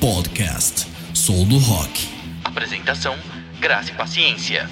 Podcast 0.00 0.86
Sou 1.12 1.44
do 1.44 1.58
Rock. 1.58 2.08
Apresentação: 2.42 3.14
Graça 3.60 3.92
e 3.92 3.94
Paciência. 3.94 4.66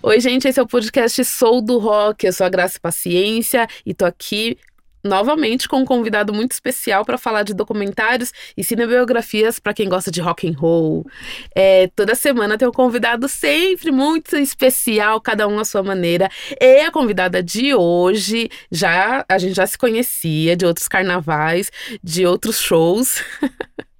Oi, 0.00 0.20
gente, 0.20 0.46
esse 0.46 0.60
é 0.60 0.62
o 0.62 0.66
podcast 0.68 1.24
Sou 1.24 1.60
do 1.60 1.76
Rock. 1.78 2.24
Eu 2.24 2.32
sou 2.32 2.46
a 2.46 2.48
Graça 2.48 2.76
e 2.76 2.80
Paciência 2.80 3.66
e 3.84 3.92
tô 3.92 4.04
aqui 4.04 4.56
novamente 5.04 5.68
com 5.68 5.78
um 5.78 5.84
convidado 5.84 6.32
muito 6.32 6.52
especial 6.52 7.04
para 7.04 7.18
falar 7.18 7.42
de 7.42 7.54
documentários 7.54 8.32
e 8.56 8.62
cinebiografias 8.62 9.58
para 9.58 9.74
quem 9.74 9.88
gosta 9.88 10.10
de 10.10 10.20
rock 10.20 10.48
and 10.48 10.56
roll. 10.56 11.06
É, 11.54 11.88
toda 11.94 12.14
semana 12.14 12.56
tem 12.56 12.66
um 12.66 12.72
convidado 12.72 13.28
sempre 13.28 13.90
muito 13.90 14.36
especial, 14.36 15.20
cada 15.20 15.46
um 15.48 15.58
à 15.58 15.64
sua 15.64 15.82
maneira. 15.82 16.30
E 16.60 16.80
a 16.80 16.90
convidada 16.90 17.42
de 17.42 17.74
hoje, 17.74 18.48
já 18.70 19.24
a 19.28 19.38
gente 19.38 19.54
já 19.54 19.66
se 19.66 19.78
conhecia 19.78 20.56
de 20.56 20.64
outros 20.66 20.88
carnavais, 20.88 21.70
de 22.02 22.26
outros 22.26 22.58
shows. 22.60 23.22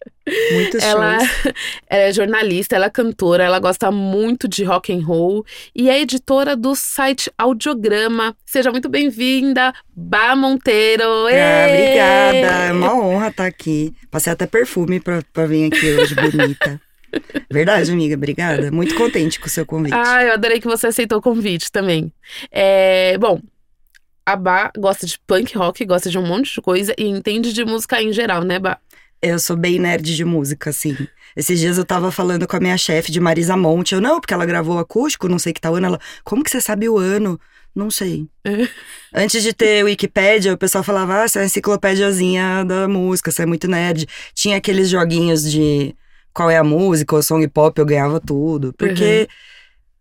Muitos 0.52 0.82
ela, 0.82 1.18
shows. 1.18 1.54
ela 1.88 2.02
é 2.02 2.12
jornalista, 2.12 2.76
ela 2.76 2.86
é 2.86 2.90
cantora, 2.90 3.42
ela 3.42 3.58
gosta 3.58 3.90
muito 3.90 4.46
de 4.46 4.62
rock 4.64 4.92
and 4.92 5.04
roll 5.04 5.44
e 5.74 5.90
é 5.90 6.00
editora 6.00 6.56
do 6.56 6.74
site 6.74 7.30
Audiograma. 7.36 8.36
Seja 8.46 8.70
muito 8.70 8.88
bem-vinda, 8.88 9.72
Bá 9.94 10.36
Monteiro. 10.36 11.02
Ah, 11.02 11.66
obrigada, 11.68 12.64
é 12.68 12.72
uma 12.72 12.94
honra 12.94 13.28
estar 13.28 13.46
aqui. 13.46 13.92
Passei 14.10 14.32
até 14.32 14.46
perfume 14.46 15.00
pra 15.00 15.46
vir 15.46 15.72
aqui 15.72 15.92
hoje, 15.92 16.14
bonita. 16.14 16.80
Verdade, 17.50 17.90
amiga, 17.90 18.14
obrigada. 18.14 18.70
Muito 18.70 18.94
contente 18.94 19.38
com 19.38 19.46
o 19.46 19.50
seu 19.50 19.66
convite. 19.66 19.94
Ah, 19.94 20.22
eu 20.24 20.32
adorei 20.32 20.60
que 20.60 20.66
você 20.66 20.86
aceitou 20.86 21.18
o 21.18 21.22
convite 21.22 21.70
também. 21.70 22.12
É, 22.50 23.18
bom, 23.18 23.40
a 24.24 24.36
Bá 24.36 24.70
gosta 24.76 25.06
de 25.06 25.18
punk 25.26 25.56
rock, 25.56 25.84
gosta 25.84 26.08
de 26.08 26.18
um 26.18 26.26
monte 26.26 26.54
de 26.54 26.60
coisa 26.60 26.94
e 26.96 27.06
entende 27.06 27.52
de 27.52 27.64
música 27.64 28.00
em 28.00 28.12
geral, 28.12 28.42
né, 28.42 28.58
Bá? 28.58 28.78
Eu 29.22 29.38
sou 29.38 29.56
bem 29.56 29.78
nerd 29.78 30.16
de 30.16 30.24
música, 30.24 30.70
assim. 30.70 30.96
Esses 31.36 31.60
dias 31.60 31.78
eu 31.78 31.84
tava 31.84 32.10
falando 32.10 32.46
com 32.46 32.56
a 32.56 32.60
minha 32.60 32.76
chefe 32.76 33.12
de 33.12 33.20
Marisa 33.20 33.56
Monte. 33.56 33.94
Eu, 33.94 34.00
não, 34.00 34.20
porque 34.20 34.34
ela 34.34 34.44
gravou 34.44 34.80
acústico, 34.80 35.28
não 35.28 35.38
sei 35.38 35.52
que 35.52 35.60
tal 35.60 35.76
ano. 35.76 35.86
Ela, 35.86 36.00
como 36.24 36.42
que 36.42 36.50
você 36.50 36.60
sabe 36.60 36.88
o 36.88 36.98
ano? 36.98 37.38
Não 37.74 37.88
sei. 37.88 38.26
Antes 39.14 39.42
de 39.42 39.52
ter 39.52 39.84
Wikipédia, 39.84 40.52
o 40.52 40.58
pessoal 40.58 40.82
falava, 40.82 41.22
ah, 41.22 41.28
você 41.28 41.38
é 41.38 41.42
a 41.42 41.44
enciclopédiazinha 41.44 42.64
da 42.64 42.88
música, 42.88 43.30
você 43.30 43.42
é 43.42 43.46
muito 43.46 43.68
nerd. 43.68 44.06
Tinha 44.34 44.56
aqueles 44.56 44.88
joguinhos 44.88 45.48
de 45.50 45.94
qual 46.34 46.50
é 46.50 46.56
a 46.56 46.64
música, 46.64 47.14
ou 47.14 47.22
song 47.22 47.46
pop, 47.46 47.78
eu 47.78 47.86
ganhava 47.86 48.18
tudo. 48.18 48.72
Porque 48.72 49.28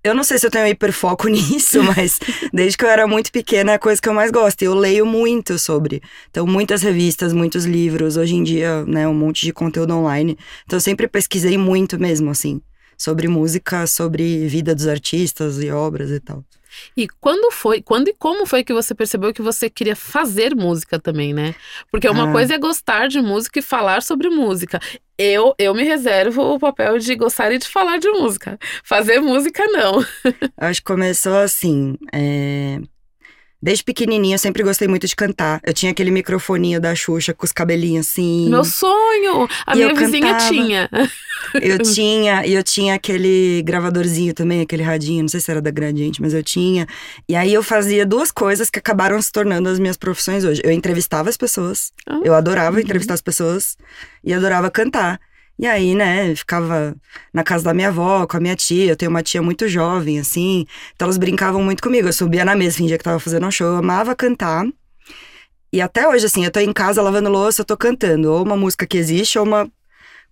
eu 0.03 0.13
não 0.15 0.23
sei 0.23 0.37
se 0.39 0.45
eu 0.45 0.51
tenho 0.51 0.67
hiperfoco 0.67 1.27
nisso, 1.29 1.81
mas 1.83 2.19
desde 2.53 2.77
que 2.77 2.83
eu 2.85 2.89
era 2.89 3.05
muito 3.07 3.31
pequena 3.31 3.73
é 3.73 3.75
a 3.75 3.79
coisa 3.79 4.01
que 4.01 4.09
eu 4.09 4.13
mais 4.13 4.31
gosto. 4.31 4.61
E 4.61 4.65
eu 4.65 4.73
leio 4.73 5.05
muito 5.05 5.57
sobre. 5.59 6.01
Então, 6.29 6.45
muitas 6.47 6.81
revistas, 6.81 7.33
muitos 7.33 7.65
livros. 7.65 8.17
Hoje 8.17 8.35
em 8.35 8.43
dia, 8.43 8.83
né, 8.85 9.07
um 9.07 9.13
monte 9.13 9.45
de 9.45 9.53
conteúdo 9.53 9.93
online. 9.93 10.37
Então, 10.65 10.77
eu 10.77 10.81
sempre 10.81 11.07
pesquisei 11.07 11.57
muito 11.57 11.99
mesmo, 11.99 12.29
assim. 12.31 12.61
Sobre 12.97 13.27
música, 13.27 13.87
sobre 13.87 14.47
vida 14.47 14.75
dos 14.75 14.87
artistas 14.87 15.61
e 15.61 15.71
obras 15.71 16.09
e 16.11 16.19
tal. 16.19 16.43
E 16.95 17.05
quando 17.19 17.51
foi, 17.51 17.81
quando 17.81 18.07
e 18.07 18.13
como 18.17 18.45
foi 18.45 18.63
que 18.63 18.71
você 18.73 18.95
percebeu 18.95 19.33
que 19.33 19.41
você 19.41 19.69
queria 19.69 19.95
fazer 19.95 20.55
música 20.55 20.97
também, 20.97 21.33
né? 21.33 21.53
Porque 21.91 22.07
uma 22.07 22.29
Ah. 22.29 22.31
coisa 22.31 22.53
é 22.53 22.57
gostar 22.57 23.07
de 23.09 23.19
música 23.21 23.59
e 23.59 23.61
falar 23.61 24.01
sobre 24.01 24.29
música. 24.29 24.79
Eu, 25.23 25.53
eu 25.59 25.75
me 25.75 25.83
reservo 25.83 26.41
o 26.41 26.59
papel 26.59 26.97
de 26.97 27.13
gostar 27.13 27.51
e 27.51 27.59
de 27.59 27.67
falar 27.67 27.99
de 27.99 28.09
música. 28.09 28.57
Fazer 28.83 29.19
música, 29.19 29.63
não. 29.67 30.03
Acho 30.57 30.81
que 30.81 30.87
começou 30.87 31.35
assim. 31.35 31.95
é, 32.11 32.79
Desde 33.61 33.83
pequenininha 33.83 34.35
eu 34.35 34.39
sempre 34.39 34.63
gostei 34.63 34.87
muito 34.87 35.05
de 35.05 35.15
cantar. 35.15 35.59
Eu 35.63 35.73
tinha 35.73 35.91
aquele 35.91 36.09
microfoninho 36.11 36.79
da 36.81 36.95
Xuxa 36.95 37.33
com 37.33 37.45
os 37.45 37.51
cabelinhos 37.51 38.07
assim. 38.09 38.49
Meu 38.49 38.63
sonho! 38.63 39.47
A 39.67 39.73
E 39.75 39.79
minha 39.79 39.93
vizinha 39.93 40.33
cantava. 40.33 40.49
tinha. 40.51 40.89
Eu 41.61 41.77
tinha, 41.83 42.45
e 42.45 42.53
eu 42.53 42.63
tinha 42.63 42.95
aquele 42.95 43.61
gravadorzinho 43.63 44.33
também, 44.33 44.61
aquele 44.61 44.83
radinho, 44.83 45.21
não 45.21 45.29
sei 45.29 45.39
se 45.39 45.51
era 45.51 45.61
da 45.61 45.69
Gradiente, 45.71 46.21
mas 46.21 46.33
eu 46.33 46.43
tinha. 46.43 46.87
E 47.29 47.35
aí 47.35 47.53
eu 47.53 47.61
fazia 47.61 48.05
duas 48.05 48.31
coisas 48.31 48.69
que 48.69 48.79
acabaram 48.79 49.21
se 49.21 49.31
tornando 49.31 49.69
as 49.69 49.77
minhas 49.79 49.97
profissões 49.97 50.43
hoje. 50.43 50.61
Eu 50.63 50.71
entrevistava 50.71 51.29
as 51.29 51.37
pessoas, 51.37 51.91
Ah, 52.09 52.19
eu 52.23 52.33
adorava 52.33 52.77
uhum. 52.77 52.81
entrevistar 52.83 53.13
as 53.13 53.21
pessoas 53.21 53.77
e 54.23 54.33
adorava 54.33 54.71
cantar. 54.71 55.19
E 55.61 55.67
aí, 55.67 55.93
né, 55.93 56.35
ficava 56.35 56.95
na 57.31 57.43
casa 57.43 57.65
da 57.65 57.71
minha 57.71 57.89
avó, 57.89 58.25
com 58.25 58.35
a 58.35 58.39
minha 58.39 58.55
tia. 58.55 58.93
Eu 58.93 58.95
tenho 58.95 59.11
uma 59.11 59.21
tia 59.21 59.43
muito 59.43 59.67
jovem, 59.67 60.19
assim. 60.19 60.65
Então 60.95 61.05
elas 61.05 61.19
brincavam 61.19 61.63
muito 61.63 61.83
comigo. 61.83 62.07
Eu 62.07 62.13
subia 62.13 62.43
na 62.43 62.55
mesa, 62.55 62.77
fingia 62.77 62.97
que 62.97 63.03
tava 63.03 63.19
fazendo 63.19 63.45
um 63.45 63.51
show. 63.51 63.67
Eu 63.67 63.75
amava 63.75 64.15
cantar. 64.15 64.65
E 65.71 65.79
até 65.79 66.07
hoje, 66.07 66.25
assim, 66.25 66.43
eu 66.43 66.49
tô 66.49 66.59
em 66.59 66.73
casa 66.73 66.99
lavando 66.99 67.29
louça, 67.29 67.61
eu 67.61 67.65
tô 67.65 67.77
cantando. 67.77 68.31
Ou 68.31 68.43
uma 68.43 68.57
música 68.57 68.87
que 68.87 68.97
existe, 68.97 69.37
ou 69.37 69.45
uma 69.45 69.71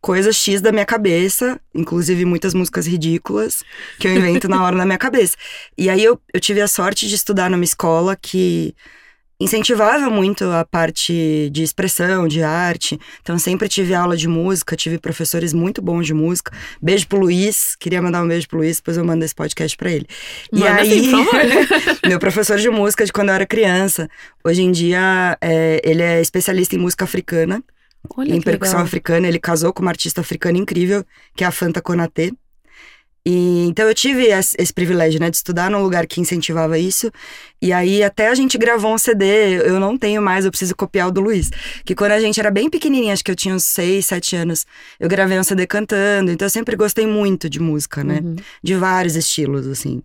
coisa 0.01 0.33
X 0.33 0.61
da 0.61 0.71
minha 0.71 0.85
cabeça. 0.85 1.61
Inclusive 1.75 2.25
muitas 2.25 2.55
músicas 2.55 2.87
ridículas 2.87 3.63
que 3.99 4.07
eu 4.07 4.15
invento 4.15 4.49
na 4.49 4.63
hora 4.63 4.75
na 4.75 4.85
minha 4.85 4.97
cabeça. 4.97 5.37
E 5.77 5.91
aí 5.91 6.03
eu, 6.03 6.19
eu 6.33 6.39
tive 6.39 6.59
a 6.59 6.67
sorte 6.67 7.07
de 7.07 7.13
estudar 7.13 7.51
numa 7.51 7.63
escola 7.63 8.15
que 8.15 8.73
incentivava 9.39 10.09
muito 10.09 10.43
a 10.45 10.65
parte 10.65 11.49
de 11.51 11.63
expressão, 11.63 12.27
de 12.27 12.43
arte. 12.43 12.99
Então 13.21 13.39
sempre 13.39 13.69
tive 13.69 13.93
aula 13.93 14.17
de 14.17 14.27
música, 14.27 14.75
tive 14.75 14.97
professores 14.97 15.53
muito 15.53 15.81
bons 15.81 16.05
de 16.05 16.13
música. 16.13 16.51
Beijo 16.81 17.07
pro 17.07 17.19
Luiz, 17.19 17.75
queria 17.79 18.01
mandar 18.01 18.21
um 18.23 18.27
beijo 18.27 18.47
pro 18.47 18.57
Luiz, 18.57 18.77
depois 18.77 18.97
eu 18.97 19.05
mando 19.05 19.23
esse 19.23 19.33
podcast 19.33 19.77
pra 19.77 19.89
ele. 19.91 20.05
E 20.51 20.59
Manda 20.59 20.81
aí, 20.81 21.03
sim, 21.05 21.25
meu 22.05 22.19
professor 22.19 22.57
de 22.57 22.69
música 22.69 23.05
de 23.05 23.13
quando 23.13 23.29
eu 23.29 23.35
era 23.35 23.45
criança, 23.45 24.09
hoje 24.43 24.61
em 24.61 24.71
dia 24.71 25.37
é, 25.39 25.81
ele 25.83 26.01
é 26.01 26.19
especialista 26.19 26.75
em 26.75 26.79
música 26.79 27.05
africana, 27.05 27.63
Olha 28.15 28.33
em 28.33 28.41
percussão 28.41 28.75
legal. 28.75 28.85
africana. 28.85 29.27
Ele 29.27 29.39
casou 29.39 29.73
com 29.73 29.81
uma 29.81 29.91
artista 29.91 30.21
africana 30.21 30.57
incrível, 30.57 31.05
que 31.35 31.43
é 31.43 31.47
a 31.47 31.51
Fanta 31.51 31.81
Konatê. 31.81 32.31
E, 33.25 33.65
então 33.67 33.87
eu 33.87 33.93
tive 33.93 34.25
esse, 34.27 34.55
esse 34.57 34.73
privilégio, 34.73 35.19
né, 35.19 35.29
de 35.29 35.35
estudar 35.37 35.69
num 35.69 35.81
lugar 35.81 36.07
que 36.07 36.19
incentivava 36.21 36.79
isso. 36.79 37.11
E 37.61 37.73
aí 37.73 38.01
até 38.01 38.29
a 38.29 38.35
gente 38.35 38.57
gravou 38.57 38.93
um 38.93 38.97
CD, 38.97 39.25
eu 39.67 39.79
não 39.79 39.97
tenho 39.97 40.21
mais, 40.21 40.45
eu 40.45 40.51
preciso 40.51 40.75
copiar 40.75 41.09
o 41.09 41.11
do 41.11 41.21
Luiz. 41.21 41.49
Que 41.85 41.93
quando 41.93 42.13
a 42.13 42.19
gente 42.19 42.39
era 42.39 42.49
bem 42.49 42.69
pequenininha, 42.69 43.13
acho 43.13 43.23
que 43.23 43.29
eu 43.31 43.35
tinha 43.35 43.53
uns 43.53 43.65
6, 43.65 44.05
7 44.05 44.35
anos, 44.37 44.65
eu 44.99 45.09
gravei 45.09 45.37
um 45.37 45.43
CD 45.43 45.67
cantando. 45.67 46.31
Então 46.31 46.45
eu 46.45 46.49
sempre 46.49 46.75
gostei 46.75 47.05
muito 47.05 47.49
de 47.49 47.59
música, 47.59 48.03
né? 48.03 48.21
Uhum. 48.23 48.35
De 48.63 48.75
vários 48.75 49.15
estilos, 49.15 49.67
assim. 49.67 50.01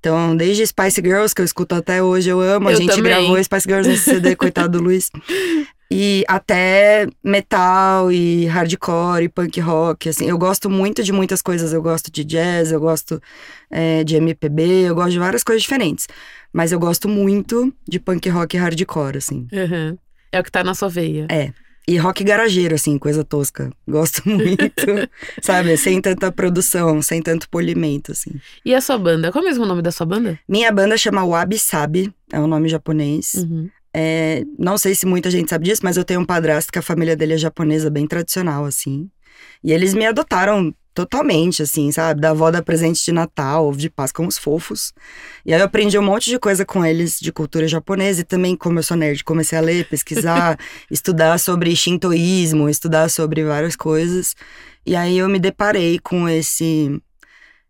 Então, 0.00 0.36
desde 0.36 0.66
Spice 0.66 1.00
Girls, 1.00 1.34
que 1.34 1.40
eu 1.40 1.44
escuto 1.44 1.74
até 1.74 2.02
hoje, 2.02 2.28
eu 2.28 2.40
amo. 2.40 2.68
a 2.68 2.72
Eu 2.72 2.76
gente 2.78 2.88
também. 2.90 3.02
gravou 3.04 3.42
Spice 3.42 3.66
Girls 3.68 3.88
nesse 3.88 4.04
CD, 4.04 4.34
coitado 4.36 4.78
do 4.78 4.84
Luiz. 4.84 5.10
E 5.90 6.22
até 6.28 7.06
metal 7.24 8.12
e 8.12 8.44
hardcore 8.46 9.24
e 9.24 9.28
punk 9.28 9.58
rock, 9.60 10.08
assim. 10.08 10.26
Eu 10.28 10.36
gosto 10.36 10.68
muito 10.68 11.02
de 11.02 11.12
muitas 11.12 11.40
coisas. 11.40 11.72
Eu 11.72 11.80
gosto 11.80 12.12
de 12.12 12.24
jazz, 12.24 12.70
eu 12.70 12.80
gosto 12.80 13.22
é, 13.70 14.04
de 14.04 14.16
MPB, 14.16 14.88
eu 14.88 14.94
gosto 14.94 15.12
de 15.12 15.18
várias 15.18 15.42
coisas 15.42 15.62
diferentes. 15.62 16.06
Mas 16.52 16.72
eu 16.72 16.78
gosto 16.78 17.08
muito 17.08 17.72
de 17.88 17.98
punk 17.98 18.28
rock 18.28 18.56
e 18.56 18.60
hardcore, 18.60 19.16
assim. 19.16 19.46
Uhum. 19.50 19.96
É 20.30 20.40
o 20.40 20.44
que 20.44 20.52
tá 20.52 20.62
na 20.62 20.74
sua 20.74 20.88
veia. 20.88 21.26
É. 21.30 21.52
E 21.88 21.96
rock 21.96 22.22
garageiro, 22.22 22.74
assim, 22.74 22.98
coisa 22.98 23.24
tosca. 23.24 23.72
Gosto 23.88 24.28
muito, 24.28 25.08
sabe? 25.40 25.74
Sem 25.78 26.02
tanta 26.02 26.30
produção, 26.30 27.00
sem 27.00 27.22
tanto 27.22 27.48
polimento, 27.48 28.12
assim. 28.12 28.32
E 28.62 28.74
a 28.74 28.80
sua 28.82 28.98
banda? 28.98 29.32
Qual 29.32 29.42
é 29.42 29.48
mesmo 29.48 29.64
o 29.64 29.66
nome 29.66 29.80
da 29.80 29.90
sua 29.90 30.04
banda? 30.04 30.38
Minha 30.46 30.70
banda 30.70 30.98
chama 30.98 31.24
Wabi 31.24 31.58
Sabi, 31.58 32.12
é 32.30 32.38
um 32.38 32.46
nome 32.46 32.68
japonês. 32.68 33.32
Uhum. 33.36 33.70
É, 34.00 34.44
não 34.56 34.78
sei 34.78 34.94
se 34.94 35.04
muita 35.04 35.28
gente 35.28 35.50
sabe 35.50 35.64
disso, 35.64 35.80
mas 35.82 35.96
eu 35.96 36.04
tenho 36.04 36.20
um 36.20 36.24
padrasto 36.24 36.70
que 36.70 36.78
a 36.78 36.82
família 36.82 37.16
dele 37.16 37.34
é 37.34 37.36
japonesa, 37.36 37.90
bem 37.90 38.06
tradicional, 38.06 38.64
assim. 38.64 39.10
E 39.62 39.72
eles 39.72 39.92
me 39.92 40.06
adotaram 40.06 40.72
totalmente, 40.94 41.64
assim, 41.64 41.90
sabe? 41.90 42.20
Da 42.20 42.30
avó 42.30 42.48
da 42.48 42.62
presente 42.62 43.04
de 43.04 43.10
Natal, 43.10 43.66
ovo 43.66 43.76
de 43.76 43.90
Páscoa, 43.90 44.24
uns 44.24 44.38
fofos. 44.38 44.92
E 45.44 45.52
aí 45.52 45.58
eu 45.58 45.64
aprendi 45.64 45.98
um 45.98 46.02
monte 46.02 46.30
de 46.30 46.38
coisa 46.38 46.64
com 46.64 46.84
eles 46.84 47.18
de 47.18 47.32
cultura 47.32 47.66
japonesa 47.66 48.20
e 48.20 48.24
também, 48.24 48.54
como 48.54 48.78
eu 48.78 48.84
sou 48.84 48.96
nerd, 48.96 49.24
comecei 49.24 49.58
a 49.58 49.60
ler, 49.60 49.88
pesquisar, 49.88 50.56
estudar 50.88 51.36
sobre 51.40 51.74
shintoísmo, 51.74 52.68
estudar 52.68 53.10
sobre 53.10 53.42
várias 53.42 53.74
coisas. 53.74 54.36
E 54.86 54.94
aí 54.94 55.18
eu 55.18 55.28
me 55.28 55.40
deparei 55.40 55.98
com 55.98 56.28
esse. 56.28 57.02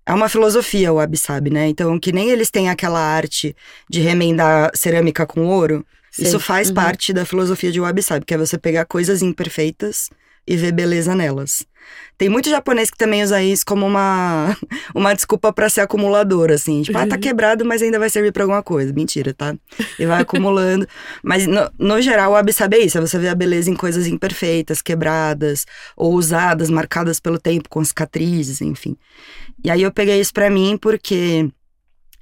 É 0.05 0.13
uma 0.13 0.29
filosofia 0.29 0.93
o 0.93 0.97
wabi-sabi, 0.97 1.49
né? 1.49 1.69
Então, 1.69 1.99
que 1.99 2.13
nem 2.13 2.29
eles 2.29 2.51
têm 2.51 2.69
aquela 2.69 3.01
arte 3.01 3.57
de 3.89 4.01
remendar 4.01 4.71
cerâmica 4.75 5.27
com 5.27 5.47
ouro, 5.47 5.87
Sei. 6.19 6.29
isso 6.29 6.41
faz 6.41 6.69
Uhum. 6.69 6.75
parte 6.75 7.13
da 7.13 7.25
filosofia 7.25 7.71
de 7.73 7.81
wabi-sabi, 7.81 8.25
que 8.27 8.35
é 8.35 8.39
você 8.39 8.59
pegar 8.59 8.85
coisas 8.85 9.23
imperfeitas 9.23 10.09
e 10.47 10.57
ver 10.57 10.73
beleza 10.73 11.15
nelas. 11.15 11.67
Tem 12.17 12.29
muito 12.29 12.49
japonês 12.51 12.91
que 12.91 12.97
também 12.97 13.23
usa 13.23 13.43
isso 13.43 13.65
como 13.67 13.87
uma, 13.87 14.57
uma 14.95 15.15
desculpa 15.15 15.53
pra 15.53 15.69
ser 15.69 15.83
acumulador, 15.83 16.51
assim. 16.51 16.83
Tipo, 16.83 16.97
ah, 16.99 17.07
tá 17.07 17.19
quebrado, 17.19 17.65
mas 17.67 17.83
ainda 17.83 17.99
vai 17.99 18.09
servir 18.11 18.33
pra 18.33 18.45
alguma 18.45 18.63
coisa. 18.63 18.93
Mentira, 18.93 19.33
tá? 19.35 19.55
E 19.99 20.07
vai 20.07 20.23
acumulando. 20.23 20.87
Mas, 21.23 21.47
no, 21.47 21.71
no 21.79 22.01
geral, 22.03 22.31
o 22.31 22.35
wabi-sabi 22.35 22.77
é 22.77 22.81
isso. 22.81 22.99
É 22.99 23.01
você 23.01 23.19
ver 23.19 23.29
a 23.29 23.35
beleza 23.35 23.71
em 23.71 23.75
coisas 23.77 24.07
imperfeitas, 24.07 24.81
quebradas, 24.83 25.65
ou 25.97 26.15
usadas, 26.15 26.69
marcadas 26.71 27.21
pelo 27.21 27.39
tempo, 27.39 27.69
com 27.69 27.85
cicatrizes, 27.85 28.61
enfim. 28.63 28.97
E 29.63 29.71
aí 29.71 29.83
eu 29.83 29.93
peguei 29.93 30.19
isso 30.21 30.33
pra 30.33 30.49
mim 30.51 30.77
porque 30.81 31.49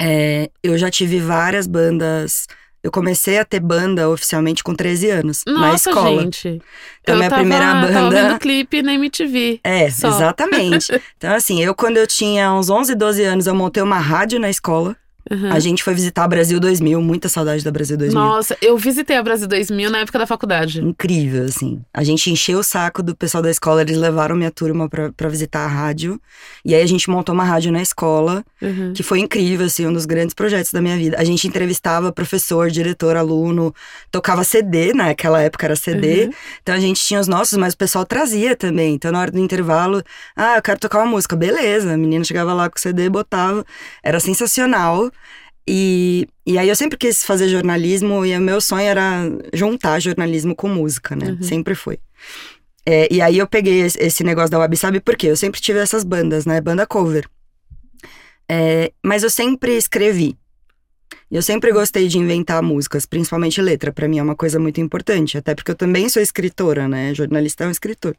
é, 0.01 0.51
eu 0.63 0.77
já 0.77 0.91
tive 0.91 1.19
várias 1.21 1.67
bandas 1.67 2.47
Eu 2.87 2.93
comecei 2.93 3.37
a 3.37 3.45
ter 3.45 3.59
banda 3.59 4.09
oficialmente 4.09 4.63
com 4.63 4.73
13 4.73 5.11
anos, 5.11 5.43
na 5.45 5.73
Nossa, 5.73 5.91
escola. 5.91 6.23
gente. 6.23 6.63
Então, 7.01 7.15
eu 7.15 7.17
minha 7.17 7.29
tava, 7.29 7.41
primeira 7.43 7.65
tava 7.67 7.81
banda- 7.93 8.11
vendo 8.29 8.39
clipe 8.39 8.81
na 8.81 8.95
MTV. 8.95 9.59
É, 9.65 9.91
Só. 9.91 10.07
exatamente. 10.07 10.93
Então, 11.19 11.35
assim, 11.35 11.61
eu 11.61 11.75
quando 11.75 11.97
eu 11.97 12.07
tinha 12.07 12.53
uns 12.53 12.71
11, 12.71 12.95
12 12.95 13.25
anos, 13.25 13.49
eu 13.49 13.55
montei 13.57 13.83
uma 13.83 13.99
rádio 13.99 14.39
na 14.39 14.49
escola. 14.49 14.97
Uhum. 15.31 15.51
A 15.53 15.59
gente 15.59 15.83
foi 15.83 15.93
visitar 15.95 16.25
a 16.25 16.29
Brasil 16.29 16.61
2000, 16.61 17.01
muita 17.03 17.29
saudade 17.29 17.65
da 17.65 17.71
Brasil 17.71 17.97
2000. 17.97 18.19
Nossa, 18.19 18.57
eu 18.63 18.77
visitei 18.79 19.17
a 19.17 19.23
Brasil 19.23 19.49
2000 19.49 19.91
na 19.91 19.99
época 19.99 20.19
da 20.19 20.27
faculdade. 20.27 20.81
Incrível, 20.81 21.45
assim. 21.45 21.81
A 21.93 22.05
gente 22.05 22.31
encheu 22.31 22.61
o 22.61 22.63
saco 22.63 23.03
do 23.03 23.15
pessoal 23.17 23.43
da 23.43 23.51
escola, 23.51 23.83
eles 23.83 23.97
levaram 23.97 24.37
minha 24.37 24.51
turma 24.51 24.89
pra, 24.89 25.13
pra 25.13 25.29
visitar 25.29 25.65
a 25.65 25.67
rádio. 25.67 26.21
E 26.65 26.75
aí 26.75 26.83
a 26.83 26.87
gente 26.87 27.11
montou 27.11 27.35
uma 27.35 27.45
rádio 27.45 27.73
na 27.73 27.83
escola, 27.83 28.45
Uhum. 28.63 28.93
que 28.95 29.03
foi 29.03 29.19
incrível, 29.21 29.67
assim, 29.67 29.87
um 29.87 29.93
dos 29.93 30.07
grandes 30.07 30.35
projetos 30.35 30.73
da 30.73 30.81
minha 30.81 30.97
vida. 30.97 31.17
A 31.19 31.25
gente 31.25 31.47
entrevistava 31.47 32.11
professor, 32.11 32.71
diretor, 32.71 33.17
aluno, 33.17 33.75
tocava 34.11 34.45
CD, 34.45 34.93
naquela 34.95 35.43
época 35.43 35.67
era 35.67 35.77
CD. 35.77 36.25
Uhum. 36.25 36.31
Então 36.63 36.75
a 36.75 36.81
gente 36.81 37.01
tinha 37.05 37.21
os 37.21 37.29
nossos, 37.29 37.59
mas 37.59 37.75
o 37.75 37.77
pessoal 37.77 38.05
trazia 38.07 38.57
também. 38.57 38.95
Então 38.95 39.13
na 39.13 39.21
hora 39.21 39.31
do 39.31 39.39
intervalo, 39.39 40.03
ah, 40.35 40.57
eu 40.57 40.63
quero 40.63 40.79
tocar 40.81 40.99
uma 41.01 41.07
música. 41.11 41.37
Beleza, 41.37 41.93
a 41.93 41.97
menina 41.97 42.25
chegava 42.25 42.55
lá 42.55 42.71
com 42.71 42.79
o 42.79 42.81
CD, 42.81 43.09
botava. 43.11 43.65
Era 44.03 44.19
sensacional. 44.21 45.11
E, 45.69 46.29
e 46.47 46.59
aí 46.59 46.69
eu 46.69 46.77
sempre 46.77 46.97
quis 46.97 47.25
fazer 47.25 47.49
jornalismo 47.49 48.25
e 48.25 48.37
o 48.37 48.41
meu 48.41 48.61
sonho 48.61 48.87
era 48.87 49.23
juntar 49.53 49.99
jornalismo 50.01 50.55
com 50.55 50.69
música, 50.69 51.17
né? 51.17 51.31
Uhum. 51.31 51.43
Sempre 51.43 51.75
foi. 51.75 51.99
É, 52.85 53.09
e 53.13 53.21
aí 53.21 53.37
eu 53.37 53.49
peguei 53.49 53.81
esse, 53.81 54.23
negócio 54.23 54.51
da 54.51 54.59
Wabi 54.59 54.77
Sabe 54.77 55.01
por 55.01 55.17
quê? 55.17 55.27
Eu 55.27 55.37
sempre 55.37 55.61
tive 55.61 55.81
essas 55.81 56.05
bandas, 56.05 56.47
né? 56.47 56.61
Banda 56.61 56.87
cover. 56.87 57.29
É, 58.49 58.93
mas 59.05 59.25
eu 59.25 59.31
sempre 59.31 59.77
escrevi. 59.77 60.39
Eu 61.29 61.43
sempre 61.43 61.73
gostei 61.73 62.07
de 62.07 62.19
inventar 62.19 62.63
músicas, 62.63 63.05
principalmente 63.05 63.61
letra. 63.61 63.93
Pra 63.93 64.07
mim 64.07 64.19
é 64.19 64.23
uma 64.23 64.37
coisa 64.37 64.61
muito 64.61 64.81
importante. 64.81 65.37
Até 65.37 65.57
porque 65.57 65.73
eu 65.73 65.75
também 65.75 66.09
sou 66.09 66.23
escritora, 66.23 66.87
né? 66.87 67.13
Jornalista 67.15 67.65
é 67.65 67.67
um 67.67 67.71
escritor. 67.71 68.17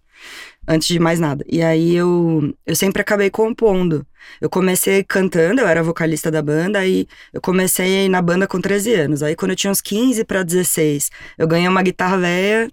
Antes 0.67 0.89
de 0.89 0.99
mais 0.99 1.17
nada. 1.17 1.45
E 1.47 1.61
aí 1.61 1.95
eu, 1.95 2.53
eu 2.65 2.75
sempre 2.75 3.01
acabei 3.01 3.29
compondo. 3.29 4.05
Eu 4.41 4.49
comecei 4.49 5.05
cantando, 5.05 5.61
eu 5.61 5.67
era 5.67 5.81
vocalista 5.81 6.29
da 6.29 6.41
banda, 6.41 6.79
aí 6.79 7.07
eu 7.31 7.39
comecei 7.39 8.09
na 8.09 8.21
banda 8.21 8.45
com 8.45 8.59
13 8.59 8.93
anos. 8.95 9.23
Aí 9.23 9.37
quando 9.37 9.51
eu 9.51 9.55
tinha 9.57 9.71
uns 9.71 9.79
15 9.79 10.25
para 10.25 10.43
16, 10.43 11.09
eu 11.37 11.47
ganhei 11.47 11.67
uma 11.69 11.81
guitarra 11.81 12.17
velha 12.17 12.69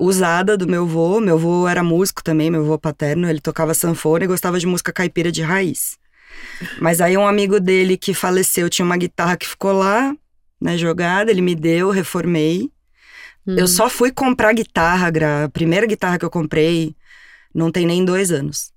usada 0.00 0.56
do 0.56 0.66
meu 0.66 0.82
avô. 0.82 1.20
Meu 1.20 1.36
avô 1.36 1.68
era 1.68 1.84
músico 1.84 2.24
também, 2.24 2.50
meu 2.50 2.62
avô 2.62 2.76
paterno, 2.76 3.28
ele 3.30 3.40
tocava 3.40 3.72
sanfona 3.72 4.24
e 4.24 4.28
gostava 4.28 4.58
de 4.58 4.66
música 4.66 4.92
caipira 4.92 5.30
de 5.30 5.42
raiz. 5.42 5.96
Mas 6.80 7.00
aí 7.00 7.16
um 7.16 7.26
amigo 7.26 7.60
dele 7.60 7.96
que 7.96 8.14
faleceu 8.14 8.70
tinha 8.70 8.84
uma 8.84 8.96
guitarra 8.96 9.36
que 9.36 9.46
ficou 9.46 9.72
lá, 9.72 10.14
né, 10.60 10.78
jogada, 10.78 11.30
ele 11.30 11.42
me 11.42 11.54
deu, 11.54 11.90
reformei. 11.90 12.70
Hum. 13.46 13.56
Eu 13.58 13.68
só 13.68 13.88
fui 13.88 14.10
comprar 14.10 14.52
guitarra. 14.52 15.10
A 15.44 15.48
primeira 15.48 15.86
guitarra 15.86 16.18
que 16.18 16.24
eu 16.24 16.30
comprei 16.30 16.96
não 17.54 17.70
tem 17.70 17.86
nem 17.86 18.04
dois 18.04 18.32
anos. 18.32 18.72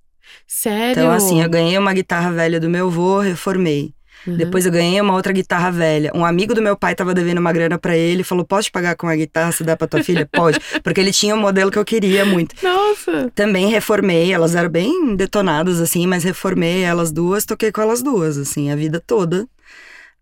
Sério? 0.46 0.92
Então, 0.92 1.12
assim, 1.12 1.42
eu 1.42 1.50
ganhei 1.50 1.78
uma 1.78 1.94
guitarra 1.94 2.32
velha 2.32 2.60
do 2.60 2.70
meu 2.70 2.88
avô, 2.88 3.20
reformei. 3.20 3.94
Uhum. 4.26 4.36
Depois 4.36 4.66
eu 4.66 4.72
ganhei 4.72 5.00
uma 5.00 5.14
outra 5.14 5.32
guitarra 5.32 5.72
velha. 5.72 6.12
Um 6.14 6.26
amigo 6.26 6.54
do 6.54 6.62
meu 6.62 6.76
pai 6.76 6.96
tava 6.96 7.14
devendo 7.14 7.38
uma 7.38 7.54
grana 7.54 7.78
pra 7.78 7.96
ele, 7.96 8.24
falou: 8.24 8.46
"Posso 8.46 8.64
te 8.64 8.72
pagar 8.72 8.96
com 8.96 9.08
a 9.08 9.16
guitarra 9.16 9.52
se 9.52 9.64
dá 9.64 9.76
pra 9.78 9.88
tua 9.88 10.04
filha?" 10.04 10.28
Pode, 10.32 10.60
porque 10.84 11.00
ele 11.00 11.12
tinha 11.12 11.36
o 11.36 11.38
modelo 11.38 11.72
que 11.72 11.78
eu 11.78 11.86
queria 11.86 12.26
muito. 12.26 12.56
Nossa! 12.64 13.32
Também 13.36 13.68
reformei, 13.70 14.34
elas 14.34 14.56
eram 14.56 14.70
bem 14.70 15.16
detonadas 15.16 15.80
assim, 15.80 16.08
mas 16.08 16.24
reformei 16.24 16.84
elas 16.84 17.12
duas, 17.12 17.46
toquei 17.46 17.72
com 17.72 17.82
elas 17.82 18.02
duas 18.02 18.38
assim, 18.38 18.72
a 18.72 18.76
vida 18.76 19.02
toda. 19.06 19.48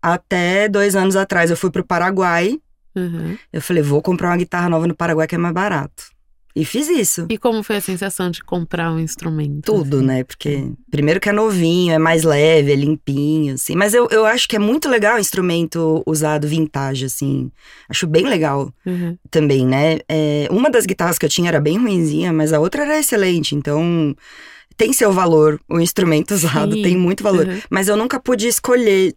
Até 0.02 0.68
dois 0.68 0.94
anos 0.94 1.16
atrás 1.16 1.50
eu 1.50 1.56
fui 1.56 1.70
pro 1.70 1.84
Paraguai. 1.84 2.58
Uhum. 2.94 3.36
Eu 3.52 3.60
falei: 3.60 3.82
"Vou 3.82 4.00
comprar 4.02 4.28
uma 4.28 4.36
guitarra 4.36 4.68
nova 4.68 4.86
no 4.86 4.94
Paraguai 4.94 5.26
que 5.26 5.34
é 5.34 5.38
mais 5.38 5.54
barato." 5.54 6.15
E 6.56 6.64
fiz 6.64 6.88
isso. 6.88 7.26
E 7.28 7.36
como 7.36 7.62
foi 7.62 7.76
a 7.76 7.80
sensação 7.82 8.30
de 8.30 8.42
comprar 8.42 8.90
um 8.90 8.98
instrumento? 8.98 9.60
Tudo, 9.66 9.98
assim? 9.98 10.06
né? 10.06 10.24
Porque, 10.24 10.72
primeiro 10.90 11.20
que 11.20 11.28
é 11.28 11.32
novinho, 11.32 11.92
é 11.92 11.98
mais 11.98 12.22
leve, 12.24 12.72
é 12.72 12.74
limpinho, 12.74 13.52
assim. 13.54 13.76
Mas 13.76 13.92
eu, 13.92 14.08
eu 14.10 14.24
acho 14.24 14.48
que 14.48 14.56
é 14.56 14.58
muito 14.58 14.88
legal 14.88 15.16
o 15.16 15.20
instrumento 15.20 16.02
usado 16.06 16.48
vintage, 16.48 17.04
assim. 17.04 17.50
Acho 17.90 18.06
bem 18.06 18.24
legal 18.24 18.72
Uhum. 18.86 19.18
também, 19.30 19.66
né? 19.66 19.98
É, 20.08 20.48
uma 20.50 20.70
das 20.70 20.86
guitarras 20.86 21.18
que 21.18 21.26
eu 21.26 21.30
tinha 21.30 21.48
era 21.48 21.60
bem 21.60 21.76
ruinzinha, 21.78 22.32
mas 22.32 22.54
a 22.54 22.58
outra 22.58 22.84
era 22.84 22.98
excelente. 22.98 23.54
Então, 23.54 24.16
tem 24.78 24.94
seu 24.94 25.12
valor. 25.12 25.60
O 25.68 25.78
instrumento 25.78 26.30
usado 26.34 26.74
Sim. 26.74 26.82
tem 26.82 26.96
muito 26.96 27.22
valor. 27.22 27.46
Uhum. 27.46 27.58
Mas 27.68 27.86
eu 27.88 27.98
nunca 27.98 28.18
pude 28.18 28.48
escolher. 28.48 29.12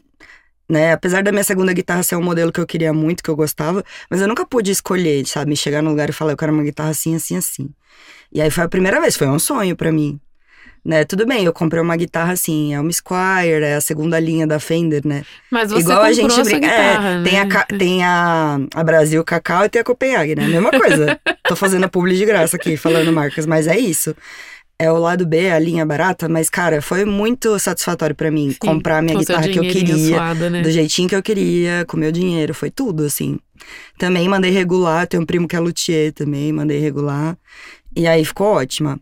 Né? 0.69 0.93
Apesar 0.93 1.23
da 1.23 1.31
minha 1.31 1.43
segunda 1.43 1.73
guitarra 1.73 2.03
ser 2.03 2.15
um 2.15 2.21
modelo 2.21 2.51
que 2.51 2.59
eu 2.59 2.65
queria 2.67 2.93
muito, 2.93 3.23
que 3.23 3.29
eu 3.29 3.35
gostava, 3.35 3.83
mas 4.09 4.21
eu 4.21 4.27
nunca 4.27 4.45
pude 4.45 4.69
escolher, 4.71 5.25
sabe? 5.25 5.55
Chegar 5.55 5.81
no 5.81 5.89
lugar 5.89 6.09
e 6.09 6.13
falar, 6.13 6.33
eu 6.33 6.37
quero 6.37 6.53
uma 6.53 6.63
guitarra 6.63 6.91
assim, 6.91 7.15
assim, 7.15 7.35
assim. 7.35 7.69
E 8.31 8.39
aí 8.39 8.51
foi 8.51 8.63
a 8.63 8.69
primeira 8.69 9.01
vez, 9.01 9.17
foi 9.17 9.27
um 9.27 9.39
sonho 9.39 9.75
pra 9.75 9.91
mim. 9.91 10.19
Né? 10.85 11.03
Tudo 11.03 11.25
bem, 11.25 11.43
eu 11.43 11.51
comprei 11.51 11.81
uma 11.81 11.95
guitarra 11.97 12.33
assim, 12.33 12.73
é 12.73 12.79
uma 12.79 12.91
Squire, 12.91 13.63
é 13.63 13.75
a 13.75 13.81
segunda 13.81 14.19
linha 14.19 14.47
da 14.47 14.59
Fender, 14.59 15.01
né? 15.05 15.23
Mas 15.51 15.71
você 15.71 15.81
Igual 15.81 16.03
a 16.03 16.13
gente 16.13 16.41
brinca. 16.43 16.59
guitarra, 16.59 17.09
é, 17.09 17.17
né? 17.17 17.23
tem, 17.23 17.39
a, 17.39 17.47
ca- 17.47 17.65
tem 17.65 18.03
a, 18.03 18.59
a 18.73 18.83
Brasil 18.83 19.23
Cacau 19.23 19.65
e 19.65 19.69
tem 19.69 19.81
a 19.81 19.83
Copenhague, 19.83 20.35
né? 20.35 20.47
Mesma 20.47 20.71
coisa. 20.71 21.19
Tô 21.49 21.55
fazendo 21.55 21.89
publi 21.89 22.15
de 22.15 22.25
graça 22.25 22.55
aqui, 22.55 22.77
falando 22.77 23.11
marcas, 23.11 23.45
mas 23.45 23.67
é 23.67 23.77
isso. 23.77 24.15
É 24.81 24.89
o 24.89 24.97
lado 24.97 25.25
B, 25.25 25.51
a 25.51 25.59
linha 25.59 25.85
barata, 25.85 26.29
mas, 26.29 26.49
cara, 26.49 26.81
foi 26.81 27.03
muito 27.03 27.59
satisfatório 27.59 28.15
pra 28.15 28.31
mim 28.31 28.51
Sim, 28.51 28.57
comprar 28.59 28.99
a 28.99 29.01
minha 29.01 29.17
guitarra 29.17 29.49
que 29.49 29.59
eu 29.59 29.63
queria, 29.63 30.33
né? 30.49 30.61
do 30.61 30.71
jeitinho 30.71 31.09
que 31.09 31.15
eu 31.15 31.21
queria, 31.21 31.83
com 31.85 31.97
meu 31.97 32.13
dinheiro, 32.13 32.53
foi 32.53 32.71
tudo, 32.71 33.03
assim. 33.03 33.37
Também 33.97 34.29
mandei 34.29 34.51
regular, 34.51 35.05
tenho 35.05 35.21
um 35.21 35.25
primo 35.25 35.49
que 35.49 35.55
é 35.55 35.59
luthier 35.59 36.13
também, 36.13 36.53
mandei 36.53 36.79
regular. 36.79 37.37
E 37.93 38.07
aí 38.07 38.23
ficou 38.23 38.47
ótima. 38.47 38.97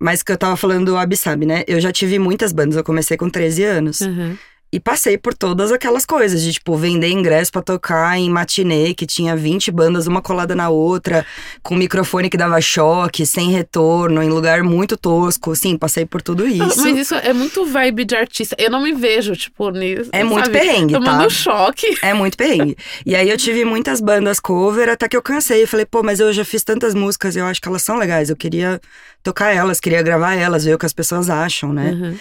Mas 0.00 0.22
que 0.22 0.32
eu 0.32 0.38
tava 0.38 0.56
falando 0.56 0.86
do 0.86 0.96
Abissab, 0.96 1.44
né? 1.44 1.62
Eu 1.66 1.78
já 1.78 1.92
tive 1.92 2.18
muitas 2.18 2.50
bandas, 2.50 2.76
eu 2.76 2.84
comecei 2.84 3.16
com 3.16 3.28
13 3.28 3.64
anos. 3.64 4.00
Uhum. 4.00 4.34
E 4.70 4.78
passei 4.78 5.16
por 5.16 5.32
todas 5.32 5.72
aquelas 5.72 6.04
coisas, 6.04 6.42
de 6.42 6.52
tipo, 6.52 6.76
vender 6.76 7.08
ingresso 7.08 7.50
pra 7.50 7.62
tocar 7.62 8.18
em 8.18 8.28
matinê, 8.28 8.92
que 8.92 9.06
tinha 9.06 9.34
20 9.34 9.70
bandas, 9.70 10.06
uma 10.06 10.20
colada 10.20 10.54
na 10.54 10.68
outra, 10.68 11.24
com 11.62 11.74
microfone 11.74 12.28
que 12.28 12.36
dava 12.36 12.60
choque, 12.60 13.24
sem 13.24 13.50
retorno, 13.50 14.22
em 14.22 14.28
lugar 14.28 14.62
muito 14.62 14.94
tosco. 14.96 15.56
Sim, 15.56 15.78
passei 15.78 16.04
por 16.04 16.20
tudo 16.20 16.44
isso. 16.48 16.82
Mas 16.82 16.98
isso 16.98 17.14
é 17.14 17.32
muito 17.32 17.64
vibe 17.64 18.04
de 18.04 18.14
artista. 18.14 18.54
Eu 18.58 18.70
não 18.70 18.82
me 18.82 18.92
vejo, 18.92 19.34
tipo, 19.34 19.70
nisso. 19.70 20.10
É 20.12 20.22
muito 20.22 20.44
sabe? 20.44 20.58
perrengue, 20.58 20.92
Tomando 20.92 21.22
tá? 21.22 21.30
choque. 21.30 21.98
É 22.02 22.12
muito 22.12 22.36
perrengue. 22.36 22.76
e 23.06 23.16
aí 23.16 23.30
eu 23.30 23.38
tive 23.38 23.64
muitas 23.64 24.02
bandas 24.02 24.38
cover, 24.38 24.90
até 24.90 25.08
que 25.08 25.16
eu 25.16 25.22
cansei. 25.22 25.62
Eu 25.62 25.68
falei, 25.68 25.86
pô, 25.86 26.02
mas 26.02 26.20
eu 26.20 26.30
já 26.30 26.44
fiz 26.44 26.62
tantas 26.62 26.94
músicas, 26.94 27.36
eu 27.36 27.46
acho 27.46 27.58
que 27.60 27.68
elas 27.68 27.80
são 27.82 27.96
legais. 27.96 28.28
Eu 28.28 28.36
queria 28.36 28.78
tocar 29.22 29.50
elas, 29.54 29.80
queria 29.80 30.02
gravar 30.02 30.34
elas, 30.34 30.64
ver 30.64 30.74
o 30.74 30.78
que 30.78 30.86
as 30.86 30.92
pessoas 30.92 31.30
acham, 31.30 31.72
né? 31.72 31.90
Uhum. 31.92 32.16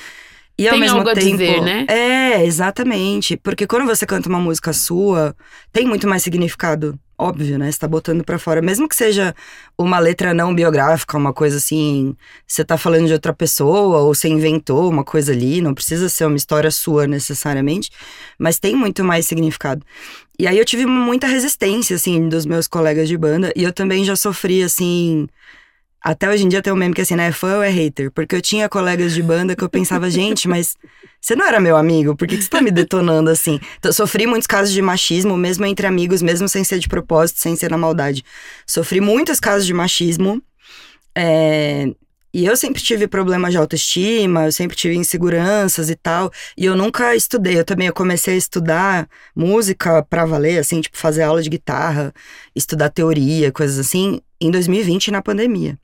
E 0.59 0.67
ao 0.67 0.71
Tem 0.71 0.81
mesmo 0.81 0.97
algo 0.97 1.09
a 1.09 1.13
tempo, 1.13 1.37
dizer, 1.37 1.61
né? 1.61 1.85
É, 1.87 2.43
exatamente. 2.43 3.37
Porque 3.37 3.67
quando 3.67 3.85
você 3.85 4.05
canta 4.07 4.27
uma 4.27 4.39
música 4.39 4.73
sua, 4.73 5.35
tem 5.71 5.85
muito 5.85 6.07
mais 6.07 6.23
significado. 6.23 6.97
Óbvio, 7.19 7.57
né? 7.57 7.71
Você 7.71 7.79
tá 7.79 7.87
botando 7.87 8.23
pra 8.23 8.39
fora. 8.39 8.61
Mesmo 8.61 8.87
que 8.87 8.95
seja 8.95 9.35
uma 9.77 9.99
letra 9.99 10.33
não 10.33 10.53
biográfica, 10.53 11.17
uma 11.17 11.33
coisa 11.33 11.57
assim. 11.57 12.15
Você 12.45 12.63
tá 12.63 12.77
falando 12.77 13.07
de 13.07 13.13
outra 13.13 13.33
pessoa, 13.33 13.99
ou 13.99 14.13
você 14.13 14.27
inventou 14.27 14.89
uma 14.89 15.03
coisa 15.03 15.31
ali, 15.31 15.61
não 15.61 15.73
precisa 15.73 16.09
ser 16.09 16.25
uma 16.25 16.37
história 16.37 16.69
sua 16.69 17.07
necessariamente, 17.07 17.91
mas 18.37 18.59
tem 18.59 18.75
muito 18.75 19.03
mais 19.03 19.25
significado. 19.25 19.83
E 20.39 20.47
aí 20.47 20.57
eu 20.57 20.65
tive 20.65 20.85
muita 20.85 21.25
resistência, 21.25 21.95
assim, 21.95 22.29
dos 22.29 22.45
meus 22.45 22.67
colegas 22.67 23.07
de 23.07 23.17
banda, 23.17 23.51
e 23.55 23.63
eu 23.63 23.73
também 23.73 24.03
já 24.03 24.15
sofri, 24.15 24.61
assim. 24.61 25.27
Até 26.03 26.29
hoje 26.29 26.45
em 26.45 26.47
dia 26.47 26.61
tem 26.61 26.71
um 26.71 26.75
meme 26.75 26.93
que 26.93 27.01
assim, 27.01 27.15
né? 27.15 27.27
É 27.27 27.31
fã 27.31 27.57
ou 27.57 27.63
é 27.63 27.69
hater? 27.69 28.11
Porque 28.11 28.35
eu 28.35 28.41
tinha 28.41 28.69
colegas 28.69 29.13
de 29.13 29.21
banda 29.21 29.55
que 29.55 29.63
eu 29.63 29.69
pensava, 29.69 30.09
gente, 30.09 30.47
mas 30.47 30.75
você 31.19 31.35
não 31.35 31.45
era 31.45 31.59
meu 31.59 31.75
amigo, 31.75 32.15
por 32.15 32.27
que, 32.27 32.37
que 32.37 32.43
você 32.43 32.49
tá 32.49 32.61
me 32.61 32.71
detonando 32.71 33.29
assim? 33.29 33.59
Então, 33.77 33.91
sofri 33.91 34.25
muitos 34.27 34.47
casos 34.47 34.73
de 34.73 34.81
machismo, 34.81 35.35
mesmo 35.35 35.65
entre 35.65 35.85
amigos, 35.87 36.21
mesmo 36.21 36.47
sem 36.47 36.63
ser 36.63 36.79
de 36.79 36.87
propósito, 36.87 37.39
sem 37.39 37.55
ser 37.55 37.71
na 37.71 37.77
maldade. 37.77 38.23
Sofri 38.65 39.01
muitos 39.01 39.39
casos 39.39 39.65
de 39.65 39.73
machismo. 39.73 40.41
é, 41.15 41.87
E 42.33 42.45
eu 42.45 42.55
sempre 42.55 42.81
tive 42.81 43.07
problema 43.07 43.49
de 43.49 43.57
autoestima, 43.57 44.45
eu 44.45 44.51
sempre 44.51 44.77
tive 44.77 44.95
inseguranças 44.95 45.89
e 45.89 45.95
tal. 45.95 46.31
E 46.57 46.65
eu 46.65 46.75
nunca 46.75 47.15
estudei. 47.15 47.59
Eu 47.59 47.65
também 47.65 47.87
eu 47.87 47.93
comecei 47.93 48.35
a 48.35 48.37
estudar 48.37 49.09
música 49.35 50.03
pra 50.03 50.25
valer, 50.25 50.59
assim, 50.59 50.81
tipo, 50.81 50.97
fazer 50.97 51.23
aula 51.23 51.41
de 51.41 51.49
guitarra, 51.49 52.13
estudar 52.55 52.89
teoria, 52.91 53.51
coisas 53.51 53.79
assim, 53.79 54.21
em 54.39 54.51
2020, 54.51 55.11
na 55.11 55.21
pandemia. 55.21 55.77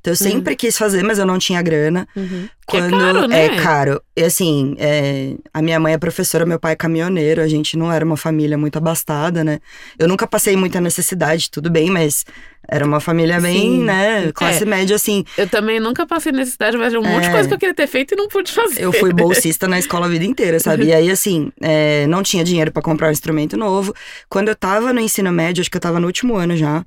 Então 0.00 0.12
eu 0.12 0.16
sempre 0.16 0.54
quis 0.56 0.76
fazer, 0.76 1.02
mas 1.02 1.18
eu 1.18 1.26
não 1.26 1.38
tinha 1.38 1.60
grana. 1.62 2.06
Uhum. 2.16 2.44
É 2.46 2.70
Quando 2.70 2.90
caro, 2.98 3.26
né? 3.26 3.46
é 3.46 3.56
caro. 3.62 4.02
E 4.14 4.22
assim, 4.22 4.76
é, 4.78 5.34
a 5.54 5.62
minha 5.62 5.80
mãe 5.80 5.94
é 5.94 5.98
professora, 5.98 6.44
meu 6.44 6.58
pai 6.60 6.72
é 6.72 6.76
caminhoneiro, 6.76 7.40
a 7.40 7.48
gente 7.48 7.76
não 7.78 7.90
era 7.90 8.04
uma 8.04 8.16
família 8.16 8.58
muito 8.58 8.76
abastada, 8.76 9.42
né? 9.42 9.58
Eu 9.98 10.06
nunca 10.06 10.26
passei 10.26 10.54
muita 10.54 10.78
necessidade, 10.78 11.50
tudo 11.50 11.70
bem, 11.70 11.90
mas 11.90 12.26
era 12.70 12.84
uma 12.84 13.00
família 13.00 13.40
bem, 13.40 13.58
Sim. 13.78 13.84
né? 13.84 14.30
Classe 14.32 14.64
É. 14.64 14.66
média, 14.66 14.94
assim. 14.96 15.24
Eu 15.38 15.48
também 15.48 15.80
nunca 15.80 16.06
passei 16.06 16.30
necessidade, 16.30 16.76
mas 16.76 16.92
um 16.92 17.00
monte 17.00 17.22
de 17.22 17.28
É. 17.28 17.32
coisa 17.32 17.48
que 17.48 17.54
eu 17.54 17.58
queria 17.58 17.74
ter 17.74 17.86
feito 17.86 18.12
e 18.12 18.16
não 18.18 18.28
pude 18.28 18.52
fazer. 18.52 18.82
Eu 18.82 18.92
fui 18.92 19.14
bolsista 19.14 19.66
na 19.66 19.78
escola 19.78 20.04
a 20.04 20.08
vida 20.10 20.26
inteira, 20.26 20.60
sabe? 20.60 20.84
E 20.84 20.92
aí, 20.92 21.10
assim, 21.10 21.50
é, 21.62 22.06
não 22.06 22.22
tinha 22.22 22.44
dinheiro 22.44 22.70
pra 22.70 22.82
comprar 22.82 23.08
um 23.08 23.12
instrumento 23.12 23.56
novo. 23.56 23.94
Quando 24.28 24.48
eu 24.48 24.54
tava 24.54 24.92
no 24.92 25.00
ensino 25.00 25.32
médio, 25.32 25.62
acho 25.62 25.70
que 25.70 25.76
eu 25.78 25.80
tava 25.80 25.98
no 25.98 26.06
último 26.06 26.36
ano 26.36 26.54
já, 26.54 26.84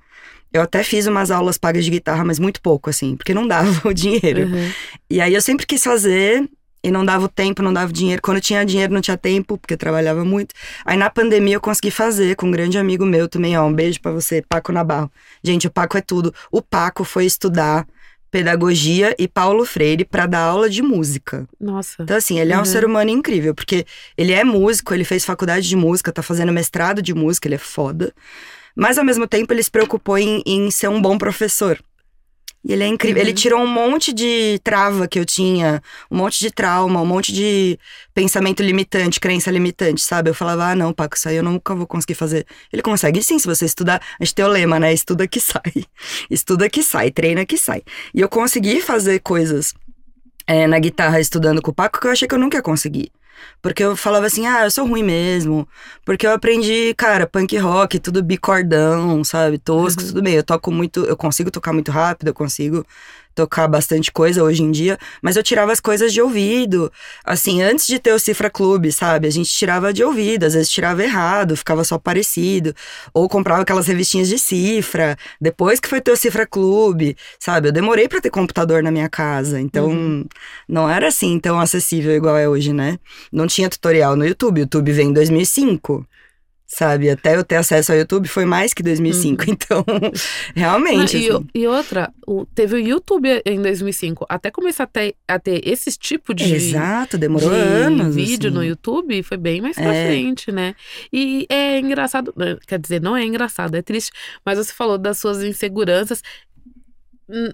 eu 0.54 0.62
até 0.62 0.84
fiz 0.84 1.08
umas 1.08 1.32
aulas 1.32 1.58
pagas 1.58 1.86
de 1.86 1.92
guitarra, 1.92 2.24
mas 2.26 2.40
muito 2.40 2.62
pouco, 2.62 2.90
assim, 2.90 3.16
porque 3.16 3.34
não 3.34 3.48
dava 3.48 3.70
o 3.88 3.94
dinheiro. 3.94 4.48
Uhum. 4.48 4.72
E 5.10 5.22
aí 5.22 5.34
eu 5.34 5.42
sempre 5.42 5.66
quis 5.66 5.84
fazer. 5.84 6.48
E 6.84 6.90
não 6.90 7.06
dava 7.06 7.26
o 7.26 7.30
tempo, 7.30 7.62
não 7.62 7.72
dava 7.72 7.92
o 7.92 7.94
dinheiro. 7.94 8.20
Quando 8.24 8.38
eu 8.38 8.42
tinha 8.42 8.66
dinheiro, 8.66 8.92
não 8.92 9.02
tinha 9.02 9.16
tempo, 9.16 9.56
porque 9.56 9.76
eu 9.76 9.78
trabalhava 9.78 10.26
muito. 10.26 10.56
Aí 10.84 10.98
na 10.98 11.12
pandemia 11.12 11.54
eu 11.54 11.62
consegui 11.62 11.92
fazer 11.92 12.36
com 12.36 12.48
um 12.48 12.52
grande 12.52 12.76
amigo 12.76 13.06
meu 13.06 13.28
também, 13.30 13.56
ó. 13.56 13.68
Um 13.68 13.72
beijo 13.74 14.02
pra 14.02 14.12
você, 14.12 14.42
Paco 14.50 14.72
Nabarro. 14.72 15.12
Gente, 15.44 15.68
o 15.68 15.70
Paco 15.70 15.96
é 15.96 16.02
tudo. 16.02 16.34
O 16.52 16.60
Paco 16.60 17.04
foi 17.04 17.26
estudar 17.28 17.86
pedagogia 18.32 19.14
e 19.20 19.28
Paulo 19.28 19.64
Freire 19.66 20.06
pra 20.06 20.26
dar 20.26 20.40
aula 20.40 20.68
de 20.70 20.82
música. 20.82 21.48
Nossa. 21.60 22.02
Então, 22.02 22.18
assim, 22.18 22.40
ele 22.40 22.52
é 22.52 22.56
um 22.56 22.60
Uhum. 22.60 22.66
ser 22.66 22.84
humano 22.84 23.12
incrível, 23.12 23.54
porque 23.54 23.86
ele 24.18 24.32
é 24.32 24.44
músico, 24.44 24.94
ele 24.94 25.04
fez 25.04 25.24
faculdade 25.24 25.68
de 25.68 25.76
música, 25.76 26.12
tá 26.12 26.24
fazendo 26.24 26.52
mestrado 26.52 27.02
de 27.02 27.14
música, 27.14 27.48
ele 27.48 27.56
é 27.56 27.60
foda. 27.60 28.12
Mas, 28.76 28.98
ao 28.98 29.06
mesmo 29.06 29.28
tempo, 29.28 29.54
ele 29.54 29.64
se 29.64 29.72
preocupou 29.72 30.18
em, 30.18 30.42
em 30.46 30.72
ser 30.72 30.88
um 30.88 31.02
bom 31.02 31.18
professor. 31.18 31.80
E 32.64 32.74
ele 32.74 32.84
é 32.84 32.88
incrível. 32.88 33.22
Uhum. 33.22 33.28
Ele 33.28 33.34
tirou 33.34 33.60
um 33.60 33.68
monte 33.68 34.14
de 34.14 34.60
trava 34.64 35.08
que 35.08 35.20
eu 35.20 35.26
tinha, 35.26 35.82
um 36.12 36.18
monte 36.18 36.40
de 36.40 36.52
trauma, 36.52 37.02
um 37.02 37.06
monte 37.06 37.34
de 37.34 37.78
pensamento 38.14 38.62
limitante, 38.62 39.20
crença 39.20 39.50
limitante, 39.50 40.02
sabe? 40.02 40.30
Eu 40.30 40.36
falava, 40.36 40.66
ah, 40.66 40.76
não, 40.76 40.94
Paco, 40.94 41.16
isso 41.16 41.28
aí 41.28 41.38
eu 41.38 41.44
nunca 41.44 41.74
vou 41.74 41.88
conseguir 41.88 42.14
fazer. 42.14 42.46
Ele 42.72 42.84
consegue 42.84 43.22
sim, 43.24 43.40
se 43.40 43.48
você 43.48 43.66
estudar. 43.66 44.00
A 44.20 44.24
gente 44.24 44.36
tem 44.36 44.46
o 44.46 44.48
lema, 44.48 44.80
né? 44.80 44.94
Estuda 44.94 45.28
que 45.28 45.40
sai. 45.40 45.86
Estuda 46.30 46.70
que 46.70 46.84
sai, 46.84 47.10
treina 47.10 47.46
que 47.46 47.58
sai. 47.58 47.82
E 48.14 48.22
eu 48.22 48.30
consegui 48.30 48.80
fazer 48.80 49.20
coisas 49.20 49.74
é, 50.46 50.68
na 50.68 50.78
guitarra 50.78 51.20
estudando 51.20 51.62
com 51.62 51.72
o 51.72 51.74
Paco 51.74 52.00
que 52.00 52.06
eu 52.06 52.12
achei 52.12 52.28
que 52.28 52.36
eu 52.36 52.40
nunca 52.40 52.58
ia 52.58 52.62
conseguir. 52.62 53.12
Porque 53.62 53.84
eu 53.84 53.96
falava 53.96 54.26
assim, 54.26 54.46
ah, 54.48 54.64
eu 54.66 54.72
sou 54.72 54.88
ruim 54.88 55.04
mesmo. 55.04 55.68
Porque 56.06 56.26
eu 56.26 56.32
aprendi, 56.32 56.94
cara, 56.96 57.28
punk 57.28 57.58
rock, 57.58 58.00
tudo 58.00 58.24
bicordão, 58.24 59.24
sabe? 59.24 59.58
Tosco, 59.58 60.02
Uhum. 60.02 60.08
tudo 60.08 60.22
bem. 60.24 60.34
Eu 60.36 60.44
toco 60.44 60.72
muito, 60.72 61.06
eu 61.06 61.16
consigo 61.18 61.52
tocar 61.52 61.74
muito 61.74 61.92
rápido, 61.92 62.30
eu 62.30 62.34
consigo 62.34 62.86
tocar 63.34 63.68
bastante 63.68 64.12
coisa 64.12 64.44
hoje 64.44 64.64
em 64.64 64.72
dia, 64.72 64.98
mas 65.22 65.36
eu 65.36 65.44
tirava 65.44 65.72
as 65.72 65.80
coisas 65.80 66.12
de 66.14 66.22
ouvido. 66.22 66.92
Assim, 67.24 67.62
antes 67.62 67.88
de 67.88 68.00
ter 68.00 68.14
o 68.14 68.20
Cifra 68.20 68.50
Clube, 68.50 68.92
sabe? 68.92 69.28
A 69.28 69.32
gente 69.32 69.50
tirava 69.50 69.94
de 69.94 70.04
ouvido, 70.04 70.44
às 70.46 70.54
vezes 70.54 70.70
tirava 70.70 71.04
errado, 71.04 71.56
ficava 71.56 71.84
só 71.84 71.98
parecido. 71.98 72.74
Ou 73.14 73.28
comprava 73.30 73.62
aquelas 73.62 73.88
revistinhas 73.88 74.28
de 74.28 74.38
cifra. 74.38 75.18
Depois 75.40 75.80
que 75.80 75.88
foi 75.88 76.02
ter 76.02 76.12
o 76.12 76.18
Cifra 76.18 76.46
Clube, 76.46 77.16
sabe? 77.40 77.70
Eu 77.70 77.72
demorei 77.72 78.08
pra 78.08 78.22
ter 78.22 78.30
computador 78.30 78.84
na 78.84 78.92
minha 78.92 79.10
casa, 79.10 79.60
então 79.60 79.90
Uhum. 79.90 80.26
não 80.68 80.90
era 80.90 81.08
assim 81.08 81.40
tão 81.40 81.60
acessível 81.60 82.12
igual 82.16 82.38
é 82.38 82.48
hoje, 82.48 82.74
né? 82.74 82.98
Não 83.32 83.48
tinha 83.48 83.70
tutorial 83.70 84.16
no 84.16 84.26
YouTube. 84.26 84.60
O 84.60 84.64
YouTube 84.64 84.92
veio 84.92 85.10
em 85.10 85.14
2005. 85.14 86.06
Sabe, 86.74 87.10
até 87.10 87.36
eu 87.36 87.44
ter 87.44 87.58
acesso 87.58 87.92
ao 87.92 87.98
YouTube 87.98 88.30
foi 88.30 88.46
mais 88.46 88.74
que 88.74 88.82
2005. 88.82 89.44
Então, 89.52 89.84
realmente. 90.56 91.18
Não, 91.18 91.22
e, 91.22 91.30
assim. 91.30 91.48
e 91.54 91.68
outra, 91.68 92.14
o- 92.26 92.46
teve 92.46 92.76
o 92.76 92.80
YouTube 92.80 93.28
em 93.46 93.62
2005. 93.62 94.26
Até 94.30 94.50
começar 94.50 94.86
a 94.86 94.88
ter, 94.88 95.16
a 95.28 95.38
ter 95.38 95.62
esse 95.68 95.92
tipo 96.00 96.34
de, 96.34 96.46
Exato, 96.56 97.18
demorou 97.18 97.50
de 97.50 97.56
anos. 97.56 98.16
vídeo 98.16 98.48
assim. 98.50 98.58
no 98.58 98.64
YouTube, 98.64 99.22
foi 99.22 99.36
bem 99.38 99.60
mais 99.60 99.76
pra 99.76 99.94
É. 99.94 100.08
frente, 100.08 100.50
né? 100.50 100.74
E 101.12 101.46
é 101.50 101.78
engraçado, 101.78 102.34
né, 102.38 102.58
quer 102.66 102.80
dizer, 102.80 103.02
não 103.02 103.18
é 103.18 103.26
engraçado, 103.26 103.76
é 103.76 103.82
triste, 103.82 104.12
mas 104.46 104.58
você 104.58 104.72
falou 104.72 104.98
das 104.98 105.18
suas 105.18 105.44
inseguranças. 105.44 106.22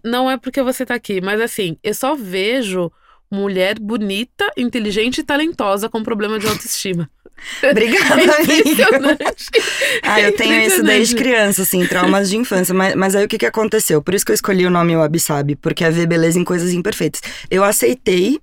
Não 0.04 0.30
é 0.30 0.38
porque 0.38 0.62
você 0.64 0.86
tá 0.86 0.96
aqui, 0.96 1.22
mas 1.22 1.40
assim, 1.42 1.78
eu 1.84 1.94
só 1.94 2.16
vejo 2.16 2.92
mulher 3.30 3.78
bonita, 3.80 4.50
inteligente 4.58 5.18
e 5.20 5.24
talentosa 5.24 5.90
com 5.90 6.02
problema 6.02 6.40
de 6.40 6.48
autoestima. 6.48 7.10
Obrigada, 7.70 8.22
É 8.22 8.36
amiga. 8.42 8.88
Ah, 10.04 10.22
eu 10.22 10.30
É 10.30 10.32
tenho 10.32 10.62
isso 10.62 10.84
desde 10.84 11.16
criança, 11.16 11.62
assim, 11.62 11.86
traumas 11.86 12.30
de 12.30 12.38
infância. 12.38 12.74
Mas, 12.74 12.96
mas 12.96 13.16
aí 13.16 13.26
o 13.26 13.28
que, 13.28 13.38
que 13.38 13.46
aconteceu? 13.46 14.02
Por 14.02 14.14
isso 14.14 14.26
que 14.26 14.32
eu 14.32 14.36
escolhi 14.36 14.66
o 14.66 14.70
nome 14.70 14.96
Wabi 14.96 15.20
Sabi, 15.20 15.56
porque 15.56 15.84
é 15.84 15.90
ver 15.92 16.08
beleza 16.08 16.40
em 16.40 16.44
coisas 16.44 16.74
imperfeitas. 16.74 17.22
Eu 17.50 17.64
aceitei 17.64 18.40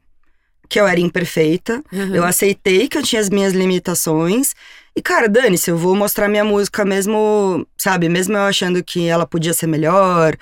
que 0.68 0.80
eu 0.80 0.86
era 0.88 0.98
imperfeita, 0.98 1.82
Uhum. 1.92 2.14
eu 2.14 2.24
aceitei 2.24 2.88
que 2.88 2.96
eu 2.96 3.02
tinha 3.02 3.20
as 3.20 3.28
minhas 3.28 3.52
limitações. 3.52 4.54
E, 4.96 5.02
cara, 5.02 5.28
dane-se, 5.28 5.70
eu 5.70 5.76
vou 5.76 5.94
mostrar 5.94 6.28
minha 6.28 6.44
música 6.44 6.84
mesmo, 6.84 7.66
sabe, 7.76 8.08
mesmo 8.08 8.34
eu 8.36 8.42
achando 8.42 8.82
que 8.82 9.06
ela 9.06 9.26
podia 9.26 9.52
ser 9.52 9.66
melhor, 9.66 10.34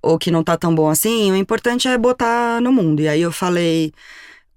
ou 0.00 0.18
que 0.18 0.30
não 0.30 0.42
tá 0.42 0.56
tão 0.56 0.74
bom 0.74 0.88
assim, 0.88 1.30
o 1.32 1.36
importante 1.36 1.88
é 1.88 1.98
botar 1.98 2.60
no 2.60 2.72
mundo. 2.72 3.02
E 3.02 3.08
aí 3.08 3.20
eu 3.20 3.32
falei 3.32 3.92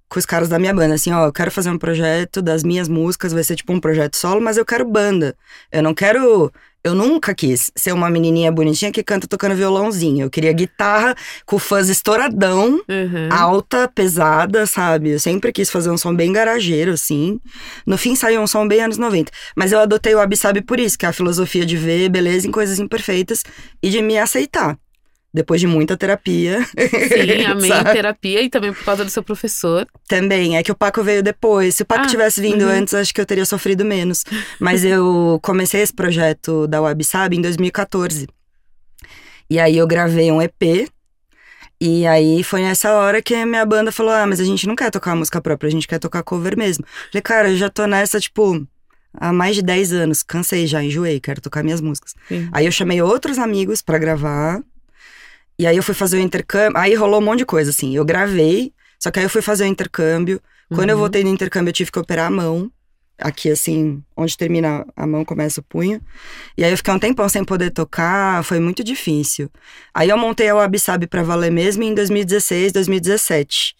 com 0.10 0.18
os 0.20 0.26
caras 0.26 0.50
da 0.50 0.58
minha 0.58 0.74
banda, 0.74 0.96
assim, 0.96 1.12
ó, 1.14 1.26
eu 1.28 1.32
quero 1.32 1.52
fazer 1.52 1.70
um 1.70 1.78
projeto 1.78 2.42
das 2.42 2.64
minhas 2.64 2.90
músicas, 2.90 3.32
vai 3.32 3.44
ser 3.44 3.56
tipo 3.56 3.72
um 3.72 3.80
projeto 3.80 4.16
solo, 4.18 4.42
mas 4.42 4.58
eu 4.58 4.66
quero 4.66 4.84
banda. 4.86 5.36
Eu 5.72 5.84
não 5.84 5.94
quero. 5.94 6.52
Eu 6.82 6.96
nunca 6.96 7.36
quis 7.36 7.70
ser 7.76 7.92
uma 7.92 8.10
menininha 8.10 8.50
bonitinha 8.52 8.90
que 8.90 9.04
canta 9.04 9.28
tocando 9.28 9.54
violãozinho. 9.54 10.24
Eu 10.26 10.30
queria 10.30 10.54
guitarra 10.54 11.14
com 11.46 11.60
fãs 11.60 11.90
estouradão, 11.90 12.82
Uhum. 12.88 13.30
alta, 13.32 13.86
pesada, 13.94 14.66
sabe? 14.66 15.10
Eu 15.10 15.20
sempre 15.20 15.52
quis 15.52 15.70
fazer 15.70 15.90
um 15.90 15.98
som 15.98 16.16
bem 16.16 16.32
garageiro, 16.32 16.94
assim. 16.94 17.38
No 17.86 17.98
fim 17.98 18.16
saiu 18.16 18.42
um 18.42 18.48
som 18.48 18.66
bem 18.66 18.82
anos 18.82 18.98
90. 18.98 19.30
Mas 19.58 19.74
eu 19.74 19.80
adotei 19.80 20.16
o 20.16 20.20
Absabe 20.22 20.62
por 20.62 20.80
isso, 20.80 20.98
que 20.98 21.06
é 21.06 21.10
a 21.10 21.14
filosofia 21.14 21.66
de 21.66 21.76
ver 21.76 22.08
beleza 22.10 22.48
em 22.48 22.52
coisas 22.52 22.80
imperfeitas 22.80 23.44
e 23.84 23.90
de 23.90 24.02
me 24.02 24.18
aceitar. 24.18 24.78
Depois 25.34 25.62
de 25.62 25.68
muita 25.68 25.96
terapia. 25.96 26.66
Sim, 26.66 27.46
amei 27.46 27.70
sabe? 27.70 27.92
terapia 27.92 28.42
e 28.42 28.50
também 28.50 28.74
por 28.74 28.84
causa 28.84 29.06
do 29.06 29.12
seu 29.12 29.22
professor. 29.22 29.88
Também, 30.08 30.58
é 30.58 30.64
que 30.64 30.72
o 30.72 30.76
Paco 30.76 31.04
veio 31.04 31.22
depois. 31.22 31.76
Se 31.76 31.84
o 31.84 31.86
Paco 31.86 32.06
Ah, 32.06 32.08
tivesse 32.08 32.42
vindo 32.42 32.64
uhum. 32.64 32.72
antes, 32.72 32.94
acho 32.96 33.14
que 33.14 33.22
eu 33.22 33.26
teria 33.26 33.46
sofrido 33.46 33.86
menos. 33.86 34.24
Mas 34.60 34.84
eu 34.84 35.40
comecei 35.44 35.82
esse 35.82 35.94
projeto 35.94 36.66
da 36.68 36.82
Web 36.82 37.04
Sabe 37.04 37.38
em 37.38 37.42
2014. 37.42 38.28
E 39.50 39.60
aí 39.60 39.78
eu 39.78 39.86
gravei 39.88 40.32
um 40.32 40.42
EP. 40.42 40.90
E 41.82 42.06
aí 42.06 42.44
foi 42.44 42.62
nessa 42.62 42.92
hora 42.94 43.22
que 43.22 43.34
a 43.34 43.46
minha 43.46 43.66
banda 43.66 43.92
falou: 43.92 44.12
Ah, 44.12 44.26
mas 44.28 44.40
a 44.40 44.44
gente 44.44 44.68
não 44.68 44.76
quer 44.76 44.92
tocar 44.92 45.16
música 45.16 45.40
própria, 45.40 45.68
a 45.68 45.72
gente 45.72 45.88
quer 45.88 46.00
tocar 46.00 46.24
cover 46.24 46.58
mesmo. 46.58 46.84
Falei, 47.12 47.22
cara, 47.22 47.50
eu 47.52 47.58
já 47.58 47.70
tô 47.70 47.86
nessa, 47.86 48.20
tipo, 48.20 48.68
há 49.14 49.32
mais 49.32 49.56
de 49.56 49.62
10 49.62 49.94
anos. 49.94 50.24
Cansei 50.24 50.68
já, 50.68 50.84
enjoei, 50.84 51.20
quero 51.20 51.40
tocar 51.40 51.64
minhas 51.64 51.80
músicas. 51.82 52.16
Sim. 52.28 52.50
Aí 52.52 52.66
eu 52.66 52.72
chamei 52.72 53.02
outros 53.02 53.38
amigos 53.38 53.82
pra 53.82 53.98
gravar. 53.98 54.62
E 55.60 55.68
aí 55.68 55.76
eu 55.78 55.84
fui 55.84 55.94
fazer 55.94 56.18
o 56.18 56.22
intercâmbio. 56.22 56.80
Aí 56.80 56.96
rolou 56.96 57.20
um 57.20 57.24
monte 57.26 57.40
de 57.40 57.46
coisa, 57.46 57.70
assim. 57.70 57.94
Eu 57.96 58.06
gravei, 58.06 58.72
só 58.98 59.12
que 59.12 59.20
aí 59.20 59.26
eu 59.26 59.30
fui 59.30 59.42
fazer 59.42 59.66
o 59.66 59.68
intercâmbio. 59.68 60.42
Quando 60.74 60.90
eu 60.90 60.96
Uhum. 60.96 61.02
voltei 61.02 61.22
do 61.24 61.30
intercâmbio, 61.30 61.70
eu 61.70 61.74
tive 61.74 61.92
que 61.92 62.00
operar 62.00 62.28
a 62.28 62.32
mão. 62.32 62.72
Aqui, 63.22 63.52
assim, 63.52 64.02
onde 64.16 64.38
termina 64.38 64.86
a 64.96 65.06
mão, 65.06 65.26
começa 65.26 65.60
o 65.60 65.64
punho. 65.64 66.00
E 66.58 66.64
aí 66.64 66.72
eu 66.72 66.78
fiquei 66.78 66.94
um 66.94 67.00
tempão 67.00 67.28
sem 67.28 67.44
poder 67.44 67.70
tocar, 67.72 68.42
foi 68.46 68.62
muito 68.62 68.82
difícil. 68.82 69.50
Aí 69.94 70.08
eu 70.08 70.18
montei 70.18 70.48
a 70.48 70.56
Wabsabe 70.56 71.06
pra 71.06 71.22
valer 71.22 71.52
mesmo 71.52 71.84
em 71.84 71.94
2016, 71.94 72.72
2017. 72.72 73.76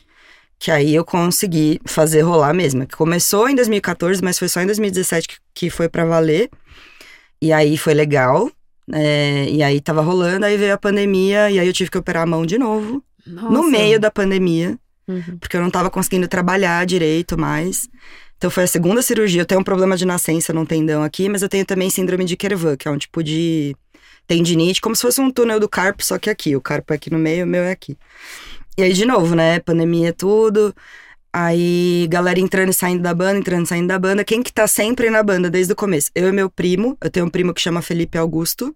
Que 0.60 0.72
aí 0.72 0.94
eu 0.94 1.06
consegui 1.06 1.80
fazer 1.86 2.20
rolar 2.20 2.54
mesmo. 2.54 2.86
Que 2.86 2.98
começou 2.98 3.48
em 3.48 3.56
2014, 3.56 4.22
mas 4.22 4.38
foi 4.38 4.50
só 4.50 4.60
em 4.60 4.66
2017 4.66 5.28
que, 5.30 5.36
que 5.54 5.70
foi 5.70 5.88
pra 5.88 6.04
valer. 6.04 6.50
E 7.42 7.54
aí 7.54 7.78
foi 7.78 7.94
legal. 7.94 8.52
É, 8.94 9.50
e 9.50 9.62
aí 9.64 9.80
tava 9.80 10.02
rolando, 10.02 10.46
aí 10.46 10.58
veio 10.58 10.74
a 10.74 10.78
pandemia, 10.78 11.50
e 11.50 11.60
aí 11.60 11.68
eu 11.68 11.74
tive 11.74 11.90
que 11.92 11.98
operar 11.98 12.24
a 12.24 12.26
mão 12.26 12.46
de 12.46 12.58
novo. 12.58 13.04
No 13.26 13.52
Nossa. 13.52 13.70
meio 13.70 14.00
da 14.00 14.10
pandemia 14.10 14.78
Uhum. 15.10 15.40
porque 15.40 15.58
eu 15.58 15.62
não 15.62 15.72
tava 15.72 15.90
conseguindo 15.90 16.28
trabalhar 16.28 16.86
direito 16.86 17.36
mais. 17.36 17.90
Então 18.38 18.50
foi 18.50 18.64
a 18.64 18.68
segunda 18.68 19.02
cirurgia. 19.02 19.42
Eu 19.42 19.46
tenho 19.46 19.60
um 19.60 19.64
problema 19.64 19.98
de 19.98 20.06
nascença 20.06 20.54
num 20.54 20.66
tendão 20.66 21.04
aqui, 21.04 21.28
mas 21.28 21.42
eu 21.42 21.50
tenho 21.50 21.66
também 21.66 21.90
síndrome 21.90 22.24
de 22.24 22.38
Kervan, 22.38 22.78
que 22.78 22.88
é 22.88 22.92
um 22.92 22.98
tipo 22.98 23.24
de 23.24 23.76
tendinite, 24.28 24.80
como 24.80 24.96
se 24.96 25.02
fosse 25.02 25.20
um 25.20 25.32
túnel 25.32 25.60
do 25.60 25.68
carpo, 25.68 26.06
só 26.06 26.20
que 26.20 26.30
aqui. 26.30 26.56
O 26.56 26.62
carpo 26.62 26.94
é 26.94 26.96
aqui 26.96 27.10
no 27.10 27.18
meio, 27.18 27.44
o 27.44 27.48
meu 27.48 27.64
é 27.64 27.72
aqui. 27.72 27.98
E 28.78 28.84
aí, 28.84 28.94
de 28.94 29.04
novo, 29.04 29.36
né? 29.36 29.60
Pandemia, 29.60 30.14
tudo. 30.14 30.74
Aí, 31.32 32.08
galera 32.10 32.40
entrando 32.40 32.70
e 32.70 32.74
saindo 32.74 33.04
da 33.04 33.14
banda, 33.14 33.38
entrando 33.38 33.66
e 33.66 33.68
saindo 33.68 33.88
da 33.88 34.00
banda. 34.00 34.24
Quem 34.24 34.42
que 34.42 34.52
tá 34.52 34.68
sempre 34.68 35.10
na 35.10 35.22
banda 35.22 35.50
desde 35.50 35.74
o 35.74 35.76
começo? 35.76 36.10
Eu 36.16 36.28
e 36.28 36.32
meu 36.32 36.50
primo. 36.50 36.98
Eu 37.02 37.10
tenho 37.10 37.26
um 37.26 37.30
primo 37.30 37.54
que 37.54 37.62
chama 37.62 37.84
Felipe 37.84 38.18
Augusto, 38.18 38.76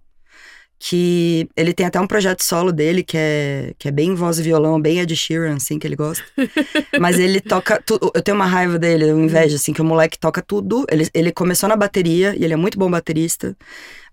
que 0.77 1.49
ele 1.55 1.73
tem 1.73 1.85
até 1.85 1.99
um 1.99 2.05
projeto 2.05 2.43
solo 2.43 2.71
dele 2.71 3.03
que 3.03 3.17
é, 3.17 3.73
que 3.79 3.87
é 3.87 3.91
bem 3.91 4.13
voz 4.13 4.37
e 4.37 4.43
violão, 4.43 4.79
bem 4.79 4.99
Ed 4.99 5.15
Sheeran, 5.15 5.55
assim, 5.55 5.79
que 5.79 5.87
ele 5.87 5.95
gosta. 5.95 6.23
Mas 6.99 7.17
ele 7.17 7.41
toca 7.41 7.81
tudo. 7.83 8.11
Eu 8.13 8.21
tenho 8.21 8.35
uma 8.35 8.45
raiva 8.45 8.77
dele, 8.77 9.09
eu 9.09 9.19
invejo, 9.19 9.55
assim, 9.55 9.73
que 9.73 9.81
o 9.81 9.85
moleque 9.85 10.19
toca 10.19 10.41
tudo. 10.41 10.85
Ele, 10.91 11.07
ele 11.13 11.31
começou 11.31 11.67
na 11.67 11.75
bateria 11.75 12.35
e 12.37 12.43
ele 12.43 12.53
é 12.53 12.57
muito 12.57 12.77
bom 12.77 12.91
baterista. 12.91 13.57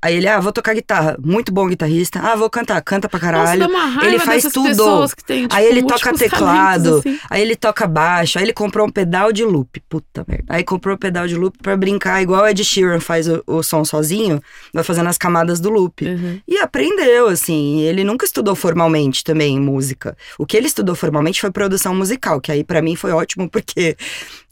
Aí 0.03 0.17
ele, 0.17 0.27
ah, 0.27 0.41
vou 0.41 0.51
tocar 0.51 0.73
guitarra, 0.73 1.17
muito 1.23 1.53
bom 1.53 1.69
guitarrista. 1.69 2.21
Ah, 2.21 2.35
vou 2.35 2.49
cantar, 2.49 2.81
canta 2.81 3.07
pra 3.07 3.21
caralho. 3.21 3.69
Nossa, 3.69 4.07
ele 4.07 4.19
faz 4.19 4.45
tudo. 4.45 5.07
que 5.15 5.25
têm, 5.25 5.47
aí 5.51 5.65
tipo, 5.65 5.79
ele 5.79 5.83
toca 5.83 6.11
múltiplos 6.11 6.19
teclado, 6.19 6.99
assim. 6.99 7.21
aí 7.29 7.43
ele 7.43 7.55
toca 7.55 7.87
baixo, 7.87 8.39
aí 8.39 8.45
ele 8.47 8.55
comprou 8.55 8.87
um 8.87 8.91
pedal 8.91 9.31
de 9.31 9.45
loop. 9.45 9.79
Puta 9.91 10.25
merda. 10.27 10.45
Aí 10.49 10.65
comprou 10.65 10.95
um 10.95 10.99
pedal 10.99 11.27
de 11.27 11.37
loop 11.37 11.59
pra 11.63 11.77
brincar, 11.77 12.23
igual 12.23 12.45
o 12.45 12.49
Ed 12.49 12.65
Sheeran 12.65 12.99
faz 12.99 13.29
o, 13.29 13.43
o 13.47 13.63
som 13.63 13.85
sozinho, 13.85 14.43
vai 14.73 14.83
fazendo 14.83 15.09
as 15.09 15.19
camadas 15.19 15.61
do 15.61 15.69
loop. 15.69 16.03
Uhum. 16.03 16.41
E 16.49 16.57
aprendeu, 16.57 17.29
assim. 17.29 17.83
Ele 17.83 18.03
nunca 18.03 18.25
estudou 18.25 18.55
formalmente 18.55 19.23
também 19.23 19.61
música. 19.61 20.17
O 20.39 20.47
que 20.47 20.57
ele 20.57 20.67
estudou 20.67 20.95
formalmente 20.95 21.43
foi 21.43 21.51
produção 21.51 21.95
musical, 21.95 22.41
que 22.41 22.51
aí 22.51 22.65
pra 22.65 22.81
mim 22.81 22.97
foi 22.97 23.13
ótimo, 23.13 23.51
porque 23.51 23.99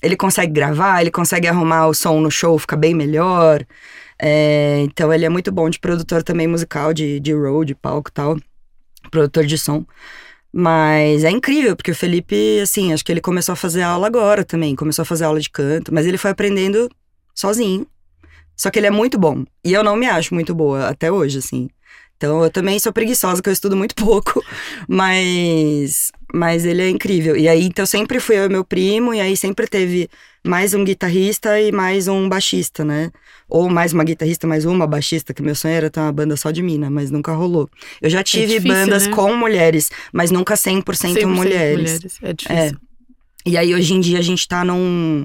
ele 0.02 0.17
consegue 0.17 0.52
gravar, 0.52 1.00
ele 1.00 1.11
consegue 1.11 1.49
arrumar 1.49 1.87
o 1.87 1.95
som 1.95 2.21
no 2.21 2.31
show, 2.31 2.59
fica 2.59 2.76
bem 2.76 2.95
melhor. 2.95 3.64
É, 4.20 4.80
então 4.80 5.12
ele 5.12 5.25
é 5.25 5.28
muito 5.28 5.52
bom 5.52 5.70
de 5.70 5.78
produtor 5.78 6.22
também 6.22 6.46
musical, 6.46 6.92
de, 6.92 7.20
de 7.20 7.32
road, 7.32 7.68
de 7.68 7.75
palco 7.75 8.10
e 8.10 8.12
tal. 8.12 8.37
Produtor 9.10 9.44
de 9.46 9.56
som. 9.56 9.84
Mas 10.52 11.25
é 11.25 11.30
incrível, 11.30 11.76
porque 11.76 11.90
o 11.90 11.94
Felipe, 11.94 12.60
assim, 12.60 12.92
acho 12.92 13.04
que 13.04 13.12
ele 13.12 13.20
começou 13.20 13.52
a 13.52 13.56
fazer 13.56 13.82
aula 13.82 14.06
agora 14.06 14.44
também. 14.44 14.75
Começou 14.75 15.02
a 15.02 15.06
fazer 15.06 15.25
aula 15.25 15.40
de 15.40 15.50
canto, 15.50 15.92
mas 15.92 16.06
ele 16.06 16.18
foi 16.18 16.30
aprendendo 16.30 16.90
sozinho. 17.34 17.87
Só 18.56 18.70
que 18.70 18.78
ele 18.78 18.87
é 18.88 18.90
muito 18.90 19.18
bom. 19.18 19.44
E 19.64 19.72
eu 19.72 19.84
não 19.84 19.94
me 19.94 20.06
acho 20.06 20.34
muito 20.34 20.54
boa 20.54 20.88
até 20.88 21.12
hoje, 21.12 21.38
assim. 21.38 21.68
Então 22.18 22.42
eu 22.42 22.50
também 22.50 22.78
sou 22.80 22.92
preguiçosa, 22.92 23.40
que 23.40 23.48
eu 23.48 23.52
estudo 23.52 23.76
muito 23.76 23.94
pouco. 23.96 24.44
Mas, 24.88 26.10
mas 26.34 26.66
ele 26.66 26.82
é 26.82 26.90
incrível. 26.90 27.37
E 27.37 27.48
aí, 27.48 27.64
então 27.64 27.87
sempre 27.87 28.20
fui 28.20 28.37
eu 28.37 28.44
e 28.44 28.48
meu 28.48 28.64
primo, 28.64 29.14
e 29.14 29.20
aí 29.20 29.37
sempre 29.37 29.66
teve 29.66 30.10
mais 30.44 30.75
um 30.75 30.84
guitarrista 30.84 31.60
e 31.60 31.70
mais 31.72 32.08
um 32.08 32.28
baixista, 32.28 32.84
né? 32.84 33.10
Ou 33.48 33.70
mais 33.70 33.92
uma 33.92 34.04
guitarrista, 34.04 34.46
mais 34.46 34.64
uma 34.64 34.87
baixista, 34.87 35.32
que 35.32 35.42
meu 35.42 35.54
sonho 35.54 35.75
era 35.75 35.88
ter 35.90 36.00
uma 36.00 36.12
banda 36.12 36.37
só 36.37 36.50
de 36.50 36.62
mina, 36.62 36.90
mas 36.90 37.10
nunca 37.10 37.32
rolou. 37.32 37.70
Eu 38.02 38.10
já 38.10 38.22
tive 38.22 38.54
difícil, 38.54 38.68
bandas 38.68 39.06
né? 39.06 39.14
com 39.14 39.34
mulheres, 39.34 39.90
mas 40.12 40.30
nunca 40.30 40.54
100%, 40.54 40.82
100% 40.84 41.26
mulheres. 41.26 42.00
É 42.22 42.32
difícil. 42.32 42.78
E 43.46 43.56
aí, 43.56 43.75
hoje 43.75 43.94
em 43.94 44.00
dia, 44.00 44.18
a 44.18 44.22
gente 44.22 44.46
tá 44.46 44.64
num, 44.64 45.25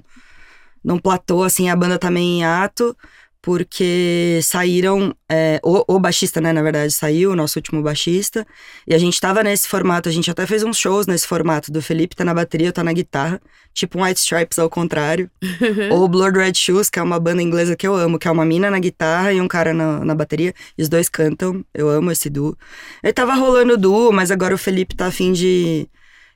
num 0.84 0.98
platô, 0.98 1.44
assim, 1.44 1.70
a 1.70 1.76
banda 1.76 1.98
tá 1.98 2.10
meio 2.12 2.26
em 2.26 2.46
ato, 2.46 2.96
porque 3.44 4.40
saíram. 4.42 5.14
é, 5.30 5.60
o, 5.62 5.96
o 5.96 6.00
baixista, 6.00 6.40
né, 6.40 6.54
na 6.54 6.62
verdade, 6.62 6.94
saiu, 6.94 7.32
o 7.32 7.36
nosso 7.36 7.60
último 7.60 7.84
baixista. 7.84 8.48
E 8.88 8.96
a 8.96 8.98
gente 8.98 9.20
tava 9.20 9.44
nesse 9.44 9.68
formato, 9.68 10.08
a 10.08 10.12
gente 10.14 10.32
até 10.32 10.48
fez 10.48 10.64
uns 10.64 10.78
shows 10.78 11.06
nesse 11.08 11.28
formato, 11.28 11.70
do 11.70 11.82
Felipe 11.82 12.16
tá 12.16 12.24
na 12.24 12.34
bateria, 12.34 12.70
eu 12.70 12.74
tá 12.74 12.84
na 12.86 12.94
guitarra, 12.94 13.42
tipo 13.74 14.00
um 14.00 14.04
White 14.04 14.22
Stripes 14.22 14.58
ao 14.58 14.70
contrário. 14.70 15.30
Ou 15.92 16.08
Blood 16.08 16.38
Red 16.38 16.54
Shoes, 16.56 16.90
que 16.90 17.00
é 17.00 17.04
uma 17.04 17.20
banda 17.20 17.42
inglesa 17.42 17.76
que 17.76 17.86
eu 17.86 17.94
amo, 17.94 18.18
que 18.18 18.30
é 18.30 18.32
uma 18.32 18.46
mina 18.46 18.72
na 18.72 18.80
guitarra 18.80 19.34
e 19.34 19.42
um 19.42 19.48
cara 19.48 19.74
na, 19.74 20.06
na 20.06 20.16
bateria. 20.16 20.54
E 20.78 20.82
os 20.82 20.88
dois 20.88 21.10
cantam, 21.10 21.66
eu 21.74 21.90
amo 21.90 22.12
esse 22.12 22.30
duo. 22.30 22.58
Ele 23.04 23.12
tava 23.12 23.34
rolando 23.34 23.74
o 23.74 23.78
duo, 23.78 24.14
mas 24.14 24.32
agora 24.32 24.56
o 24.56 24.58
Felipe 24.58 24.96
tá 24.96 25.08
afim 25.08 25.34
de. 25.34 25.90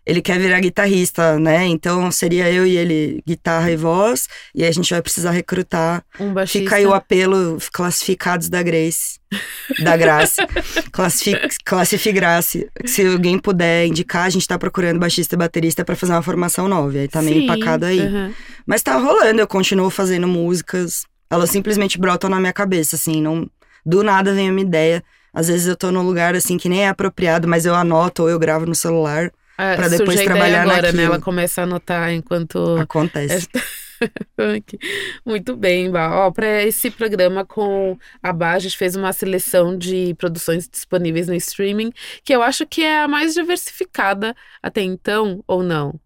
Ele 0.08 0.22
quer 0.22 0.40
virar 0.40 0.62
guitarrista, 0.62 1.38
né? 1.38 1.66
Então 1.66 2.10
seria 2.10 2.50
eu 2.50 2.66
e 2.66 2.78
ele, 2.78 3.22
guitarra 3.28 3.70
e 3.70 3.76
voz. 3.76 4.30
E 4.56 4.64
aí 4.64 4.70
a 4.70 4.72
gente 4.72 4.90
vai 4.90 5.02
precisar 5.02 5.32
recrutar. 5.32 6.02
Um 6.18 6.34
baixista. 6.34 6.60
Fica 6.60 6.76
aí 6.78 6.86
o 6.86 6.94
apelo, 6.94 7.58
classificados 7.74 8.48
da 8.48 8.64
Grace. 8.64 9.20
Da 9.84 9.98
Grace. 9.98 10.38
Classifique, 10.94 11.58
classifique 11.66 12.14
Grace. 12.14 12.70
Se 12.86 13.06
alguém 13.06 13.38
puder 13.38 13.86
indicar, 13.86 14.24
a 14.24 14.30
gente 14.30 14.48
tá 14.48 14.58
procurando 14.58 14.98
baixista 14.98 15.36
e 15.36 15.38
baterista 15.38 15.84
pra 15.84 15.94
fazer 15.94 16.14
uma 16.14 16.22
formação 16.22 16.70
nova. 16.70 16.98
Aí 16.98 17.10
tá 17.10 17.22
meio 17.22 17.40
Sim, 17.40 17.44
empacado 17.44 17.86
aí. 17.86 18.00
uhum. 18.00 18.34
Mas 18.66 18.82
tá 18.82 18.96
rolando, 18.96 19.42
eu 19.42 19.48
continuo 19.48 19.90
fazendo 19.90 20.26
músicas. 20.26 21.04
Elas 21.30 21.50
simplesmente 21.50 22.00
brotam 22.00 22.30
na 22.30 22.40
minha 22.40 22.54
cabeça, 22.54 22.96
assim, 22.96 23.22
não. 23.22 23.46
Do 23.86 24.02
nada 24.04 24.34
vem 24.34 24.50
uma 24.50 24.62
ideia. 24.62 25.04
Às 25.34 25.50
vezes 25.50 25.68
eu 25.68 25.76
tô 25.76 25.92
num 25.92 26.02
lugar 26.02 26.34
assim 26.34 26.58
que 26.58 26.70
nem 26.70 26.86
é 26.86 26.88
apropriado, 26.88 27.46
mas 27.46 27.66
eu 27.66 27.76
anoto 27.76 28.24
ou 28.24 28.30
eu 28.30 28.40
gravo 28.40 28.66
no 28.66 28.74
celular. 28.74 29.30
Ah, 29.58 29.76
surge 29.76 29.98
depois 29.98 30.24
trabalhar 30.24 30.62
agora, 30.62 30.82
né? 30.82 30.88
naquilo. 30.88 31.04
Ela 31.04 31.20
começa 31.22 31.62
a 31.62 31.64
anotar 31.64 32.12
enquanto 32.12 32.78
Acontece. 32.78 33.48
Muito 35.26 35.56
bem, 35.56 35.90
Bá. 35.90 36.28
Ó, 36.28 36.32
para 36.32 36.64
esse 36.64 36.92
programa 36.92 37.44
com 37.46 37.98
a 38.22 38.32
Bá, 38.32 38.54
a 38.54 38.60
gente 38.60 38.78
fez 38.78 38.96
uma 38.96 39.12
seleção 39.12 39.78
de 39.78 40.14
produções 40.16 40.70
disponíveis 40.70 41.28
no 41.28 41.36
streaming, 41.36 41.92
que 42.24 42.34
eu 42.34 42.44
acho 42.44 42.66
que 42.68 42.84
é 42.84 43.02
a 43.04 43.08
mais 43.08 43.34
diversificada 43.34 44.36
até 44.62 44.82
então, 44.82 45.44
ou 45.48 45.64
não? 45.64 46.00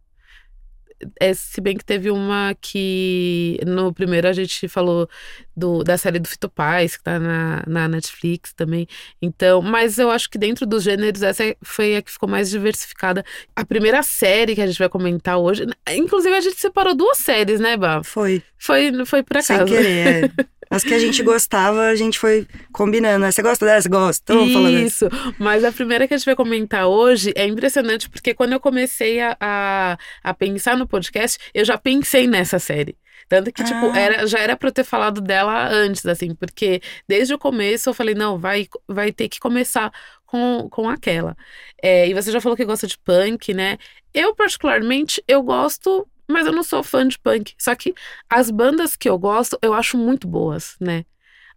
É, 1.19 1.33
se 1.33 1.59
bem 1.61 1.77
que 1.77 1.85
teve 1.85 2.09
uma 2.11 2.55
que 2.59 3.59
no 3.65 3.93
primeiro 3.93 4.27
a 4.27 4.33
gente 4.33 4.67
falou 4.67 5.09
do, 5.55 5.83
da 5.83 5.97
série 5.97 6.19
do 6.19 6.27
Fito 6.27 6.49
Paz, 6.49 6.97
que 6.97 7.03
tá 7.03 7.19
na, 7.19 7.63
na 7.67 7.87
Netflix 7.87 8.53
também. 8.53 8.87
Então, 9.21 9.61
mas 9.61 9.97
eu 9.97 10.09
acho 10.09 10.29
que 10.29 10.37
dentro 10.37 10.65
dos 10.65 10.83
gêneros, 10.83 11.21
essa 11.23 11.43
foi 11.61 11.95
a 11.95 12.01
que 12.01 12.11
ficou 12.11 12.29
mais 12.29 12.49
diversificada. 12.49 13.23
A 13.55 13.65
primeira 13.65 14.01
série 14.03 14.55
que 14.55 14.61
a 14.61 14.67
gente 14.67 14.79
vai 14.79 14.89
comentar 14.89 15.37
hoje, 15.37 15.65
inclusive 15.89 16.35
a 16.35 16.41
gente 16.41 16.59
separou 16.59 16.95
duas 16.95 17.17
séries, 17.17 17.59
né, 17.59 17.77
Bá? 17.77 18.03
Foi. 18.03 18.41
Foi, 18.57 19.05
foi 19.05 19.23
por 19.23 19.41
Sem 19.41 19.55
acaso. 19.55 19.73
querer. 19.73 20.31
As 20.71 20.83
que 20.83 20.93
a 20.93 20.99
gente 20.99 21.21
gostava, 21.21 21.87
a 21.87 21.95
gente 21.95 22.17
foi 22.17 22.47
combinando. 22.71 23.25
Você 23.25 23.41
gosta 23.41 23.65
dessa? 23.65 23.89
Gosto. 23.89 24.21
Então 24.23 24.37
vamos 24.37 24.53
falar 24.53 24.71
dessa. 24.71 25.05
Isso, 25.05 25.09
mas 25.37 25.63
a 25.65 25.71
primeira 25.71 26.07
que 26.07 26.13
a 26.13 26.17
gente 26.17 26.25
vai 26.25 26.35
comentar 26.35 26.87
hoje 26.87 27.33
é 27.35 27.45
impressionante, 27.45 28.09
porque 28.09 28.33
quando 28.33 28.53
eu 28.53 28.59
comecei 28.59 29.19
a, 29.19 29.35
a, 29.39 29.97
a 30.23 30.33
pensar 30.33 30.77
no 30.77 30.87
podcast, 30.87 31.37
eu 31.53 31.65
já 31.65 31.77
pensei 31.77 32.25
nessa 32.25 32.57
série. 32.57 32.97
Tanto 33.27 33.51
que, 33.51 33.63
tipo, 33.63 33.85
Ah. 33.91 33.97
era, 33.99 34.27
já 34.27 34.39
era 34.39 34.57
pra 34.57 34.69
eu 34.69 34.73
ter 34.73 34.83
falado 34.83 35.21
dela 35.21 35.67
antes, 35.69 36.05
assim, 36.05 36.33
porque 36.35 36.81
desde 37.07 37.33
o 37.33 37.39
começo 37.39 37.89
eu 37.89 37.93
falei, 37.93 38.15
não, 38.15 38.37
vai, 38.37 38.67
vai 38.87 39.11
ter 39.11 39.29
que 39.29 39.39
começar 39.39 39.91
com, 40.25 40.67
com 40.69 40.89
aquela. 40.89 41.35
É, 41.81 42.07
e 42.09 42.13
você 42.13 42.31
já 42.31 42.41
falou 42.41 42.57
que 42.57 42.65
gosta 42.65 42.87
de 42.87 42.97
punk, 42.97 43.53
né? 43.53 43.77
Eu, 44.13 44.35
particularmente, 44.35 45.23
eu 45.27 45.41
gosto, 45.43 46.05
mas 46.31 46.45
eu 46.47 46.53
não 46.53 46.63
sou 46.63 46.83
fã 46.83 47.07
de 47.07 47.19
punk. 47.19 47.53
Só 47.57 47.75
que 47.75 47.93
as 48.29 48.49
bandas 48.51 48.95
que 48.95 49.09
eu 49.09 49.17
gosto, 49.19 49.57
eu 49.61 49.73
acho 49.73 49.97
muito 49.97 50.27
boas, 50.27 50.75
né? 50.79 51.05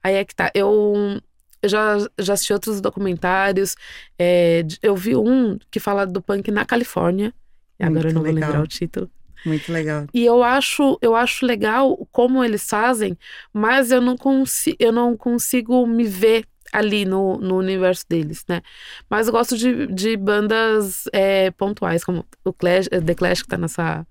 Aí 0.02 0.14
é 0.14 0.24
que 0.24 0.34
tá. 0.34 0.50
Eu, 0.54 1.20
eu 1.62 1.68
já, 1.68 1.96
já 2.18 2.34
assisti 2.34 2.52
outros 2.52 2.80
documentários. 2.80 3.76
é, 4.18 4.64
eu 4.82 4.94
vi 4.96 5.16
um 5.16 5.58
que 5.70 5.80
fala 5.80 6.06
do 6.06 6.20
punk 6.22 6.50
na 6.50 6.64
Califórnia. 6.64 7.32
E 7.78 7.84
agora 7.84 8.04
Muito 8.04 8.08
eu 8.08 8.14
não 8.14 8.22
vou 8.22 8.32
legal. 8.32 8.50
lembrar 8.50 8.64
o 8.64 8.68
título. 8.68 9.10
Muito 9.44 9.70
legal. 9.72 10.06
E 10.14 10.24
eu 10.24 10.42
acho, 10.42 10.98
eu 11.02 11.14
acho 11.14 11.44
legal 11.44 12.06
como 12.10 12.42
eles 12.42 12.66
fazem, 12.68 13.16
mas 13.52 13.90
eu 13.90 14.00
não, 14.00 14.16
consi 14.16 14.74
eu 14.78 14.90
não 14.92 15.16
consigo 15.16 15.86
me 15.86 16.04
ver 16.04 16.46
ali 16.74 17.04
no, 17.04 17.38
no 17.38 17.56
universo 17.56 18.04
deles, 18.08 18.44
né? 18.48 18.60
Mas 19.08 19.28
eu 19.28 19.32
gosto 19.32 19.56
de, 19.56 19.86
de 19.86 20.16
bandas 20.16 21.04
é, 21.12 21.52
pontuais, 21.52 22.02
como 22.02 22.26
o 22.44 22.52
Clash, 22.52 22.88
The 22.88 23.14
Clash, 23.14 23.42
que 23.42 23.48
tá 23.48 23.56
nessa, 23.56 24.04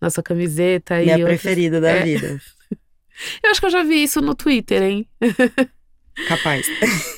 nessa 0.00 0.22
camiseta. 0.22 0.98
Minha 0.98 1.18
e 1.18 1.24
preferida 1.24 1.80
da 1.80 1.88
é. 1.90 2.02
vida. 2.02 2.40
Eu 3.42 3.50
acho 3.50 3.60
que 3.60 3.66
eu 3.66 3.70
já 3.70 3.82
vi 3.82 4.02
isso 4.02 4.22
no 4.22 4.34
Twitter, 4.34 4.82
hein? 4.82 5.06
Capaz. 6.28 6.66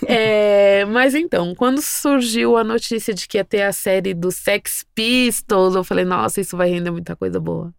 É, 0.06 0.84
mas 0.86 1.14
então, 1.14 1.54
quando 1.54 1.80
surgiu 1.80 2.56
a 2.56 2.64
notícia 2.64 3.14
de 3.14 3.26
que 3.26 3.38
ia 3.38 3.44
ter 3.44 3.62
a 3.62 3.72
série 3.72 4.12
do 4.12 4.30
Sex 4.30 4.84
Pistols, 4.94 5.74
eu 5.76 5.84
falei, 5.84 6.04
nossa, 6.04 6.40
isso 6.40 6.56
vai 6.56 6.68
render 6.68 6.90
muita 6.90 7.16
coisa 7.16 7.40
boa. 7.40 7.72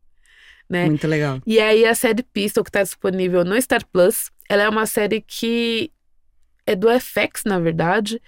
Né? 0.70 0.86
Muito 0.86 1.08
legal. 1.08 1.42
E 1.46 1.60
aí 1.60 1.86
a 1.86 1.94
série 1.94 2.24
Pistol, 2.24 2.64
que 2.64 2.72
tá 2.72 2.82
disponível 2.82 3.44
no 3.44 3.62
Star 3.62 3.86
Plus, 3.86 4.32
ela 4.50 4.64
é 4.64 4.70
uma 4.70 4.86
série 4.86 5.22
que 5.22 5.92
é 6.66 6.76
do 6.76 6.90
FX, 6.90 7.44
na 7.46 7.60
verdade, 7.60 8.22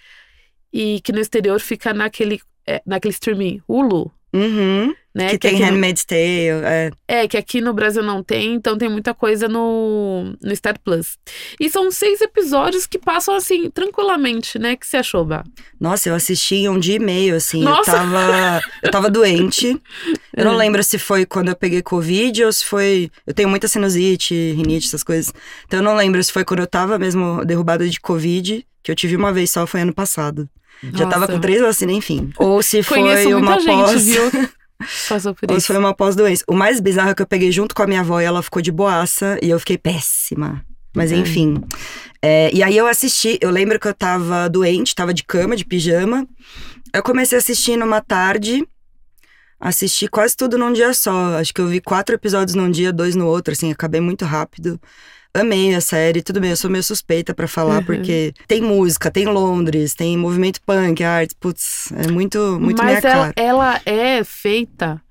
e 0.71 1.02
que 1.02 1.12
no 1.12 1.19
exterior 1.19 1.60
fica 1.60 1.93
naquele, 1.93 2.39
é, 2.65 2.82
naquele 2.86 3.13
streaming 3.13 3.62
Hulu, 3.67 4.12
Uhum. 4.34 4.93
Né? 5.18 5.30
que 5.30 5.38
tem 5.38 5.52
aqui 5.56 5.60
no- 5.60 5.66
Handmaid's 5.68 6.06
Tale. 6.06 6.64
É. 6.64 6.92
é, 7.08 7.28
que 7.28 7.36
aqui 7.38 7.60
no 7.60 7.74
Brasil 7.74 8.04
não 8.04 8.24
tem, 8.24 8.54
então 8.54 8.78
tem 8.78 8.88
muita 8.90 9.14
coisa 9.14 9.48
no, 9.48 10.34
no 10.42 10.56
Star 10.56 10.80
Plus. 10.80 11.18
E 11.60 11.70
são 11.70 11.90
seis 11.92 12.22
episódios 12.22 12.86
que 12.86 12.98
passam 13.00 13.36
assim, 13.36 13.70
tranquilamente, 13.70 14.58
né? 14.60 14.76
Que 14.76 14.86
você 14.86 14.98
achou, 14.98 15.26
Bá? 15.26 15.44
Nossa, 15.80 16.10
eu 16.10 16.16
assisti 16.16 16.56
em 16.56 16.70
um 16.70 16.80
dia 16.80 16.96
e 16.96 17.00
meio, 17.00 17.36
assim. 17.36 17.64
Nossa! 17.64 17.92
Eu 17.92 17.96
tava, 17.98 18.62
eu 18.84 18.92
tava 18.92 19.10
doente. 19.10 19.80
Eu 20.36 20.46
não 20.46 20.54
É. 20.58 20.58
lembro 20.58 20.84
se 20.84 20.98
foi 21.00 21.26
quando 21.26 21.50
eu 21.50 21.56
peguei 21.56 21.82
Covid 21.82 22.44
ou 22.46 22.52
se 22.54 22.64
foi. 22.66 23.10
Eu 23.26 23.34
tenho 23.34 23.50
muita 23.50 23.68
sinusite, 23.68 24.34
rinite, 24.56 24.88
essas 24.88 25.04
coisas. 25.04 25.34
Então 25.66 25.80
eu 25.80 25.84
não 25.84 25.96
lembro 25.96 26.24
se 26.24 26.32
foi 26.32 26.46
quando 26.46 26.60
eu 26.62 26.68
tava 26.68 26.98
mesmo 27.00 27.44
derrubada 27.46 27.88
de 27.88 28.00
Covid, 28.00 28.66
que 28.84 28.92
eu 28.92 28.96
tive 28.96 29.16
uma 29.16 29.34
vez 29.34 29.52
só, 29.52 29.66
foi 29.66 29.82
ano 29.82 29.94
passado. 29.94 30.48
Já 30.94 31.08
tava 31.08 31.22
Nossa. 31.22 31.34
com 31.34 31.40
três 31.40 31.60
vacinas, 31.60 31.96
enfim. 31.96 32.32
Ou 32.38 32.62
se 32.62 32.84
foi 32.84 33.00
Conheço 33.00 33.30
uma 33.30 33.40
muita 33.40 33.60
gente, 33.62 33.76
pós. 33.84 34.06
viu? 34.06 34.22
Passou 35.10 35.34
por 35.34 35.50
isso. 35.52 35.68
foi 35.68 35.78
uma 35.78 35.94
pós-doença. 35.94 36.44
O 36.48 36.54
mais 36.54 36.80
bizarro 36.80 37.10
é 37.10 37.16
que 37.16 37.22
eu 37.22 37.28
peguei 37.28 37.52
junto 37.52 37.74
com 37.74 37.82
a 37.82 37.88
minha 37.88 38.02
avó 38.02 38.20
e 38.22 38.26
ela 38.26 38.44
ficou 38.44 38.62
de 38.62 38.72
boaça 38.72 39.40
e 39.42 39.50
eu 39.50 39.60
fiquei 39.60 39.78
péssima. 39.78 40.63
Mas 40.96 41.12
enfim. 41.12 41.62
É, 42.22 42.50
e 42.54 42.63
aí 42.63 42.76
eu 42.76 42.88
assisti, 42.88 43.38
eu 43.40 43.52
lembro 43.52 43.80
que 43.80 43.88
eu 43.88 43.94
tava 43.94 44.50
doente, 44.50 44.96
tava 44.96 45.13
de 45.13 45.24
cama, 45.24 45.56
de 45.56 45.63
pijama. 45.63 46.28
Eu 46.94 47.04
comecei 47.04 47.38
a 47.38 47.40
assistir 47.40 47.78
numa 47.78 48.02
tarde, 48.02 48.68
assisti 49.60 50.08
quase 50.08 50.36
tudo 50.36 50.58
num 50.58 50.74
dia 50.74 50.94
só. 50.94 51.38
Acho 51.38 51.54
que 51.54 51.62
eu 51.62 51.68
vi 51.68 51.80
quatro 51.80 52.16
episódios 52.16 52.56
num 52.56 52.72
dia, 52.72 52.92
dois 52.92 53.16
no 53.16 53.28
outro, 53.28 53.54
assim, 53.54 53.72
acabei 53.72 54.02
muito 54.02 54.26
rápido. 54.26 54.80
Amei 55.38 55.73
a 55.76 55.82
série, 55.82 56.21
tudo 56.21 56.39
bem, 56.39 56.50
eu 56.52 56.58
sou 56.58 56.69
meio 56.69 56.84
suspeita 56.84 57.34
pra 57.34 57.47
falar, 57.47 57.78
Uhum. 57.78 57.84
porque 57.84 58.34
tem 58.47 58.62
música, 58.62 59.12
tem 59.12 59.26
Londres, 59.26 59.93
tem 59.93 60.17
movimento 60.17 60.60
punk, 60.65 61.04
arte, 61.04 61.36
putz, 61.39 61.91
é 61.95 62.12
muito, 62.12 62.60
muito 62.60 62.82
Mas 62.84 63.02
minha 63.04 63.12
ela, 63.13 63.34
cara. 63.34 63.34
ela 63.36 63.82
é 63.86 64.23
feita 64.23 65.02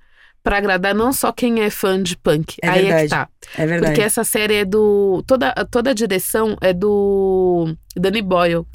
pra 0.43 0.57
agradar 0.57 0.95
não 0.95 1.11
só 1.11 1.31
quem 1.31 1.61
é 1.61 1.69
fã 1.69 2.01
de 2.01 2.15
punk. 2.17 2.55
É 2.61 2.69
Aí 2.69 2.79
é 2.79 2.81
que 2.81 2.87
verdade. 2.87 3.09
tá. 3.09 3.27
É 3.57 3.65
verdade. 3.65 3.91
Porque 3.93 4.01
essa 4.05 4.23
série 4.23 4.55
é 4.55 4.65
do. 4.65 5.21
Toda, 5.27 5.53
toda 5.69 5.89
a 5.89 5.93
direção 5.93 6.55
é 6.61 6.71
do 6.71 7.75
Danny 7.97 8.21
Boyle. 8.21 8.65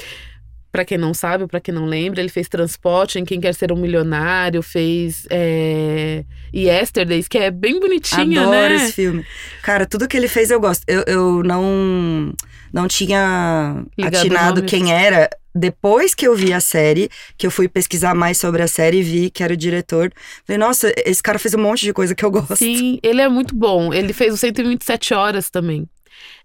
Pra 0.73 0.87
quem 0.87 0.97
não 0.97 1.13
sabe, 1.13 1.47
pra 1.47 1.61
quem 1.61 1.75
não 1.75 1.85
lembra, 1.85 2.19
ele 2.19 2.31
fez 2.31 2.49
Transporte 2.49 3.19
em 3.19 3.27
Quem 3.27 3.39
Quer 3.39 3.55
Ser 3.55 3.71
um 3.71 3.77
Milionário, 3.77 4.63
fez 4.63 5.27
é, 5.29 6.25
Yesterdays, 6.53 7.29
que 7.29 7.37
é 7.37 7.51
bem 7.51 7.79
bonitinha, 7.79 8.41
Adoro 8.41 8.57
né? 8.71 8.77
esse 8.77 8.93
filme. 8.95 9.27
Cara, 9.63 9.85
tudo 9.85 10.09
que 10.09 10.17
ele 10.17 10.29
fez 10.29 10.51
eu 10.51 10.59
gosto. 10.59 10.83
Eu, 10.89 11.05
eu 11.07 11.43
não, 11.43 12.33
não 12.73 12.89
tinha 12.89 13.85
Ligado 13.99 14.17
atinado 14.17 14.63
quem 14.63 14.91
era. 14.91 15.29
Depois 15.55 16.15
que 16.15 16.27
eu 16.27 16.35
vi 16.35 16.55
a 16.55 16.61
série, 16.61 17.11
que 17.37 17.47
eu 17.47 17.51
fui 17.51 17.69
pesquisar 17.69 18.15
mais 18.15 18.39
sobre 18.39 18.63
a 18.63 18.67
série 18.67 19.01
e 19.01 19.03
vi 19.03 19.31
que 19.31 19.43
era 19.43 19.53
o 19.53 19.57
diretor. 19.57 20.11
Falei, 20.47 20.59
nossa, 20.59 20.91
esse 21.05 21.23
cara 21.23 21.39
fez 21.39 21.53
um 21.53 21.59
monte 21.59 21.85
de 21.85 21.93
coisa 21.93 22.15
que 22.15 22.25
eu 22.25 22.31
gosto. 22.31 22.57
Sim, 22.57 22.99
ele 23.03 23.21
é 23.21 23.29
muito 23.29 23.55
bom. 23.55 23.93
Ele 23.93 24.15
fez 24.15 24.33
o 24.33 24.39
127 24.39 25.13
Horas 25.13 25.51
também. 25.51 25.87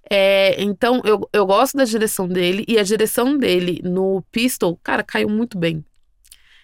É, 0.09 0.61
então, 0.61 1.01
eu, 1.03 1.27
eu 1.33 1.45
gosto 1.45 1.77
da 1.77 1.83
direção 1.83 2.27
dele. 2.27 2.63
E 2.67 2.77
a 2.77 2.83
direção 2.83 3.37
dele 3.37 3.81
no 3.83 4.23
Pistol, 4.31 4.79
cara, 4.83 5.03
caiu 5.03 5.29
muito 5.29 5.57
bem. 5.57 5.83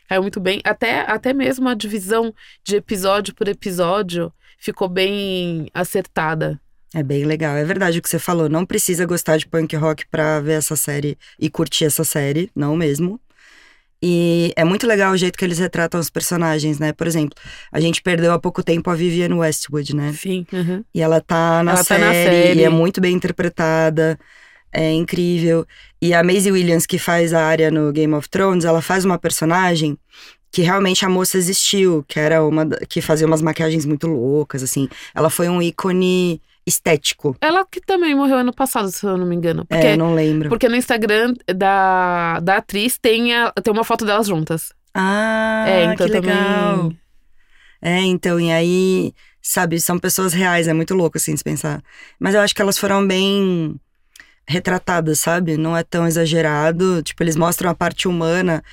Caiu 0.07 0.21
muito 0.21 0.39
bem. 0.39 0.61
Até, 0.63 1.01
até 1.01 1.33
mesmo 1.33 1.67
a 1.67 1.73
divisão 1.73 2.33
de 2.63 2.75
episódio 2.75 3.33
por 3.33 3.47
episódio 3.47 4.31
ficou 4.57 4.87
bem 4.87 5.69
acertada. 5.73 6.59
É 6.95 7.01
bem 7.01 7.25
legal. 7.25 7.55
É 7.55 7.65
verdade 7.65 7.97
o 7.97 8.01
que 8.01 8.09
você 8.09 8.19
falou. 8.19 8.47
Não 8.47 8.65
precisa 8.65 9.05
gostar 9.05 9.37
de 9.37 9.47
punk 9.47 9.75
rock 9.75 10.05
pra 10.07 10.39
ver 10.39 10.53
essa 10.53 10.75
série 10.75 11.17
e 11.39 11.49
curtir 11.49 11.85
essa 11.85 12.03
série. 12.03 12.51
Não 12.55 12.75
mesmo. 12.75 13.19
E 14.05 14.51
é 14.57 14.65
muito 14.65 14.85
legal 14.85 15.13
o 15.13 15.17
jeito 15.17 15.37
que 15.37 15.45
eles 15.45 15.59
retratam 15.59 15.97
os 15.97 16.09
personagens, 16.09 16.77
né? 16.77 16.91
Por 16.91 17.07
exemplo, 17.07 17.39
a 17.71 17.79
gente 17.79 18.01
perdeu 18.01 18.33
há 18.33 18.37
pouco 18.39 18.61
tempo 18.61 18.89
a 18.89 18.95
Vivienne 18.95 19.33
Westwood, 19.33 19.95
né? 19.95 20.11
Sim. 20.11 20.45
uhum. 20.51 20.83
E 20.93 21.01
ela 21.01 21.21
tá 21.21 21.63
na, 21.63 21.71
Ela 21.71 21.77
tá 21.77 21.83
série, 21.85 22.03
na 22.03 22.11
série. 22.11 22.59
e 22.59 22.63
é 22.65 22.69
muito 22.69 22.99
bem 22.99 23.15
interpretada. 23.15 24.19
É 24.73 24.91
incrível. 24.91 25.65
E 26.01 26.13
a 26.13 26.21
Maisie 26.21 26.51
Williams, 26.51 26.85
que 26.85 26.97
faz 26.99 27.33
a 27.33 27.45
área 27.45 27.71
no 27.71 27.93
Game 27.93 28.13
of 28.13 28.27
Thrones, 28.27 28.65
ela 28.65 28.81
faz 28.81 29.05
uma 29.05 29.17
personagem 29.17 29.97
que 30.51 30.63
realmente 30.63 31.05
a 31.05 31.09
moça 31.09 31.37
existiu, 31.37 32.03
que 32.05 32.19
era 32.19 32.43
uma 32.43 32.67
que 32.89 32.99
fazia 33.01 33.25
umas 33.25 33.41
maquiagens 33.41 33.85
muito 33.85 34.07
loucas, 34.07 34.61
assim. 34.63 34.89
Ela 35.15 35.29
foi 35.29 35.47
um 35.47 35.61
ícone 35.61 36.41
estético. 36.65 37.35
Ela 37.41 37.65
que 37.65 37.81
também 37.81 38.15
morreu 38.15 38.37
ano 38.37 38.53
passado, 38.53 38.91
se 38.91 39.05
eu 39.05 39.17
não 39.17 39.25
me 39.25 39.35
engano. 39.35 39.65
Porque, 39.65 39.87
é, 39.87 39.97
não 39.97 40.13
lembro. 40.15 40.49
porque 40.49 40.69
no 40.69 40.75
Instagram 40.75 41.33
da, 41.55 42.39
da 42.39 42.57
atriz 42.57 42.97
tem, 42.97 43.33
a- 43.35 43.51
tem 43.51 43.73
uma 43.73 43.83
foto 43.83 44.05
delas 44.05 44.27
juntas. 44.27 44.71
Ah, 44.93 45.65
é, 45.67 45.85
então 45.85 46.07
que 46.07 46.13
legal. 46.13 46.77
também. 46.77 46.99
É, 47.81 47.99
então, 48.01 48.39
e 48.39 48.51
aí, 48.51 49.13
sabe, 49.41 49.79
são 49.79 49.99
pessoas 49.99 50.31
reais, 50.31 50.67
é 50.67 50.73
muito 50.73 50.93
louco, 50.95 51.17
assim, 51.17 51.35
se 51.35 51.43
pensar. 51.43 51.81
Mas 52.19 52.33
eu 52.33 52.41
acho 52.41 52.55
que 52.55 52.61
elas 52.61 52.77
foram 52.77 53.05
bem 53.05 53.75
retratadas, 54.47 55.19
sabe? 55.19 55.57
Não 55.57 55.75
é 55.75 55.83
tão 55.83 56.07
exagerado. 56.07 57.01
Tipo, 57.03 57.23
eles 57.23 57.35
mostram 57.35 57.69
a 57.69 57.75
parte 57.75 58.07
humana. 58.07 58.63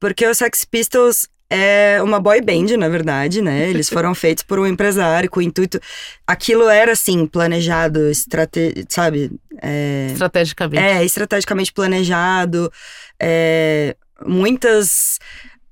Porque 0.00 0.26
o 0.26 0.34
Sex 0.34 0.64
Pistols 0.64 1.28
é 1.50 2.00
uma 2.02 2.20
boy 2.20 2.40
band, 2.40 2.76
na 2.76 2.88
verdade, 2.88 3.40
né? 3.40 3.68
Eles 3.70 3.88
foram 3.88 4.14
feitos 4.14 4.44
por 4.44 4.58
um 4.58 4.66
empresário 4.66 5.30
com 5.30 5.40
o 5.40 5.42
intuito. 5.42 5.80
Aquilo 6.26 6.68
era, 6.68 6.92
assim, 6.92 7.26
planejado, 7.26 8.10
estrate... 8.10 8.84
sabe? 8.88 9.30
É... 9.62 10.08
Estrategicamente. 10.12 10.82
É, 10.82 11.04
estrategicamente 11.04 11.72
planejado, 11.72 12.70
é, 13.18 13.96
muitas 14.26 15.18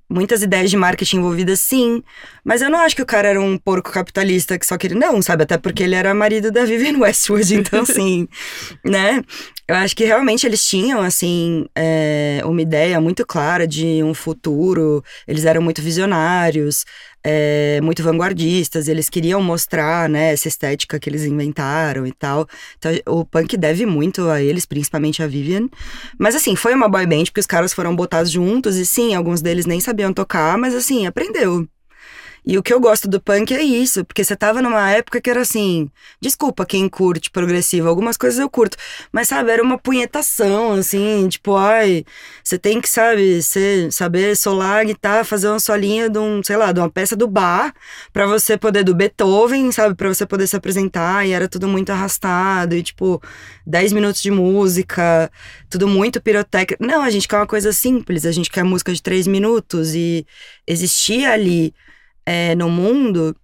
muitas 0.09 0.43
ideias 0.43 0.71
de 0.71 0.77
marketing 0.77 1.17
envolvidas, 1.19 1.61
sim. 1.61 2.03
Mas 2.45 2.63
eu 2.63 2.71
não 2.71 2.79
acho 2.79 2.95
que 2.95 3.03
o 3.03 3.07
cara 3.07 3.29
era 3.29 3.41
um 3.41 3.59
porco 3.59 3.91
capitalista 3.91 4.59
que 4.59 4.67
só 4.67 4.79
queria. 4.79 4.97
Não, 4.97 5.21
sabe? 5.21 5.43
Até 5.43 5.59
porque 5.59 5.83
ele 5.83 5.95
era 5.95 6.15
marido 6.15 6.51
da 6.51 6.65
Vivienne 6.65 7.01
Westwood, 7.01 7.55
então, 7.55 7.83
assim, 7.89 8.29
né? 8.85 9.23
Eu 9.69 9.75
acho 9.75 9.97
que 9.97 10.05
realmente 10.05 10.47
eles 10.47 10.65
tinham, 10.65 11.01
assim, 11.01 11.67
é, 11.75 12.41
uma 12.45 12.63
ideia 12.63 13.01
muito 13.01 13.27
clara 13.27 13.67
de 13.67 14.01
um 14.01 14.15
futuro. 14.15 15.03
Eles 15.27 15.45
eram 15.45 15.61
muito 15.61 15.83
visionários, 15.83 16.85
é, 17.25 17.81
muito 17.83 18.01
vanguardistas. 18.01 18.87
Eles 18.87 19.09
queriam 19.09 19.43
mostrar, 19.43 20.09
né, 20.09 20.33
essa 20.33 20.47
estética 20.47 21.01
que 21.01 21.11
eles 21.11 21.25
inventaram 21.25 22.07
e 22.07 22.13
tal. 22.13 22.47
Então, 22.79 22.93
o 23.07 23.25
punk 23.25 23.57
deve 23.57 23.85
muito 23.87 24.29
a 24.29 24.41
eles, 24.41 24.65
principalmente 24.67 25.21
a 25.21 25.27
Vivian. 25.27 25.69
Mas 26.17 26.37
assim, 26.37 26.55
foi 26.55 26.73
uma 26.73 26.89
boy 26.89 27.05
band, 27.05 27.25
porque 27.25 27.41
os 27.41 27.47
caras 27.47 27.73
foram 27.73 27.97
botados 27.97 28.31
juntos, 28.31 28.77
e 28.77 28.87
sim, 28.87 29.17
alguns 29.17 29.43
deles 29.43 29.67
nem 29.67 29.81
sabiam 29.81 30.13
tocar, 30.13 30.57
mas 30.57 30.77
assim, 30.77 31.09
aprendeu. 31.09 31.67
E 32.49 32.57
o 32.57 32.63
que 32.63 32.73
eu 32.73 32.79
gosto 32.79 33.09
do 33.09 33.21
punk 33.21 33.53
é 33.53 33.61
isso, 33.61 34.05
porque 34.05 34.23
você 34.23 34.37
tava 34.37 34.63
numa 34.63 34.89
época 34.89 35.21
que 35.21 35.29
era 35.29 35.41
assim, 35.41 35.91
desculpa 36.21 36.65
quem 36.65 36.89
curte 36.89 37.29
progressivo, 37.29 37.89
algumas 37.89 38.17
coisas 38.17 38.39
eu 38.39 38.49
curto, 38.49 38.77
mas 39.11 39.27
sabe, 39.27 39.51
era 39.51 39.61
uma 39.61 39.77
punhetação, 39.77 40.75
assim, 40.75 41.27
tipo, 41.29 41.57
ai, 41.57 42.05
você 42.45 42.57
tem 42.57 42.81
que, 42.81 42.89
sabe, 42.89 43.43
ser, 43.43 43.93
saber 43.93 44.37
solar 44.37 44.85
guitarra, 44.85 45.25
fazer 45.25 45.49
uma 45.49 45.59
solinha 45.59 46.09
de 46.09 46.21
um, 46.21 46.41
sei 46.45 46.57
lá, 46.57 46.71
de 46.71 46.79
uma 46.79 46.89
peça 46.89 47.17
do 47.17 47.27
bar, 47.27 47.75
pra 48.13 48.27
você 48.27 48.57
poder, 48.57 48.85
do 48.85 48.95
Beethoven, 48.95 49.73
sabe, 49.73 49.97
pra 49.97 50.07
você 50.07 50.25
poder 50.25 50.47
se 50.47 50.55
apresentar, 50.55 51.27
e 51.27 51.33
era 51.33 51.49
tudo 51.49 51.67
muito 51.67 51.91
arrastado, 51.91 52.77
e 52.77 52.83
tipo, 52.83 53.21
10 53.67 53.93
minutos 53.93 54.23
de 54.23 54.31
música, 54.31 55.33
tudo 55.69 55.89
muito 55.89 56.23
pirotécnico. 56.23 56.87
Não, 56.87 57.03
a 57.03 57.11
gente 57.11 57.27
quer 57.27 57.39
uma 57.39 57.47
coisa 57.47 57.73
simples, 57.73 58.25
a 58.25 58.31
gente 58.31 58.49
quer 58.51 58.63
música 58.63 58.93
de 58.93 59.03
3 59.03 59.27
minutos, 59.27 59.97
e 59.97 60.25
existia 60.65 61.33
ali 61.33 61.75
é, 62.27 62.55
no 62.57 62.69
mundo 62.69 63.35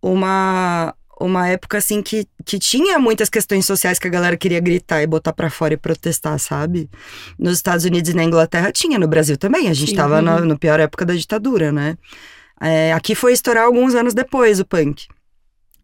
uma 0.00 0.94
uma 1.20 1.46
época 1.46 1.78
assim 1.78 2.02
que, 2.02 2.26
que 2.44 2.58
tinha 2.58 2.98
muitas 2.98 3.28
questões 3.28 3.64
sociais 3.64 3.98
que 3.98 4.08
a 4.08 4.10
galera 4.10 4.36
queria 4.36 4.58
gritar 4.58 5.02
e 5.02 5.06
botar 5.06 5.32
pra 5.32 5.48
fora 5.48 5.74
e 5.74 5.76
protestar, 5.76 6.36
sabe? 6.38 6.90
Nos 7.38 7.54
Estados 7.54 7.84
Unidos 7.84 8.10
e 8.10 8.14
na 8.14 8.24
Inglaterra 8.24 8.72
tinha, 8.72 8.98
no 8.98 9.06
Brasil 9.06 9.36
também. 9.36 9.68
A 9.68 9.74
gente 9.74 9.90
Sim. 9.90 9.96
tava 9.96 10.20
na, 10.20 10.40
na 10.40 10.58
pior 10.58 10.80
época 10.80 11.04
da 11.04 11.14
ditadura, 11.14 11.70
né? 11.70 11.96
É, 12.60 12.92
aqui 12.92 13.14
foi 13.14 13.32
estourar 13.32 13.64
alguns 13.64 13.94
anos 13.94 14.14
depois 14.14 14.58
o 14.58 14.64
punk, 14.64 15.06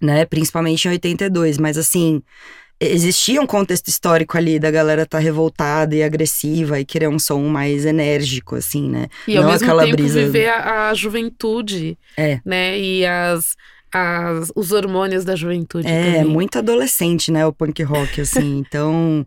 né? 0.00 0.24
Principalmente 0.24 0.86
em 0.86 0.90
82, 0.92 1.56
mas 1.56 1.78
assim, 1.78 2.20
existia 2.80 3.40
um 3.40 3.46
contexto 3.46 3.88
histórico 3.88 4.36
ali 4.36 4.58
da 4.58 4.70
galera 4.70 5.04
tá 5.06 5.18
revoltada 5.18 5.94
e 5.96 6.02
agressiva 6.02 6.78
e 6.78 6.84
querer 6.84 7.08
um 7.08 7.18
som 7.18 7.40
mais 7.48 7.84
enérgico, 7.84 8.54
assim, 8.56 8.88
né? 8.88 9.08
E 9.26 9.36
ao 9.36 9.42
Não 9.44 9.50
mesmo 9.50 9.66
aquela 9.66 9.84
tempo 9.84 9.96
brisa- 9.96 10.20
viver 10.24 10.48
a, 10.48 10.88
a 10.90 10.94
juventude, 10.94 11.98
É. 12.16 12.40
né? 12.44 12.78
E 12.78 13.04
as, 13.06 13.56
as, 13.92 14.52
os 14.54 14.70
hormônios 14.72 15.24
da 15.24 15.34
juventude 15.34 15.88
É, 15.88 16.04
também. 16.18 16.24
muito 16.24 16.58
adolescente, 16.58 17.32
né, 17.32 17.44
o 17.46 17.52
punk 17.52 17.82
rock, 17.82 18.20
assim. 18.20 18.58
Então, 18.68 19.26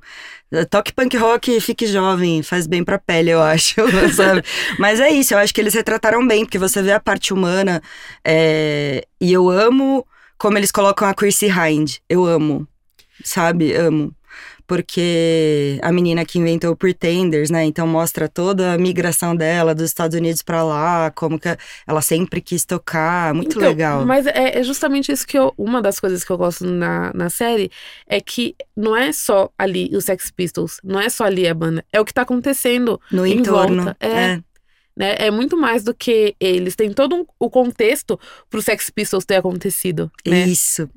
toque 0.69 0.93
punk 0.93 1.15
rock, 1.17 1.59
fique 1.61 1.87
jovem, 1.87 2.43
faz 2.43 2.67
bem 2.67 2.83
pra 2.83 2.99
pele, 2.99 3.31
eu 3.31 3.41
acho, 3.41 3.75
sabe? 4.15 4.43
Mas 4.79 4.99
é 4.99 5.09
isso, 5.09 5.33
eu 5.33 5.37
acho 5.39 5.53
que 5.53 5.59
eles 5.61 5.73
retrataram 5.73 6.25
bem, 6.27 6.45
porque 6.45 6.59
você 6.59 6.81
vê 6.81 6.91
a 6.91 6.99
parte 6.99 7.33
humana, 7.33 7.81
é, 8.25 9.03
e 9.19 9.31
eu 9.33 9.49
amo 9.49 10.05
como 10.37 10.57
eles 10.57 10.71
colocam 10.71 11.07
a 11.07 11.13
Chrissy 11.13 11.47
Hind. 11.47 11.97
Eu 12.09 12.25
amo, 12.25 12.67
sabe? 13.23 13.73
Amo. 13.75 14.13
Porque 14.67 15.77
a 15.81 15.91
menina 15.91 16.23
que 16.23 16.39
inventou 16.39 16.71
o 16.71 16.75
Pretenders, 16.77 17.49
né? 17.49 17.65
Então 17.65 17.85
mostra 17.85 18.29
toda 18.29 18.73
a 18.73 18.77
migração 18.77 19.35
dela 19.35 19.75
dos 19.75 19.85
Estados 19.85 20.17
Unidos 20.17 20.41
pra 20.41 20.63
lá, 20.63 21.11
como 21.11 21.37
que 21.37 21.49
ela 21.85 22.01
sempre 22.01 22.39
quis 22.39 22.63
tocar. 22.63 23.33
Muito 23.33 23.57
Então, 23.57 23.67
legal. 23.67 24.05
Mas 24.05 24.25
é, 24.27 24.59
é 24.59 24.63
justamente 24.63 25.11
isso 25.11 25.27
que 25.27 25.37
eu. 25.37 25.53
Uma 25.57 25.81
das 25.81 25.99
coisas 25.99 26.23
que 26.23 26.31
eu 26.31 26.37
gosto 26.37 26.65
na, 26.65 27.11
na 27.13 27.29
série 27.29 27.69
é 28.07 28.21
que 28.21 28.55
não 28.75 28.95
é 28.95 29.11
só 29.11 29.49
ali 29.57 29.89
os 29.93 30.05
Sex 30.05 30.31
Pistols, 30.31 30.79
não 30.83 31.01
é 31.01 31.09
só 31.09 31.25
ali 31.25 31.45
a 31.47 31.53
banda, 31.53 31.83
é 31.91 31.99
o 31.99 32.05
que 32.05 32.13
tá 32.13 32.21
acontecendo, 32.21 32.99
No 33.11 33.25
em 33.25 33.39
entorno. 33.39 33.83
volta, 33.83 33.97
é. 33.99 34.07
é. 34.07 34.35
né? 34.95 35.15
É 35.17 35.29
muito 35.31 35.57
mais 35.57 35.83
do 35.83 35.93
que 35.93 36.33
eles. 36.39 36.77
Tem 36.77 36.93
todo 36.93 37.13
um- 37.15 37.25
o 37.37 37.49
contexto 37.49 38.17
pro 38.49 38.61
Sex 38.61 38.89
Pistols 38.89 39.25
ter 39.25 39.35
acontecido, 39.35 40.09
né? 40.25 40.45
Isso. 40.47 40.89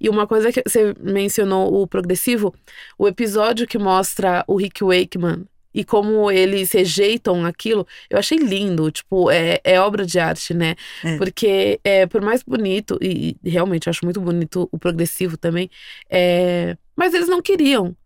E 0.00 0.08
uma 0.08 0.26
coisa 0.26 0.52
que 0.52 0.62
você 0.66 0.94
mencionou, 1.00 1.82
o 1.82 1.86
progressivo, 1.86 2.54
o 2.98 3.08
episódio 3.08 3.66
que 3.66 3.78
mostra 3.78 4.44
o 4.46 4.56
Rick 4.56 4.84
Wakeman 4.84 5.46
e 5.72 5.84
como 5.84 6.30
eles 6.30 6.72
rejeitam 6.72 7.44
aquilo, 7.46 7.86
eu 8.08 8.18
achei 8.18 8.38
lindo. 8.38 8.90
Tipo, 8.90 9.30
é, 9.30 9.60
é 9.62 9.80
obra 9.80 10.04
de 10.04 10.18
arte, 10.18 10.52
né? 10.52 10.74
É. 11.04 11.16
Porque, 11.16 11.80
é, 11.84 12.06
por 12.06 12.20
mais 12.20 12.42
bonito, 12.42 12.98
e, 13.00 13.36
e 13.42 13.50
realmente 13.50 13.86
eu 13.86 13.90
acho 13.90 14.04
muito 14.04 14.20
bonito 14.20 14.68
o 14.72 14.78
progressivo 14.78 15.36
também, 15.36 15.70
é, 16.10 16.76
mas 16.96 17.14
eles 17.14 17.28
não 17.28 17.40
queriam. 17.40 17.96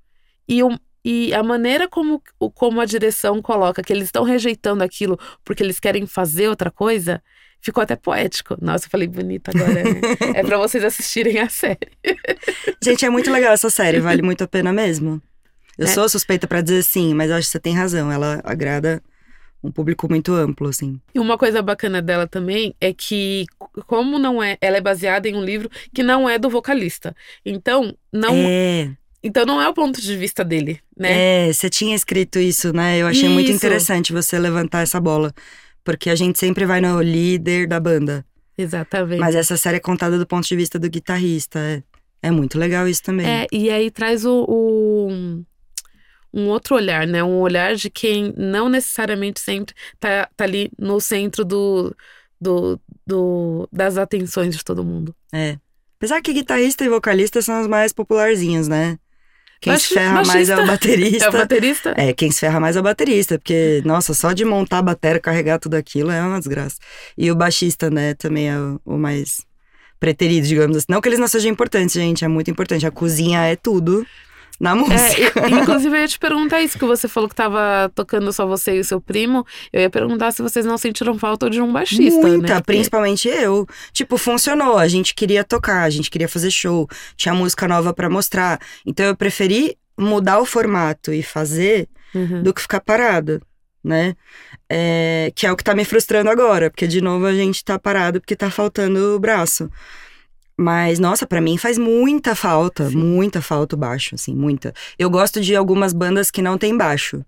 E 0.46 0.62
o, 0.62 0.78
E 1.04 1.34
a 1.34 1.42
maneira 1.42 1.88
como, 1.88 2.22
como 2.54 2.80
a 2.80 2.84
direção 2.86 3.42
coloca 3.42 3.82
que 3.82 3.92
eles 3.92 4.04
estão 4.04 4.24
rejeitando 4.24 4.82
aquilo 4.82 5.18
porque 5.44 5.62
eles 5.62 5.80
querem 5.80 6.06
fazer 6.06 6.48
outra 6.48 6.70
coisa, 6.70 7.22
ficou 7.64 7.82
até 7.82 7.96
poético. 7.96 8.56
Nossa, 8.60 8.86
eu 8.86 8.90
falei 8.90 9.08
bonito 9.08 9.48
agora, 9.48 9.72
né? 9.82 10.00
é 10.36 10.42
pra 10.44 10.58
vocês 10.58 10.84
assistirem 10.84 11.38
a 11.38 11.48
série. 11.48 11.78
Gente, 12.82 13.04
é 13.04 13.10
muito 13.10 13.30
legal 13.32 13.52
essa 13.54 13.70
série, 13.70 14.00
vale 14.00 14.20
muito 14.22 14.44
a 14.44 14.46
pena 14.46 14.72
mesmo. 14.72 15.20
Eu 15.78 15.86
É. 15.86 15.88
sou 15.88 16.08
suspeita 16.08 16.46
pra 16.46 16.60
dizer 16.60 16.82
sim, 16.84 17.14
mas 17.14 17.30
eu 17.30 17.36
acho 17.36 17.46
que 17.48 17.52
você 17.52 17.60
tem 17.60 17.74
razão. 17.74 18.12
Ela 18.12 18.40
agrada 18.44 19.02
um 19.62 19.72
público 19.72 20.06
muito 20.08 20.32
amplo, 20.34 20.68
assim. 20.68 21.00
E 21.14 21.18
uma 21.18 21.38
coisa 21.38 21.62
bacana 21.62 22.02
dela 22.02 22.26
também 22.28 22.74
é 22.80 22.92
que, 22.92 23.46
como 23.86 24.18
não 24.18 24.42
é, 24.42 24.58
ela 24.60 24.76
é 24.76 24.80
baseada 24.80 25.26
em 25.26 25.34
um 25.34 25.42
livro 25.42 25.70
que 25.92 26.02
não 26.02 26.28
é 26.28 26.38
do 26.38 26.50
vocalista. 26.50 27.16
Então, 27.44 27.96
não, 28.12 28.34
É, 28.36 28.90
então 29.22 29.46
não 29.46 29.60
é 29.62 29.66
o 29.66 29.72
ponto 29.72 30.00
de 30.02 30.16
vista 30.16 30.44
dele, 30.44 30.80
né? 30.96 31.48
é, 31.48 31.52
você 31.52 31.70
tinha 31.70 31.96
escrito 31.96 32.38
isso, 32.38 32.74
né? 32.74 32.98
Eu 32.98 33.06
achei 33.06 33.28
muito 33.28 33.48
Isso. 33.48 33.56
interessante 33.56 34.12
você 34.12 34.38
levantar 34.38 34.82
essa 34.82 35.00
bola. 35.00 35.32
Porque 35.84 36.08
a 36.10 36.14
gente 36.14 36.38
sempre 36.38 36.64
vai 36.64 36.80
no 36.80 37.00
líder 37.02 37.66
da 37.68 37.78
banda. 37.78 38.24
Exatamente. 38.56 39.20
Mas 39.20 39.34
essa 39.34 39.56
série 39.56 39.76
é 39.76 39.80
contada 39.80 40.18
do 40.18 40.26
ponto 40.26 40.46
de 40.46 40.56
vista 40.56 40.78
do 40.78 40.88
guitarrista. 40.88 41.58
É, 41.58 41.82
é 42.22 42.30
muito 42.30 42.58
legal 42.58 42.88
isso 42.88 43.02
também. 43.02 43.26
É, 43.26 43.46
e 43.52 43.68
aí 43.70 43.90
traz 43.90 44.24
o, 44.24 44.44
o- 44.48 45.44
um 46.32 46.48
outro 46.48 46.74
olhar, 46.74 47.06
né? 47.06 47.22
Um 47.22 47.40
olhar 47.40 47.74
de 47.74 47.90
quem 47.90 48.32
não 48.36 48.68
necessariamente 48.68 49.40
sempre 49.40 49.74
tá, 50.00 50.28
tá 50.36 50.44
ali 50.44 50.70
no 50.78 51.00
centro 51.00 51.44
do, 51.44 51.94
do, 52.40 52.80
do- 53.06 53.68
das 53.72 53.98
atenções 53.98 54.56
de 54.56 54.64
todo 54.64 54.84
mundo. 54.84 55.14
É. 55.32 55.58
Apesar 55.98 56.20
que 56.22 56.32
guitarrista 56.32 56.84
e 56.84 56.88
vocalista 56.88 57.40
são 57.42 57.60
os 57.60 57.66
mais 57.66 57.92
popularzinhos, 57.92 58.68
né? 58.68 58.98
Quem 59.64 59.72
Baixi- 59.72 59.88
se 59.88 59.94
ferra 59.94 60.22
mais 60.22 60.50
é 60.50 60.56
o 60.58 60.66
baterista. 60.66 61.24
É 61.24 61.28
o 61.30 61.32
baterista? 61.32 61.94
É, 61.96 62.12
quem 62.12 62.30
se 62.30 62.40
ferra 62.40 62.60
mais 62.60 62.76
é 62.76 62.80
o 62.80 62.82
baterista, 62.82 63.38
porque, 63.38 63.80
nossa, 63.82 64.12
só 64.12 64.34
de 64.34 64.44
montar 64.44 64.78
a 64.78 64.82
bateria, 64.82 65.18
carregar 65.18 65.58
tudo 65.58 65.72
aquilo 65.74 66.10
é 66.10 66.20
uma 66.20 66.38
desgraça. 66.38 66.76
E 67.16 67.30
o 67.30 67.34
baixista, 67.34 67.88
né, 67.88 68.12
também 68.12 68.50
é 68.50 68.58
o, 68.58 68.78
o 68.84 68.98
mais 68.98 69.38
preterido, 69.98 70.46
digamos 70.46 70.76
assim. 70.76 70.86
Não 70.90 71.00
que 71.00 71.08
eles 71.08 71.18
não 71.18 71.26
sejam 71.26 71.50
importantes, 71.50 71.94
gente, 71.94 72.26
é 72.26 72.28
muito 72.28 72.50
importante. 72.50 72.86
A 72.86 72.90
cozinha 72.90 73.40
é 73.46 73.56
tudo 73.56 74.06
na 74.60 74.70
É, 74.70 74.74
música. 74.74 75.48
e- 75.48 75.52
inclusive, 75.52 75.96
eu 75.96 76.00
ia 76.02 76.08
te 76.08 76.18
perguntar 76.18 76.62
isso, 76.62 76.78
que 76.78 76.84
você 76.84 77.08
falou 77.08 77.28
que 77.28 77.34
tava 77.34 77.90
tocando 77.94 78.32
só 78.32 78.46
você 78.46 78.76
e 78.76 78.80
o 78.80 78.84
seu 78.84 79.00
primo. 79.00 79.44
Eu 79.72 79.80
ia 79.82 79.90
perguntar 79.90 80.30
se 80.32 80.42
vocês 80.42 80.64
não 80.64 80.78
sentiram 80.78 81.18
falta 81.18 81.50
de 81.50 81.60
um 81.60 81.72
baixista, 81.72 82.20
Muita, 82.26 82.54
né? 82.54 82.62
Principalmente 82.64 83.28
eu. 83.28 83.66
Tipo, 83.92 84.16
funcionou. 84.16 84.78
A 84.78 84.86
gente 84.88 85.14
queria 85.14 85.42
tocar, 85.44 85.82
a 85.82 85.90
gente 85.90 86.10
queria 86.10 86.28
fazer 86.28 86.50
show, 86.50 86.88
tinha 87.16 87.34
música 87.34 87.66
nova 87.68 87.92
pra 87.92 88.08
mostrar. 88.08 88.58
Então 88.86 89.04
eu 89.06 89.16
preferi 89.16 89.76
mudar 89.98 90.38
o 90.40 90.44
formato 90.44 91.12
e 91.12 91.22
fazer 91.22 91.88
Uhum. 92.14 92.42
do 92.42 92.54
que 92.54 92.60
ficar 92.62 92.80
parado, 92.80 93.42
né? 93.82 94.14
É, 94.70 95.32
que 95.34 95.46
é 95.46 95.52
o 95.52 95.56
que 95.56 95.64
tá 95.64 95.74
me 95.74 95.84
frustrando 95.84 96.30
agora, 96.30 96.70
porque 96.70 96.86
de 96.86 97.00
novo 97.00 97.26
a 97.26 97.34
gente 97.34 97.62
tá 97.64 97.78
parado 97.78 98.20
porque 98.20 98.34
tá 98.36 98.50
faltando 98.50 99.16
o 99.16 99.18
braço. 99.18 99.68
Mas, 100.56 100.98
nossa, 101.00 101.26
pra 101.26 101.40
mim 101.40 101.56
faz 101.58 101.76
muita 101.78 102.34
falta, 102.34 102.88
muita 102.90 103.42
falta 103.42 103.74
o 103.74 103.78
baixo, 103.78 104.14
assim, 104.14 104.34
muita. 104.34 104.72
Eu 104.98 105.10
gosto 105.10 105.40
de 105.40 105.56
algumas 105.56 105.92
bandas 105.92 106.30
que 106.30 106.40
não 106.40 106.56
tem 106.56 106.76
baixo. 106.76 107.24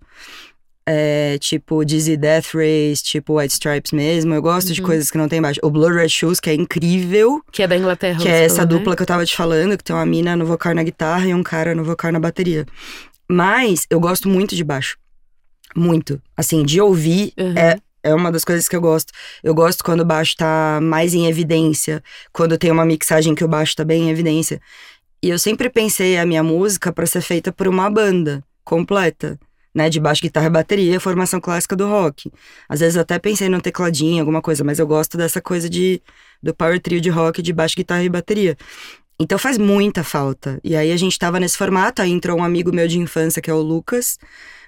É, 0.89 1.37
tipo 1.39 1.83
Dizzy 1.83 2.15
Death 2.15 2.53
Race, 2.53 3.03
tipo 3.03 3.37
White 3.37 3.51
Stripes 3.53 3.91
mesmo. 3.91 4.33
Eu 4.33 4.41
gosto 4.41 4.71
de 4.71 4.79
Uhum. 4.79 4.87
coisas 4.87 5.11
que 5.11 5.17
não 5.17 5.27
tem 5.27 5.41
baixo. 5.41 5.59
O 5.61 5.69
Blue 5.69 5.89
Red 5.93 6.07
Shoes, 6.07 6.39
que 6.39 6.49
é 6.49 6.53
incrível, 6.53 7.41
Que 7.51 7.63
é 7.63 7.67
da 7.67 7.75
Inglaterra. 7.75 8.17
que 8.21 8.29
é 8.29 8.45
essa 8.45 8.57
falou, 8.61 8.71
né? 8.71 8.77
dupla 8.77 8.95
que 8.95 9.01
eu 9.01 9.05
tava 9.05 9.25
te 9.25 9.35
falando, 9.35 9.77
que 9.77 9.83
tem 9.83 9.93
uma 9.93 10.05
mina 10.05 10.33
no 10.37 10.45
vocal 10.45 10.73
na 10.73 10.83
guitarra 10.83 11.27
e 11.27 11.33
um 11.33 11.43
cara 11.43 11.75
no 11.75 11.83
vocal 11.83 12.09
na 12.13 12.19
bateria. 12.21 12.65
Mas 13.29 13.85
eu 13.89 13.99
gosto 13.99 14.29
muito 14.29 14.55
de 14.55 14.63
baixo. 14.63 14.97
Muito. 15.75 16.21
Assim, 16.37 16.63
de 16.63 16.79
ouvir 16.79 17.33
Uhum. 17.37 17.53
é, 17.57 17.77
é 18.03 18.13
uma 18.13 18.31
das 18.31 18.43
coisas 18.43 18.67
que 18.67 18.75
eu 18.75 18.81
gosto. 18.81 19.11
Eu 19.43 19.53
gosto 19.53 19.83
quando 19.83 20.01
o 20.01 20.05
baixo 20.05 20.35
tá 20.37 20.79
mais 20.81 21.13
em 21.13 21.27
evidência, 21.27 22.03
quando 22.31 22.57
tem 22.57 22.71
uma 22.71 22.85
mixagem 22.85 23.35
que 23.35 23.43
o 23.43 23.47
baixo 23.47 23.75
tá 23.75 23.83
bem 23.83 24.03
em 24.03 24.09
evidência. 24.09 24.61
E 25.21 25.29
eu 25.29 25.39
sempre 25.39 25.69
pensei 25.69 26.17
a 26.17 26.25
minha 26.25 26.43
música 26.43 26.91
pra 26.91 27.05
ser 27.05 27.21
feita 27.21 27.51
por 27.51 27.67
uma 27.67 27.89
banda 27.89 28.43
completa, 28.63 29.39
né? 29.73 29.89
De 29.89 29.99
baixo, 29.99 30.21
guitarra 30.21 30.47
e 30.47 30.49
bateria, 30.49 30.99
formação 30.99 31.39
clássica 31.39 31.75
do 31.75 31.87
rock. 31.87 32.31
Às 32.69 32.79
vezes 32.79 32.97
até 32.97 33.17
pensei 33.17 33.49
no 33.49 33.61
tecladinho, 33.61 34.21
alguma 34.21 34.41
coisa, 34.41 34.63
mas 34.63 34.79
eu 34.79 34.87
gosto 34.87 35.17
dessa 35.17 35.41
coisa 35.41 35.69
de 35.69 36.01
do 36.41 36.53
power 36.53 36.79
trio 36.79 37.01
de 37.01 37.09
rock 37.09 37.41
de 37.41 37.51
baixo, 37.51 37.75
guitarra 37.75 38.03
e 38.03 38.09
bateria. 38.09 38.55
Então 39.19 39.39
faz 39.39 39.57
muita 39.57 40.03
falta. 40.03 40.59
E 40.63 40.75
aí 40.75 40.91
a 40.91 40.97
gente 40.97 41.17
tava 41.17 41.39
nesse 41.39 41.57
formato, 41.57 42.01
aí 42.01 42.11
entrou 42.11 42.37
um 42.37 42.43
amigo 42.43 42.71
meu 42.71 42.87
de 42.87 42.99
infância, 42.99 43.41
que 43.41 43.49
é 43.49 43.53
o 43.53 43.61
Lucas, 43.61 44.19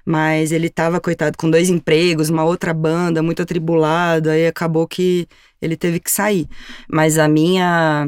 mas 0.06 0.52
ele 0.52 0.70
tava, 0.70 1.00
coitado, 1.00 1.38
com 1.38 1.50
dois 1.50 1.70
empregos, 1.70 2.30
uma 2.30 2.44
outra 2.44 2.74
banda, 2.74 3.22
muito 3.24 3.42
atribulado, 3.42 4.30
aí 4.30 4.48
acabou 4.48 4.88
que 4.88 5.28
ele 5.62 5.76
teve 5.76 6.00
que 6.00 6.12
sair. 6.12 6.48
Mas 6.90 7.18
a 7.18 7.28
minha 7.28 8.08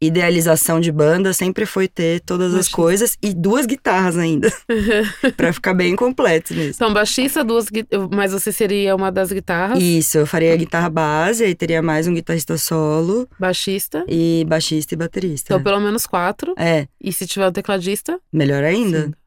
idealização 0.00 0.80
de 0.80 0.90
banda 0.90 1.32
sempre 1.32 1.64
foi 1.64 1.86
ter 1.86 2.20
todas 2.20 2.52
as 2.54 2.68
coisas 2.68 3.16
e 3.22 3.32
duas 3.32 3.66
guitarras 3.66 4.18
ainda, 4.18 4.52
Pra 5.36 5.52
ficar 5.52 5.74
bem 5.74 5.94
completo 5.94 6.52
mesmo. 6.54 6.72
Então, 6.74 6.92
baixista, 6.92 7.44
duas 7.44 7.66
mas 8.10 8.32
você 8.32 8.50
seria 8.50 8.96
uma 8.96 9.12
das 9.12 9.30
guitarras. 9.30 9.80
Isso, 9.80 10.18
eu 10.18 10.26
faria 10.26 10.52
a 10.52 10.56
guitarra 10.56 10.90
base, 10.90 11.44
aí 11.44 11.54
teria 11.54 11.80
mais 11.80 12.08
um 12.08 12.14
guitarrista 12.14 12.58
solo 12.58 13.28
Baixista. 13.38 14.04
e 14.08 14.44
baixista 14.48 14.94
e 14.94 14.96
baterista. 14.96 15.54
Então, 15.54 15.62
pelo 15.62 15.80
menos 15.80 16.04
quatro. 16.04 16.52
É, 16.58 16.88
E 17.00 17.12
se 17.12 17.24
tiver 17.24 17.46
um 17.48 17.52
tecladista, 17.52 18.18
melhor 18.32 18.64
ainda. 18.64 19.04
cinco. 19.04 19.21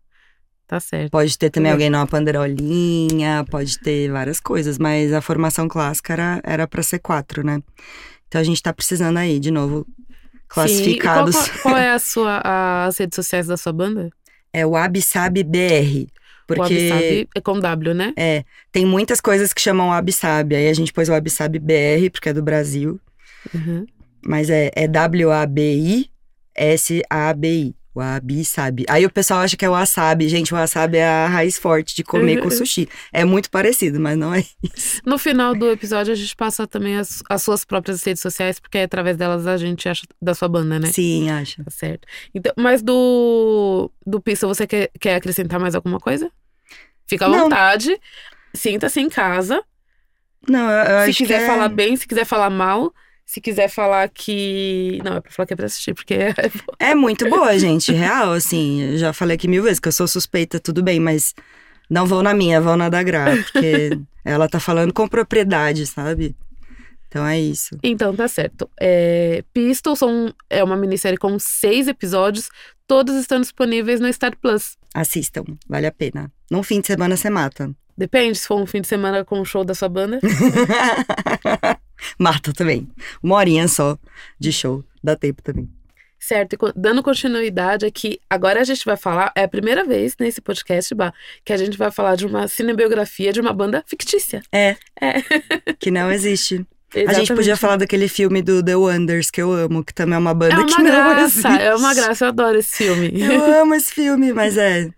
Tá 0.67 0.79
certo. 0.79 1.11
Pode 1.11 1.37
ter 1.37 1.51
também 1.51 1.71
alguém 1.71 1.89
numa 1.91 2.07
panderolinha, 2.07 3.45
pode 3.49 3.77
ter 3.79 4.11
várias 4.11 4.39
coisas, 4.39 4.79
mas 4.79 5.13
a 5.13 5.21
formação 5.21 5.67
clássica 5.67 6.41
era, 6.43 6.67
pra 6.67 6.81
ser 6.81 6.99
quatro, 6.99 7.45
né? 7.45 7.61
Então 8.27 8.41
a 8.41 8.43
gente 8.43 8.61
tá 8.63 8.73
precisando 8.73 9.17
aí, 9.17 9.39
de 9.39 9.51
novo, 9.51 9.85
classificados. 10.47 11.35
Qual, 11.35 11.59
qual 11.61 11.77
é 11.77 11.91
a 11.91 11.99
sua, 11.99 12.41
as 12.87 12.97
redes 12.97 13.15
sociais 13.15 13.45
da 13.45 13.57
sua 13.57 13.71
banda? 13.71 14.09
É 14.51 14.65
o 14.65 14.75
Absab 14.75 15.43
BR. 15.43 16.07
O 16.45 16.47
Porque 16.47 16.73
Absabe 16.73 17.29
é 17.35 17.41
com 17.41 17.59
W, 17.59 17.93
né? 17.93 18.13
é, 18.15 18.43
tem 18.71 18.85
muitas 18.85 19.19
coisas 19.21 19.53
que 19.53 19.61
chamam 19.61 19.91
Absab. 19.91 20.55
Aí 20.55 20.67
a 20.67 20.73
gente 20.73 20.93
pôs 20.93 21.09
o 21.09 21.13
Absab 21.13 21.59
BR, 21.59 22.09
porque 22.11 22.29
é 22.29 22.33
do 22.33 22.41
Brasil. 22.41 22.99
Uhum. 23.53 23.85
Mas 24.25 24.49
é, 24.49 24.71
é 24.75 24.87
W-A-B-I-S-A-B-I. 24.87 26.15
O 27.95 28.01
Absab. 28.01 28.83
Aí 28.89 29.05
o 29.05 29.09
pessoal 29.09 29.39
acha 29.39 29.55
que 29.55 29.63
é 29.63 29.69
o 29.69 29.71
wasabi. 29.71 30.27
Gente, 30.27 30.53
o 30.53 30.57
wasabi 30.57 30.97
é 30.97 31.07
a 31.07 31.27
raiz 31.27 31.57
forte 31.57 31.95
de 31.95 32.03
comer 32.03 32.41
com 32.41 32.51
sushi. 32.51 32.89
É 33.13 33.23
muito 33.23 33.49
parecido, 33.49 34.01
mas 34.01 34.17
não 34.17 34.33
é 34.35 34.43
isso. 34.61 35.01
No 35.05 35.17
final 35.17 35.55
do 35.55 35.71
episódio, 35.71 36.11
a 36.11 36.15
gente 36.15 36.35
passa 36.35 36.67
também 36.67 36.97
as, 36.97 37.23
as 37.29 37.41
suas 37.41 37.63
próprias 37.63 38.03
redes 38.03 38.21
sociais, 38.21 38.59
porque 38.59 38.79
através 38.79 39.15
delas 39.15 39.47
a 39.47 39.55
gente 39.55 39.87
acha 39.87 40.03
da 40.21 40.35
sua 40.35 40.49
banda, 40.49 40.77
né? 40.77 40.91
Sim, 40.91 41.29
acho. 41.29 41.63
Tá 41.63 41.71
certo. 41.71 42.05
Então, 42.33 42.51
mas 42.57 42.81
do, 42.81 43.89
do 44.05 44.19
Pista, 44.19 44.45
você 44.45 44.67
quer, 44.67 44.91
quer 44.99 45.15
acrescentar 45.15 45.57
mais 45.57 45.73
alguma 45.73 45.99
coisa? 45.99 46.29
Fica 47.07 47.27
à 47.27 47.29
Não. 47.29 47.43
vontade. 47.43 47.97
Sinta-se 48.53 48.99
em 48.99 49.07
casa. 49.09 49.63
Não, 50.49 50.69
eu, 50.69 50.77
eu 50.79 50.85
se 50.85 50.91
acho 51.09 51.17
que 51.17 51.23
quiser 51.23 51.43
é- 51.43 51.47
falar 51.47 51.69
bem, 51.69 51.95
se 51.95 52.05
quiser 52.05 52.25
falar 52.25 52.49
mal. 52.49 52.93
Se 53.25 53.41
quiser 53.41 53.69
falar 53.69 54.07
que. 54.09 54.99
Não, 55.03 55.15
é 55.15 55.21
pra 55.21 55.31
falar 55.31 55.47
que 55.47 55.53
é 55.53 55.55
pra 55.57 55.65
assistir, 55.65 55.93
porque 55.93 56.13
é. 56.13 56.33
É 56.79 56.93
muito 56.93 57.27
boa, 57.29 57.57
gente. 57.57 57.91
Real, 57.91 58.33
assim. 58.33 58.97
Já 58.97 59.11
falei 59.13 59.35
aqui 59.35 59.47
mil 59.47 59.63
vezes 59.63 59.79
que 59.79 59.87
eu 59.87 59.91
sou 59.91 60.07
suspeita, 60.07 60.59
tudo 60.59 60.83
bem, 60.83 60.99
mas 60.99 61.33
não 61.89 62.05
vão 62.05 62.21
na 62.21 62.33
minha, 62.33 62.61
vão 62.61 62.77
na 62.77 62.87
da 62.87 63.01
Gra, 63.01 63.25
porque 63.51 63.97
ela 64.23 64.47
tá 64.47 64.59
falando 64.59 64.93
com 64.93 65.07
propriedade, 65.07 65.87
sabe? 65.87 66.35
Então 67.07 67.25
é 67.25 67.39
isso. 67.39 67.77
Então, 67.81 68.15
tá 68.15 68.27
certo. 68.27 68.69
É, 68.79 69.43
Pistol 69.53 69.95
são, 69.95 70.33
é 70.49 70.63
uma 70.63 70.75
minissérie 70.75 71.17
com 71.17 71.39
seis 71.39 71.87
episódios. 71.87 72.49
Todos 72.85 73.15
estão 73.15 73.39
disponíveis 73.39 73.99
no 73.99 74.11
Star 74.11 74.37
Plus. 74.37 74.77
Assistam, 74.93 75.45
vale 75.67 75.87
a 75.87 75.91
pena. 75.91 76.31
Num 76.51 76.61
fim 76.61 76.81
de 76.81 76.87
semana 76.87 77.15
você 77.15 77.29
mata. 77.29 77.73
Depende, 77.97 78.37
se 78.37 78.47
for 78.47 78.61
um 78.61 78.65
fim 78.65 78.81
de 78.81 78.87
semana 78.87 79.23
com 79.23 79.39
o 79.39 79.45
show 79.45 79.63
da 79.63 79.73
sua 79.73 79.87
banda. 79.87 80.19
mata 82.17 82.53
também. 82.53 82.87
Uma 83.21 83.35
horinha 83.35 83.67
só 83.67 83.97
de 84.39 84.51
show. 84.51 84.83
Dá 85.03 85.15
tempo 85.15 85.41
também. 85.41 85.69
Certo, 86.19 86.53
e 86.53 86.57
dando 86.75 87.03
continuidade 87.03 87.85
aqui, 87.85 88.19
agora 88.27 88.59
a 88.59 88.63
gente 88.63 88.83
vai 88.83 88.97
falar, 88.97 89.31
é 89.35 89.43
a 89.43 89.47
primeira 89.47 89.85
vez 89.85 90.15
nesse 90.19 90.41
podcast, 90.41 90.95
Bah, 90.95 91.13
que 91.43 91.53
a 91.53 91.57
gente 91.57 91.77
vai 91.77 91.91
falar 91.91 92.15
de 92.15 92.25
uma 92.25 92.47
cinebiografia 92.47 93.31
de 93.31 93.39
uma 93.39 93.53
banda 93.53 93.83
fictícia. 93.85 94.41
É, 94.51 94.75
É. 94.99 95.21
que 95.79 95.91
não 95.91 96.11
existe. 96.11 96.55
A 96.55 96.97
gente 96.97 97.09
Exatamente. 97.09 97.33
podia 97.35 97.57
falar 97.57 97.75
daquele 97.75 98.07
filme 98.07 98.41
do 98.41 98.63
The 98.63 98.75
Wonders, 98.75 99.29
que 99.29 99.41
eu 99.41 99.51
amo, 99.51 99.83
que 99.83 99.93
também 99.93 100.15
é 100.15 100.17
uma 100.17 100.33
banda 100.33 100.55
É 100.55 100.57
uma 100.57 100.65
que 100.65 100.77
não 100.81 100.83
graça, 100.85 101.23
existe. 101.23 101.61
é 101.61 101.75
uma 101.75 101.93
graça, 101.93 102.25
eu 102.25 102.29
adoro 102.29 102.57
esse 102.57 102.75
filme. 102.77 103.11
Eu 103.21 103.43
amo 103.61 103.75
esse 103.75 103.93
filme, 103.93 104.33
mas 104.33 104.57
é. 104.57 104.89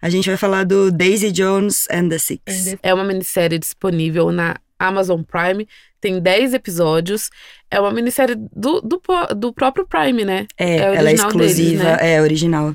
A 0.00 0.08
gente 0.08 0.28
vai 0.28 0.36
falar 0.36 0.64
do 0.64 0.90
Daisy 0.90 1.30
Jones 1.30 1.86
and 1.90 2.08
the 2.08 2.18
Six. 2.18 2.74
É 2.82 2.92
uma 2.92 3.04
minissérie 3.04 3.58
disponível 3.58 4.32
na 4.32 4.56
Amazon 4.78 5.22
Prime, 5.22 5.68
tem 6.02 6.20
10 6.20 6.52
episódios. 6.52 7.30
É 7.70 7.80
uma 7.80 7.90
minissérie 7.92 8.34
do, 8.54 8.82
do, 8.82 9.00
do 9.34 9.52
próprio 9.54 9.86
Prime, 9.86 10.24
né? 10.26 10.46
É, 10.58 10.70
É 10.76 10.76
ela 10.80 10.94
é 10.94 11.00
original 11.04 11.32
deles, 11.32 11.50
exclusiva, 11.52 11.84
né? 11.84 11.98
é 12.16 12.20
original 12.20 12.74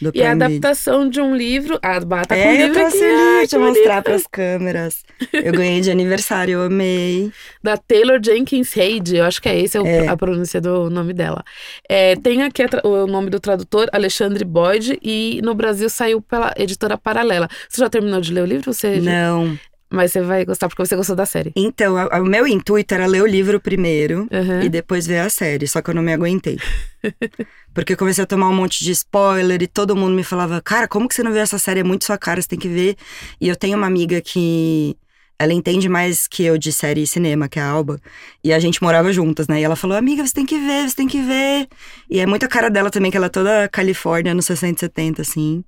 do 0.00 0.10
E 0.12 0.20
a 0.22 0.30
Prime 0.30 0.34
Video. 0.34 0.44
adaptação 0.46 1.08
de 1.08 1.20
um 1.20 1.36
livro. 1.36 1.78
Ah, 1.80 2.00
bata 2.00 2.34
com 2.34 2.40
o 2.40 2.44
É, 2.44 2.52
eu 2.54 2.66
livro 2.66 2.74
trouxe 2.74 2.96
aqui. 2.96 3.06
livro, 3.06 3.36
deixa 3.38 3.56
eu 3.56 3.60
mostrar 3.60 3.92
bonito. 3.92 4.04
pras 4.04 4.26
câmeras. 4.26 5.04
Eu 5.32 5.52
ganhei 5.52 5.80
de 5.80 5.90
aniversário, 5.90 6.52
eu 6.54 6.62
amei. 6.64 7.30
Da 7.62 7.76
Taylor 7.76 8.18
Jenkins 8.22 8.72
Reid, 8.72 9.14
eu 9.16 9.24
acho 9.24 9.40
que 9.40 9.48
é 9.48 9.56
esse 9.60 9.78
é 9.78 9.80
É. 9.80 10.08
a 10.08 10.16
pronúncia 10.16 10.60
do 10.60 10.90
nome 10.90 11.12
dela. 11.12 11.44
É, 11.88 12.16
tem 12.16 12.42
aqui 12.42 12.62
a 12.64 12.68
o 12.86 13.06
nome 13.06 13.30
do 13.30 13.38
tradutor, 13.38 13.88
Alexandre 13.92 14.44
Boyd, 14.44 14.98
e 15.00 15.40
no 15.44 15.54
Brasil 15.54 15.88
saiu 15.88 16.20
pela 16.20 16.52
editora 16.56 16.98
Paralela. 16.98 17.48
Você 17.68 17.80
já 17.80 17.88
terminou 17.88 18.20
de 18.20 18.32
ler 18.32 18.42
o 18.42 18.46
livro? 18.46 18.72
Você 18.74 18.96
Não. 19.00 19.56
Mas 19.94 20.12
você 20.12 20.20
vai 20.22 20.44
gostar 20.44 20.68
porque 20.68 20.84
você 20.84 20.96
gostou 20.96 21.14
da 21.16 21.24
série. 21.26 21.52
Então, 21.56 21.96
a- 21.96 22.08
a- 22.16 22.20
o 22.22 22.24
meu 22.26 22.46
intuito 22.46 22.92
era 22.94 23.06
ler 23.06 23.22
o 23.22 23.26
livro 23.26 23.60
primeiro 23.60 24.28
Uhum. 24.30 24.62
e 24.62 24.68
depois 24.68 25.06
ver 25.06 25.18
a 25.20 25.30
série, 25.30 25.66
só 25.68 25.80
que 25.80 25.90
eu 25.90 25.94
não 25.94 26.02
me 26.02 26.12
aguentei. 26.12 26.58
Porque 27.74 27.92
eu 27.92 27.96
comecei 27.96 28.22
a 28.22 28.26
tomar 28.26 28.48
um 28.48 28.54
monte 28.54 28.84
de 28.84 28.92
spoiler 28.92 29.60
e 29.62 29.66
todo 29.66 29.96
mundo 29.96 30.14
me 30.14 30.22
falava, 30.22 30.60
cara, 30.62 30.86
como 30.86 31.08
que 31.08 31.14
você 31.14 31.22
não 31.22 31.32
viu 31.32 31.40
essa 31.40 31.58
série? 31.58 31.80
É 31.80 31.84
muito 31.84 32.04
sua 32.04 32.16
cara, 32.16 32.40
você 32.40 32.48
tem 32.48 32.58
que 32.58 32.68
ver. 32.68 32.96
E 33.40 33.48
eu 33.48 33.56
tenho 33.56 33.76
uma 33.76 33.86
amiga 33.86 34.20
que. 34.20 34.96
Ela 35.36 35.52
entende 35.52 35.88
mais 35.88 36.28
que 36.28 36.44
eu 36.44 36.56
de 36.56 36.70
série 36.72 37.02
e 37.02 37.06
cinema, 37.08 37.48
que 37.48 37.58
é 37.58 37.62
a 37.62 37.66
Alba. 37.68 37.98
E 38.44 38.52
a 38.52 38.60
gente 38.60 38.80
morava 38.80 39.12
juntas, 39.12 39.48
né? 39.48 39.60
E 39.60 39.64
ela 39.64 39.74
falou, 39.74 39.96
amiga, 39.96 40.24
você 40.24 40.32
tem 40.32 40.46
que 40.46 40.56
ver, 40.56 40.88
você 40.88 40.94
tem 40.94 41.08
que 41.08 41.20
ver. 41.20 41.66
E 42.08 42.20
é 42.20 42.26
muito 42.26 42.46
a 42.46 42.48
cara 42.48 42.70
dela 42.70 42.88
também, 42.88 43.10
que 43.10 43.16
ela 43.16 43.26
é 43.26 43.28
toda 43.28 43.68
Califórnia, 43.68 44.32
nos 44.32 44.44
60, 44.46 44.78
70, 44.78 45.22
assim. 45.22 45.64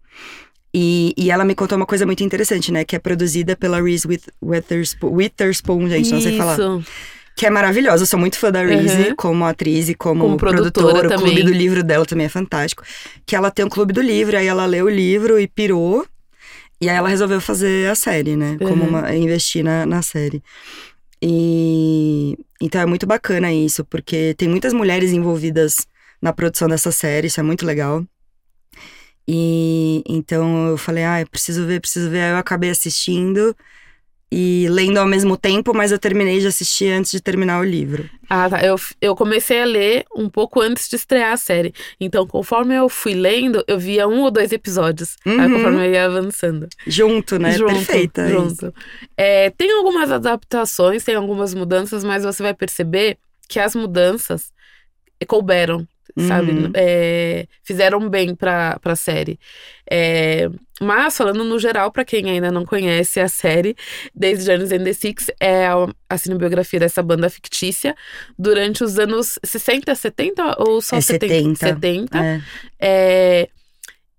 E, 0.79 1.15
e 1.17 1.31
ela 1.31 1.43
me 1.43 1.55
contou 1.55 1.77
uma 1.79 1.87
coisa 1.87 2.05
muito 2.05 2.23
interessante, 2.23 2.71
né? 2.71 2.85
Que 2.85 2.97
é 2.97 2.99
produzida 2.99 3.57
pela 3.57 3.81
Reese 3.83 4.07
With- 4.07 4.29
Witherspoon, 4.43 5.11
Witherspoon 5.11 5.89
gente, 5.89 6.11
não 6.11 6.21
sei 6.21 6.37
falar. 6.37 6.59
Que 7.35 7.47
é 7.47 7.51
maravilhosa, 7.51 8.03
eu 8.03 8.07
sou 8.07 8.19
muito 8.19 8.39
fã 8.39 8.51
da 8.53 8.63
Reese 8.63 9.09
Uhum. 9.11 9.17
como 9.17 9.45
atriz 9.47 9.89
e 9.89 9.95
como, 9.95 10.21
Como 10.25 10.37
produtora 10.37 10.93
produtora. 11.01 11.17
O 11.19 11.23
clube 11.23 11.43
do 11.43 11.51
livro 11.53 11.83
dela 11.83 12.05
também 12.05 12.27
é 12.27 12.29
fantástico. 12.29 12.83
Que 13.25 13.35
ela 13.35 13.51
tem 13.51 13.65
um 13.65 13.69
clube 13.71 13.93
do 13.95 14.03
livro, 14.03 14.37
aí 14.37 14.47
ela 14.47 14.67
leu 14.67 14.85
o 14.85 14.91
livro 14.91 15.39
e 15.41 15.49
pirou. 15.49 16.07
E 16.79 16.91
aí 16.91 16.97
ela 16.97 17.09
resolveu 17.09 17.41
fazer 17.41 17.89
a 17.91 17.95
série, 17.95 18.37
né? 18.37 18.59
Como 18.59 18.83
Uhum. 18.83 18.89
uma, 18.91 19.15
investir 19.17 19.65
na, 19.65 19.87
na 19.87 20.03
série. 20.03 20.43
E 21.23 22.37
então 22.61 22.81
é 22.81 22.87
muito 22.87 23.07
bacana 23.07 23.53
isso, 23.53 23.85
porque 23.85 24.35
tem 24.37 24.49
muitas 24.49 24.73
mulheres 24.75 25.11
envolvidas 25.13 25.87
na 26.21 26.33
produção 26.33 26.69
dessa 26.69 26.93
série, 26.93 27.27
isso 27.29 27.41
é 27.41 27.43
muito 27.43 27.65
legal. 27.67 28.05
E 29.29 30.03
então 30.07 30.69
eu 30.69 30.77
falei, 30.77 31.05
ah, 31.05 31.21
eu 31.21 31.27
preciso 31.27 31.67
ver, 31.67 31.81
preciso 31.81 32.11
ver. 32.11 32.21
Aí 32.23 32.31
eu 32.31 32.37
acabei 32.37 32.71
assistindo 32.71 33.57
e 34.31 34.67
lendo 34.71 34.99
ao 34.99 35.07
mesmo 35.07 35.37
tempo, 35.37 35.73
mas 35.73 35.93
eu 35.93 35.99
terminei 35.99 36.41
de 36.41 36.47
assistir 36.49 36.91
antes 36.93 37.11
de 37.13 37.21
terminar 37.21 37.61
o 37.61 37.65
livro. 37.65 38.09
Ah, 38.29 38.51
tá. 38.51 38.61
Eu, 38.65 38.77
eu 39.01 39.15
comecei 39.15 39.63
a 39.63 39.65
ler 39.65 40.05
um 40.17 40.29
pouco 40.29 40.61
antes 40.61 40.89
de 40.89 40.97
estrear 40.97 41.33
a 41.33 41.37
série. 41.37 41.73
Então, 42.01 42.27
conforme 42.27 42.75
eu 42.75 42.89
fui 42.89 43.15
lendo, 43.15 43.65
eu 43.69 43.79
via 43.79 44.09
um 44.09 44.23
ou 44.23 44.31
dois 44.31 44.51
episódios. 44.53 45.17
Aí, 45.25 45.33
Uhum. 45.39 45.55
conforme 45.55 45.87
eu 45.87 45.93
ia 45.93 46.07
avançando. 46.07 46.69
Junto, 46.87 47.39
né? 47.39 47.53
Junto, 47.53 47.73
Perfeita. 47.73 48.29
Junto. 48.29 48.75
É, 49.17 49.51
tem 49.51 49.71
algumas 49.73 50.11
adaptações, 50.11 51.05
tem 51.05 51.15
algumas 51.15 51.55
mudanças, 51.55 52.03
mas 52.03 52.25
você 52.25 52.43
vai 52.43 52.53
perceber 52.55 53.19
que 53.49 53.61
as 53.61 53.77
mudanças 53.77 54.53
couberam, 55.29 55.87
sabe? 56.19 56.51
Uhum. 56.53 56.71
É, 56.75 57.47
fizeram 57.63 58.09
bem 58.09 58.35
pra, 58.35 58.79
pra 58.81 58.97
série. 58.97 59.39
É, 59.91 60.49
mas, 60.81 61.17
falando 61.17 61.43
no 61.45 61.59
geral, 61.59 61.91
pra 61.91 62.05
quem 62.05 62.31
ainda 62.31 62.51
não 62.51 62.65
conhece 62.65 63.19
a 63.21 63.29
série, 63.29 63.75
Daisy 64.15 64.45
Jones 64.45 64.73
and 64.73 64.85
the 64.85 64.93
Six 64.93 65.31
é 65.41 65.67
a, 65.67 65.87
a 66.09 66.19
cinebiografia 66.19 66.81
dessa 66.81 67.03
banda 67.03 67.31
fictícia 67.31 67.95
durante 68.39 68.85
os 68.85 68.99
anos 68.99 69.39
60, 69.45 69.95
70 69.95 70.57
ou 70.63 70.81
só 70.81 70.97
É 70.97 71.01
70? 71.01 71.57
70. 71.57 72.19
70. 72.19 72.19
É. 72.19 72.41
É, 72.81 73.49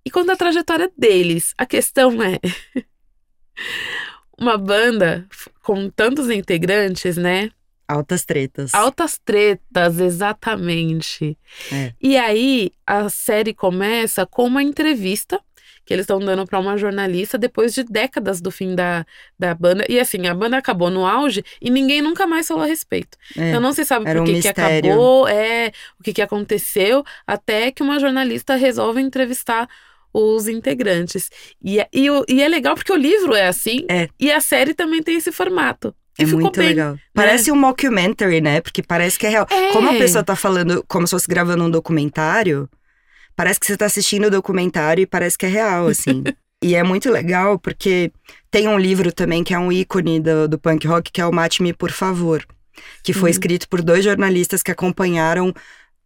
E 0.04 0.10
quanto 0.10 0.32
à 0.32 0.36
trajetória 0.36 0.90
deles, 0.96 1.52
a 1.58 1.66
questão 1.66 2.22
é. 2.22 2.38
Uma 4.40 4.56
banda 4.56 5.26
com 5.62 5.90
tantos 5.90 6.30
integrantes, 6.30 7.16
né? 7.16 7.50
Altas 7.88 8.24
tretas. 8.24 8.74
Altas 8.74 9.18
tretas, 9.24 9.98
exatamente. 9.98 11.38
É. 11.72 11.92
E 12.00 12.16
aí, 12.16 12.70
a 12.86 13.08
série 13.08 13.54
começa 13.54 14.26
com 14.26 14.44
uma 14.44 14.62
entrevista 14.62 15.40
que 15.86 15.94
eles 15.94 16.02
estão 16.04 16.18
dando 16.18 16.46
para 16.46 16.58
uma 16.58 16.76
jornalista 16.76 17.38
depois 17.38 17.72
de 17.72 17.82
décadas 17.82 18.42
do 18.42 18.50
fim 18.50 18.74
da, 18.74 19.06
da 19.38 19.54
banda. 19.54 19.86
E 19.88 19.98
assim, 19.98 20.26
a 20.26 20.34
banda 20.34 20.58
acabou 20.58 20.90
no 20.90 21.06
auge 21.06 21.42
e 21.62 21.70
ninguém 21.70 22.02
nunca 22.02 22.26
mais 22.26 22.46
falou 22.46 22.62
a 22.62 22.66
respeito. 22.66 23.16
É. 23.34 23.48
Então 23.48 23.60
não 23.62 23.72
se 23.72 23.86
sabe 23.86 24.04
por 24.04 24.20
um 24.20 24.24
que, 24.24 24.38
que 24.42 24.48
acabou, 24.48 25.26
é, 25.26 25.72
o 25.98 26.02
que, 26.02 26.12
que 26.12 26.20
aconteceu, 26.20 27.02
até 27.26 27.70
que 27.72 27.82
uma 27.82 27.98
jornalista 27.98 28.54
resolve 28.54 29.00
entrevistar 29.00 29.66
os 30.12 30.46
integrantes. 30.46 31.30
E, 31.62 31.80
é- 31.80 31.88
e, 31.90 32.06
e 32.28 32.42
é 32.42 32.48
legal 32.48 32.74
porque 32.74 32.92
o 32.92 32.96
livro 32.96 33.34
é 33.34 33.46
assim 33.46 33.86
É. 33.88 34.08
e 34.20 34.30
a 34.30 34.42
série 34.42 34.74
também 34.74 35.02
tem 35.02 35.16
esse 35.16 35.32
formato. 35.32 35.94
É 36.18 36.26
muito 36.26 36.58
bem. 36.58 36.68
legal. 36.70 36.98
Parece 37.14 37.50
um 37.52 37.56
mockumentary, 37.56 38.40
né? 38.40 38.60
Porque 38.60 38.82
parece 38.82 39.18
que 39.18 39.26
é 39.26 39.30
real. 39.30 39.46
É. 39.50 39.72
Como 39.72 39.88
a 39.88 39.94
pessoa 39.94 40.24
tá 40.24 40.34
falando, 40.36 40.84
como 40.88 41.06
se 41.06 41.12
fosse 41.12 41.28
gravando 41.28 41.64
um 41.64 41.70
documentário, 41.70 42.68
parece 43.36 43.60
que 43.60 43.66
você 43.66 43.76
tá 43.76 43.86
assistindo 43.86 44.26
o 44.26 44.30
documentário 44.30 45.02
e 45.02 45.06
parece 45.06 45.38
que 45.38 45.46
é 45.46 45.48
real, 45.48 45.86
assim. 45.86 46.22
e 46.62 46.74
é 46.74 46.82
muito 46.82 47.10
legal 47.10 47.58
porque 47.58 48.10
tem 48.50 48.66
um 48.68 48.78
livro 48.78 49.12
também 49.12 49.44
que 49.44 49.54
é 49.54 49.58
um 49.58 49.70
ícone 49.70 50.18
do, 50.20 50.48
do 50.48 50.58
punk 50.58 50.86
rock, 50.86 51.12
que 51.12 51.20
é 51.20 51.26
o 51.26 51.32
Mate-me, 51.32 51.72
por 51.72 51.90
favor. 51.92 52.44
Que 53.02 53.12
foi 53.12 53.24
Uhum. 53.24 53.28
escrito 53.30 53.68
por 53.68 53.82
dois 53.82 54.04
jornalistas 54.04 54.62
que 54.62 54.70
acompanharam 54.70 55.52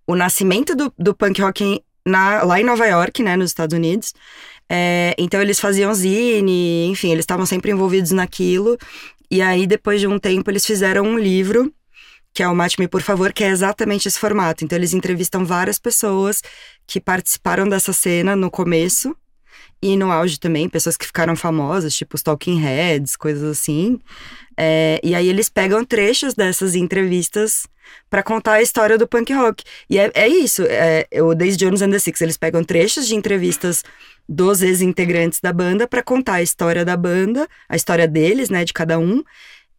o 0.07 0.15
nascimento 0.15 0.75
do, 0.75 0.93
do 0.99 1.15
punk 1.15 1.41
rock 1.41 1.83
na- 2.05 2.43
lá 2.43 2.61
em 2.61 2.65
Nova 2.65 2.87
York, 2.87 3.23
né, 3.23 3.37
nos 3.37 3.51
Estados 3.51 3.77
Unidos. 3.77 4.13
É, 4.69 5.15
então 5.19 5.41
eles 5.43 5.61
faziam 5.61 5.93
zine, 5.93 6.87
enfim, 6.87 7.11
eles 7.13 7.23
estavam 7.25 7.45
sempre 7.45 7.71
envolvidos 7.71 8.11
naquilo. 8.11 8.79
E 9.33 9.41
aí, 9.41 9.67
depois 9.67 9.99
de 9.99 10.07
um 10.07 10.19
tempo, 10.19 10.51
eles 10.51 10.67
fizeram 10.67 11.05
um 11.05 11.19
livro, 11.19 11.73
que 12.35 12.43
é 12.43 12.49
o 12.49 12.55
Mate-me, 12.55 12.87
por 12.87 13.01
favor, 13.01 13.33
que 13.33 13.43
é 13.43 13.49
exatamente 13.49 14.07
esse 14.07 14.19
formato. 14.19 14.63
Então, 14.63 14.77
eles 14.77 14.93
entrevistam 14.93 15.43
várias 15.43 15.79
pessoas 15.79 16.43
que 16.87 17.01
participaram 17.01 17.67
dessa 17.67 17.95
cena 17.95 18.37
no 18.37 18.51
começo 18.51 19.17
e 19.81 19.97
no 19.97 20.13
auge 20.13 20.39
também, 20.39 20.69
pessoas 20.69 20.99
que 20.99 21.07
ficaram 21.07 21.35
famosas, 21.35 21.97
tipo 21.97 22.15
os 22.15 22.23
Talking 22.23 22.61
Heads, 22.61 23.17
coisas 23.17 23.43
assim. 23.43 23.99
É, 24.55 25.01
e 25.03 25.15
aí, 25.15 25.31
eles 25.31 25.49
pegam 25.49 25.83
trechos 25.83 26.35
dessas 26.35 26.75
entrevistas 26.75 27.67
para 28.11 28.23
contar 28.23 28.53
a 28.53 28.63
história 28.63 28.99
do 28.99 29.09
punk 29.09 29.33
rock. 29.33 29.65
E 29.89 29.99
é, 29.99 30.11
é 30.15 30.29
isso, 30.29 30.63
é, 30.69 31.07
o 31.23 31.35
Daisy 31.35 31.57
Jones 31.57 31.81
and 31.81 31.91
the 31.91 31.99
Six, 31.99 32.21
eles 32.21 32.37
pegam 32.37 32.63
trechos 32.63 33.07
de 33.07 33.15
entrevistas 33.15 33.83
dos 34.29 34.63
ex-integrantes 34.63 35.41
da 35.41 35.53
banda 35.53 35.87
para 35.87 36.03
contar 36.03 36.35
a 36.35 36.43
história 36.43 36.85
da 36.85 36.97
banda, 36.97 37.47
a 37.69 37.77
história 37.77 38.07
deles, 38.09 38.49
né, 38.51 38.65
de 38.65 38.73
cada 38.73 38.99
um. 38.99 39.23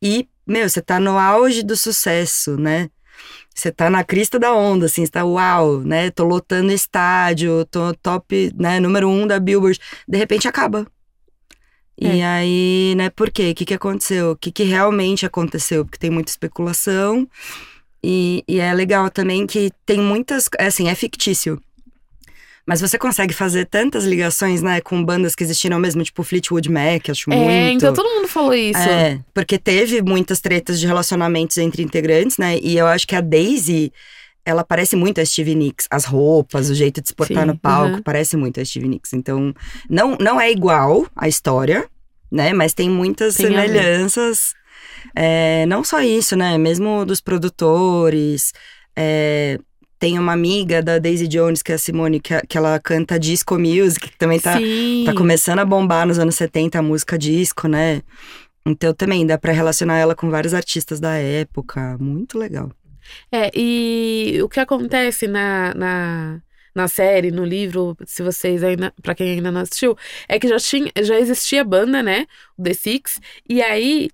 E, 0.02 0.28
meu, 0.46 0.68
você 0.70 0.82
tá 0.82 1.00
no 1.00 1.18
auge 1.18 1.64
do 1.64 1.76
sucesso, 1.78 2.58
né? 2.58 2.90
Você 3.56 3.72
tá 3.72 3.90
na 3.90 4.04
crista 4.04 4.40
da 4.40 4.54
onda, 4.54 4.88
assim, 4.88 5.06
você 5.06 5.12
tá 5.12 5.24
uau, 5.24 5.80
né? 5.82 6.10
Tô 6.10 6.24
lotando 6.24 6.72
estádio, 6.72 7.66
tô 7.66 7.94
top, 7.94 8.52
né? 8.58 8.80
Número 8.80 9.08
um 9.08 9.28
da 9.28 9.40
Billboard. 9.40 9.80
De 10.08 10.18
repente 10.18 10.48
acaba. 10.48 10.88
E 11.98 12.20
É. 12.20 12.26
aí, 12.26 12.94
né, 12.98 13.10
por 13.12 13.30
quê? 13.30 13.52
O 13.52 13.56
que, 13.56 13.66
que 13.66 13.74
aconteceu? 13.74 14.32
O 14.32 14.36
que, 14.36 14.52
que 14.52 14.64
realmente 14.64 15.26
aconteceu? 15.26 15.86
Porque 15.86 16.00
tem 16.00 16.10
muita 16.10 16.32
especulação. 16.32 17.28
E, 18.04 18.44
e 18.48 18.60
é 18.60 18.74
legal 18.74 19.10
também 19.10 19.46
que 19.46 19.72
tem 19.86 20.00
muitas. 20.02 20.50
é 20.60 20.66
Assim, 20.66 20.90
é 20.90 20.96
fictício. 20.96 21.62
Mas 22.66 22.80
você 22.80 22.98
consegue 22.98 23.34
fazer 23.34 23.66
tantas 23.66 24.06
ligações, 24.06 24.62
né, 24.62 24.80
com 24.80 25.04
bandas 25.04 25.36
que 25.36 25.44
existiram 25.44 25.80
mesmo, 25.80 26.02
tipo 26.04 26.24
Fleetwood 26.24 26.72
Mac, 26.72 27.10
acho 27.10 27.30
muito. 27.30 27.50
É, 27.50 27.72
então 27.72 27.94
todo 27.94 28.08
mundo 28.10 28.28
falou 28.28 28.54
isso. 28.54 28.80
É, 28.80 29.20
porque 29.34 29.58
teve 29.58 30.02
muitas 30.02 30.40
tretas 30.40 30.80
de 30.80 30.88
relacionamentos 30.88 31.58
entre 31.58 31.84
integrantes, 31.84 32.38
né? 32.38 32.58
E 32.60 32.78
eu 32.78 32.88
acho 32.88 33.06
que 33.06 33.16
a 33.16 33.22
Daisy, 33.22 33.92
ela 34.46 34.64
parece 34.64 34.96
muito 34.96 35.20
a 35.20 35.26
Stevie 35.26 35.56
Nicks. 35.56 35.88
As 35.92 36.06
roupas, 36.06 36.70
o 36.70 36.76
jeito 36.76 37.02
de 37.02 37.10
se 37.10 37.14
portar 37.14 37.44
Sim, 37.44 37.48
no 37.48 37.58
palco, 37.58 37.98
uhum. 37.98 38.02
parece 38.02 38.38
muito 38.38 38.62
a 38.62 38.66
Stevie 38.66 38.88
Nicks. 38.88 39.12
Então, 39.12 39.54
não, 39.90 40.16
não 40.18 40.40
é 40.40 40.50
igual 40.50 41.06
a 41.18 41.28
história, 41.28 41.86
né? 42.32 42.54
Mas 42.54 42.74
tem 42.74 42.90
muitas 42.90 43.36
Tem 43.36 43.48
semelhanças. 43.48 44.54
É, 45.14 45.66
não 45.66 45.84
só 45.84 46.02
isso, 46.02 46.38
né? 46.38 46.58
Mesmo 46.58 47.06
dos 47.06 47.20
produtores. 47.20 48.54
é, 48.96 49.60
tem 50.04 50.20
uma 50.20 50.34
amiga 50.34 50.84
da 50.84 51.00
Daisy 51.00 51.30
Jones, 51.30 51.62
que 51.62 51.72
é 51.72 51.76
a 51.76 51.78
Simone, 51.78 52.20
que, 52.20 52.38
que 52.46 52.58
ela 52.58 52.78
canta 52.78 53.18
disco 53.18 53.58
music, 53.58 54.10
que 54.10 54.18
também 54.18 54.38
tá, 54.38 54.58
Sim. 54.58 55.04
Tá 55.06 55.14
começando 55.14 55.60
a 55.60 55.66
bombar 55.66 56.06
nos 56.06 56.20
anos 56.20 56.36
70 56.36 56.78
a 56.78 56.82
música 56.82 57.18
disco, 57.18 57.70
né? 57.70 58.02
Então 58.66 58.94
também 58.94 59.26
dá 59.26 59.38
pra 59.38 59.54
relacionar 59.54 59.98
ela 59.98 60.14
com 60.14 60.30
vários 60.30 60.54
artistas 60.54 61.00
da 61.00 61.14
época. 61.14 61.98
Muito 62.00 62.38
legal. 62.38 62.70
É, 63.32 63.50
e 63.58 64.42
o 64.44 64.50
que 64.50 64.60
acontece 64.60 65.26
na, 65.26 65.74
na, 65.74 66.42
na 66.76 66.90
série, 66.90 67.32
no 67.32 67.46
livro, 67.46 67.96
se 68.06 68.22
vocês 68.22 68.62
ainda, 68.62 68.94
pra 69.02 69.16
quem 69.16 69.32
ainda 69.32 69.54
não 69.54 69.62
assistiu, 69.62 69.96
é 70.28 70.38
que 70.38 70.50
já 70.50 70.58
tinha, 70.58 70.92
já 71.02 71.18
existia 71.18 71.62
a 71.62 71.64
banda, 71.64 72.04
né? 72.04 72.28
O 72.58 72.64
The 72.64 72.74
Six, 72.74 73.22
e 73.48 73.62
aí 73.62 74.10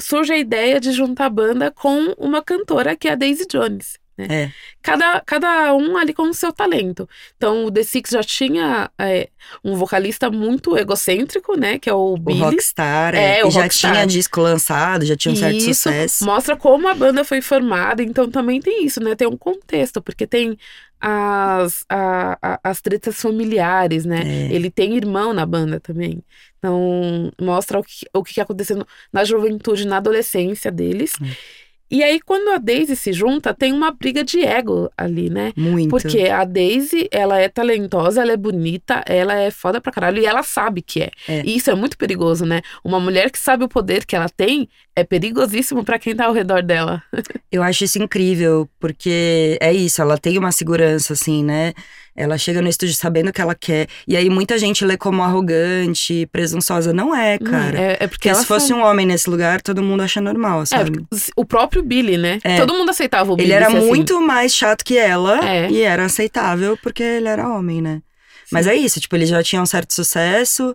surge 0.00 0.32
a 0.32 0.38
ideia 0.38 0.78
de 0.78 0.92
juntar 0.92 1.26
a 1.26 1.30
banda 1.30 1.72
com 1.72 2.14
uma 2.16 2.40
cantora 2.40 2.94
que 2.94 3.08
é 3.08 3.12
a 3.14 3.16
Daisy 3.16 3.48
Jones. 3.50 3.98
É. 4.28 4.50
Cada, 4.82 5.20
cada 5.20 5.74
um 5.74 5.96
ali 5.96 6.12
com 6.14 6.22
o 6.24 6.34
seu 6.34 6.52
talento. 6.52 7.08
Então, 7.36 7.66
o 7.66 7.70
The 7.70 7.82
Six 7.82 8.10
já 8.10 8.22
tinha 8.22 8.90
é, 8.98 9.28
um 9.62 9.76
vocalista 9.76 10.30
muito 10.30 10.76
egocêntrico, 10.76 11.56
né? 11.58 11.78
Que 11.78 11.88
é 11.90 11.92
o 11.94 12.14
O 12.14 12.18
Billy. 12.18 12.40
Rockstar, 12.40 13.14
É, 13.14 13.40
é, 13.40 13.44
o 13.46 13.50
já 13.50 13.62
Rockstar. 13.62 13.92
tinha 13.92 14.06
disco 14.06 14.40
lançado, 14.40 15.04
já 15.04 15.16
tinha 15.16 15.32
um 15.32 15.36
certo 15.36 15.56
Isso 15.56 15.74
sucesso. 15.74 16.24
mostra 16.24 16.56
como 16.56 16.88
a 16.88 16.94
banda 16.94 17.22
foi 17.24 17.40
formada, 17.40 18.02
então 18.02 18.30
também 18.30 18.60
tem 18.60 18.84
isso, 18.84 19.00
né? 19.02 19.14
Tem 19.14 19.28
um 19.28 19.36
contexto, 19.36 20.02
porque 20.02 20.26
tem 20.26 20.58
as, 21.00 21.84
a- 21.88 22.36
a- 22.42 22.60
as 22.64 22.80
tretas 22.80 23.20
familiares, 23.20 24.04
né? 24.04 24.22
É. 24.24 24.52
Ele 24.52 24.70
tem 24.70 24.96
irmão 24.96 25.32
na 25.32 25.46
banda 25.46 25.78
também. 25.80 26.22
Então, 26.58 27.30
mostra 27.40 27.78
o 27.78 27.84
que, 27.84 28.04
o 28.12 28.24
que 28.24 28.40
aconteceu 28.40 28.84
na 29.12 29.24
juventude, 29.24 29.86
na 29.86 29.98
adolescência 29.98 30.70
deles. 30.72 31.12
É. 31.22 31.67
E 31.90 32.02
aí, 32.02 32.20
quando 32.20 32.50
a 32.50 32.58
Daisy 32.58 32.94
se 32.94 33.12
junta, 33.12 33.54
tem 33.54 33.72
uma 33.72 33.90
briga 33.90 34.22
de 34.22 34.44
ego 34.44 34.90
ali, 34.96 35.30
né? 35.30 35.52
Muito. 35.56 35.88
Porque 35.88 36.22
a 36.28 36.44
Daisy, 36.44 37.08
ela 37.10 37.38
é 37.38 37.48
talentosa, 37.48 38.20
ela 38.20 38.32
é 38.32 38.36
bonita, 38.36 39.02
ela 39.06 39.34
é 39.34 39.50
foda 39.50 39.80
pra 39.80 39.92
caralho 39.92 40.20
e 40.22 40.26
ela 40.26 40.42
sabe 40.42 40.82
que 40.82 41.02
é. 41.02 41.10
É. 41.26 41.42
E 41.44 41.56
isso 41.56 41.70
é 41.70 41.74
muito 41.74 41.96
perigoso, 41.96 42.44
né? 42.44 42.60
Uma 42.84 43.00
mulher 43.00 43.30
que 43.30 43.38
sabe 43.38 43.64
o 43.64 43.68
poder 43.68 44.04
que 44.04 44.14
ela 44.14 44.28
tem 44.28 44.68
é 44.94 45.02
perigosíssimo 45.02 45.84
pra 45.84 45.98
quem 45.98 46.14
tá 46.14 46.26
ao 46.26 46.32
redor 46.32 46.62
dela. 46.62 47.02
Eu 47.50 47.62
acho 47.62 47.84
isso 47.84 48.02
incrível, 48.02 48.68
porque 48.78 49.56
é 49.60 49.72
isso, 49.72 50.02
ela 50.02 50.18
tem 50.18 50.36
uma 50.36 50.52
segurança, 50.52 51.14
assim, 51.14 51.42
né? 51.42 51.72
Ela 52.20 52.36
chega 52.36 52.60
no 52.60 52.68
estúdio 52.68 52.96
sabendo 52.96 53.28
o 53.28 53.32
que 53.32 53.40
ela 53.40 53.54
quer. 53.54 53.86
E 54.06 54.16
aí 54.16 54.28
muita 54.28 54.58
gente 54.58 54.84
lê 54.84 54.96
como 54.96 55.22
arrogante, 55.22 56.26
presunçosa. 56.32 56.92
Não 56.92 57.14
é, 57.14 57.38
cara. 57.38 57.80
é, 57.80 57.96
é 58.00 58.06
porque 58.08 58.34
se 58.34 58.44
fosse 58.44 58.68
sabe. 58.68 58.80
um 58.80 58.84
homem 58.84 59.06
nesse 59.06 59.30
lugar, 59.30 59.62
todo 59.62 59.82
mundo 59.82 60.02
acha 60.02 60.20
normal, 60.20 60.62
É, 60.62 60.66
sabe? 60.66 60.90
porque 61.02 61.30
o 61.36 61.44
próprio 61.44 61.80
Billy, 61.82 62.16
né? 62.18 62.40
É. 62.42 62.56
Todo 62.58 62.74
mundo 62.74 62.90
aceitava 62.90 63.32
o 63.32 63.36
Billy. 63.36 63.48
ele 63.48 63.54
era 63.54 63.68
assim. 63.68 63.86
muito 63.86 64.20
mais 64.20 64.52
chato 64.52 64.84
que 64.84 64.98
ela 64.98 65.48
É. 65.48 65.70
e 65.70 65.80
era 65.82 66.06
aceitável 66.06 66.76
porque 66.82 67.02
ele 67.04 67.28
era 67.28 67.48
homem, 67.48 67.80
né? 67.80 68.02
Mas 68.50 68.66
é 68.66 68.74
isso, 68.74 68.98
tipo, 68.98 69.14
ele 69.14 69.26
já 69.26 69.40
tinha 69.42 69.62
um 69.62 69.66
certo 69.66 69.92
sucesso, 69.94 70.74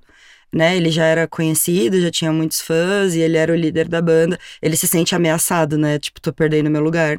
né? 0.53 0.77
Ele 0.77 0.91
já 0.91 1.05
era 1.05 1.27
conhecido, 1.27 1.99
já 1.99 2.11
tinha 2.11 2.31
muitos 2.31 2.61
fãs 2.61 3.15
e 3.15 3.19
ele 3.19 3.35
era 3.35 3.51
o 3.51 3.55
líder 3.55 3.87
da 3.89 4.01
banda. 4.01 4.39
Ele 4.61 4.77
se 4.77 4.87
sente 4.87 5.13
ameaçado, 5.15 5.77
né? 5.77 5.97
Tipo, 5.99 6.21
tô 6.21 6.31
perdendo 6.31 6.69
meu 6.69 6.81
lugar 6.81 7.17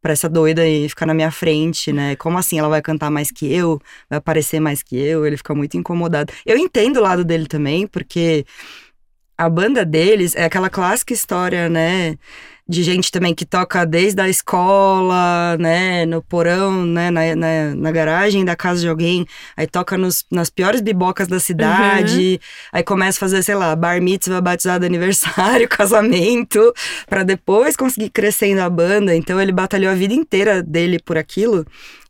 pra 0.00 0.12
essa 0.12 0.28
doida 0.28 0.62
aí 0.62 0.88
ficar 0.88 1.06
na 1.06 1.14
minha 1.14 1.30
frente, 1.30 1.92
né? 1.92 2.16
Como 2.16 2.38
assim 2.38 2.58
ela 2.58 2.68
vai 2.68 2.82
cantar 2.82 3.10
mais 3.10 3.30
que 3.30 3.52
eu? 3.52 3.80
Vai 4.08 4.18
aparecer 4.18 4.60
mais 4.60 4.82
que 4.82 4.96
eu? 4.96 5.26
Ele 5.26 5.36
fica 5.36 5.54
muito 5.54 5.76
incomodado. 5.76 6.32
Eu 6.46 6.56
entendo 6.56 6.98
o 6.98 7.02
lado 7.02 7.24
dele 7.24 7.46
também, 7.46 7.86
porque 7.86 8.44
a 9.40 9.48
banda 9.48 9.86
deles 9.86 10.36
é 10.36 10.44
aquela 10.44 10.68
clássica 10.68 11.14
história, 11.14 11.66
né? 11.66 12.18
De 12.68 12.82
gente 12.82 13.10
também 13.10 13.34
que 13.34 13.46
toca 13.46 13.86
desde 13.86 14.20
a 14.20 14.28
escola, 14.28 15.56
né? 15.58 16.04
No 16.04 16.20
porão, 16.22 16.84
né? 16.84 17.10
Na, 17.10 17.34
na, 17.34 17.74
na 17.74 17.90
garagem 17.90 18.44
da 18.44 18.54
casa 18.54 18.82
de 18.82 18.88
alguém. 18.88 19.26
Aí 19.56 19.66
toca 19.66 19.96
nos, 19.96 20.26
nas 20.30 20.50
piores 20.50 20.82
bibocas 20.82 21.26
da 21.26 21.40
cidade. 21.40 22.38
Aí 22.70 22.82
começa 22.82 23.16
a 23.16 23.20
fazer, 23.20 23.42
sei 23.42 23.54
lá, 23.54 23.74
bar 23.74 23.98
mitzvah, 24.02 24.42
batizado, 24.42 24.84
aniversário, 24.86 25.66
casamento. 25.66 26.74
Pra 27.08 27.22
depois 27.22 27.76
conseguir 27.76 28.10
crescendo 28.10 28.60
a 28.60 28.68
banda. 28.68 29.16
Então 29.16 29.40
ele 29.40 29.52
batalhou 29.52 29.90
a 29.90 29.94
vida 29.94 30.12
inteira 30.12 30.62
dele 30.62 30.98
por 31.02 31.16
aquilo. 31.16 31.64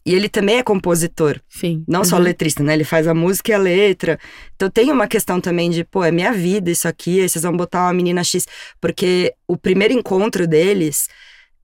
E 0.05 0.15
ele 0.15 0.29
também 0.29 0.57
é 0.59 0.63
compositor. 0.63 1.39
Sim. 1.49 1.85
Não 1.87 2.05
só 2.05 2.17
Uhum. 2.17 2.23
letrista, 2.23 2.63
né? 2.63 2.73
Ele 2.75 2.85
faz 2.85 3.07
a 3.07 3.15
música 3.15 3.51
e 3.51 3.55
a 3.55 3.59
letra. 3.59 4.19
Então 4.57 4.71
tem 4.71 4.91
uma 4.91 5.07
questão 5.07 5.41
também 5.41 5.69
de, 5.71 5.85
pô, 5.85 6.03
é 6.03 6.11
minha 6.11 6.33
vida 6.33 6.71
isso 6.71 6.89
aqui, 6.89 7.21
aí 7.21 7.29
vocês 7.29 7.43
vão 7.43 7.55
botar 7.57 7.83
uma 7.85 7.93
menina 7.93 8.25
X. 8.25 8.47
Porque 8.81 9.35
o 9.47 9.57
primeiro 9.57 9.93
encontro 9.93 10.47
deles 10.47 11.07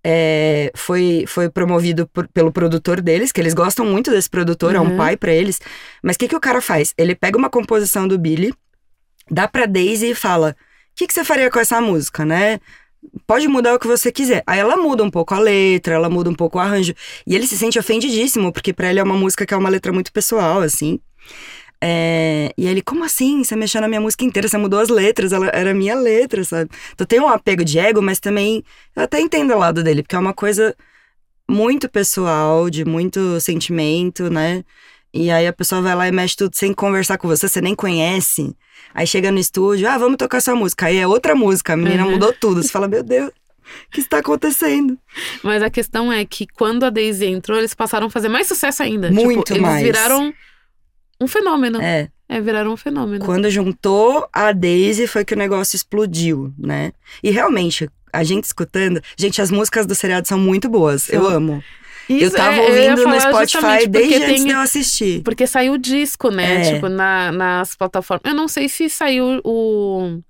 é, 0.05 0.71
foi, 0.77 1.25
foi 1.27 1.49
promovido 1.51 2.07
por- 2.07 2.29
pelo 2.29 2.53
produtor 2.53 3.01
deles, 3.01 3.33
que 3.33 3.41
eles 3.41 3.55
gostam 3.55 3.85
muito 3.85 4.11
desse 4.11 4.31
produtor, 4.31 4.75
é 4.75 4.81
um 4.81 4.91
Uhum. 4.91 4.97
pai 4.97 5.17
pra 5.17 5.33
eles. 5.33 5.61
Mas 6.03 6.15
o 6.17 6.19
que, 6.19 6.29
que 6.29 6.37
o 6.37 6.41
cara 6.41 6.61
faz? 6.61 6.95
Ele 6.97 7.15
pega 7.15 7.37
uma 7.37 7.51
composição 7.51 8.07
do 8.07 8.19
Billy, 8.19 8.55
dá 9.31 9.49
pra 9.49 9.67
Daisy 9.67 10.11
e 10.11 10.15
fala: 10.15 10.51
o 10.51 10.55
que, 10.95 11.07
que 11.07 11.13
você 11.15 11.25
faria 11.25 11.51
com 11.51 11.59
essa 11.59 11.81
música, 11.81 12.25
né? 12.25 12.61
Pode 13.27 13.49
mudar 13.49 13.75
o 13.75 13.79
que 13.79 13.87
você 13.87 14.13
quiser. 14.13 14.43
Aí 14.47 14.59
ela 14.59 14.77
muda 14.77 15.03
um 15.03 15.11
pouco 15.11 15.35
a 15.35 15.39
letra, 15.39 15.95
ela 15.95 16.09
muda 16.09 16.31
um 16.31 16.35
pouco 16.35 16.59
o 16.59 16.61
arranjo. 16.61 16.95
E 17.27 17.35
ele 17.35 17.47
se 17.47 17.57
sente 17.57 17.79
ofendidíssimo, 17.79 18.53
porque 18.53 18.73
pra 18.73 18.91
ele 18.91 19.01
é 19.01 19.03
uma 19.03 19.17
música 19.17 19.47
que 19.47 19.55
é 19.55 19.57
uma 19.57 19.69
letra 19.69 19.93
muito 19.93 20.13
pessoal, 20.13 20.61
assim. 20.61 21.01
É, 21.81 22.53
E 22.57 22.67
ele, 22.67 22.83
como 22.83 23.05
assim? 23.05 23.45
Você 23.45 23.55
mexeu 23.57 23.81
na 23.81 23.89
minha 23.89 24.01
música 24.01 24.25
inteira, 24.25 24.49
você 24.49 24.57
mudou 24.59 24.81
as 24.81 24.89
letras, 24.89 25.33
ela 25.33 25.49
era 25.49 25.75
minha 25.75 25.95
letra, 25.95 26.43
sabe? 26.45 26.71
Então 26.93 27.07
tem 27.07 27.21
um 27.21 27.29
apego 27.29 27.65
de 27.65 27.79
ego, 27.79 28.01
mas 28.03 28.19
também 28.19 28.65
eu 28.95 29.03
até 29.03 29.21
entendo 29.21 29.55
o 29.55 29.59
lado 29.59 29.83
dele, 29.83 30.03
porque 30.03 30.17
é 30.17 30.19
uma 30.19 30.35
coisa 30.35 30.75
muito 31.49 31.89
pessoal, 31.89 32.69
de 32.71 32.85
muito 32.85 33.41
sentimento, 33.41 34.31
né? 34.31 34.65
E 35.17 35.31
aí 35.31 35.47
a 35.47 35.53
pessoa 35.53 35.81
vai 35.81 35.95
lá 35.95 36.07
e 36.09 36.13
mexe 36.13 36.37
tudo 36.37 36.55
sem 36.55 36.73
conversar 36.73 37.19
com 37.19 37.27
você, 37.27 37.49
você 37.49 37.61
nem 37.61 37.75
conhece. 37.75 38.55
Aí 38.95 39.07
chega 39.07 39.31
no 39.33 39.39
estúdio, 39.39 39.89
ah, 39.89 39.99
vamos 39.99 40.17
tocar 40.17 40.41
sua 40.41 40.55
música. 40.55 40.87
Aí 40.87 40.97
é 40.99 41.07
outra 41.07 41.35
música, 41.35 41.73
a 41.73 41.77
menina 41.77 42.05
Uhum. 42.05 42.13
mudou 42.13 42.33
tudo. 42.33 42.63
Você 42.63 42.69
fala, 42.69 42.87
meu 42.89 43.03
Deus, 43.03 43.31
o 43.31 43.91
que 43.91 44.01
está 44.01 44.19
acontecendo? 44.19 44.99
Mas 45.43 45.63
a 45.63 45.71
questão 45.71 46.13
é 46.13 46.25
que 46.25 46.47
quando 46.47 46.85
a 46.85 46.91
Daisy 46.91 47.27
entrou, 47.27 47.59
eles 47.59 47.75
passaram 47.75 48.07
a 48.07 48.11
fazer 48.11 48.29
mais 48.29 48.47
sucesso 48.47 48.83
ainda. 48.83 49.11
Muito 49.11 49.45
tipo, 49.45 49.53
eles 49.55 49.63
mais. 49.63 49.83
viraram 49.83 50.33
um 51.21 51.27
fenômeno. 51.27 51.81
É, 51.81 52.09
É, 52.29 52.41
viraram 52.41 52.73
um 52.73 52.77
fenômeno. 52.77 53.25
quando 53.25 53.49
juntou 53.51 54.29
a 54.33 54.53
Daisy 54.53 55.07
foi 55.07 55.25
que 55.25 55.35
o 55.35 55.39
negócio 55.39 55.77
explodiu, 55.77 56.53
né? 56.59 56.93
E 57.23 57.31
realmente, 57.31 57.89
a 58.13 58.23
gente 58.25 58.45
escutando, 58.45 59.01
gente, 59.17 59.41
as 59.41 59.51
músicas 59.51 59.87
do 59.87 59.95
seriado 59.95 60.27
são 60.29 60.39
muito 60.39 60.69
boas, 60.69 61.09
eu 61.09 61.23
São. 61.23 61.63
Eu 62.09 62.17
Isso, 62.29 62.37
tava 62.37 62.57
é, 62.57 62.59
eu 62.71 62.77
ia 62.77 62.91
ouvindo 62.93 62.97
no 63.09 63.21
falar 63.21 63.47
Spotify 63.49 63.87
desde 63.89 64.15
antes 64.17 64.27
tem- 64.27 64.45
de 64.45 64.51
eu 64.51 64.59
assistir. 64.61 65.23
Porque 65.23 65.47
saiu 65.47 65.73
o 65.75 65.79
disco, 65.79 66.31
né? 66.31 66.67
É. 66.69 66.75
Tipo, 66.75 66.89
na, 66.89 67.33
nas 67.33 67.75
plataformas. 67.75 68.23
Eu 68.25 68.35
não 68.35 68.49
sei 68.49 68.69
se 68.69 68.89
saiu 68.89 69.41
o, 69.45 70.21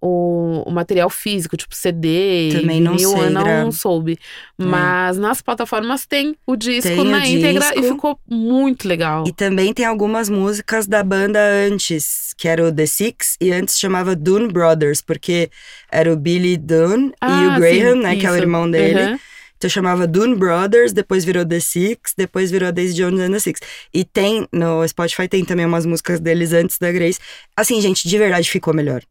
o, 0.00 0.64
o 0.66 0.70
material 0.72 1.08
físico, 1.08 1.56
tipo 1.56 1.74
CD, 1.76 2.50
Também 2.60 2.80
não 2.80 2.98
sei, 2.98 3.06
eu 3.06 3.30
não 3.30 3.42
Gra. 3.44 3.70
soube. 3.70 4.18
Mas 4.58 5.16
nas 5.16 5.40
plataformas 5.40 6.04
tem 6.06 6.36
o 6.44 6.56
disco 6.56 6.88
Tem 6.88 6.98
o 7.00 7.04
na 7.04 7.24
íntegra 7.26 7.68
e 7.76 7.80
disco. 7.80 7.94
ficou 7.94 8.18
muito 8.28 8.88
legal. 8.88 9.22
E 9.28 9.32
também 9.32 9.72
tem 9.72 9.86
algumas 9.86 10.28
músicas 10.28 10.88
da 10.88 11.04
banda 11.04 11.38
antes, 11.40 12.34
que 12.36 12.48
era 12.48 12.66
o 12.66 12.72
The 12.72 12.86
Six, 12.86 13.36
e 13.40 13.52
antes 13.52 13.78
chamava 13.78 14.16
Dune 14.16 14.48
Brothers, 14.48 15.00
porque 15.00 15.48
era 15.90 16.12
o 16.12 16.16
Billy 16.16 16.56
Dune 16.56 17.10
e 17.10 17.14
Ah, 17.20 17.54
o 17.56 17.60
Graham, 17.60 17.94
sim, 17.94 18.02
né, 18.02 18.16
que 18.16 18.26
é 18.26 18.30
o 18.30 18.34
isso. 18.34 18.42
irmão 18.42 18.68
dele. 18.68 19.12
Uhum. 19.12 19.18
Então 19.62 19.70
chamava 19.70 20.08
Dune 20.08 20.34
Brothers, 20.34 20.92
depois 20.92 21.24
virou 21.24 21.46
The 21.46 21.60
Six, 21.60 22.14
depois 22.18 22.50
virou 22.50 22.72
Daisy 22.72 22.94
Jones 22.94 23.20
and 23.20 23.30
the 23.30 23.38
Six. 23.38 23.60
E 23.94 24.04
tem, 24.04 24.44
no 24.50 24.86
Spotify 24.88 25.28
tem 25.28 25.44
também 25.44 25.64
umas 25.64 25.86
músicas 25.86 26.18
deles 26.18 26.52
antes 26.52 26.78
da 26.78 26.90
Grace. 26.90 27.20
Assim, 27.56 27.80
gente, 27.80 28.08
de 28.08 28.18
verdade 28.18 28.50
ficou 28.50 28.74
melhor. 28.74 29.02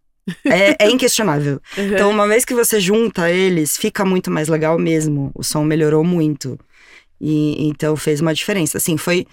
É, 0.43 0.75
é 0.77 0.89
inquestionável. 0.91 1.61
Uhum. 1.77 1.93
Então, 1.93 2.11
uma 2.11 2.27
vez 2.27 2.43
que 2.43 2.53
você 2.53 2.81
junta 2.81 3.31
eles, 3.31 3.77
fica 3.77 4.03
muito 4.03 4.29
mais 4.29 4.49
legal 4.49 4.77
mesmo. 4.77 5.31
O 5.33 5.41
som 5.41 5.63
melhorou 5.63 6.03
muito. 6.03 6.59
E 7.21 7.69
então 7.69 7.95
fez 7.95 8.19
uma 8.19 8.33
diferença. 8.33 8.77
Assim, 8.77 8.97
foi 8.97 9.25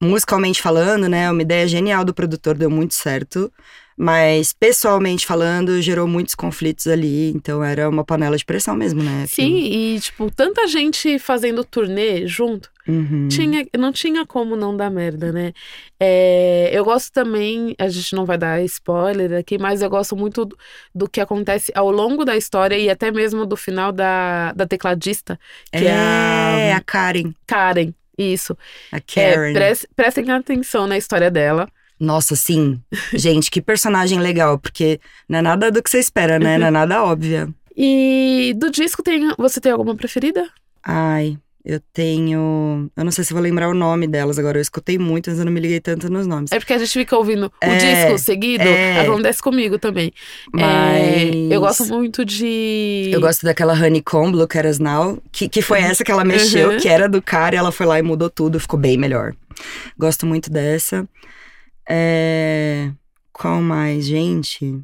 musicalmente 0.00 0.62
falando, 0.62 1.08
né? 1.08 1.28
Uma 1.32 1.42
ideia 1.42 1.66
genial 1.66 2.04
do 2.04 2.14
produtor, 2.14 2.56
deu 2.56 2.70
muito 2.70 2.94
certo. 2.94 3.52
Mas 3.96 4.52
pessoalmente 4.52 5.26
falando, 5.26 5.80
gerou 5.82 6.06
muitos 6.06 6.34
conflitos 6.34 6.86
ali. 6.86 7.30
Então 7.30 7.62
era 7.62 7.88
uma 7.88 8.04
panela 8.04 8.36
de 8.36 8.44
pressão 8.44 8.74
mesmo, 8.74 9.02
né? 9.02 9.26
Sim, 9.26 9.56
e 9.56 10.00
tipo, 10.00 10.30
tanta 10.30 10.66
gente 10.66 11.18
fazendo 11.18 11.64
turnê 11.64 12.26
junto. 12.26 12.70
Uhum. 12.88 13.28
Tinha, 13.28 13.64
não 13.78 13.92
tinha 13.92 14.26
como 14.26 14.56
não 14.56 14.76
dar 14.76 14.90
merda, 14.90 15.30
né? 15.30 15.52
É, 16.00 16.68
eu 16.72 16.84
gosto 16.84 17.12
também, 17.12 17.76
a 17.78 17.88
gente 17.88 18.12
não 18.14 18.24
vai 18.24 18.36
dar 18.36 18.60
spoiler 18.64 19.38
aqui, 19.38 19.56
mas 19.56 19.82
eu 19.82 19.88
gosto 19.90 20.16
muito 20.16 20.44
do, 20.44 20.58
do 20.92 21.08
que 21.08 21.20
acontece 21.20 21.70
ao 21.76 21.90
longo 21.92 22.24
da 22.24 22.36
história 22.36 22.76
e 22.76 22.90
até 22.90 23.12
mesmo 23.12 23.46
do 23.46 23.56
final 23.56 23.92
da, 23.92 24.52
da 24.52 24.66
tecladista, 24.66 25.38
que 25.70 25.86
é, 25.86 25.86
É, 25.86 26.72
a 26.72 26.78
a 26.78 26.80
Karen. 26.80 27.32
Karen. 27.46 27.94
Isso. 28.18 28.56
A 28.90 28.96
É, 28.96 29.00
Karen. 29.00 29.52
pres- 29.52 29.86
prestem 29.94 30.30
atenção 30.30 30.86
na 30.88 30.98
história 30.98 31.30
dela. 31.30 31.68
Nossa, 32.02 32.34
sim. 32.34 32.80
Gente, 33.14 33.48
que 33.48 33.62
personagem 33.62 34.18
legal, 34.18 34.58
porque 34.58 34.98
não 35.28 35.38
é 35.38 35.42
nada 35.42 35.70
do 35.70 35.80
que 35.80 35.88
você 35.88 36.00
espera, 36.00 36.36
né? 36.38 36.58
Não 36.58 36.66
é 36.66 36.70
nada 36.70 37.04
óbvia. 37.04 37.48
E 37.76 38.52
do 38.56 38.70
disco 38.70 39.02
tem, 39.04 39.32
você 39.38 39.60
tem 39.60 39.70
alguma 39.70 39.94
preferida? 39.94 40.48
Ai, 40.84 41.38
eu 41.64 41.80
tenho. 41.92 42.90
Eu 42.96 43.04
não 43.04 43.12
sei 43.12 43.22
se 43.22 43.32
vou 43.32 43.40
lembrar 43.40 43.68
o 43.68 43.74
nome 43.74 44.08
delas 44.08 44.36
agora. 44.36 44.58
Eu 44.58 44.62
escutei 44.62 44.98
muito, 44.98 45.30
mas 45.30 45.38
eu 45.38 45.44
não 45.44 45.52
me 45.52 45.60
liguei 45.60 45.78
tanto 45.78 46.10
nos 46.10 46.26
nomes. 46.26 46.50
É 46.50 46.58
porque 46.58 46.72
a 46.72 46.78
gente 46.78 46.90
fica 46.92 47.16
ouvindo 47.16 47.46
o 47.46 47.52
É, 47.64 48.04
disco 48.04 48.18
seguido, 48.18 48.64
é. 48.64 49.00
acontece 49.02 49.40
comigo 49.40 49.78
também. 49.78 50.12
É, 50.58 50.60
Mas. 50.60 51.52
eu 51.52 51.60
gosto 51.60 51.86
muito 51.86 52.24
de. 52.24 53.10
Eu 53.12 53.20
gosto 53.20 53.44
daquela 53.44 53.74
Honeycomb, 53.74 54.34
Look 54.36 54.58
at 54.58 54.66
Us 54.66 54.80
Now, 54.80 55.22
que, 55.30 55.48
que 55.48 55.62
foi 55.62 55.78
essa 55.80 56.02
que 56.02 56.10
ela 56.10 56.24
mexeu, 56.24 56.70
Uhum. 56.72 56.78
que 56.78 56.88
era 56.88 57.08
do 57.08 57.22
cara, 57.22 57.54
e 57.54 57.58
ela 57.58 57.70
foi 57.70 57.86
lá 57.86 57.96
e 57.96 58.02
mudou 58.02 58.28
tudo, 58.28 58.58
ficou 58.58 58.78
bem 58.78 58.98
melhor. 58.98 59.32
Gosto 59.96 60.26
muito 60.26 60.50
dessa. 60.50 61.08
É... 61.88 62.90
Qual 63.32 63.60
mais, 63.60 64.06
gente? 64.06 64.80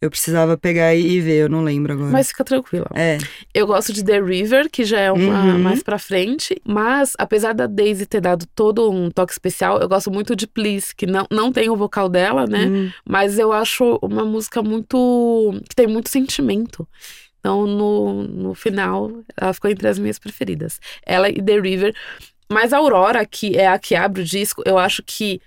Eu 0.00 0.10
precisava 0.10 0.56
pegar 0.56 0.94
e 0.94 1.20
ver, 1.20 1.42
eu 1.42 1.48
não 1.48 1.62
lembro 1.64 1.92
agora. 1.92 2.10
Mas 2.10 2.28
fica 2.28 2.44
tranquila. 2.44 2.86
É. 2.94 3.18
Eu 3.52 3.66
gosto 3.66 3.92
de 3.92 4.04
The 4.04 4.20
River, 4.20 4.70
que 4.70 4.84
já 4.84 5.00
é 5.00 5.10
uma 5.10 5.44
Uhum. 5.54 5.58
mais 5.58 5.82
pra 5.82 5.98
frente. 5.98 6.54
Mas, 6.64 7.14
apesar 7.18 7.52
da 7.52 7.66
Daisy 7.66 8.06
ter 8.06 8.20
dado 8.20 8.46
todo 8.54 8.88
um 8.92 9.10
toque 9.10 9.32
especial, 9.32 9.80
eu 9.80 9.88
gosto 9.88 10.08
muito 10.08 10.36
de 10.36 10.46
Please, 10.46 10.94
que 10.94 11.04
não, 11.04 11.26
não 11.32 11.50
tem 11.50 11.68
o 11.68 11.74
vocal 11.76 12.08
dela, 12.08 12.46
né? 12.46 12.66
Hum, 12.66 12.90
Mas 13.04 13.40
eu 13.40 13.52
acho 13.52 13.98
uma 14.00 14.24
música 14.24 14.62
muito. 14.62 15.52
que 15.68 15.74
tem 15.74 15.88
muito 15.88 16.08
sentimento. 16.10 16.86
Então, 17.40 17.66
no, 17.66 18.22
no 18.22 18.54
final, 18.54 19.10
ela 19.36 19.52
ficou 19.52 19.68
entre 19.70 19.88
as 19.88 19.98
minhas 19.98 20.18
preferidas. 20.18 20.78
Ela 21.04 21.28
e 21.28 21.42
The 21.42 21.58
River. 21.60 21.92
Mas 22.48 22.72
a 22.72 22.78
Aurora, 22.78 23.26
que 23.26 23.56
é 23.58 23.66
a 23.66 23.78
que 23.80 23.96
abre 23.96 24.22
o 24.22 24.24
disco, 24.24 24.62
eu 24.64 24.78
acho 24.78 25.02
que 25.04 25.40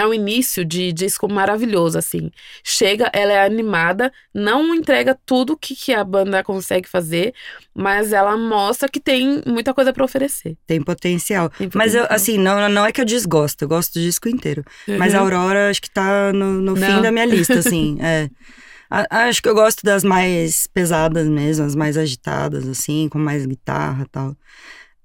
é 0.00 0.06
um 0.06 0.14
início 0.14 0.64
de 0.64 0.92
disco 0.92 1.28
maravilhoso, 1.30 1.98
assim. 1.98 2.30
Chega, 2.64 3.10
ela 3.12 3.32
é 3.32 3.44
animada, 3.44 4.12
não 4.34 4.74
entrega 4.74 5.18
tudo 5.26 5.56
que, 5.56 5.74
que 5.76 5.92
a 5.92 6.02
banda 6.04 6.42
consegue 6.44 6.88
fazer, 6.88 7.32
mas 7.74 8.12
ela 8.12 8.36
mostra 8.36 8.88
que 8.88 8.98
tem 9.00 9.42
muita 9.46 9.72
coisa 9.74 9.92
pra 9.92 10.04
oferecer. 10.04 10.56
tem 10.66 10.82
potencial. 10.82 11.50
Tem 11.50 11.68
Mas 11.74 11.94
eu, 11.94 12.02
potencial. 12.02 12.16
assim, 12.16 12.38
não, 12.38 12.68
não 12.68 12.84
é 12.86 12.92
que 12.92 13.00
eu 13.00 13.04
desgosto, 13.04 13.62
eu 13.62 13.68
gosto 13.68 13.94
do 13.94 14.00
disco 14.00 14.28
inteiro. 14.28 14.64
Mas 14.98 15.14
a 15.14 15.18
Uhum. 15.18 15.24
Aurora 15.24 15.70
acho 15.70 15.80
que 15.82 15.90
tá 15.90 16.32
no, 16.32 16.60
no 16.60 16.74
fim 16.76 17.00
da 17.02 17.10
minha 17.12 17.24
lista, 17.26 17.58
assim. 17.60 17.96
é. 18.00 18.28
A- 18.90 19.28
Acho 19.28 19.40
que 19.40 19.48
eu 19.48 19.54
gosto 19.54 19.84
das 19.84 20.02
mais 20.02 20.66
pesadas 20.66 21.28
mesmo, 21.28 21.64
as 21.64 21.76
mais 21.76 21.96
agitadas, 21.96 22.66
assim, 22.68 23.08
com 23.08 23.18
mais 23.18 23.46
guitarra 23.46 24.02
e 24.04 24.08
tal. 24.08 24.36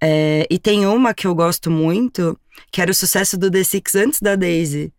É, 0.07 0.45
e 0.51 0.59
tem 0.59 0.85
uma 0.85 1.15
que 1.15 1.25
eu 1.25 1.33
gosto 1.33 1.71
muito, 1.71 2.39
que 2.71 2.79
era 2.79 2.91
o 2.91 2.93
sucesso 2.93 3.39
do 3.39 3.49
The 3.49 3.63
Six 3.63 3.95
antes 3.95 4.19
da 4.21 4.35
Daisy. 4.35 4.93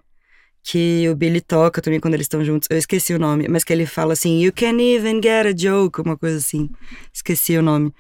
Que 0.69 1.09
o 1.09 1.15
Billy 1.15 1.41
toca 1.41 1.81
também 1.81 2.01
quando 2.01 2.15
eles 2.15 2.25
estão 2.25 2.45
juntos. 2.45 2.67
Eu 2.69 2.77
esqueci 2.77 3.15
o 3.15 3.21
nome, 3.21 3.47
mas 3.49 3.63
que 3.63 3.73
ele 3.73 3.87
fala 3.87 4.15
assim: 4.15 4.43
You 4.43 4.53
can 4.53 4.81
even 4.81 5.21
get 5.23 5.47
a 5.47 5.53
joke, 5.57 6.01
uma 6.01 6.17
coisa 6.17 6.39
assim. 6.39 6.69
Esqueci 7.15 7.57
o 7.57 7.63
nome. 7.63 7.93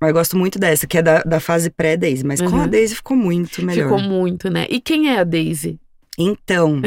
Mas 0.00 0.10
eu 0.10 0.14
gosto 0.14 0.36
muito 0.36 0.60
dessa, 0.60 0.86
que 0.86 0.96
é 0.96 1.02
da, 1.02 1.22
da 1.22 1.40
fase 1.40 1.70
pré-Daisy. 1.70 2.24
Mas 2.24 2.40
com 2.40 2.54
a 2.54 2.60
Uhum. 2.60 2.68
Daisy 2.68 2.94
ficou 2.94 3.16
muito 3.16 3.64
melhor. 3.64 3.90
Ficou 3.90 4.00
muito, 4.00 4.48
né? 4.48 4.64
E 4.70 4.80
quem 4.80 5.08
é 5.12 5.18
a 5.18 5.24
Daisy? 5.24 5.76
Então, 6.16 6.80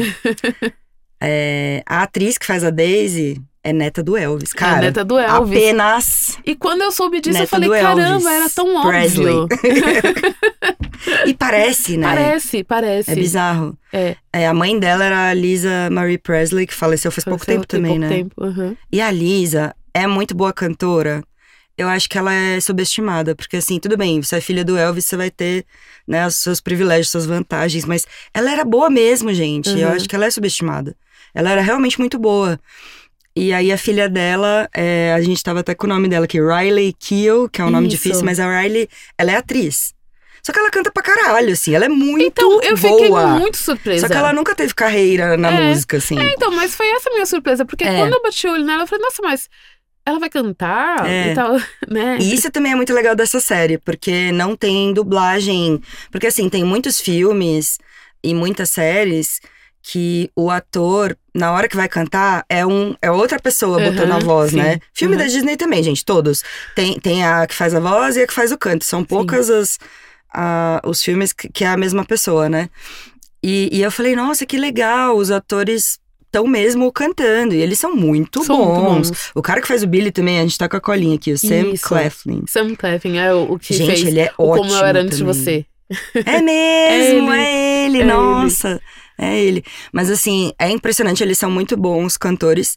é, 1.20 1.82
a 1.86 2.02
atriz 2.04 2.38
que 2.38 2.46
faz 2.46 2.64
a 2.64 2.70
Daisy 2.70 3.38
é 3.64 3.72
neta 3.72 4.02
do 4.02 4.16
Elvis, 4.16 4.50
é 4.54 4.58
cara. 4.58 4.76
a 4.78 4.80
neta 4.80 5.04
do 5.04 5.18
Elvis. 5.18 5.56
Apenas. 5.58 6.38
E 6.44 6.54
quando 6.56 6.82
eu 6.82 6.90
soube 6.92 7.20
disso, 7.20 7.38
eu 7.42 7.46
falei, 7.46 7.68
caramba, 7.70 8.32
era 8.32 8.48
tão 8.50 8.82
Presley. 8.82 9.34
óbvio. 9.34 9.58
E 11.26 11.34
parece, 11.34 11.96
né? 11.96 12.06
Parece, 12.06 12.64
parece. 12.64 13.10
É 13.10 13.14
bizarro. 13.14 13.76
É. 13.92 14.16
É, 14.32 14.46
a 14.46 14.54
mãe 14.54 14.78
dela 14.78 15.04
era 15.04 15.28
a 15.30 15.34
Lisa 15.34 15.88
Marie 15.90 16.18
Presley, 16.18 16.66
que 16.66 16.74
faleceu 16.74 17.10
faz 17.10 17.24
pouco 17.24 17.44
Tem- 17.44 17.56
tempo 17.56 17.66
tem 17.66 17.80
também, 17.80 17.98
pouco 17.98 18.08
né? 18.14 18.16
tempo, 18.18 18.34
uhum. 18.44 18.76
E 18.90 19.00
a 19.00 19.10
Lisa 19.10 19.74
é 19.92 20.06
muito 20.06 20.34
boa 20.34 20.52
cantora. 20.52 21.22
Eu 21.76 21.88
acho 21.88 22.08
que 22.08 22.18
ela 22.18 22.32
é 22.32 22.60
subestimada, 22.60 23.34
porque 23.34 23.56
assim, 23.56 23.78
tudo 23.80 23.96
bem, 23.96 24.22
você 24.22 24.36
é 24.36 24.40
filha 24.40 24.64
do 24.64 24.76
Elvis, 24.76 25.06
você 25.06 25.16
vai 25.16 25.30
ter, 25.30 25.64
né, 26.06 26.26
os 26.26 26.36
seus 26.36 26.60
privilégios, 26.60 27.10
suas 27.10 27.26
vantagens, 27.26 27.84
mas 27.84 28.06
ela 28.32 28.52
era 28.52 28.64
boa 28.64 28.88
mesmo, 28.90 29.32
gente. 29.32 29.70
Eu 29.70 29.88
Uhum. 29.88 29.94
acho 29.94 30.08
que 30.08 30.14
ela 30.14 30.26
é 30.26 30.30
subestimada. 30.30 30.94
Ela 31.34 31.50
era 31.50 31.62
realmente 31.62 31.98
muito 31.98 32.18
boa. 32.18 32.60
E 33.34 33.52
aí 33.52 33.72
a 33.72 33.78
filha 33.78 34.08
dela, 34.08 34.68
é, 34.74 35.12
a 35.16 35.20
gente 35.22 35.42
tava 35.42 35.60
até 35.60 35.74
com 35.74 35.86
o 35.86 35.88
nome 35.88 36.06
dela 36.08 36.26
aqui, 36.26 36.38
Riley 36.40 36.92
Keough, 36.98 37.48
que 37.48 37.62
é 37.62 37.64
um 37.64 37.70
nome 37.70 37.88
Isso. 37.88 37.96
difícil, 37.96 38.24
mas 38.24 38.38
a 38.38 38.60
Riley, 38.60 38.88
ela 39.16 39.32
é 39.32 39.36
atriz. 39.36 39.94
Só 40.44 40.52
que 40.52 40.58
ela 40.58 40.70
canta 40.70 40.90
pra 40.90 41.02
caralho, 41.02 41.52
assim, 41.52 41.72
ela 41.74 41.84
é 41.84 41.88
muito 41.88 42.24
Então, 42.26 42.60
eu 42.62 42.76
boa. 42.76 42.98
fiquei 42.98 43.10
muito 43.40 43.56
surpresa. 43.56 44.00
Só 44.06 44.12
que 44.12 44.18
ela 44.18 44.32
nunca 44.32 44.54
teve 44.56 44.74
carreira 44.74 45.36
na 45.36 45.50
É. 45.50 45.68
música, 45.68 45.96
assim. 45.98 46.18
É, 46.18 46.32
então, 46.32 46.50
mas 46.50 46.74
foi 46.74 46.88
essa 46.90 47.08
a 47.08 47.12
minha 47.12 47.24
surpresa, 47.26 47.64
porque 47.64 47.84
É. 47.84 47.96
quando 47.96 48.12
eu 48.12 48.22
bati 48.22 48.46
o 48.48 48.52
olho 48.52 48.64
nela, 48.64 48.82
eu 48.82 48.86
falei, 48.86 49.04
nossa, 49.04 49.22
mas 49.22 49.48
ela 50.04 50.18
vai 50.18 50.28
cantar 50.28 51.06
É. 51.08 51.30
e 51.30 51.34
tal, 51.36 51.52
né? 51.88 52.18
E 52.20 52.34
isso 52.34 52.50
também 52.50 52.72
é 52.72 52.74
muito 52.74 52.92
legal 52.92 53.14
dessa 53.14 53.38
série, 53.38 53.78
porque 53.78 54.32
não 54.32 54.56
tem 54.56 54.92
dublagem. 54.92 55.80
Porque, 56.10 56.26
assim, 56.26 56.48
tem 56.48 56.64
muitos 56.64 57.00
filmes 57.00 57.78
e 58.22 58.34
muitas 58.34 58.68
séries 58.70 59.40
que 59.82 60.30
o 60.36 60.50
ator, 60.50 61.16
na 61.34 61.52
hora 61.52 61.68
que 61.68 61.76
vai 61.76 61.88
cantar, 61.88 62.44
é, 62.48 62.64
um, 62.64 62.94
é 63.02 63.10
outra 63.10 63.38
pessoa 63.40 63.78
Uhum, 63.78 63.90
botando 63.90 64.12
a 64.12 64.18
voz, 64.20 64.50
sim, 64.52 64.56
né? 64.58 64.78
Filme 64.94 65.16
uhum. 65.16 65.22
da 65.22 65.26
Disney 65.26 65.56
também, 65.56 65.82
gente, 65.82 66.04
todos. 66.04 66.42
Tem, 66.74 66.98
tem 67.00 67.24
a 67.24 67.46
que 67.46 67.54
faz 67.54 67.74
a 67.74 67.80
voz 67.80 68.16
e 68.16 68.22
a 68.22 68.26
que 68.26 68.32
faz 68.32 68.52
o 68.52 68.58
canto. 68.58 68.84
São 68.84 69.02
poucas 69.04 69.50
as, 69.50 69.78
a- 70.32 70.80
os 70.84 71.02
filmes 71.02 71.32
que, 71.32 71.48
que 71.48 71.64
é 71.64 71.68
a 71.68 71.76
mesma 71.76 72.04
pessoa, 72.04 72.48
né? 72.48 72.68
E, 73.42 73.68
e 73.72 73.82
eu 73.82 73.90
falei, 73.90 74.14
nossa, 74.14 74.46
que 74.46 74.56
legal, 74.56 75.16
os 75.16 75.30
atores 75.32 75.98
estão 76.26 76.46
mesmo 76.46 76.90
cantando. 76.92 77.54
E 77.54 77.60
eles 77.60 77.78
são 77.78 77.94
muito 77.96 78.44
São 78.44 78.56
muito 78.56 78.80
bons. 78.80 79.10
bons. 79.10 79.30
O 79.34 79.42
cara 79.42 79.60
que 79.60 79.66
faz 79.66 79.82
o 79.82 79.86
Billy 79.86 80.12
também, 80.12 80.38
a 80.38 80.42
gente 80.42 80.56
tá 80.56 80.68
com 80.68 80.76
a 80.76 80.80
colinha 80.80 81.16
aqui, 81.16 81.32
o 81.32 81.38
Sam 81.38 81.72
Isso. 81.72 81.88
Claflin. 81.88 82.44
Sam 82.46 82.74
Claflin 82.76 83.18
é 83.18 83.34
o, 83.34 83.52
o 83.54 83.58
que 83.58 83.74
Gente, 83.74 83.86
fez 83.88 84.06
ele 84.06 84.20
é 84.20 84.32
o 84.38 84.44
ótimo 84.48 84.68
Como 84.68 84.76
Eu 84.80 84.86
Era 84.86 85.00
Antes 85.00 85.18
de. 85.18 85.24
Você. 85.24 85.66
É 86.24 86.40
mesmo, 86.40 87.32
é 87.32 87.86
ele, 87.86 88.00
É 88.00 88.04
nossa. 88.04 88.80
É 89.18 89.38
ele. 89.38 89.64
Mas 89.92 90.10
assim, 90.10 90.52
é 90.58 90.70
impressionante, 90.70 91.22
eles 91.22 91.38
são 91.38 91.50
muito 91.50 91.76
bons 91.76 92.16
cantores. 92.16 92.76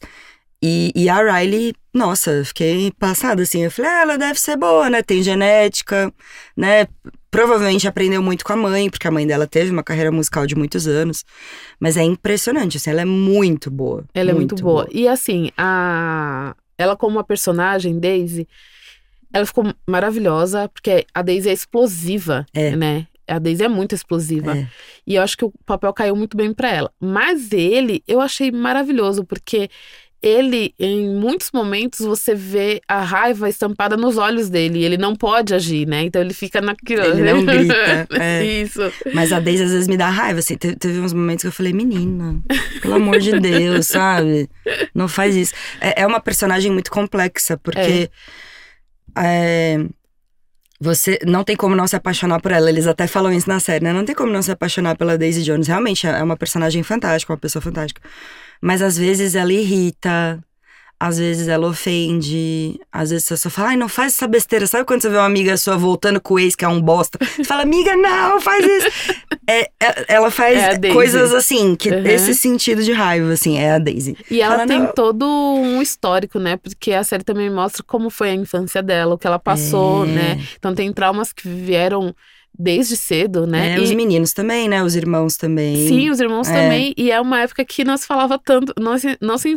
E, 0.62 0.90
e 0.94 1.08
a 1.08 1.16
Riley, 1.38 1.74
nossa, 1.92 2.30
eu 2.30 2.44
fiquei 2.44 2.90
passada 2.98 3.42
assim. 3.42 3.64
Eu 3.64 3.70
falei, 3.70 3.90
ah, 3.90 4.00
ela 4.02 4.18
deve 4.18 4.40
ser 4.40 4.56
boa, 4.56 4.88
né? 4.88 5.02
Tem 5.02 5.22
genética, 5.22 6.12
né? 6.56 6.86
Provavelmente 7.30 7.86
aprendeu 7.86 8.22
muito 8.22 8.44
com 8.44 8.52
a 8.54 8.56
mãe, 8.56 8.88
porque 8.88 9.06
a 9.06 9.10
mãe 9.10 9.26
dela 9.26 9.46
teve 9.46 9.70
uma 9.70 9.82
carreira 9.82 10.10
musical 10.10 10.46
de 10.46 10.54
muitos 10.54 10.86
anos. 10.86 11.24
Mas 11.78 11.96
é 11.96 12.02
impressionante, 12.02 12.78
assim, 12.78 12.90
ela 12.90 13.02
é 13.02 13.04
muito 13.04 13.70
boa. 13.70 14.04
Ela 14.14 14.30
é 14.30 14.34
muito 14.34 14.54
boa. 14.56 14.88
E 14.90 15.06
assim, 15.06 15.50
a 15.58 16.54
ela 16.78 16.96
como 16.96 17.16
uma 17.16 17.24
personagem, 17.24 17.98
Daisy, 17.98 18.46
ela 19.32 19.44
ficou 19.44 19.64
maravilhosa, 19.86 20.68
porque 20.68 21.06
a 21.12 21.22
Daisy 21.22 21.48
é 21.48 21.52
explosiva, 21.52 22.46
É. 22.54 22.74
né? 22.76 23.06
A 23.28 23.38
Daisy 23.38 23.64
é 23.64 23.68
muito 23.68 23.94
explosiva. 23.94 24.56
É. 24.56 24.66
E 25.06 25.14
eu 25.16 25.22
acho 25.22 25.36
que 25.36 25.44
o 25.44 25.52
papel 25.64 25.92
caiu 25.92 26.14
muito 26.16 26.36
bem 26.36 26.52
pra 26.52 26.70
ela. 26.72 26.90
Mas 27.00 27.52
ele, 27.52 28.02
eu 28.06 28.20
achei 28.20 28.50
maravilhoso, 28.52 29.24
porque 29.24 29.68
ele, 30.22 30.74
em 30.78 31.08
muitos 31.14 31.50
momentos, 31.52 32.00
você 32.00 32.34
vê 32.34 32.80
a 32.88 33.00
raiva 33.00 33.48
estampada 33.48 33.96
nos 33.96 34.16
olhos 34.16 34.48
dele. 34.48 34.80
E 34.80 34.84
ele 34.84 34.96
não 34.96 35.14
pode 35.14 35.54
agir, 35.54 35.86
né? 35.86 36.02
Então 36.02 36.20
ele 36.22 36.32
fica 36.34 36.60
naquilo. 36.60 37.04
Ele 37.04 37.22
não 37.32 37.44
grita, 37.46 38.08
é. 38.18 38.44
Isso. 38.44 38.80
Mas 39.14 39.32
a 39.32 39.38
Daisy 39.38 39.62
às 39.64 39.70
vezes 39.70 39.86
me 39.88 39.96
dá 39.96 40.08
raiva, 40.08 40.38
assim. 40.40 40.56
Te- 40.56 40.74
Teve 40.74 40.98
uns 41.00 41.12
momentos 41.12 41.42
que 41.42 41.48
eu 41.48 41.52
falei, 41.52 41.72
menina, 41.72 42.40
pelo 42.80 42.94
amor 42.94 43.18
de 43.20 43.38
Deus, 43.38 43.86
sabe? 43.88 44.48
Não 44.94 45.06
faz 45.06 45.36
isso. 45.36 45.52
É, 45.80 46.02
é 46.02 46.06
uma 46.06 46.18
personagem 46.20 46.72
muito 46.72 46.90
complexa, 46.90 47.56
porque 47.58 48.10
é, 49.16 49.84
você 50.80 51.18
não 51.24 51.42
tem 51.44 51.56
como 51.56 51.74
não 51.74 51.86
se 51.86 51.96
apaixonar 51.96 52.40
por 52.40 52.52
ela. 52.52 52.68
Eles 52.68 52.86
até 52.86 53.06
falam 53.06 53.32
isso 53.32 53.48
na 53.48 53.60
série, 53.60 53.84
né? 53.84 53.92
Não 53.92 54.04
tem 54.04 54.14
como 54.14 54.32
não 54.32 54.42
se 54.42 54.50
apaixonar 54.50 54.96
pela 54.96 55.16
Daisy 55.16 55.42
Jones. 55.42 55.66
Realmente 55.68 56.06
é 56.06 56.22
uma 56.22 56.36
personagem 56.36 56.82
fantástica, 56.82 57.32
uma 57.32 57.38
pessoa 57.38 57.62
fantástica. 57.62 58.00
Mas 58.60 58.82
às 58.82 58.96
vezes 58.96 59.34
ela 59.34 59.52
irrita. 59.52 60.42
Às 60.98 61.18
vezes 61.18 61.46
ela 61.46 61.68
ofende, 61.68 62.80
às 62.90 63.10
vezes 63.10 63.26
você 63.26 63.36
só 63.36 63.50
fala, 63.50 63.68
ai, 63.70 63.76
não 63.76 63.88
faz 63.88 64.14
essa 64.14 64.26
besteira. 64.26 64.66
Sabe 64.66 64.86
quando 64.86 65.02
você 65.02 65.10
vê 65.10 65.16
uma 65.16 65.26
amiga 65.26 65.54
sua 65.58 65.76
voltando 65.76 66.18
com 66.20 66.34
o 66.34 66.38
ex 66.38 66.56
que 66.56 66.64
é 66.64 66.68
um 66.68 66.80
bosta? 66.80 67.18
Você 67.36 67.44
fala, 67.44 67.62
amiga, 67.62 67.94
não, 67.96 68.40
faz 68.40 68.64
isso. 68.64 68.88
É, 69.48 69.60
é- 69.80 70.04
ela 70.08 70.28
faz 70.28 70.58
É 70.58 70.92
coisas 70.92 71.32
assim, 71.32 71.76
que 71.76 71.88
Uhum. 71.88 72.04
esse 72.04 72.34
sentido 72.34 72.82
de 72.82 72.90
raiva, 72.92 73.32
assim, 73.32 73.56
é 73.56 73.74
a 73.74 73.78
Daisy. 73.78 74.16
E 74.28 74.40
ela 74.42 74.66
tem 74.66 74.80
"Não." 74.80 74.92
todo 74.92 75.24
um 75.24 75.80
histórico, 75.80 76.40
né? 76.40 76.56
Porque 76.56 76.92
a 76.92 77.04
série 77.04 77.22
também 77.22 77.48
mostra 77.48 77.84
como 77.86 78.10
foi 78.10 78.30
a 78.30 78.34
infância 78.34 78.82
dela, 78.82 79.14
o 79.14 79.18
que 79.18 79.24
ela 79.24 79.38
passou, 79.38 80.04
É. 80.04 80.08
né? 80.08 80.40
Então 80.58 80.74
tem 80.74 80.92
traumas 80.92 81.32
que 81.32 81.48
vieram 81.48 82.12
desde 82.58 82.96
cedo, 82.96 83.46
né? 83.46 83.74
É, 83.74 83.78
E- 83.78 83.80
os 83.80 83.90
meninos 83.92 84.32
também, 84.32 84.68
né? 84.68 84.82
Os 84.82 84.94
irmãos 84.96 85.36
também. 85.36 85.88
Sim, 85.88 86.10
os 86.10 86.20
irmãos 86.20 86.48
É. 86.48 86.52
também. 86.62 86.94
E 86.96 87.10
é 87.10 87.20
uma 87.20 87.40
época 87.40 87.64
que 87.64 87.84
não 87.84 87.96
se 87.96 88.06
falava 88.06 88.38
tanto, 88.42 88.72
não 88.80 88.98
se, 88.98 89.16
não 89.20 89.38
se, 89.38 89.56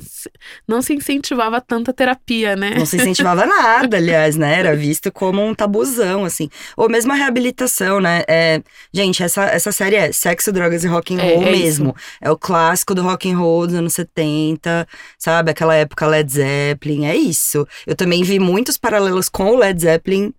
não 0.67 0.81
se 0.81 0.93
incentivava 0.93 1.59
tanta 1.61 1.93
terapia, 1.93 2.55
né? 2.55 2.75
Não 2.77 2.85
se 2.85 2.97
incentivava 3.13 3.45
nada, 3.45 3.97
aliás, 3.97 4.35
né? 4.35 4.59
Era 4.59 4.75
visto 4.75 5.11
como 5.11 5.43
um 5.45 5.53
tabuzão, 5.55 6.25
assim. 6.25 6.49
Ou 6.77 6.89
mesmo 6.89 7.11
a 7.11 7.15
reabilitação, 7.15 7.99
né? 7.99 8.23
É, 8.27 8.61
gente, 8.93 9.23
essa, 9.23 9.43
essa 9.45 9.71
série 9.71 9.95
é 9.95 10.11
sexo, 10.11 10.51
drogas 10.51 10.83
e 10.83 10.87
rock 10.87 11.15
and 11.15 11.19
É, 11.21 11.33
roll 11.35 11.43
é 11.43 11.51
isso. 11.51 11.59
mesmo. 11.61 11.95
É 12.21 12.29
o 12.31 12.37
clássico 12.37 12.93
do 12.95 13.01
rock 13.01 13.29
and 13.31 13.37
roll 13.37 13.65
dos 13.67 13.75
anos 13.75 13.93
70, 13.93 14.87
sabe? 15.17 15.51
Aquela 15.51 15.75
época 15.75 16.05
Led 16.07 16.31
Zeppelin, 16.31 17.05
é 17.05 17.15
isso. 17.15 17.67
Eu 17.87 17.95
também 17.95 18.23
vi 18.23 18.39
muitos 18.39 18.77
paralelos 18.77 19.29
com 19.29 19.51
o 19.51 19.57
Led 19.57 19.79
Zeppelin 19.81 20.33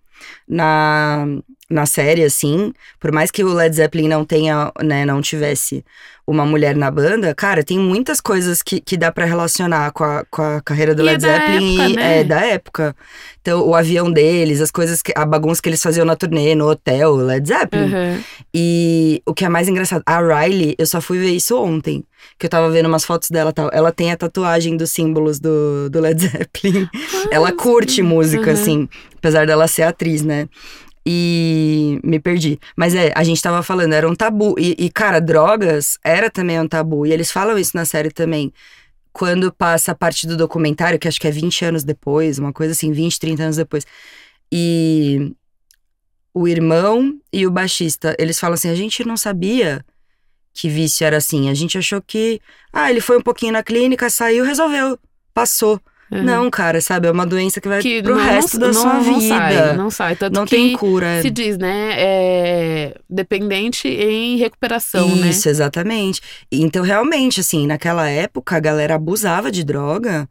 na, 0.51 1.25
na 1.69 1.85
série, 1.85 2.23
assim, 2.25 2.73
por 2.99 3.11
mais 3.13 3.31
que 3.31 3.41
o 3.43 3.53
Led 3.53 3.73
Zeppelin 3.73 4.09
não 4.09 4.25
tenha, 4.25 4.69
né, 4.83 5.05
não 5.05 5.21
tivesse 5.21 5.83
uma 6.27 6.45
mulher 6.45 6.75
na 6.75 6.91
banda, 6.91 7.33
cara, 7.33 7.63
tem 7.63 7.79
muitas 7.79 8.21
coisas 8.21 8.61
que, 8.61 8.79
que 8.79 8.95
dá 8.95 9.11
pra 9.11 9.25
relacionar 9.25 9.91
com 9.91 10.03
a, 10.03 10.23
com 10.29 10.41
a 10.41 10.61
carreira 10.61 10.93
do 10.93 11.01
E 11.03 11.07
é 11.07 11.11
Led 11.11 11.21
da 11.25 11.33
Zeppelin 11.33 11.73
época, 11.79 11.89
e 11.89 11.95
né? 11.95 12.19
é 12.19 12.23
da 12.23 12.41
época. 12.45 12.95
Então, 13.41 13.65
o 13.67 13.73
avião 13.73 14.11
deles, 14.11 14.61
as 14.61 14.69
coisas, 14.71 15.01
que, 15.01 15.11
a 15.15 15.25
bagunça 15.25 15.61
que 15.61 15.67
eles 15.67 15.81
faziam 15.81 16.05
na 16.05 16.15
turnê, 16.15 16.53
no 16.53 16.69
hotel, 16.69 17.13
o 17.13 17.17
Led 17.17 17.45
Zeppelin. 17.47 17.93
Uhum. 17.93 18.21
E 18.53 19.21
o 19.25 19.33
que 19.33 19.43
é 19.45 19.49
mais 19.49 19.67
engraçado, 19.67 20.03
a 20.05 20.19
Riley, 20.21 20.75
eu 20.77 20.85
só 20.85 21.01
fui 21.01 21.17
ver 21.17 21.31
isso 21.31 21.57
ontem. 21.57 22.03
Que 22.37 22.45
eu 22.45 22.49
tava 22.49 22.69
vendo 22.69 22.85
umas 22.85 23.03
fotos 23.03 23.29
dela 23.31 23.51
tal. 23.51 23.69
Ela 23.73 23.91
tem 23.91 24.11
a 24.11 24.15
tatuagem 24.17 24.77
dos 24.77 24.91
símbolos 24.91 25.39
do, 25.39 25.89
do 25.89 25.99
Led 25.99 26.21
Zeppelin. 26.21 26.87
ela 27.31 27.51
curte 27.51 28.01
música, 28.03 28.47
Uhum. 28.47 28.53
assim. 28.53 28.89
Apesar 29.17 29.45
dela 29.47 29.67
ser 29.67 29.83
atriz, 29.83 30.21
né? 30.21 30.40
E 31.05 31.99
me 32.03 32.19
perdi. 32.19 32.59
Mas 32.75 32.93
é, 32.93 33.11
a 33.15 33.23
gente 33.23 33.41
tava 33.41 33.63
falando, 33.63 33.93
era 33.93 34.07
um 34.07 34.15
tabu. 34.15 34.55
E, 34.59 34.75
e, 34.77 34.89
cara, 34.89 35.19
drogas 35.19 35.97
era 36.03 36.29
também 36.29 36.59
um 36.59 36.67
tabu. 36.67 37.05
E 37.05 37.11
eles 37.11 37.31
falam 37.31 37.57
isso 37.57 37.75
na 37.75 37.85
série 37.85 38.11
também. 38.11 38.53
Quando 39.11 39.51
passa 39.51 39.91
a 39.91 39.95
parte 39.95 40.27
do 40.27 40.37
documentário, 40.37 40.99
que 40.99 41.07
acho 41.07 41.19
que 41.19 41.27
é 41.27 41.31
20 41.31 41.65
anos 41.65 41.83
depois, 41.83 42.39
uma 42.39 42.53
coisa 42.53 42.73
assim, 42.73 42.91
20, 42.91 43.19
30 43.19 43.43
anos 43.43 43.55
depois. 43.57 43.85
E 44.51 45.33
o 46.33 46.47
irmão 46.47 47.19
e 47.31 47.45
o 47.45 47.51
baixista, 47.51 48.15
eles 48.19 48.39
falam 48.39 48.53
assim: 48.53 48.69
a 48.69 48.75
gente 48.75 49.03
não 49.03 49.17
sabia 49.17 49.83
que 50.53 50.69
vício 50.69 51.05
era 51.05 51.17
assim. 51.17 51.49
A 51.49 51.53
gente 51.53 51.77
achou 51.77 52.01
que, 52.01 52.39
ah, 52.71 52.89
ele 52.89 53.01
foi 53.01 53.17
um 53.17 53.21
pouquinho 53.21 53.53
na 53.53 53.63
clínica, 53.63 54.09
saiu, 54.09 54.45
resolveu, 54.45 54.97
passou. 55.33 55.79
Uhum. 56.11 56.23
Não, 56.23 56.49
cara, 56.49 56.81
sabe? 56.81 57.07
É 57.07 57.11
uma 57.11 57.25
doença 57.25 57.61
que 57.61 57.69
vai 57.69 57.81
que 57.81 58.03
pro 58.03 58.15
não, 58.15 58.21
resto 58.23 58.59
da 58.59 58.67
não, 58.67 58.73
sua 58.73 58.93
não 58.95 59.01
vida. 59.19 59.27
sai, 59.37 59.77
não 59.77 59.89
sai. 59.89 60.15
Tanto 60.17 60.33
Não 60.35 60.45
tem 60.45 60.73
cura. 60.73 61.21
se 61.21 61.29
diz, 61.29 61.57
né? 61.57 61.93
É 61.97 62.95
dependente 63.09 63.87
em 63.87 64.35
recuperação, 64.37 65.07
né? 65.15 65.29
Isso, 65.29 65.47
exatamente. 65.47 66.19
Então, 66.51 66.83
realmente, 66.83 67.39
assim, 67.39 67.65
naquela 67.65 68.09
época, 68.09 68.57
a 68.57 68.59
galera 68.59 68.95
abusava 68.95 69.49
de 69.49 69.63
droga. 69.63 70.27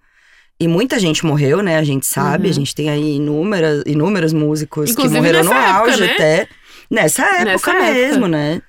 E 0.62 0.68
muita 0.68 0.99
gente 0.99 1.24
morreu, 1.24 1.62
né? 1.62 1.78
A 1.78 1.83
gente 1.83 2.05
sabe, 2.05 2.45
Uhum. 2.45 2.51
a 2.51 2.55
gente 2.55 2.74
tem 2.74 2.91
aí 2.91 3.16
inúmeras, 3.16 3.83
inúmeros 3.87 4.35
músicos 4.35 4.91
Inclusive 4.91 5.14
que 5.14 5.20
morreram 5.20 5.45
no 5.45 5.53
época, 5.53 5.78
auge 5.78 6.01
né? 6.03 6.12
até. 6.12 6.49
Nessa 6.91 7.22
época 7.24 7.72
Nessa 7.72 7.72
mesmo, 7.81 8.26
época. 8.26 8.28
né? 8.28 8.62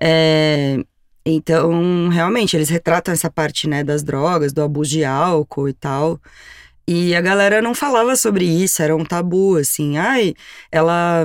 É, 0.00 0.78
então, 1.24 2.08
realmente, 2.08 2.56
eles 2.56 2.68
retratam 2.68 3.12
essa 3.14 3.30
parte, 3.30 3.68
né, 3.68 3.82
das 3.82 4.02
drogas, 4.02 4.52
do 4.52 4.62
abuso 4.62 4.90
de 4.90 5.04
álcool 5.04 5.68
e 5.68 5.72
tal. 5.72 6.20
E 6.86 7.14
a 7.14 7.20
galera 7.20 7.62
não 7.62 7.74
falava 7.74 8.14
sobre 8.14 8.44
isso, 8.44 8.82
era 8.82 8.94
um 8.94 9.04
tabu, 9.04 9.56
assim. 9.56 9.96
Ai, 9.96 10.34
ela 10.70 11.24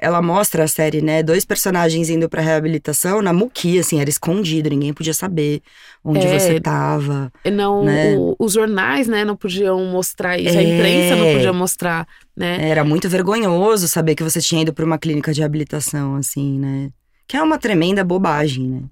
ela 0.00 0.22
mostra 0.22 0.62
a 0.62 0.68
série, 0.68 1.02
né? 1.02 1.24
Dois 1.24 1.44
personagens 1.44 2.08
indo 2.08 2.28
pra 2.28 2.40
reabilitação 2.40 3.20
na 3.20 3.32
muquia, 3.32 3.80
assim, 3.80 4.00
era 4.00 4.08
escondido, 4.08 4.70
ninguém 4.70 4.92
podia 4.94 5.12
saber 5.12 5.60
onde 6.04 6.24
É. 6.24 6.38
você 6.38 6.60
tava. 6.60 7.32
Não, 7.52 7.82
né? 7.84 8.14
o- 8.16 8.36
os 8.38 8.52
jornais, 8.52 9.08
né, 9.08 9.24
não 9.24 9.34
podiam 9.34 9.84
mostrar 9.86 10.38
isso, 10.38 10.56
a 10.56 10.62
É. 10.62 10.74
imprensa 10.76 11.16
não 11.16 11.32
podia 11.32 11.52
mostrar, 11.52 12.06
né? 12.36 12.68
Era 12.70 12.84
muito 12.84 13.08
vergonhoso 13.08 13.88
saber 13.88 14.14
que 14.14 14.22
você 14.22 14.40
tinha 14.40 14.62
ido 14.62 14.72
pra 14.72 14.84
uma 14.84 14.98
clínica 14.98 15.32
de 15.32 15.40
reabilitação, 15.40 16.14
assim, 16.14 16.60
né? 16.60 16.90
Que 17.26 17.36
é 17.36 17.42
uma 17.42 17.58
tremenda 17.58 18.04
bobagem, 18.04 18.68
né? 18.68 18.82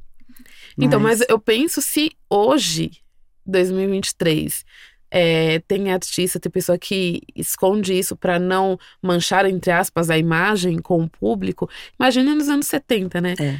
Então, 0.79 1.01
mas 1.01 1.21
eu 1.29 1.39
penso 1.39 1.81
se 1.81 2.11
hoje, 2.29 2.91
2023, 3.47 4.65
é, 5.11 5.61
tem 5.61 5.91
artista, 5.91 6.39
tem 6.39 6.51
pessoa 6.51 6.77
que 6.77 7.23
esconde 7.35 7.99
isso 7.99 8.17
pra 8.17 8.39
não 8.39 8.79
manchar, 9.03 9.47
entre 9.47 9.71
aspas, 9.71 10.11
a 10.11 10.19
imagem 10.19 10.79
com 10.79 11.03
o 11.03 11.09
público. 11.09 11.71
Imagina 11.99 12.35
nos 12.35 12.49
anos 12.49 12.67
70, 12.67 13.21
né? 13.21 13.35
É. 13.39 13.59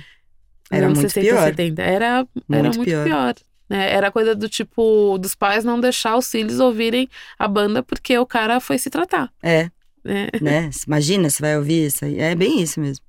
Era 0.71 0.87
anos 0.87 0.99
muito 0.99 1.13
60, 1.13 1.35
pior. 1.35 1.47
70. 1.47 1.83
Era, 1.83 2.07
era 2.07 2.27
Muito 2.49 2.77
muito 2.77 2.85
pior. 2.85 3.05
pior. 3.05 3.35
né? 3.71 3.93
Era 3.93 4.11
coisa 4.11 4.35
do 4.35 4.49
tipo, 4.49 5.17
dos 5.19 5.35
pais 5.35 5.65
não 5.65 5.81
deixar 5.81 6.17
os 6.17 6.29
filhos 6.31 6.59
ouvirem 6.59 7.09
a 7.39 7.47
banda 7.47 7.83
porque 7.83 8.19
o 8.19 8.27
cara 8.27 8.59
foi 8.61 8.77
se 8.77 8.91
tratar. 8.91 9.33
É, 9.43 9.71
né? 10.05 10.29
né? 10.41 10.71
Imagina, 10.87 11.31
você 11.31 11.41
vai 11.41 11.57
ouvir 11.57 11.87
isso 11.87 12.05
aí. 12.05 12.19
É 12.19 12.35
bem 12.35 12.61
isso 12.61 12.81
mesmo. 12.81 13.05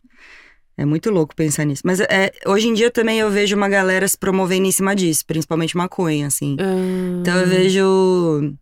É 0.78 0.86
muito 0.86 1.10
louco 1.10 1.36
pensar 1.36 1.66
nisso. 1.66 1.82
Mas 1.84 2.00
é, 2.00 2.32
hoje 2.46 2.68
em 2.68 2.74
dia 2.74 2.92
também 2.92 3.20
eu 3.20 3.32
vejo 3.32 3.56
uma 3.56 3.68
galera 3.68 4.08
se 4.08 4.18
promovendo 4.18 4.68
em 4.68 4.72
cima 4.72 4.96
disso, 4.96 5.26
principalmente 5.26 5.76
maconha, 5.76 6.28
assim. 6.28 6.56
Ah, 6.60 7.20
Então 7.22 7.36
eu 7.40 7.48
vejo 7.48 8.54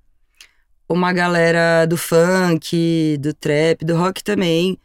uma 0.87 1.11
galera 1.11 1.85
do 1.85 1.97
funk, 1.97 3.17
do 3.19 3.33
trap, 3.33 3.83
do 3.83 3.95
rock 3.95 4.23
também, 4.23 4.77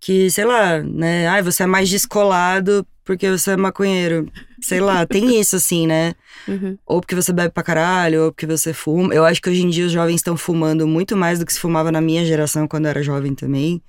que, 0.00 0.30
sei 0.30 0.44
lá, 0.44 0.82
né? 0.82 1.26
Ai, 1.28 1.42
você 1.42 1.64
é 1.64 1.66
mais 1.66 1.90
descolado 1.90 2.86
porque 3.04 3.30
você 3.30 3.52
é 3.52 3.56
maconheiro. 3.56 4.30
Sei 4.60 4.80
lá, 4.80 5.06
tem 5.06 5.38
isso 5.40 5.56
assim, 5.56 5.86
né? 5.86 6.14
uhum. 6.46 6.78
Ou 6.86 7.00
porque 7.00 7.14
você 7.14 7.32
bebe 7.32 7.50
pra 7.50 7.62
caralho, 7.62 8.24
ou 8.24 8.32
porque 8.32 8.46
você 8.46 8.72
fuma. 8.72 9.14
Eu 9.14 9.24
acho 9.24 9.40
que 9.40 9.50
hoje 9.50 9.62
em 9.62 9.68
dia 9.70 9.86
os 9.86 9.92
jovens 9.92 10.16
estão 10.16 10.36
fumando 10.36 10.86
muito 10.86 11.16
mais 11.16 11.38
do 11.38 11.46
que 11.46 11.52
se 11.52 11.60
fumava 11.60 11.90
na 11.90 12.00
minha 12.00 12.24
geração 12.24 12.68
quando 12.68 12.84
eu 12.84 12.90
era 12.90 13.02
jovem 13.02 13.34
também. 13.34 13.82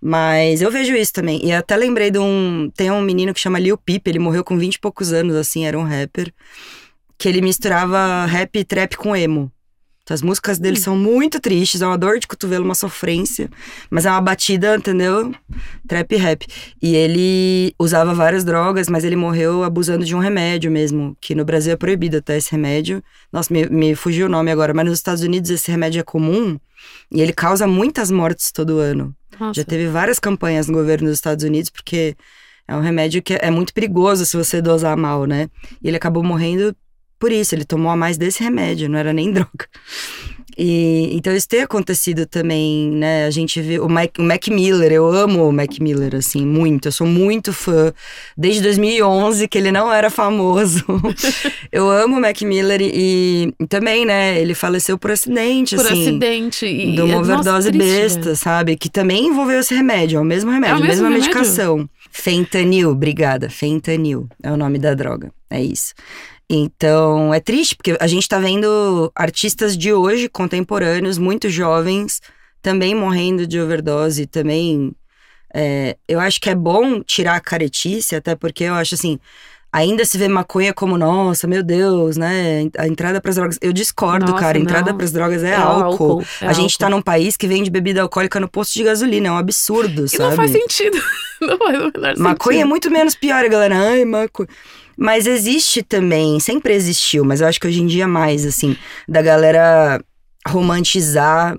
Mas 0.00 0.62
eu 0.62 0.70
vejo 0.70 0.94
isso 0.94 1.12
também. 1.12 1.44
E 1.44 1.52
até 1.52 1.76
lembrei 1.76 2.10
de 2.10 2.18
um. 2.18 2.70
Tem 2.74 2.90
um 2.90 3.02
menino 3.02 3.34
que 3.34 3.40
chama 3.40 3.58
Lil 3.58 3.76
Peep, 3.76 4.06
ele 4.06 4.18
morreu 4.18 4.44
com 4.44 4.56
20 4.56 4.74
e 4.74 4.78
poucos 4.78 5.12
anos, 5.12 5.34
assim, 5.36 5.66
era 5.66 5.78
um 5.78 5.82
rapper. 5.82 6.32
Que 7.16 7.28
ele 7.28 7.40
misturava 7.40 8.24
rap 8.26 8.56
e 8.56 8.64
trap 8.64 8.96
com 8.96 9.14
emo. 9.16 9.50
Então, 10.08 10.14
as 10.14 10.22
músicas 10.22 10.58
dele 10.58 10.78
são 10.78 10.96
muito 10.96 11.38
tristes, 11.38 11.82
é 11.82 11.86
uma 11.86 11.98
dor 11.98 12.18
de 12.18 12.26
cotovelo, 12.26 12.64
uma 12.64 12.74
sofrência. 12.74 13.50
Mas 13.90 14.06
é 14.06 14.10
uma 14.10 14.22
batida, 14.22 14.74
entendeu? 14.74 15.34
Trap 15.86 16.12
e 16.12 16.16
rap. 16.16 16.46
E 16.80 16.96
ele 16.96 17.74
usava 17.78 18.14
várias 18.14 18.42
drogas, 18.42 18.88
mas 18.88 19.04
ele 19.04 19.16
morreu 19.16 19.64
abusando 19.64 20.06
de 20.06 20.16
um 20.16 20.18
remédio 20.18 20.70
mesmo, 20.70 21.14
que 21.20 21.34
no 21.34 21.44
Brasil 21.44 21.74
é 21.74 21.76
proibido 21.76 22.16
até 22.16 22.38
esse 22.38 22.50
remédio. 22.50 23.02
Nossa, 23.30 23.52
me, 23.52 23.66
me 23.68 23.94
fugiu 23.94 24.28
o 24.28 24.30
nome 24.30 24.50
agora, 24.50 24.72
mas 24.72 24.86
nos 24.86 24.98
Estados 24.98 25.22
Unidos 25.22 25.50
esse 25.50 25.70
remédio 25.70 26.00
é 26.00 26.04
comum 26.04 26.58
e 27.12 27.20
ele 27.20 27.34
causa 27.34 27.66
muitas 27.66 28.10
mortes 28.10 28.50
todo 28.50 28.78
ano. 28.78 29.14
Nossa. 29.38 29.60
Já 29.60 29.64
teve 29.64 29.88
várias 29.88 30.18
campanhas 30.18 30.66
no 30.66 30.74
governo 30.74 31.08
dos 31.08 31.16
Estados 31.16 31.44
Unidos, 31.44 31.70
porque 31.70 32.16
é 32.66 32.76
um 32.76 32.80
remédio 32.80 33.22
que 33.22 33.34
é 33.40 33.50
muito 33.50 33.72
perigoso 33.72 34.26
se 34.26 34.36
você 34.36 34.60
dosar 34.60 34.96
mal, 34.96 35.24
né? 35.24 35.48
E 35.82 35.88
ele 35.88 35.96
acabou 35.96 36.22
morrendo 36.22 36.74
por 37.18 37.32
isso, 37.32 37.54
ele 37.54 37.64
tomou 37.64 37.90
a 37.90 37.96
mais 37.96 38.16
desse 38.16 38.42
remédio, 38.42 38.88
não 38.88 38.98
era 38.98 39.12
nem 39.12 39.30
droga. 39.32 39.66
E, 40.60 41.10
então 41.14 41.32
isso 41.36 41.46
tem 41.48 41.60
acontecido 41.62 42.26
também, 42.26 42.90
né? 42.90 43.26
A 43.26 43.30
gente 43.30 43.60
vê 43.60 43.78
o 43.78 43.88
Mac, 43.88 44.10
o 44.18 44.22
Mac 44.22 44.48
Miller, 44.48 44.90
eu 44.90 45.06
amo 45.06 45.48
o 45.48 45.52
Mac 45.52 45.78
Miller, 45.80 46.16
assim, 46.16 46.44
muito. 46.44 46.88
Eu 46.88 46.92
sou 46.92 47.06
muito 47.06 47.52
fã. 47.52 47.92
Desde 48.36 48.60
2011, 48.62 49.46
que 49.46 49.56
ele 49.56 49.70
não 49.70 49.92
era 49.92 50.10
famoso. 50.10 50.84
eu 51.70 51.88
amo 51.88 52.16
o 52.16 52.20
Mac 52.20 52.40
Miller 52.42 52.80
e, 52.82 53.54
e 53.60 53.66
também, 53.68 54.04
né? 54.04 54.40
Ele 54.40 54.52
faleceu 54.52 54.98
por 54.98 55.12
acidente, 55.12 55.76
Por 55.76 55.86
assim. 55.86 56.02
acidente. 56.08 56.66
E, 56.66 56.92
De 56.96 57.02
uma 57.02 57.18
nossa, 57.18 57.32
overdose 57.32 57.70
triste, 57.70 57.86
besta, 58.00 58.20
velho. 58.22 58.36
sabe? 58.36 58.76
Que 58.76 58.88
também 58.90 59.26
envolveu 59.28 59.60
esse 59.60 59.74
remédio, 59.74 60.18
é 60.18 60.20
o 60.20 60.24
mesmo 60.24 60.50
remédio, 60.50 60.74
É 60.74 60.80
o 60.80 60.82
a 60.82 60.86
mesma 60.86 61.08
mesmo 61.08 61.24
remédio? 61.24 61.34
medicação. 61.34 61.88
Fentanil, 62.10 62.90
obrigada. 62.90 63.48
Fentanil 63.48 64.26
é 64.42 64.50
o 64.50 64.56
nome 64.56 64.78
da 64.78 64.92
droga. 64.94 65.30
É 65.50 65.62
isso. 65.62 65.94
Então, 66.50 67.32
é 67.34 67.40
triste, 67.40 67.76
porque 67.76 67.96
a 68.00 68.06
gente 68.06 68.26
tá 68.26 68.38
vendo 68.38 69.12
artistas 69.14 69.76
de 69.76 69.92
hoje, 69.92 70.28
contemporâneos, 70.28 71.18
muito 71.18 71.50
jovens, 71.50 72.20
também 72.62 72.94
morrendo 72.94 73.46
de 73.46 73.60
overdose, 73.60 74.26
também. 74.26 74.92
é, 75.54 75.96
eu 76.08 76.18
acho 76.20 76.40
que 76.40 76.48
é 76.50 76.54
bom 76.54 77.00
tirar 77.02 77.36
a 77.36 77.40
caretice, 77.40 78.16
até 78.16 78.34
porque 78.34 78.64
eu 78.64 78.74
acho 78.74 78.94
assim. 78.94 79.18
Ainda 79.70 80.02
se 80.06 80.16
vê 80.16 80.28
maconha 80.28 80.72
como, 80.72 80.96
nossa, 80.96 81.46
meu 81.46 81.62
Deus, 81.62 82.16
né? 82.16 82.70
A 82.78 82.88
entrada 82.88 83.20
pras 83.20 83.34
drogas. 83.36 83.58
Eu 83.60 83.70
discordo, 83.70 84.24
Nossa, 84.32 84.40
cara. 84.42 84.56
A 84.56 84.60
entrada 84.62 84.92
não. 84.92 84.96
pras 84.96 85.12
drogas 85.12 85.42
é, 85.44 85.50
É 85.50 85.56
álcool. 85.56 86.24
é 86.40 86.46
a 86.46 86.54
gente 86.54 86.78
tá 86.78 86.86
álcool. 86.86 86.96
num 86.96 87.02
país 87.02 87.36
que 87.36 87.46
vende 87.46 87.68
bebida 87.70 88.00
alcoólica 88.00 88.40
no 88.40 88.48
posto 88.48 88.72
de 88.72 88.84
gasolina. 88.84 89.28
É 89.28 89.30
um 89.30 89.36
absurdo, 89.36 90.06
E 90.06 90.08
sabe? 90.08 90.22
não 90.30 90.32
faz 90.36 90.52
sentido. 90.52 90.96
não 91.42 91.58
faz 91.58 91.78
o 91.80 91.92
menor 91.94 92.16
Maconha 92.16 92.54
é 92.56 92.60
sentido. 92.60 92.68
muito 92.70 92.90
menos 92.90 93.14
pior, 93.14 93.46
galera. 93.50 93.76
Ai, 93.90 94.06
maconha. 94.06 94.48
Mas 95.00 95.28
existe 95.28 95.80
também, 95.80 96.40
sempre 96.40 96.74
existiu, 96.74 97.24
mas 97.24 97.40
eu 97.40 97.46
acho 97.46 97.60
que 97.60 97.68
hoje 97.68 97.80
em 97.80 97.86
dia 97.86 98.08
mais, 98.08 98.44
assim, 98.44 98.76
da 99.08 99.22
galera 99.22 100.02
romantizar 100.44 101.56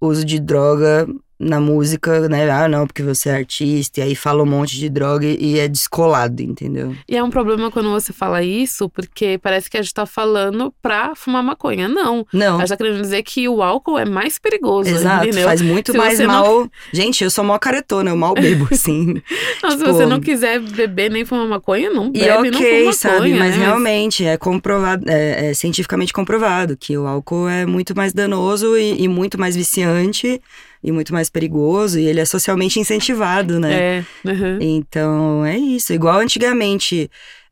uso 0.00 0.24
de 0.24 0.38
droga 0.38 1.08
na 1.38 1.60
música, 1.60 2.28
né? 2.28 2.50
Ah, 2.50 2.66
não, 2.68 2.86
porque 2.86 3.02
você 3.02 3.28
é 3.28 3.34
artista, 3.36 4.00
e 4.00 4.02
aí 4.02 4.14
fala 4.16 4.42
um 4.42 4.46
monte 4.46 4.76
de 4.76 4.88
droga 4.88 5.24
e 5.26 5.58
é 5.58 5.68
descolado, 5.68 6.42
entendeu? 6.42 6.94
E 7.08 7.16
é 7.16 7.22
um 7.22 7.30
problema 7.30 7.70
quando 7.70 7.90
você 7.90 8.12
fala 8.12 8.42
isso, 8.42 8.88
porque 8.88 9.38
parece 9.40 9.70
que 9.70 9.76
a 9.76 9.82
gente 9.82 9.94
tá 9.94 10.04
falando 10.04 10.74
pra 10.82 11.14
fumar 11.14 11.42
maconha. 11.42 11.88
Não. 11.88 12.26
Não. 12.32 12.56
A 12.56 12.60
gente 12.60 12.68
tá 12.70 12.76
querendo 12.76 13.00
dizer 13.00 13.22
que 13.22 13.48
o 13.48 13.62
álcool 13.62 13.98
é 13.98 14.04
mais 14.04 14.38
perigoso, 14.38 14.90
Exato, 14.90 15.26
entendeu? 15.26 15.44
faz 15.44 15.62
muito 15.62 15.92
Se 15.92 15.98
mais 15.98 16.16
você 16.18 16.26
não- 16.26 16.32
mal. 16.34 16.70
Gente, 16.92 17.22
eu 17.22 17.30
sou 17.30 17.44
mó 17.44 17.56
caretona, 17.58 18.10
eu 18.10 18.16
mal 18.16 18.34
bebo, 18.34 18.66
assim. 18.72 19.22
Não, 19.62 19.70
se 19.70 19.76
tipo- 19.78 19.92
você 19.92 20.06
não 20.06 20.20
quiser 20.20 20.58
beber 20.60 21.10
nem 21.10 21.24
fumar 21.24 21.46
maconha, 21.46 21.90
não 21.90 22.08
E 22.08 22.18
bebe, 22.20 22.50
não 22.50 22.58
ok, 22.58 22.80
fuma 22.80 22.92
sabe? 22.92 23.14
maconha, 23.14 23.38
Mas 23.38 23.56
né? 23.56 23.64
realmente 23.64 24.24
é 24.24 24.36
comprovado, 24.36 25.04
é, 25.08 25.50
é 25.50 25.54
cientificamente 25.54 26.12
comprovado 26.12 26.76
que 26.76 26.98
o 26.98 27.06
álcool 27.06 27.48
é 27.48 27.64
muito 27.64 27.96
mais 27.96 28.12
danoso 28.12 28.76
e, 28.76 29.02
e 29.02 29.06
muito 29.08 29.38
mais 29.38 29.54
viciante 29.54 30.40
e 30.82 30.92
muito 30.92 31.12
mais 31.12 31.28
perigoso, 31.28 31.98
e 31.98 32.06
ele 32.06 32.20
é 32.20 32.24
socialmente 32.24 32.78
incentivado, 32.78 33.58
né? 33.58 33.74
É. 33.74 34.04
uhum. 34.24 34.58
Então 34.60 35.44
é 35.44 35.56
isso. 35.56 35.92
Igual 35.92 36.18
antigamente 36.20 37.10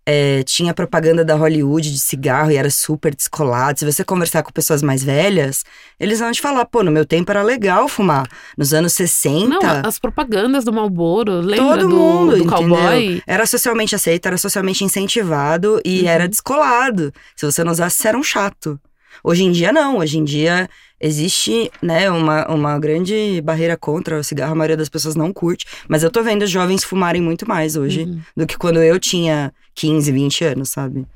é, 0.08 0.44
tinha 0.44 0.72
propaganda 0.72 1.24
da 1.24 1.34
Hollywood 1.34 1.92
de 1.92 1.98
cigarro 1.98 2.52
e 2.52 2.56
era 2.56 2.70
super 2.70 3.12
descolado. 3.12 3.80
Se 3.80 3.84
você 3.84 4.04
conversar 4.04 4.44
com 4.44 4.52
pessoas 4.52 4.80
mais 4.80 5.02
velhas, 5.02 5.64
eles 5.98 6.20
vão 6.20 6.30
te 6.30 6.40
falar: 6.40 6.64
pô, 6.66 6.84
no 6.84 6.92
meu 6.92 7.04
tempo 7.04 7.28
era 7.32 7.42
legal 7.42 7.88
fumar. 7.88 8.28
Nos 8.56 8.72
anos 8.72 8.92
60. 8.92 9.48
Não, 9.48 9.60
as 9.84 9.98
propagandas 9.98 10.64
do 10.64 10.72
Malboro, 10.72 11.40
lembra 11.40 11.78
Todo 11.78 11.88
do, 11.88 11.96
mundo, 11.96 12.30
do 12.36 12.44
entendeu? 12.44 12.56
cowboy? 12.56 13.22
Era 13.26 13.44
socialmente 13.46 13.96
aceito, 13.96 14.26
era 14.26 14.38
socialmente 14.38 14.84
incentivado 14.84 15.80
e 15.84 16.02
Uhum. 16.02 16.08
era 16.08 16.28
descolado. 16.28 17.12
Se 17.34 17.44
você 17.44 17.64
não 17.64 17.72
usasse, 17.72 17.96
você 17.96 18.06
era 18.08 18.16
um 18.18 18.22
chato. 18.22 18.78
Hoje 19.24 19.42
em 19.42 19.50
dia, 19.50 19.72
não. 19.72 19.98
Hoje 19.98 20.18
em 20.18 20.24
dia, 20.24 20.68
existe 21.00 21.70
né, 21.82 22.10
uma, 22.10 22.46
uma 22.48 22.78
grande 22.78 23.40
barreira 23.42 23.76
contra 23.76 24.18
o 24.18 24.24
cigarro. 24.24 24.52
A 24.52 24.56
maioria 24.56 24.76
das 24.76 24.88
pessoas 24.88 25.14
não 25.14 25.32
curte. 25.32 25.66
Mas 25.88 26.02
eu 26.02 26.10
tô 26.10 26.22
vendo 26.22 26.42
os 26.42 26.50
jovens 26.50 26.84
fumarem 26.84 27.20
muito 27.22 27.48
mais 27.48 27.76
hoje 27.76 28.04
Uhum. 28.04 28.20
do 28.36 28.46
que 28.46 28.56
quando 28.56 28.80
eu 28.82 28.98
tinha 28.98 29.52
15, 29.74 30.10
20 30.12 30.44
anos, 30.44 30.70
sabe? 30.70 31.06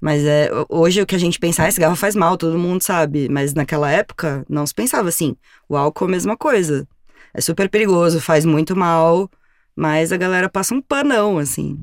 Mas 0.00 0.24
é, 0.24 0.50
hoje 0.68 1.02
o 1.02 1.06
que 1.06 1.14
a 1.14 1.18
gente 1.18 1.38
pensa, 1.38 1.64
ah, 1.66 1.70
cigarro 1.70 1.96
faz 1.96 2.16
mal, 2.16 2.36
todo 2.36 2.58
mundo 2.58 2.82
sabe. 2.82 3.28
Mas 3.28 3.52
naquela 3.54 3.90
época, 3.90 4.44
não 4.48 4.66
se 4.66 4.74
pensava 4.74 5.08
assim. 5.08 5.36
O 5.68 5.76
álcool 5.76 6.04
é 6.04 6.08
a 6.08 6.10
mesma 6.10 6.36
coisa. 6.36 6.86
É 7.34 7.40
super 7.40 7.68
perigoso, 7.68 8.20
faz 8.20 8.44
muito 8.44 8.74
mal, 8.74 9.30
mas 9.76 10.10
a 10.12 10.16
galera 10.16 10.48
passa 10.48 10.74
um 10.74 10.80
panão, 10.82 11.38
assim, 11.38 11.78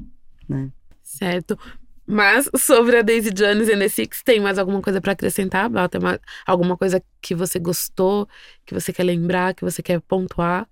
né? 0.49 0.70
Certo. 1.03 1.58
Mas 2.08 2.49
sobre 2.58 2.97
a 2.97 3.01
Daisy 3.01 3.32
Jones 3.32 3.68
and 3.70 3.80
the 3.80 3.89
Six, 3.89 4.24
tem 4.24 4.39
mais 4.39 4.58
alguma 4.58 4.82
coisa 4.82 5.01
pra 5.01 5.12
acrescentar, 5.12 5.70
Bel? 5.70 5.89
Tem 5.89 5.99
alguma 6.45 6.78
coisa 6.78 7.03
que 7.22 7.36
você 7.36 7.60
gostou, 7.60 8.28
que 8.66 8.74
você 8.74 8.93
quer 8.93 9.03
lembrar, 9.03 9.53
que 9.53 9.64
você 9.66 9.84
quer 9.84 9.99
pontuar? 9.99 10.66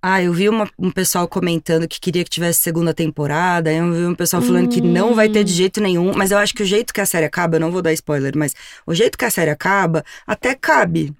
Ah, 0.00 0.22
eu 0.22 0.32
vi 0.32 0.48
uma- 0.48 0.70
um 0.78 0.90
pessoal 0.92 1.26
comentando 1.26 1.88
que 1.88 1.98
queria 1.98 2.22
que 2.22 2.30
tivesse 2.30 2.60
segunda 2.60 2.94
temporada, 2.94 3.72
eu 3.72 3.92
vi 3.92 4.04
um 4.06 4.14
pessoal 4.14 4.40
falando 4.40 4.68
que 4.68 4.80
não 4.80 5.14
vai 5.14 5.28
ter 5.28 5.42
de 5.42 5.52
Hum. 5.52 5.56
jeito 5.56 5.80
nenhum, 5.80 6.12
mas 6.14 6.30
eu 6.30 6.38
acho 6.38 6.54
que 6.54 6.62
o 6.62 6.66
jeito 6.66 6.94
que 6.94 7.00
a 7.00 7.06
série 7.06 7.26
acaba, 7.26 7.56
eu 7.56 7.60
não 7.60 7.72
vou 7.72 7.82
dar 7.82 7.92
spoiler, 7.92 8.32
mas 8.36 8.54
o 8.86 8.94
jeito 8.94 9.18
que 9.18 9.24
a 9.24 9.30
série 9.30 9.50
acaba, 9.50 10.04
até 10.24 10.54
cabe. 10.54 11.12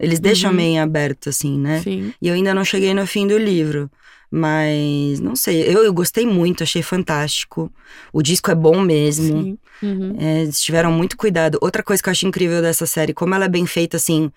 Eles 0.00 0.18
deixam 0.18 0.50
Uhum. 0.50 0.56
meio 0.56 0.82
aberto, 0.82 1.28
assim, 1.28 1.58
né? 1.58 1.82
Sim. 1.82 2.14
E 2.22 2.28
eu 2.28 2.34
ainda 2.34 2.54
não 2.54 2.64
cheguei 2.64 2.94
no 2.94 3.06
fim 3.06 3.26
do 3.26 3.36
livro. 3.36 3.90
Mas 4.34 5.20
não 5.20 5.36
sei, 5.36 5.62
eu, 5.68 5.84
eu 5.84 5.92
gostei 5.92 6.24
muito, 6.26 6.62
achei 6.62 6.80
fantástico. 6.82 7.70
O 8.10 8.22
disco 8.22 8.50
é 8.50 8.54
bom 8.54 8.80
mesmo. 8.80 9.58
Uhum. 9.82 10.16
É, 10.18 10.40
eles 10.42 10.58
tiveram 10.62 10.90
muito 10.90 11.18
cuidado. 11.18 11.58
Outra 11.60 11.82
coisa 11.82 12.02
que 12.02 12.08
eu 12.08 12.12
acho 12.12 12.26
incrível 12.26 12.62
dessa 12.62 12.86
série, 12.86 13.12
como 13.12 13.34
ela 13.34 13.44
é 13.44 13.48
bem 13.48 13.66
feita, 13.66 13.98
assim, 13.98 14.30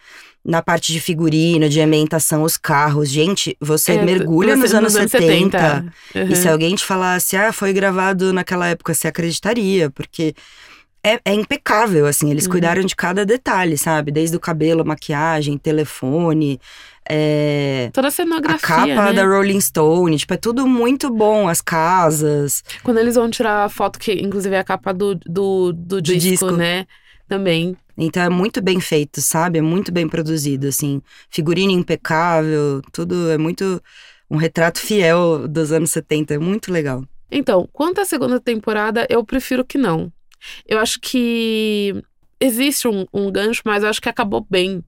na 0.43 0.61
parte 0.61 0.91
de 0.91 0.99
figurino, 0.99 1.69
de 1.69 1.79
ambientação, 1.79 2.43
os 2.43 2.57
carros. 2.57 3.07
Gente, 3.09 3.55
você 3.61 3.93
É, 3.93 4.03
mergulha 4.03 4.57
nos 4.57 4.73
anos 4.73 4.91
70. 4.91 5.85
Uhum. 6.13 6.23
E 6.29 6.35
se 6.35 6.49
alguém 6.49 6.75
te 6.75 6.83
falasse, 6.83 7.37
ah, 7.37 7.53
foi 7.53 7.71
gravado 7.71 8.33
naquela 8.33 8.67
época, 8.67 8.93
você 8.93 9.07
acreditaria, 9.07 9.89
porque 9.89 10.35
é, 11.01 11.19
é 11.23 11.33
impecável, 11.33 12.05
assim, 12.05 12.31
eles 12.31 12.45
Uhum. 12.45 12.51
cuidaram 12.51 12.83
de 12.83 12.95
cada 12.95 13.25
detalhe, 13.25 13.77
sabe? 13.77 14.11
Desde 14.11 14.35
o 14.35 14.39
cabelo, 14.39 14.83
maquiagem, 14.83 15.57
telefone, 15.57 16.59
é, 17.07 17.89
Toda 17.93 18.07
a 18.07 18.09
a 18.09 18.11
cenografia, 18.11 18.59
capa 18.59 18.85
né? 18.85 19.13
da 19.13 19.25
Rolling 19.25 19.61
Stone, 19.61 20.17
tipo, 20.17 20.33
é 20.33 20.37
tudo 20.37 20.67
muito 20.67 21.09
bom, 21.13 21.47
as 21.47 21.61
casas. 21.61 22.63
Quando 22.83 22.99
eles 22.99 23.15
vão 23.15 23.29
tirar 23.29 23.65
a 23.65 23.69
foto, 23.69 23.99
que 23.99 24.13
inclusive 24.13 24.55
é 24.55 24.59
a 24.59 24.63
capa 24.63 24.93
do, 24.93 25.15
do, 25.15 25.71
do 25.73 26.01
disco, 26.01 26.29
disco. 26.29 26.51
né? 26.51 26.85
Também. 27.27 27.75
Então 27.97 28.21
é 28.21 28.29
muito 28.29 28.61
bem 28.61 28.79
feito, 28.79 29.21
sabe? 29.21 29.59
É 29.59 29.61
muito 29.61 29.91
bem 29.91 30.07
produzido, 30.07 30.67
assim. 30.67 31.01
Figurino 31.29 31.71
impecável, 31.71 32.81
tudo 32.91 33.29
é 33.29 33.37
muito 33.37 33.81
um 34.29 34.37
retrato 34.37 34.79
fiel 34.79 35.47
dos 35.47 35.71
anos 35.71 35.91
70, 35.91 36.33
é 36.33 36.37
muito 36.37 36.71
legal. 36.71 37.03
Então, 37.31 37.67
quanto 37.71 38.01
à 38.01 38.05
segunda 38.05 38.39
temporada, 38.39 39.05
eu 39.09 39.23
prefiro 39.23 39.63
que 39.63 39.77
não. 39.77 40.11
Eu 40.67 40.79
acho 40.79 40.99
que 40.99 42.03
existe 42.39 42.87
um, 42.87 43.05
um 43.13 43.31
gancho, 43.31 43.61
mas 43.65 43.83
eu 43.83 43.89
acho 43.89 44.01
que 44.01 44.09
acabou 44.09 44.45
bem. 44.49 44.83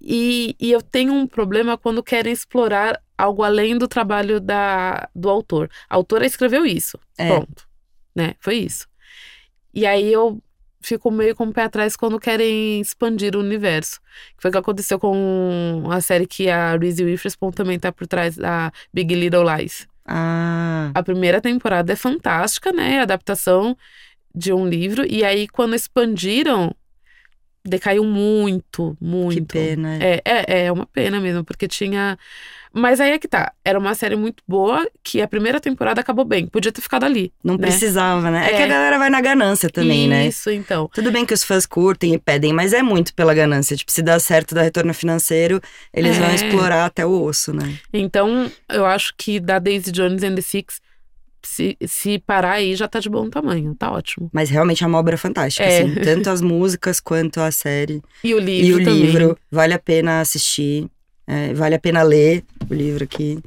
E, 0.00 0.54
e 0.60 0.70
eu 0.70 0.82
tenho 0.82 1.12
um 1.12 1.26
problema 1.26 1.76
quando 1.76 2.02
querem 2.02 2.32
explorar 2.32 3.00
algo 3.16 3.42
além 3.42 3.78
do 3.78 3.88
trabalho 3.88 4.40
da, 4.40 5.08
do 5.14 5.28
autor. 5.28 5.70
A 5.88 5.96
autora 5.96 6.26
escreveu 6.26 6.66
isso. 6.66 6.98
É. 7.16 7.28
Pronto. 7.28 7.66
Né? 8.14 8.34
Foi 8.40 8.56
isso. 8.56 8.86
E 9.74 9.86
aí 9.86 10.12
eu 10.12 10.40
fico 10.80 11.10
meio 11.10 11.34
com 11.34 11.44
o 11.44 11.52
pé 11.52 11.64
atrás 11.64 11.96
quando 11.96 12.20
querem 12.20 12.80
expandir 12.80 13.34
o 13.34 13.40
universo. 13.40 14.00
Que 14.36 14.42
foi 14.42 14.50
o 14.50 14.52
que 14.52 14.58
aconteceu 14.58 14.98
com 14.98 15.84
a 15.90 16.00
série 16.00 16.26
que 16.26 16.48
a 16.48 16.76
Reese 16.76 17.04
Witherspoon 17.04 17.50
também 17.50 17.78
tá 17.78 17.90
por 17.90 18.06
trás 18.06 18.36
da 18.36 18.70
Big 18.92 19.14
Little 19.14 19.44
Lies. 19.44 19.88
Ah, 20.04 20.92
A 20.94 21.02
primeira 21.02 21.40
temporada 21.40 21.92
é 21.92 21.96
fantástica, 21.96 22.72
né? 22.72 23.00
A 23.00 23.02
adaptação 23.02 23.76
de 24.32 24.52
um 24.52 24.66
livro. 24.68 25.04
E 25.04 25.24
aí, 25.24 25.48
quando 25.48 25.74
expandiram, 25.74 26.72
decaiu 27.68 28.04
muito, 28.04 28.96
muito. 29.00 29.34
que 29.34 29.52
pena. 29.52 29.98
É, 30.02 30.20
é, 30.24 30.64
é 30.66 30.72
uma 30.72 30.86
pena 30.86 31.20
mesmo, 31.20 31.44
porque 31.44 31.66
tinha. 31.68 32.18
Mas 32.72 33.00
aí 33.00 33.12
é 33.12 33.18
que 33.18 33.26
tá. 33.26 33.52
Era 33.64 33.78
uma 33.78 33.94
série 33.94 34.16
muito 34.16 34.42
boa 34.46 34.86
que 35.02 35.22
a 35.22 35.26
primeira 35.28 35.58
temporada 35.58 35.98
acabou 36.00 36.26
bem. 36.26 36.46
Podia 36.46 36.70
ter 36.70 36.82
ficado 36.82 37.04
ali. 37.04 37.32
Não 37.42 37.54
né? 37.54 37.68
precisava, 37.68 38.30
né? 38.30 38.46
É. 38.46 38.48
que 38.50 38.62
É. 38.62 38.64
a 38.64 38.68
galera 38.68 38.98
vai 38.98 39.08
na 39.08 39.20
ganância 39.22 39.70
também, 39.70 40.06
né? 40.06 40.26
Isso, 40.26 40.50
então. 40.50 40.90
Tudo 40.92 41.10
bem 41.10 41.24
que 41.24 41.32
os 41.32 41.42
fãs 41.42 41.64
curtem 41.64 42.12
e 42.12 42.18
pedem, 42.18 42.52
mas 42.52 42.74
é 42.74 42.82
muito 42.82 43.14
pela 43.14 43.32
ganância. 43.32 43.74
Tipo, 43.76 43.90
se 43.90 44.02
dá 44.02 44.18
certo, 44.18 44.54
dá 44.54 44.60
retorno 44.60 44.92
financeiro, 44.92 45.58
eles 45.92 46.18
vão 46.18 46.28
É. 46.28 46.34
explorar 46.34 46.84
até 46.84 47.06
o 47.06 47.22
osso, 47.22 47.50
né? 47.54 47.78
Então, 47.94 48.50
eu 48.68 48.84
acho 48.84 49.14
que 49.16 49.40
da 49.40 49.58
Daisy 49.58 49.90
Jones 49.90 50.22
and 50.22 50.34
the 50.34 50.42
Six, 50.42 50.78
se, 51.46 51.76
se 51.86 52.18
parar 52.18 52.52
aí, 52.52 52.74
já 52.76 52.86
tá 52.88 52.98
de 53.00 53.08
bom 53.08 53.28
tamanho. 53.30 53.74
Tá 53.74 53.90
ótimo. 53.92 54.28
Mas 54.32 54.50
realmente 54.50 54.82
é 54.84 54.86
uma 54.86 54.98
obra 54.98 55.16
fantástica, 55.16 55.64
É. 55.64 55.82
assim. 55.82 55.94
Tanto 55.94 56.28
as 56.30 56.40
músicas 56.42 57.00
quanto 57.00 57.40
a 57.40 57.50
série. 57.50 58.02
E 58.22 58.34
o 58.34 58.38
livro 58.38 58.80
e 58.80 58.82
o 58.82 58.84
também. 58.84 59.02
livro, 59.06 59.38
vale 59.50 59.72
a 59.74 59.78
pena 59.78 60.20
assistir. 60.20 60.88
é, 61.28 61.52
vale 61.54 61.74
a 61.74 61.78
pena 61.80 62.02
ler 62.04 62.44
o 62.70 62.72
livro 62.74 63.02
aqui. 63.02 63.40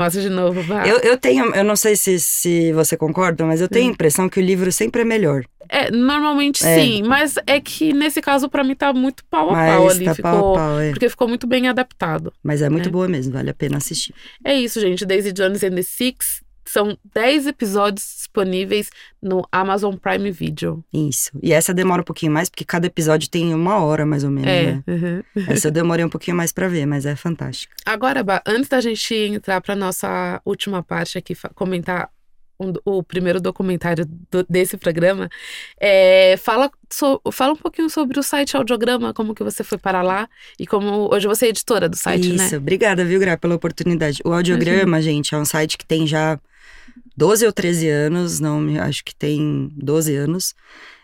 Mostra 0.00 0.20
de 0.22 0.28
novo, 0.30 0.62
vai. 0.62 0.90
Eu, 0.90 0.98
eu 1.00 1.16
tenho, 1.18 1.54
eu 1.54 1.64
não 1.64 1.76
sei 1.76 1.94
se, 1.96 2.18
se 2.20 2.72
você 2.72 2.96
concorda, 2.96 3.44
mas 3.44 3.60
eu 3.60 3.68
tenho 3.68 3.86
a 3.86 3.88
Hum. 3.88 3.92
impressão 3.92 4.28
que 4.28 4.38
o 4.40 4.42
livro 4.42 4.70
sempre 4.72 5.02
é 5.02 5.04
melhor. 5.04 5.42
É, 5.68 5.90
normalmente 5.90 6.64
É. 6.64 6.78
sim, 6.80 7.02
mas 7.02 7.34
é 7.46 7.60
que 7.60 7.92
nesse 7.92 8.20
caso 8.22 8.48
pra 8.48 8.62
mim 8.62 8.74
tá 8.74 8.92
muito 8.92 9.24
pau 9.30 9.50
a 9.50 9.52
mas 9.52 9.74
pau 9.74 9.88
ali, 9.90 10.04
tá 10.04 10.14
ficou, 10.14 10.30
pau 10.32 10.54
a 10.54 10.58
pau, 10.58 10.80
é. 10.80 10.90
porque 10.90 11.08
ficou 11.10 11.28
muito 11.28 11.46
bem 11.46 11.66
adaptado. 11.68 12.32
Mas 12.42 12.62
é 12.62 12.68
muito 12.70 12.88
É. 12.88 12.92
boa 12.92 13.08
mesmo, 13.08 13.32
vale 13.32 13.50
a 13.50 13.54
pena 13.54 13.76
assistir. 13.78 14.14
É 14.44 14.54
isso, 14.54 14.80
gente, 14.80 15.04
Daisy 15.04 15.32
Jones 15.32 15.62
and 15.64 15.70
the 15.74 15.82
Six 15.82 16.40
são 16.66 16.96
10 17.14 17.46
episódios 17.46 18.04
disponíveis 18.16 18.90
no 19.22 19.46
Amazon 19.50 19.94
Prime 19.96 20.30
Video. 20.30 20.84
Isso. 20.92 21.30
E 21.42 21.52
essa 21.52 21.72
demora 21.72 22.02
um 22.02 22.04
pouquinho 22.04 22.32
mais, 22.32 22.48
porque 22.48 22.64
cada 22.64 22.86
episódio 22.86 23.28
tem 23.30 23.54
uma 23.54 23.78
hora 23.82 24.04
mais 24.04 24.24
ou 24.24 24.30
menos, 24.30 24.50
É. 24.50 24.72
né? 24.72 24.84
uhum. 24.86 25.22
Essa 25.48 25.68
eu 25.68 25.72
demorei 25.72 26.04
um 26.04 26.08
pouquinho 26.10 26.36
mais 26.36 26.52
pra 26.52 26.68
ver, 26.68 26.86
mas 26.86 27.06
é 27.06 27.14
fantástica. 27.16 27.74
Agora, 27.84 28.22
Bá, 28.24 28.42
antes 28.46 28.68
da 28.68 28.80
gente 28.80 29.14
entrar 29.14 29.60
pra 29.60 29.74
nossa 29.76 30.40
última 30.44 30.82
parte 30.82 31.16
aqui, 31.18 31.34
comentar 31.54 32.10
um 32.58 32.72
o 32.86 33.02
primeiro 33.02 33.38
documentário 33.38 34.06
do- 34.30 34.46
desse 34.48 34.78
programa, 34.78 35.28
é, 35.78 36.36
fala, 36.38 36.70
so- 36.90 37.20
fala 37.30 37.52
um 37.52 37.56
pouquinho 37.56 37.90
sobre 37.90 38.18
o 38.18 38.22
site 38.22 38.56
Audiograma, 38.56 39.12
como 39.12 39.34
que 39.34 39.44
você 39.44 39.62
foi 39.62 39.76
para 39.76 40.00
lá 40.00 40.26
e 40.58 40.66
como 40.66 41.12
hoje 41.12 41.26
você 41.26 41.44
é 41.44 41.48
editora 41.50 41.86
do 41.86 41.96
site, 41.96 42.34
Isso, 42.34 42.52
né? 42.52 42.56
obrigada, 42.56 43.04
viu, 43.04 43.20
Gra, 43.20 43.36
pela 43.36 43.54
oportunidade. 43.54 44.22
O 44.24 44.32
Audiograma, 44.32 45.02
gente, 45.02 45.34
é 45.34 45.38
um 45.38 45.44
site 45.44 45.76
que 45.76 45.84
tem 45.84 46.06
já 46.06 46.40
12 47.16 47.46
ou 47.46 47.52
13 47.52 47.88
anos, 47.88 48.40
não, 48.40 48.60
me- 48.60 48.78
acho 48.78 49.04
que 49.04 49.14
tem 49.14 49.70
12 49.76 50.14
anos. 50.14 50.54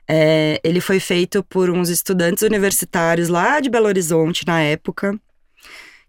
É, 0.09 0.61
ele 0.65 0.81
foi 0.81 1.01
feito 1.01 1.43
por 1.45 1.71
uns 1.71 1.89
estudantes 1.89 2.43
universitários 2.43 3.29
lá 3.29 3.61
de 3.61 3.71
Belo 3.71 3.87
Horizonte, 3.87 4.47
na 4.47 4.61
época, 4.61 5.19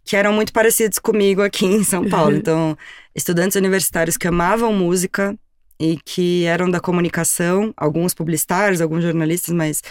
que 0.03 0.15
eram 0.15 0.33
muito 0.33 0.51
parecidos 0.51 0.99
comigo 0.99 1.41
aqui 1.41 1.65
em 1.65 1.83
São 1.83 2.07
Paulo. 2.09 2.35
Então, 2.37 2.77
estudantes 3.15 3.55
universitários 3.55 4.17
que 4.17 4.27
amavam 4.27 4.73
música 4.73 5.37
e 5.79 5.97
que 6.03 6.43
eram 6.45 6.69
da 6.69 6.79
comunicação, 6.79 7.73
alguns 7.77 8.13
publicitários, 8.13 8.81
alguns 8.81 9.03
jornalistas, 9.03 9.53
mas 9.53 9.81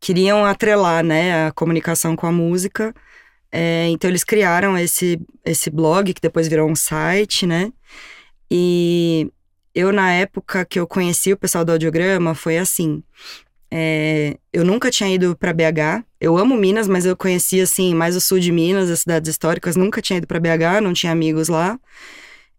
queriam 0.00 0.44
atrelar, 0.44 1.04
né, 1.04 1.46
a 1.48 1.52
comunicação 1.52 2.16
com 2.16 2.26
a 2.26 2.32
música. 2.32 2.94
É, 3.52 3.88
então 3.88 4.08
eles 4.08 4.24
criaram 4.24 4.78
esse, 4.78 5.20
esse 5.44 5.68
blog 5.70 6.14
que 6.14 6.20
depois 6.20 6.46
virou 6.48 6.70
um 6.70 6.76
site, 6.76 7.46
né? 7.46 7.72
E 8.50 9.30
eu, 9.74 9.92
na 9.92 10.12
época 10.12 10.64
que 10.64 10.78
eu 10.78 10.86
conheci 10.86 11.32
o 11.32 11.36
pessoal 11.36 11.64
do 11.64 11.72
audiograma, 11.72 12.34
foi 12.34 12.58
assim. 12.58 13.02
é, 13.70 14.36
eu 14.52 14.64
nunca 14.64 14.90
tinha 14.90 15.12
ido 15.14 15.36
para 15.36 15.52
BH. 15.52 16.04
Eu 16.20 16.36
amo 16.36 16.56
Minas, 16.56 16.88
mas 16.88 17.06
eu 17.06 17.16
conheci 17.16 17.60
assim 17.60 17.94
mais 17.94 18.16
o 18.16 18.20
sul 18.20 18.40
de 18.40 18.52
Minas, 18.52 18.90
as 18.90 19.00
cidades 19.00 19.30
históricas. 19.30 19.76
Nunca 19.76 20.02
tinha 20.02 20.18
ido 20.18 20.26
para 20.26 20.40
BH, 20.40 20.82
não 20.82 20.92
tinha 20.92 21.12
amigos 21.12 21.48
lá. 21.48 21.78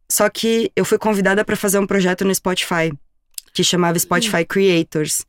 Só 0.10 0.30
que 0.30 0.72
eu 0.76 0.84
fui 0.86 0.98
convidada 0.98 1.44
para 1.46 1.56
fazer 1.56 1.80
um 1.80 1.88
projeto 1.88 2.26
no 2.26 2.34
Spotify 2.34 2.92
que 3.54 3.64
chamava 3.64 4.00
Spotify 4.00 4.46
Creators. 4.46 5.26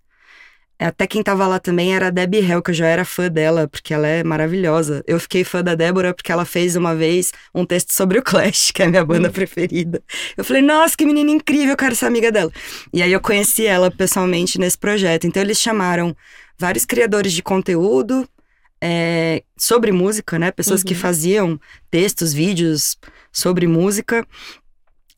Até 0.82 1.06
quem 1.06 1.22
tava 1.22 1.46
lá 1.46 1.58
também 1.58 1.94
era 1.94 2.08
a 2.08 2.10
Debbie 2.10 2.38
Hell, 2.38 2.62
que 2.62 2.70
eu 2.70 2.74
já 2.74 2.86
era 2.86 3.04
fã 3.04 3.28
dela, 3.30 3.68
porque 3.68 3.92
ela 3.94 4.06
é 4.06 4.22
maravilhosa. 4.24 5.02
Eu 5.06 5.18
fiquei 5.20 5.44
fã 5.44 5.62
da 5.62 5.74
Débora 5.74 6.12
porque 6.14 6.30
ela 6.32 6.44
fez 6.44 6.76
uma 6.76 6.94
vez 6.94 7.32
um 7.54 7.64
texto 7.64 7.92
sobre 7.92 8.18
o 8.18 8.22
Clash, 8.22 8.70
que 8.72 8.82
é 8.82 8.86
a 8.86 8.88
minha 8.88 9.04
banda 9.04 9.30
preferida. 9.30 10.02
Eu 10.36 10.44
falei, 10.44 10.62
nossa, 10.62 10.96
que 10.96 11.04
menina 11.06 11.30
incrível, 11.30 11.70
eu 11.70 11.76
quero 11.76 11.94
ser 11.94 12.06
amiga 12.06 12.30
dela. 12.32 12.50
E 12.92 13.02
aí 13.02 13.12
eu 13.12 13.20
conheci 13.20 13.66
ela 13.66 13.90
pessoalmente 13.90 14.58
nesse 14.58 14.78
projeto. 14.78 15.26
Então 15.26 15.42
eles 15.42 15.58
chamaram 15.60 16.14
vários 16.58 16.84
criadores 16.84 17.32
de 17.32 17.42
conteúdo 17.42 18.28
é, 18.80 19.42
sobre 19.56 19.92
música, 19.92 20.38
né? 20.38 20.50
Pessoas 20.50 20.82
que 20.82 20.94
Uhum. 20.94 21.00
faziam 21.00 21.60
textos, 21.90 22.32
vídeos 22.32 22.96
sobre 23.32 23.66
música 23.66 24.26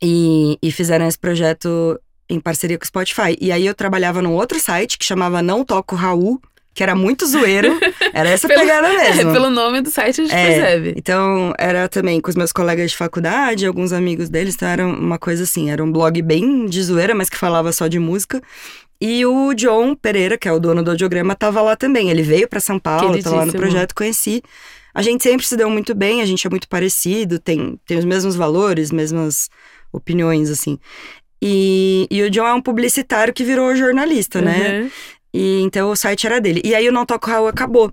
e, 0.03 0.59
e 0.63 0.71
fizeram 0.71 1.07
esse 1.07 1.19
projeto 1.19 1.99
em 2.29 2.41
parceria 2.41 2.79
com 2.79 2.85
o 2.85 2.87
Spotify. 2.87 3.37
E 3.41 3.51
aí 3.53 3.67
eu 3.67 3.75
trabalhava 3.75 4.21
num 4.23 4.33
outro 4.33 4.59
site 4.61 4.99
que 4.99 5.05
chamava 5.05 5.43
Não 5.43 5.65
Toco 5.65 5.95
Raul, 5.95 6.41
que 6.75 6.83
era 6.83 6.95
muito 6.95 7.27
zoeiro. 7.27 7.79
Era 8.13 8.29
essa 8.31 8.47
Pelo- 8.49 8.61
pegada 8.61 8.89
mesmo. 8.95 9.31
É, 9.31 9.33
pelo 9.33 9.51
nome 9.51 9.81
do 9.81 9.91
site 9.91 10.21
a 10.21 10.25
gente 10.25 10.35
É, 10.35 10.47
percebe. 10.47 10.95
Então, 10.97 11.53
era 11.59 11.89
também 11.89 12.21
com 12.21 12.31
os 12.31 12.37
meus 12.37 12.53
colegas 12.53 12.91
de 12.93 12.97
faculdade, 12.97 13.67
alguns 13.67 13.93
amigos 13.93 14.29
deles, 14.29 14.55
então 14.55 14.69
era 14.69 14.87
uma 14.87 15.19
coisa 15.19 15.43
assim, 15.45 15.71
era 15.71 15.83
um 15.83 15.91
blog 15.91 16.21
bem 16.23 16.67
de 16.67 16.81
zoeira, 16.83 17.15
mas 17.15 17.29
que 17.29 17.37
falava 17.37 17.73
só 17.73 17.87
de 17.89 17.99
música. 17.99 18.41
E 19.01 19.27
o 19.27 19.53
John 19.55 19.95
Pereira, 19.97 20.39
que 20.39 20.49
é 20.49 20.53
o 20.53 20.59
dono 20.61 20.83
do 20.83 20.91
audiograma, 20.93 21.35
tava 21.35 21.61
lá 21.61 21.77
também. 21.77 22.09
Ele 22.11 22.23
veio 22.23 22.49
pra 22.49 22.61
São 22.61 22.79
Paulo, 22.79 23.21
tava 23.23 23.37
lá 23.37 23.47
no 23.47 23.53
projeto, 23.53 23.95
conheci. 23.95 24.41
A 24.95 25.03
gente 25.03 25.23
sempre 25.25 25.45
se 25.47 25.57
deu 25.57 25.69
muito 25.69 25.93
bem, 25.95 26.23
a 26.23 26.27
gente 26.27 26.47
é 26.47 26.51
muito 26.51 26.69
parecido, 26.69 27.39
tem, 27.41 27.79
tem 27.85 27.99
os 27.99 28.05
mesmos 28.05 28.37
valores, 28.37 28.91
mesmas 28.93 29.49
opiniões, 29.93 30.49
assim. 30.51 30.79
E, 31.47 32.07
e 32.11 32.23
o 32.23 32.31
John 32.31 32.47
é 32.47 32.55
um 32.55 32.63
publicitário 32.63 33.35
que 33.35 33.45
virou 33.45 33.77
jornalista, 33.77 34.41
né? 34.41 34.81
Uhum. 34.81 34.91
E 35.35 35.61
então 35.61 35.91
o 35.91 35.97
site 35.97 36.27
era 36.27 36.41
dele. 36.41 36.63
E 36.65 36.75
aí 36.75 36.89
o 36.89 36.93
Não 36.93 37.05
Toco 37.05 37.29
Raul 37.29 37.49
acabou. 37.49 37.93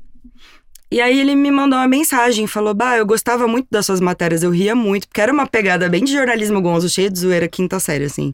E 0.89 1.01
aí 1.01 1.19
ele 1.19 1.35
me 1.35 1.51
mandou 1.51 1.77
uma 1.77 1.87
mensagem, 1.87 2.47
falou: 2.47 2.73
Bah, 2.73 2.95
eu 2.95 3.05
gostava 3.05 3.49
muito 3.49 3.67
das 3.69 3.85
suas 3.85 3.99
matérias, 3.99 4.41
eu 4.41 4.51
ria 4.51 4.73
muito, 4.73 5.05
porque 5.05 5.19
era 5.19 5.33
uma 5.33 5.45
pegada 5.45 5.89
bem 5.89 6.05
de 6.05 6.13
jornalismo 6.13 6.61
gonzo, 6.61 6.87
cheio 6.87 7.09
de 7.09 7.19
zoeira, 7.19 7.45
quinta 7.49 7.77
série, 7.77 8.05
assim. 8.05 8.33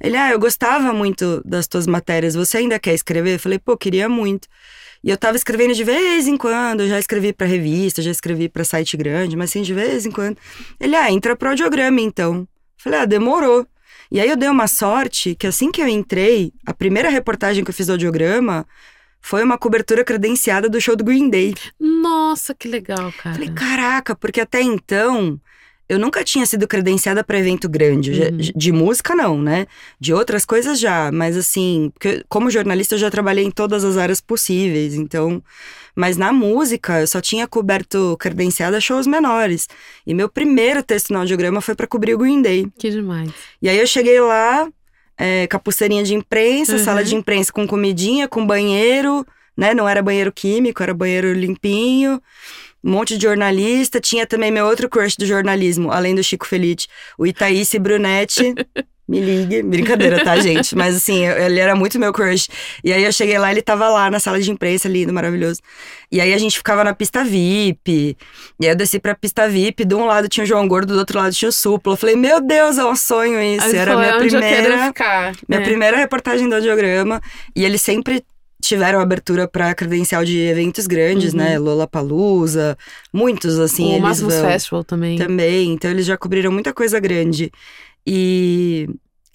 Ele, 0.00 0.16
ah, 0.16 0.32
eu 0.32 0.40
gostava 0.40 0.92
muito 0.92 1.40
das 1.44 1.68
tuas 1.68 1.86
matérias, 1.86 2.34
você 2.34 2.58
ainda 2.58 2.80
quer 2.80 2.94
escrever? 2.94 3.34
Eu 3.34 3.38
falei, 3.38 3.60
pô, 3.60 3.76
queria 3.76 4.08
muito. 4.08 4.48
E 5.04 5.10
eu 5.10 5.16
tava 5.16 5.36
escrevendo 5.36 5.72
de 5.72 5.84
vez 5.84 6.26
em 6.26 6.36
quando, 6.36 6.80
eu 6.80 6.88
já 6.88 6.98
escrevi 6.98 7.32
pra 7.32 7.46
revista, 7.46 8.02
já 8.02 8.10
escrevi 8.10 8.48
pra 8.48 8.64
site 8.64 8.96
grande, 8.96 9.36
mas 9.36 9.50
assim, 9.50 9.62
de 9.62 9.72
vez 9.72 10.04
em 10.04 10.10
quando. 10.10 10.36
Ele, 10.80 10.96
ah, 10.96 11.12
entra 11.12 11.36
pro 11.36 11.50
audiograma 11.50 12.00
então. 12.00 12.38
Eu 12.38 12.48
falei, 12.78 12.98
ah, 13.00 13.04
demorou. 13.04 13.64
E 14.10 14.20
aí 14.20 14.28
eu 14.28 14.36
dei 14.36 14.48
uma 14.48 14.66
sorte 14.66 15.34
que 15.34 15.46
assim 15.46 15.70
que 15.70 15.82
eu 15.82 15.88
entrei, 15.88 16.52
a 16.66 16.72
primeira 16.72 17.10
reportagem 17.10 17.62
que 17.62 17.70
eu 17.70 17.74
fiz 17.74 17.86
do 17.86 17.92
audiograma 17.92 18.66
foi 19.20 19.42
uma 19.42 19.58
cobertura 19.58 20.04
credenciada 20.04 20.68
do 20.68 20.80
show 20.80 20.96
do 20.96 21.04
Green 21.04 21.28
Day. 21.28 21.54
Nossa, 21.78 22.54
que 22.54 22.68
legal, 22.68 23.12
cara. 23.12 23.34
Falei, 23.34 23.50
caraca, 23.50 24.14
porque 24.14 24.40
até 24.40 24.62
então 24.62 25.38
eu 25.88 25.98
nunca 25.98 26.22
tinha 26.22 26.44
sido 26.44 26.68
credenciada 26.68 27.24
para 27.24 27.38
evento 27.38 27.68
grande. 27.68 28.12
Uhum. 28.12 28.36
De 28.54 28.72
música, 28.72 29.14
não, 29.14 29.40
né? 29.40 29.66
De 29.98 30.12
outras 30.12 30.44
coisas 30.44 30.78
já. 30.78 31.10
Mas 31.10 31.36
assim, 31.36 31.90
porque 31.94 32.24
como 32.28 32.50
jornalista 32.50 32.94
eu 32.94 32.98
já 32.98 33.10
trabalhei 33.10 33.44
em 33.44 33.50
todas 33.50 33.84
as 33.84 33.96
áreas 33.96 34.20
possíveis. 34.20 34.94
Então. 34.94 35.42
Mas 36.00 36.16
na 36.16 36.32
música 36.32 37.00
eu 37.00 37.08
só 37.08 37.20
tinha 37.20 37.48
coberto 37.48 38.16
credenciada 38.20 38.80
shows 38.80 39.04
menores. 39.04 39.66
E 40.06 40.14
meu 40.14 40.28
primeiro 40.28 40.80
texto 40.80 41.12
no 41.12 41.18
audiograma 41.18 41.60
foi 41.60 41.74
para 41.74 41.88
cobrir 41.88 42.14
o 42.14 42.18
Green 42.18 42.40
Day. 42.40 42.68
Que 42.78 42.88
demais. 42.88 43.28
E 43.60 43.68
aí 43.68 43.76
eu 43.76 43.86
cheguei 43.86 44.20
lá, 44.20 44.68
é, 45.18 45.48
com 45.48 45.56
a 45.56 45.60
pulseirinha 45.60 46.04
de 46.04 46.14
imprensa, 46.14 46.74
Uhum. 46.74 46.84
sala 46.84 47.02
de 47.02 47.16
imprensa 47.16 47.52
com 47.52 47.66
comidinha, 47.66 48.28
com 48.28 48.46
banheiro, 48.46 49.26
né? 49.56 49.74
Não 49.74 49.88
era 49.88 50.00
banheiro 50.00 50.30
químico, 50.30 50.80
era 50.84 50.94
banheiro 50.94 51.32
limpinho. 51.32 52.22
Um 52.84 52.92
monte 52.92 53.16
de 53.18 53.24
jornalista. 53.24 54.00
Tinha 54.00 54.24
também 54.24 54.52
meu 54.52 54.66
outro 54.66 54.88
crush 54.88 55.16
do 55.16 55.26
jornalismo, 55.26 55.90
além 55.90 56.14
do 56.14 56.22
Chico 56.22 56.46
Felite, 56.46 56.86
o 57.18 57.26
Itaíce 57.26 57.76
Brunetti. 57.76 58.54
Me 59.08 59.20
ligue. 59.20 59.62
Brincadeira, 59.62 60.22
tá, 60.22 60.36
gente? 60.40 60.76
Mas 60.76 60.94
assim, 60.96 61.24
eu- 61.24 61.38
ele 61.38 61.58
era 61.58 61.74
muito 61.74 61.98
meu 61.98 62.12
crush. 62.12 62.46
E 62.84 62.92
aí 62.92 63.02
eu 63.02 63.10
cheguei 63.12 63.38
lá, 63.38 63.50
ele 63.50 63.62
tava 63.62 63.88
lá 63.88 64.10
na 64.10 64.20
sala 64.20 64.38
de 64.38 64.50
imprensa, 64.50 64.86
lindo, 64.88 65.12
maravilhoso. 65.14 65.60
E 66.12 66.20
aí 66.20 66.34
a 66.34 66.38
gente 66.38 66.58
ficava 66.58 66.84
na 66.84 66.92
pista 66.94 67.24
VIP. 67.24 68.16
E 68.60 68.66
aí 68.66 68.72
eu 68.72 68.76
desci 68.76 68.98
pra 68.98 69.14
pista 69.14 69.48
VIP. 69.48 69.84
De 69.86 69.94
um 69.94 70.04
lado 70.04 70.28
tinha 70.28 70.44
o 70.44 70.46
João 70.46 70.68
Gordo, 70.68 70.92
do 70.92 70.98
outro 70.98 71.18
lado 71.18 71.32
tinha 71.34 71.48
o 71.48 71.52
Supla. 71.52 71.94
Eu 71.94 71.96
falei, 71.96 72.16
meu 72.16 72.40
Deus, 72.40 72.76
é 72.76 72.84
um 72.84 72.94
sonho 72.96 73.40
isso. 73.40 73.64
Aí 73.66 73.76
era 73.76 73.92
a 73.92 73.94
foi 73.96 74.04
minha 74.04 74.18
primeira. 74.18 74.86
ficar. 74.88 75.32
Minha 75.48 75.60
né? 75.60 75.64
primeira 75.66 75.96
reportagem 75.96 76.48
do 76.48 76.54
audiograma. 76.54 77.20
E 77.56 77.64
eles 77.64 77.80
sempre 77.80 78.22
tiveram 78.60 79.00
abertura 79.00 79.46
pra 79.46 79.72
credencial 79.74 80.24
de 80.24 80.36
eventos 80.38 80.86
grandes, 80.88 81.32
Uhum. 81.32 81.38
né? 81.38 81.58
Lollapalooza, 81.58 82.76
muitos, 83.12 83.58
assim, 83.58 83.96
o 83.96 84.00
vão. 84.00 84.30
Festival 84.50 84.82
também. 84.84 85.16
Também, 85.16 85.72
então 85.72 85.90
eles 85.90 86.04
já 86.04 86.16
cobriram 86.16 86.50
muita 86.52 86.72
coisa 86.74 86.98
grande. 86.98 87.52
E, 88.06 88.88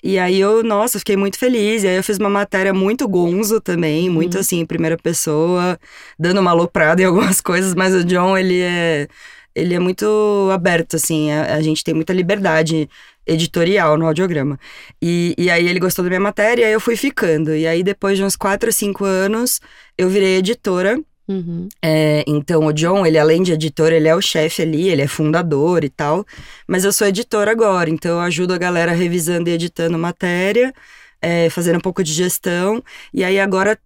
e 0.04 0.18
aí 0.20 0.40
eu, 0.40 0.64
nossa, 0.64 1.00
fiquei 1.00 1.16
muito 1.16 1.38
feliz. 1.40 1.84
E 1.84 1.88
aí 1.88 1.96
eu 1.98 2.04
fiz 2.04 2.18
uma 2.18 2.30
matéria 2.30 2.74
muito 2.74 3.08
gonzo 3.08 3.62
também, 3.62 4.10
muito 4.10 4.36
Uhum. 4.36 4.40
assim, 4.42 4.60
em 4.60 4.66
primeira 4.66 4.98
pessoa, 4.98 5.80
dando 6.20 6.40
uma 6.42 6.52
aloprada 6.52 7.02
em 7.02 7.06
algumas 7.06 7.40
coisas, 7.42 7.74
mas 7.76 7.94
o 7.94 8.04
John, 8.04 8.38
ele 8.38 8.62
é. 8.62 9.08
Ele 9.56 9.76
é 9.76 9.80
muito 9.80 10.50
aberto, 10.52 10.96
assim, 10.96 11.32
a, 11.32 11.56
a 11.56 11.62
gente 11.62 11.84
tem 11.84 11.94
muita 11.94 12.12
liberdade 12.12 12.90
editorial 13.26 13.98
no 13.98 14.08
audiograma. 14.08 14.60
E, 15.02 15.36
e 15.38 15.50
aí 15.50 15.68
ele 15.68 15.80
gostou 15.80 16.04
da 16.04 16.10
minha 16.10 16.20
matéria 16.20 16.64
e 16.64 16.66
aí 16.66 16.74
eu 16.74 16.80
fui 16.80 16.96
ficando. 16.96 17.56
E 17.56 17.68
aí 17.68 17.84
depois 17.84 18.18
de 18.18 18.24
uns 18.24 18.36
4 18.36 18.72
cinco 18.74 19.06
anos, 19.06 19.60
eu 19.98 20.10
virei 20.10 20.38
editora. 20.38 21.00
Uhum. 21.28 21.70
É, 21.82 22.24
então, 22.28 22.66
o 22.66 22.74
John, 22.74 23.06
ele 23.06 23.18
além 23.18 23.44
de 23.44 23.54
editor, 23.54 23.92
ele 23.92 24.08
é 24.08 24.16
o 24.16 24.22
chefe 24.22 24.62
ali, 24.62 24.90
ele 24.90 25.02
é 25.02 25.08
fundador 25.08 25.84
e 25.84 25.90
tal. 25.90 26.26
Mas 26.68 26.84
eu 26.84 26.92
sou 26.92 27.08
editora 27.08 27.52
agora, 27.52 27.90
então 27.90 28.14
eu 28.14 28.20
ajudo 28.20 28.54
a 28.54 28.58
galera 28.58 28.92
revisando 28.92 29.50
e 29.50 29.54
editando 29.54 29.98
matéria, 29.98 30.74
é, 31.22 31.50
fazendo 31.50 31.78
um 31.78 31.82
pouco 31.82 32.04
de 32.04 32.12
gestão. 32.12 32.84
E 33.14 33.24
aí 33.24 33.40
agora, 33.40 33.80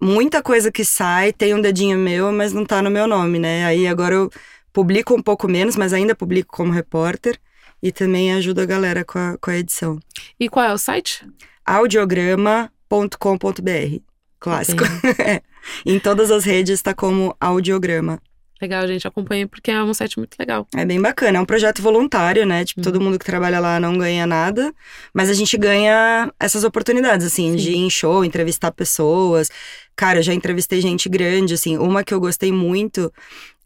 muita 0.00 0.42
coisa 0.42 0.72
que 0.72 0.84
sai 0.84 1.32
tem 1.32 1.54
um 1.54 1.60
dedinho 1.60 1.98
meu, 1.98 2.32
mas 2.32 2.52
não 2.52 2.64
tá 2.64 2.82
no 2.82 2.90
meu 2.90 3.06
nome, 3.06 3.38
né? 3.38 3.64
Aí 3.64 3.86
agora 3.86 4.14
eu 4.14 4.30
publico 4.72 5.14
um 5.14 5.22
pouco 5.22 5.48
menos, 5.48 5.76
mas 5.76 5.92
ainda 5.92 6.14
publico 6.14 6.54
como 6.54 6.72
repórter. 6.72 7.38
E 7.82 7.92
também 7.92 8.32
ajudo 8.32 8.60
a 8.60 8.66
galera 8.66 9.04
com 9.04 9.18
a, 9.18 9.36
com 9.38 9.50
a 9.50 9.56
edição. 9.56 10.00
E 10.40 10.48
qual 10.48 10.64
é 10.64 10.72
o 10.72 10.78
site? 10.78 11.26
Audiograma.com.br. 11.64 14.00
Clássico. 14.40 14.82
É. 15.18 15.42
em 15.84 15.98
todas 15.98 16.30
as 16.30 16.44
redes 16.44 16.74
está 16.74 16.94
como 16.94 17.34
audiograma. 17.40 18.20
Legal, 18.60 18.86
gente, 18.88 19.06
acompanha 19.06 19.46
porque 19.46 19.70
é 19.70 19.82
um 19.82 19.92
site 19.92 20.16
muito 20.18 20.34
legal. 20.38 20.66
É 20.74 20.82
bem 20.86 20.98
bacana, 20.98 21.36
é 21.36 21.40
um 21.40 21.44
projeto 21.44 21.82
voluntário, 21.82 22.46
né? 22.46 22.64
Tipo, 22.64 22.80
Uhum. 22.80 22.84
todo 22.84 23.00
mundo 23.02 23.18
que 23.18 23.24
trabalha 23.26 23.60
lá 23.60 23.78
não 23.78 23.98
ganha 23.98 24.26
nada, 24.26 24.72
mas 25.12 25.28
a 25.28 25.34
gente 25.34 25.58
ganha 25.58 26.32
essas 26.40 26.64
oportunidades, 26.64 27.26
assim, 27.26 27.50
Sim. 27.50 27.56
de 27.56 27.70
ir 27.72 27.76
em 27.76 27.90
show, 27.90 28.24
entrevistar 28.24 28.72
pessoas. 28.72 29.50
Cara, 29.94 30.20
eu 30.20 30.22
já 30.22 30.32
entrevistei 30.32 30.80
gente 30.80 31.06
grande, 31.06 31.52
assim. 31.52 31.76
Uma 31.76 32.02
que 32.02 32.14
eu 32.14 32.18
gostei 32.20 32.50
muito, 32.50 33.12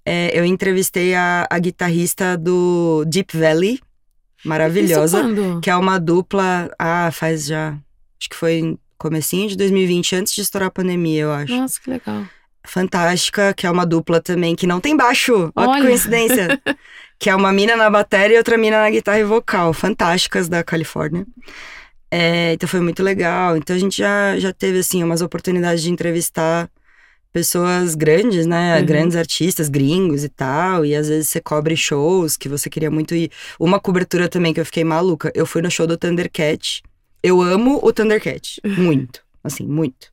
é, 0.05 0.37
eu 0.37 0.45
entrevistei 0.45 1.15
a, 1.15 1.47
a 1.49 1.59
guitarrista 1.61 2.37
do 2.37 3.05
Deep 3.07 3.37
Valley, 3.39 3.79
maravilhosa, 4.45 5.23
que 5.63 5.71
é 5.71 5.77
uma 5.77 5.99
dupla. 6.01 6.69
Ah, 6.77 7.11
faz 7.13 7.47
já. 7.47 7.77
Acho 8.19 8.29
que 8.29 8.37
foi 8.37 8.55
em 8.59 8.79
comecinho 9.01 9.49
de 9.49 9.57
2020, 9.57 10.15
antes 10.17 10.35
de 10.35 10.43
estourar 10.43 10.69
a 10.69 10.71
pandemia, 10.71 11.23
eu 11.23 11.33
acho. 11.33 11.57
Nossa, 11.57 11.81
que 11.81 11.89
legal. 11.89 12.25
Fantástica, 12.63 13.55
que 13.55 13.67
é 13.67 13.71
uma 13.71 13.87
dupla 13.87 14.21
também 14.21 14.55
que 14.55 14.67
não 14.67 14.79
tem 14.79 14.95
baixo. 14.95 15.51
Olha 15.57 15.67
que 15.67 15.73
Olha. 15.73 15.87
coincidência. 15.87 16.61
que 17.19 17.31
é 17.31 17.35
uma 17.35 17.53
mina 17.53 17.75
na 17.75 17.89
bateria 17.89 18.37
e 18.37 18.39
outra 18.39 18.59
mina 18.59 18.81
na 18.83 18.91
guitarra 18.91 19.19
e 19.19 19.25
vocal. 19.25 19.73
Fantásticas 19.73 20.49
da 20.49 20.63
Califórnia. 20.63 21.27
É, 22.11 22.53
então 22.53 22.69
foi 22.69 22.81
muito 22.81 23.03
legal. 23.03 23.57
Então 23.57 23.75
a 23.75 23.79
gente 23.79 23.97
já, 23.97 24.39
já 24.39 24.53
teve, 24.53 24.79
assim, 24.79 25.03
umas 25.03 25.23
oportunidades 25.23 25.83
de 25.83 25.91
entrevistar 25.91 26.69
pessoas 27.33 27.95
grandes, 27.95 28.45
né? 28.45 28.79
Uhum. 28.79 28.85
Grandes 28.85 29.17
artistas, 29.17 29.71
gringos 29.71 30.25
e 30.25 30.29
tal. 30.29 30.85
E 30.85 30.95
às 30.95 31.09
vezes 31.09 31.31
você 31.31 31.41
cobre 31.41 31.75
shows 31.75 32.37
que 32.37 32.49
você 32.49 32.69
queria 32.69 32.91
muito 32.91 33.15
ir. 33.15 33.31
Uma 33.59 33.81
cobertura 33.81 34.29
também 34.29 34.53
que 34.53 34.61
eu 34.61 34.67
fiquei 34.67 34.85
maluca. 34.85 35.33
Eu 35.35 35.47
fui 35.47 35.63
no 35.63 35.71
show 35.71 35.87
do 35.87 35.97
Thundercat. 35.97 36.83
Eu 37.23 37.41
amo 37.43 37.79
o 37.83 37.93
Thundercat. 37.93 38.61
Muito. 38.64 39.21
Assim, 39.45 39.66
muito. 39.66 40.09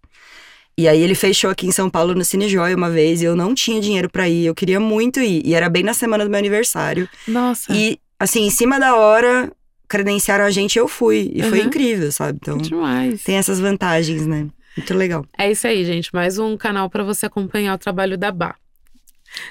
E 0.77 0.87
aí 0.87 1.01
ele 1.01 1.15
fez 1.15 1.35
show 1.35 1.49
aqui 1.49 1.65
em 1.65 1.71
São 1.71 1.89
Paulo 1.89 2.13
no 2.13 2.23
Cine 2.23 2.47
Joy 2.47 2.73
uma 2.75 2.89
vez 2.89 3.21
e 3.21 3.25
eu 3.25 3.35
não 3.35 3.55
tinha 3.55 3.81
dinheiro 3.81 4.09
pra 4.09 4.29
ir, 4.29 4.45
eu 4.45 4.53
queria 4.53 4.79
muito 4.79 5.19
ir. 5.19 5.41
E 5.45 5.53
era 5.55 5.69
bem 5.69 5.81
na 5.83 5.93
semana 5.93 6.23
do 6.23 6.29
meu 6.29 6.37
aniversário. 6.37 7.09
Nossa, 7.27 7.73
E 7.73 7.99
assim, 8.19 8.43
em 8.43 8.49
cima 8.51 8.79
da 8.79 8.95
hora, 8.95 9.51
credenciaram 9.87 10.45
a 10.45 10.51
gente 10.51 10.77
eu 10.77 10.87
fui. 10.87 11.31
E 11.33 11.41
foi 11.43 11.61
Uhum. 11.61 11.65
incrível, 11.67 12.11
sabe? 12.11 12.37
Então 12.41 12.57
demais. 12.59 13.23
tem 13.23 13.37
essas 13.37 13.59
vantagens, 13.59 14.27
né? 14.27 14.47
Muito 14.77 14.93
legal. 14.93 15.25
É 15.35 15.49
isso 15.51 15.65
aí, 15.65 15.83
gente. 15.83 16.13
Mais 16.13 16.37
um 16.37 16.55
canal 16.55 16.89
para 16.91 17.03
você 17.03 17.25
acompanhar 17.25 17.73
o 17.73 17.77
trabalho 17.79 18.15
da 18.15 18.31
Bá. 18.31 18.53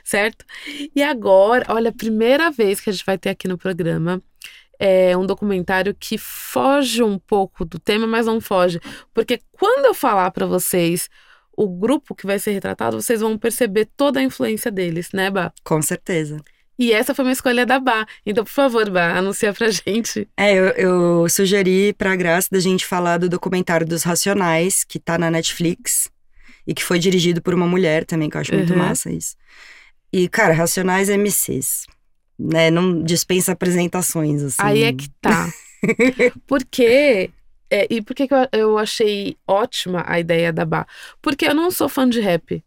Certo? 0.04 0.44
E 0.94 1.02
agora, 1.02 1.66
olha, 1.68 1.90
a 1.90 1.92
primeira 1.92 2.50
vez 2.52 2.80
que 2.80 2.88
a 2.88 2.92
gente 2.92 3.04
vai 3.04 3.18
ter 3.18 3.30
aqui 3.30 3.46
no 3.48 3.58
programa 3.58 4.22
é 4.78 5.16
um 5.16 5.24
documentário 5.26 5.94
que 5.98 6.16
foge 6.18 7.02
um 7.02 7.18
pouco 7.18 7.64
do 7.64 7.78
tema, 7.78 8.06
mas 8.06 8.26
não 8.26 8.40
foge. 8.40 8.80
Porque 9.14 9.40
quando 9.52 9.86
eu 9.86 9.94
falar 9.94 10.30
para 10.30 10.46
vocês 10.46 11.08
o 11.56 11.68
grupo 11.68 12.14
que 12.14 12.26
vai 12.26 12.38
ser 12.38 12.50
retratado, 12.52 13.00
vocês 13.00 13.20
vão 13.20 13.38
perceber 13.38 13.88
toda 13.96 14.20
a 14.20 14.22
influência 14.22 14.70
deles, 14.70 15.08
né, 15.12 15.30
Bah? 15.30 15.52
Com 15.64 15.80
certeza. 15.80 16.36
E 16.78 16.92
essa 16.92 17.14
foi 17.14 17.24
uma 17.24 17.32
escolha 17.32 17.64
da 17.64 17.80
Bah. 17.80 18.04
Então, 18.26 18.44
por 18.44 18.50
favor, 18.50 18.90
Bah, 18.90 19.16
anuncia 19.16 19.54
pra 19.54 19.70
gente. 19.70 20.28
É, 20.36 20.52
eu, 20.52 20.66
eu 21.22 21.28
sugeri 21.30 21.94
pra 21.94 22.14
Graça 22.14 22.48
da 22.52 22.60
gente 22.60 22.84
falar 22.84 23.16
do 23.16 23.30
documentário 23.30 23.86
dos 23.86 24.02
Racionais, 24.02 24.84
que 24.84 24.98
tá 24.98 25.16
na 25.16 25.30
Netflix. 25.30 26.10
E 26.66 26.74
que 26.74 26.84
foi 26.84 26.98
dirigido 26.98 27.40
por 27.40 27.54
uma 27.54 27.66
mulher 27.66 28.04
também, 28.04 28.28
que 28.28 28.36
eu 28.36 28.40
acho 28.42 28.52
muito 28.54 28.74
Uhum. 28.74 28.78
massa 28.80 29.10
isso. 29.10 29.34
E, 30.12 30.28
cara, 30.28 30.52
Racionais 30.52 31.08
MCs. 31.08 31.86
Né, 32.38 32.70
não 32.70 33.02
dispensa 33.02 33.52
apresentações, 33.52 34.42
assim. 34.42 34.56
Aí 34.58 34.82
é 34.82 34.92
que 34.92 35.08
tá. 35.20 35.48
Porque. 36.46 37.30
é, 37.70 37.86
e 37.88 38.02
por 38.02 38.14
que, 38.14 38.28
que 38.28 38.34
eu, 38.34 38.48
eu 38.52 38.78
achei 38.78 39.36
ótima 39.46 40.04
a 40.06 40.20
ideia 40.20 40.52
da 40.52 40.64
Bah? 40.64 40.86
Porque 41.22 41.46
eu 41.46 41.54
não 41.54 41.70
sou 41.70 41.88
fã 41.88 42.08
de 42.08 42.20
rap. 42.20 42.62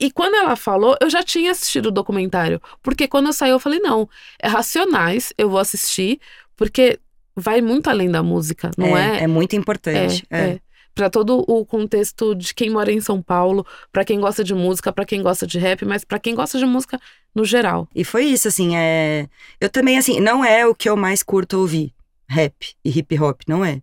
E 0.00 0.10
quando 0.10 0.34
ela 0.34 0.56
falou, 0.56 0.96
eu 1.00 1.08
já 1.08 1.22
tinha 1.22 1.50
assistido 1.50 1.86
o 1.86 1.90
documentário. 1.90 2.60
Porque 2.82 3.06
quando 3.06 3.26
eu 3.26 3.32
saí, 3.32 3.50
eu 3.50 3.60
falei, 3.60 3.78
não, 3.78 4.08
é 4.40 4.48
racionais, 4.48 5.32
eu 5.38 5.48
vou 5.48 5.58
assistir, 5.58 6.20
porque 6.56 6.98
vai 7.36 7.60
muito 7.60 7.88
além 7.88 8.10
da 8.10 8.22
música, 8.22 8.70
não 8.76 8.96
é? 8.96 9.22
É 9.22 9.26
muito 9.26 9.54
importante. 9.56 10.24
É, 10.30 10.40
é. 10.40 10.60
Para 10.94 11.08
todo 11.08 11.44
o 11.46 11.64
contexto 11.64 12.34
de 12.34 12.52
quem 12.52 12.68
mora 12.68 12.92
em 12.92 13.00
São 13.00 13.22
Paulo, 13.22 13.64
pra 13.92 14.04
quem 14.04 14.20
gosta 14.20 14.42
de 14.42 14.54
música, 14.54 14.92
pra 14.92 15.04
quem 15.04 15.22
gosta 15.22 15.46
de 15.46 15.58
rap, 15.58 15.84
mas 15.84 16.04
pra 16.04 16.18
quem 16.18 16.34
gosta 16.34 16.58
de 16.58 16.66
música 16.66 17.00
no 17.34 17.44
geral. 17.44 17.88
E 17.94 18.04
foi 18.04 18.24
isso, 18.24 18.48
assim, 18.48 18.76
é... 18.76 19.28
Eu 19.60 19.68
também, 19.68 19.98
assim, 19.98 20.20
não 20.20 20.44
é 20.44 20.66
o 20.66 20.74
que 20.74 20.88
eu 20.88 20.96
mais 20.96 21.22
curto 21.22 21.58
ouvir, 21.58 21.92
rap 22.28 22.54
e 22.84 22.98
hip 22.98 23.18
hop, 23.18 23.42
não 23.46 23.64
é. 23.64 23.80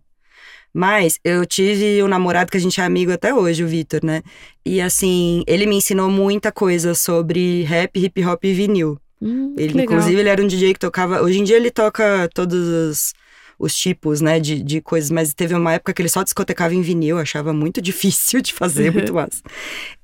Mas 0.72 1.18
eu 1.24 1.44
tive 1.46 2.02
um 2.02 2.08
namorado 2.08 2.50
que 2.50 2.56
a 2.56 2.60
gente 2.60 2.80
é 2.80 2.84
amigo 2.84 3.10
até 3.10 3.34
hoje, 3.34 3.64
o 3.64 3.68
Vitor, 3.68 4.04
né? 4.04 4.22
E, 4.64 4.80
assim, 4.80 5.42
ele 5.46 5.66
me 5.66 5.76
ensinou 5.76 6.10
muita 6.10 6.52
coisa 6.52 6.94
sobre 6.94 7.62
rap, 7.64 7.98
hip 7.98 8.24
hop 8.24 8.44
e 8.44 8.52
vinil. 8.52 9.00
Hum, 9.20 9.54
Ele, 9.56 9.82
inclusive, 9.82 10.20
ele 10.20 10.28
era 10.28 10.42
um 10.42 10.46
DJ 10.46 10.74
que 10.74 10.78
tocava... 10.78 11.22
Hoje 11.22 11.40
em 11.40 11.44
dia 11.44 11.56
ele 11.56 11.70
toca 11.70 12.28
todos 12.32 12.68
os, 12.68 13.14
os 13.58 13.74
tipos, 13.74 14.20
né, 14.20 14.38
de, 14.38 14.62
de 14.62 14.80
coisas. 14.80 15.10
Mas 15.10 15.34
teve 15.34 15.54
uma 15.54 15.72
época 15.72 15.92
que 15.92 16.00
ele 16.00 16.08
só 16.08 16.22
discotecava 16.22 16.74
em 16.74 16.82
vinil, 16.82 17.18
achava 17.18 17.52
muito 17.52 17.80
difícil 17.82 18.40
de 18.40 18.52
fazer, 18.52 18.92
muito 18.92 19.12
massa. 19.12 19.42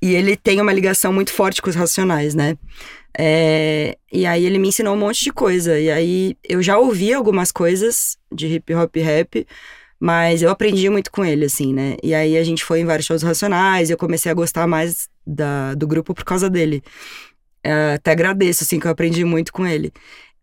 E 0.01 0.13
ele 0.13 0.35
tem 0.35 0.59
uma 0.59 0.73
ligação 0.73 1.13
muito 1.13 1.31
forte 1.31 1.61
com 1.61 1.69
os 1.69 1.75
Racionais, 1.75 2.35
né? 2.35 2.57
É, 3.17 3.97
e 4.11 4.25
aí 4.25 4.45
ele 4.45 4.57
me 4.59 4.67
ensinou 4.67 4.93
um 4.93 4.99
monte 4.99 5.23
de 5.23 5.31
coisa. 5.31 5.79
E 5.79 5.89
aí 5.89 6.37
eu 6.43 6.61
já 6.61 6.77
ouvi 6.77 7.13
algumas 7.13 7.51
coisas 7.51 8.17
de 8.31 8.47
hip 8.47 8.73
hop 8.73 8.95
rap, 8.97 9.47
mas 9.99 10.41
eu 10.41 10.49
aprendi 10.49 10.89
muito 10.89 11.11
com 11.11 11.23
ele, 11.23 11.45
assim, 11.45 11.73
né? 11.73 11.95
E 12.03 12.13
aí 12.13 12.37
a 12.37 12.43
gente 12.43 12.63
foi 12.63 12.81
em 12.81 12.85
vários 12.85 13.05
shows 13.05 13.23
racionais, 13.23 13.89
eu 13.89 13.97
comecei 13.97 14.31
a 14.31 14.35
gostar 14.35 14.67
mais 14.67 15.07
da, 15.25 15.73
do 15.75 15.87
grupo 15.87 16.13
por 16.13 16.25
causa 16.25 16.49
dele. 16.49 16.83
É, 17.63 17.93
até 17.95 18.11
agradeço, 18.11 18.63
assim, 18.63 18.79
que 18.79 18.85
eu 18.85 18.91
aprendi 18.91 19.23
muito 19.23 19.51
com 19.51 19.65
ele. 19.65 19.91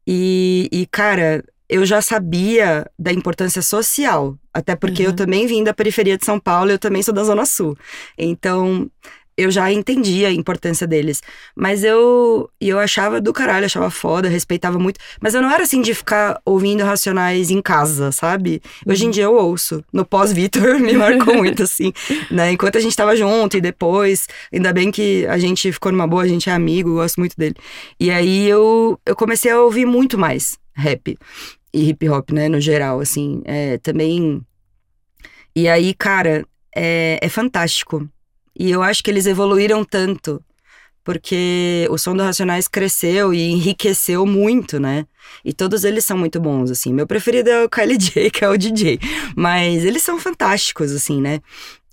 E, 0.06 0.68
e, 0.72 0.86
cara, 0.86 1.44
eu 1.72 1.86
já 1.86 2.02
sabia 2.02 2.86
da 2.98 3.10
importância 3.10 3.62
social, 3.62 4.36
até 4.52 4.76
porque 4.76 5.02
eu 5.02 5.10
Uhum. 5.10 5.16
também 5.16 5.46
vim 5.46 5.64
da 5.64 5.72
periferia 5.72 6.18
de 6.18 6.24
São 6.26 6.38
Paulo, 6.38 6.70
eu 6.70 6.78
também 6.78 7.02
sou 7.02 7.14
da 7.14 7.24
Zona 7.24 7.46
Sul. 7.46 7.74
Então, 8.18 8.90
eu 9.38 9.50
já 9.50 9.72
entendia 9.72 10.28
a 10.28 10.32
importância 10.32 10.86
deles. 10.86 11.22
Mas 11.56 11.82
eu, 11.82 12.50
eu 12.60 12.78
achava 12.78 13.22
do 13.22 13.32
caralho, 13.32 13.64
achava 13.64 13.88
foda, 13.88 14.28
respeitava 14.28 14.78
muito. 14.78 15.00
Mas 15.18 15.32
eu 15.32 15.40
não 15.40 15.50
era 15.50 15.62
assim 15.62 15.80
de 15.80 15.94
ficar 15.94 16.38
ouvindo 16.44 16.84
Racionais 16.84 17.50
em 17.50 17.62
casa, 17.62 18.12
sabe? 18.12 18.60
Hoje 18.86 19.06
em 19.06 19.10
dia 19.10 19.24
eu 19.24 19.34
ouço. 19.34 19.82
No 19.90 20.04
pós-Vitor 20.04 20.76
me 20.78 20.92
marcou 20.92 21.34
muito, 21.34 21.62
assim. 21.64 21.90
Né? 22.30 22.52
Enquanto 22.52 22.76
a 22.76 22.80
gente 22.80 22.94
tava 22.94 23.16
junto 23.16 23.56
e 23.56 23.62
depois, 23.62 24.26
ainda 24.52 24.74
bem 24.74 24.90
que 24.90 25.26
a 25.26 25.38
gente 25.38 25.72
ficou 25.72 25.90
numa 25.90 26.06
boa, 26.06 26.24
a 26.24 26.28
gente 26.28 26.50
é 26.50 26.52
amigo, 26.52 26.90
eu 26.90 26.94
gosto 26.96 27.18
muito 27.18 27.34
dele. 27.34 27.54
E 27.98 28.10
aí 28.10 28.46
eu, 28.46 29.00
eu 29.06 29.16
comecei 29.16 29.50
a 29.50 29.58
ouvir 29.62 29.86
muito 29.86 30.18
mais 30.18 30.58
rap 30.74 31.16
e 31.72 31.88
hip 31.88 32.08
hop, 32.08 32.30
né, 32.30 32.48
no 32.48 32.60
geral, 32.60 33.00
assim. 33.00 33.42
É, 33.44 33.78
também. 33.78 34.44
E 35.54 35.68
aí, 35.68 35.94
cara, 35.94 36.46
é, 36.74 37.18
é 37.20 37.28
fantástico. 37.28 38.08
E 38.58 38.70
eu 38.70 38.82
acho 38.82 39.02
que 39.02 39.10
eles 39.10 39.26
evoluíram 39.26 39.84
tanto, 39.84 40.42
porque 41.02 41.86
o 41.90 41.98
som 41.98 42.14
do 42.14 42.22
Racionais 42.22 42.68
cresceu 42.68 43.32
e 43.32 43.50
enriqueceu 43.50 44.26
muito, 44.26 44.78
né? 44.78 45.06
E 45.44 45.52
todos 45.52 45.84
eles 45.84 46.04
são 46.04 46.18
muito 46.18 46.40
bons, 46.40 46.70
assim. 46.70 46.92
Meu 46.92 47.06
preferido 47.06 47.50
é 47.50 47.64
o 47.64 47.68
Kylie 47.68 47.98
J, 47.98 48.30
que 48.30 48.44
é 48.44 48.48
o 48.48 48.56
DJ. 48.56 48.98
Mas 49.34 49.84
eles 49.84 50.02
são 50.02 50.18
fantásticos, 50.18 50.92
assim, 50.92 51.20
né? 51.20 51.40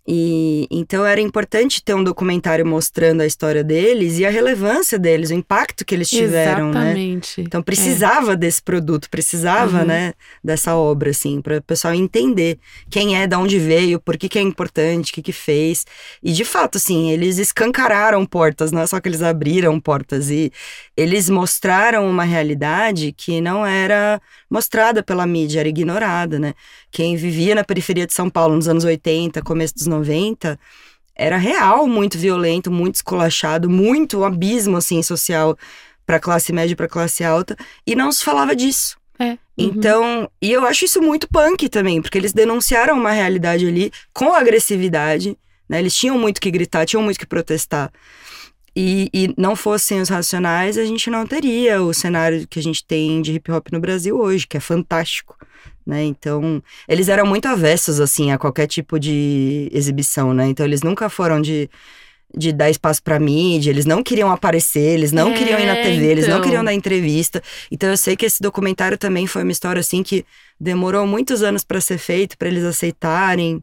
E 0.07 0.67
então 0.71 1.05
era 1.05 1.21
importante 1.21 1.83
ter 1.83 1.93
um 1.93 2.03
documentário 2.03 2.65
mostrando 2.65 3.21
a 3.21 3.25
história 3.25 3.63
deles 3.63 4.17
e 4.17 4.25
a 4.25 4.29
relevância 4.29 4.97
deles, 4.97 5.29
o 5.29 5.33
impacto 5.33 5.85
que 5.85 5.93
eles 5.93 6.09
tiveram, 6.09 6.71
né? 6.71 6.79
Exatamente. 6.79 7.41
Então 7.41 7.61
precisava 7.61 8.35
desse 8.35 8.61
produto, 8.61 9.09
precisava, 9.09 9.79
Uhum. 9.79 9.85
né, 9.85 10.13
dessa 10.43 10.75
obra, 10.75 11.11
assim, 11.11 11.41
para 11.41 11.57
o 11.57 11.61
pessoal 11.61 11.93
entender 11.93 12.57
quem 12.89 13.15
é, 13.21 13.27
de 13.27 13.35
onde 13.35 13.59
veio, 13.59 13.99
por 13.99 14.17
que, 14.17 14.27
que 14.29 14.39
é 14.39 14.41
importante, 14.41 15.11
o 15.11 15.15
que, 15.15 15.21
que 15.21 15.31
fez. 15.31 15.85
E 16.23 16.31
de 16.31 16.43
fato, 16.43 16.77
assim, 16.77 17.11
eles 17.11 17.37
escancararam 17.37 18.25
portas, 18.25 18.71
não 18.71 18.81
é 18.81 18.87
só 18.87 18.99
que 18.99 19.07
eles 19.09 19.21
abriram 19.21 19.79
portas, 19.79 20.29
e 20.29 20.51
eles 20.97 21.29
mostraram 21.29 22.09
uma 22.09 22.23
realidade 22.23 23.13
que 23.15 23.39
não 23.41 23.65
era 23.65 24.21
mostrada 24.49 25.03
pela 25.03 25.25
mídia, 25.27 25.59
era 25.59 25.69
ignorada, 25.69 26.39
né? 26.39 26.53
Quem 26.91 27.15
vivia 27.15 27.53
na 27.53 27.63
periferia 27.63 28.07
de 28.07 28.13
São 28.13 28.29
Paulo 28.29 28.55
nos 28.55 28.67
anos 28.67 28.83
80, 28.83 29.41
começo 29.43 29.75
dos 29.75 29.85
90, 29.89 30.57
era 31.15 31.35
real, 31.35 31.85
muito 31.85 32.17
violento, 32.17 32.71
muito 32.71 32.95
esculachado, 32.95 33.69
muito 33.69 34.19
um 34.19 34.23
abismo 34.23 34.77
assim 34.77 35.03
social 35.03 35.57
para 36.05 36.19
classe 36.19 36.53
média 36.53 36.73
e 36.73 36.75
para 36.75 36.87
classe 36.87 37.23
alta, 37.23 37.57
e 37.85 37.93
não 37.93 38.11
se 38.11 38.23
falava 38.23 38.55
disso. 38.55 38.97
É. 39.19 39.31
Uhum. 39.31 39.37
Então, 39.57 40.31
e 40.41 40.49
eu 40.51 40.65
acho 40.65 40.85
isso 40.85 41.01
muito 41.01 41.27
punk 41.27 41.67
também, 41.67 42.01
porque 42.01 42.17
eles 42.17 42.31
denunciaram 42.31 42.97
uma 42.97 43.11
realidade 43.11 43.67
ali 43.67 43.91
com 44.13 44.33
agressividade, 44.33 45.37
né? 45.67 45.79
Eles 45.79 45.93
tinham 45.93 46.17
muito 46.17 46.39
que 46.39 46.49
gritar, 46.49 46.85
tinham 46.85 47.03
muito 47.03 47.19
que 47.19 47.25
protestar. 47.25 47.91
E, 48.81 49.09
e 49.13 49.33
não 49.37 49.57
fossem 49.57 49.99
os 49.99 50.07
racionais, 50.07 50.77
a 50.77 50.85
gente 50.85 51.09
não 51.09 51.27
teria 51.27 51.81
o 51.83 51.93
cenário 51.93 52.47
que 52.47 52.59
a 52.59 52.63
gente 52.63 52.81
tem 52.85 53.21
de 53.21 53.33
hip 53.33 53.51
hop 53.51 53.67
no 53.73 53.79
Brasil 53.81 54.17
hoje, 54.17 54.47
que 54.47 54.55
é 54.55 54.59
fantástico, 54.61 55.35
né? 55.85 56.01
Então, 56.05 56.63
eles 56.87 57.09
eram 57.09 57.25
muito 57.25 57.45
avessos, 57.45 57.99
assim, 57.99 58.31
a 58.31 58.37
qualquer 58.37 58.67
tipo 58.67 58.97
de 58.97 59.69
exibição, 59.73 60.33
né? 60.33 60.47
Então, 60.47 60.65
eles 60.65 60.81
nunca 60.81 61.09
foram 61.09 61.41
de, 61.41 61.69
de 62.33 62.53
dar 62.53 62.69
espaço 62.69 63.03
pra 63.03 63.19
mídia, 63.19 63.69
eles 63.69 63.85
não 63.85 64.01
queriam 64.01 64.31
aparecer, 64.31 64.93
eles 64.93 65.11
não 65.11 65.31
É, 65.31 65.33
queriam 65.33 65.59
ir 65.59 65.65
na 65.65 65.75
TV, 65.75 66.05
eles 66.05 66.25
não 66.27 66.35
então. 66.35 66.43
queriam 66.45 66.63
dar 66.63 66.73
entrevista. 66.73 67.43
Então, 67.69 67.89
eu 67.89 67.97
sei 67.97 68.15
que 68.15 68.25
esse 68.25 68.41
documentário 68.41 68.97
também 68.97 69.27
foi 69.27 69.43
uma 69.43 69.51
história, 69.51 69.81
assim, 69.81 70.01
que 70.03 70.23
demorou 70.57 71.05
muitos 71.05 71.43
anos 71.43 71.65
pra 71.65 71.81
ser 71.81 71.97
feito, 71.97 72.37
pra 72.37 72.47
eles 72.47 72.63
aceitarem, 72.63 73.61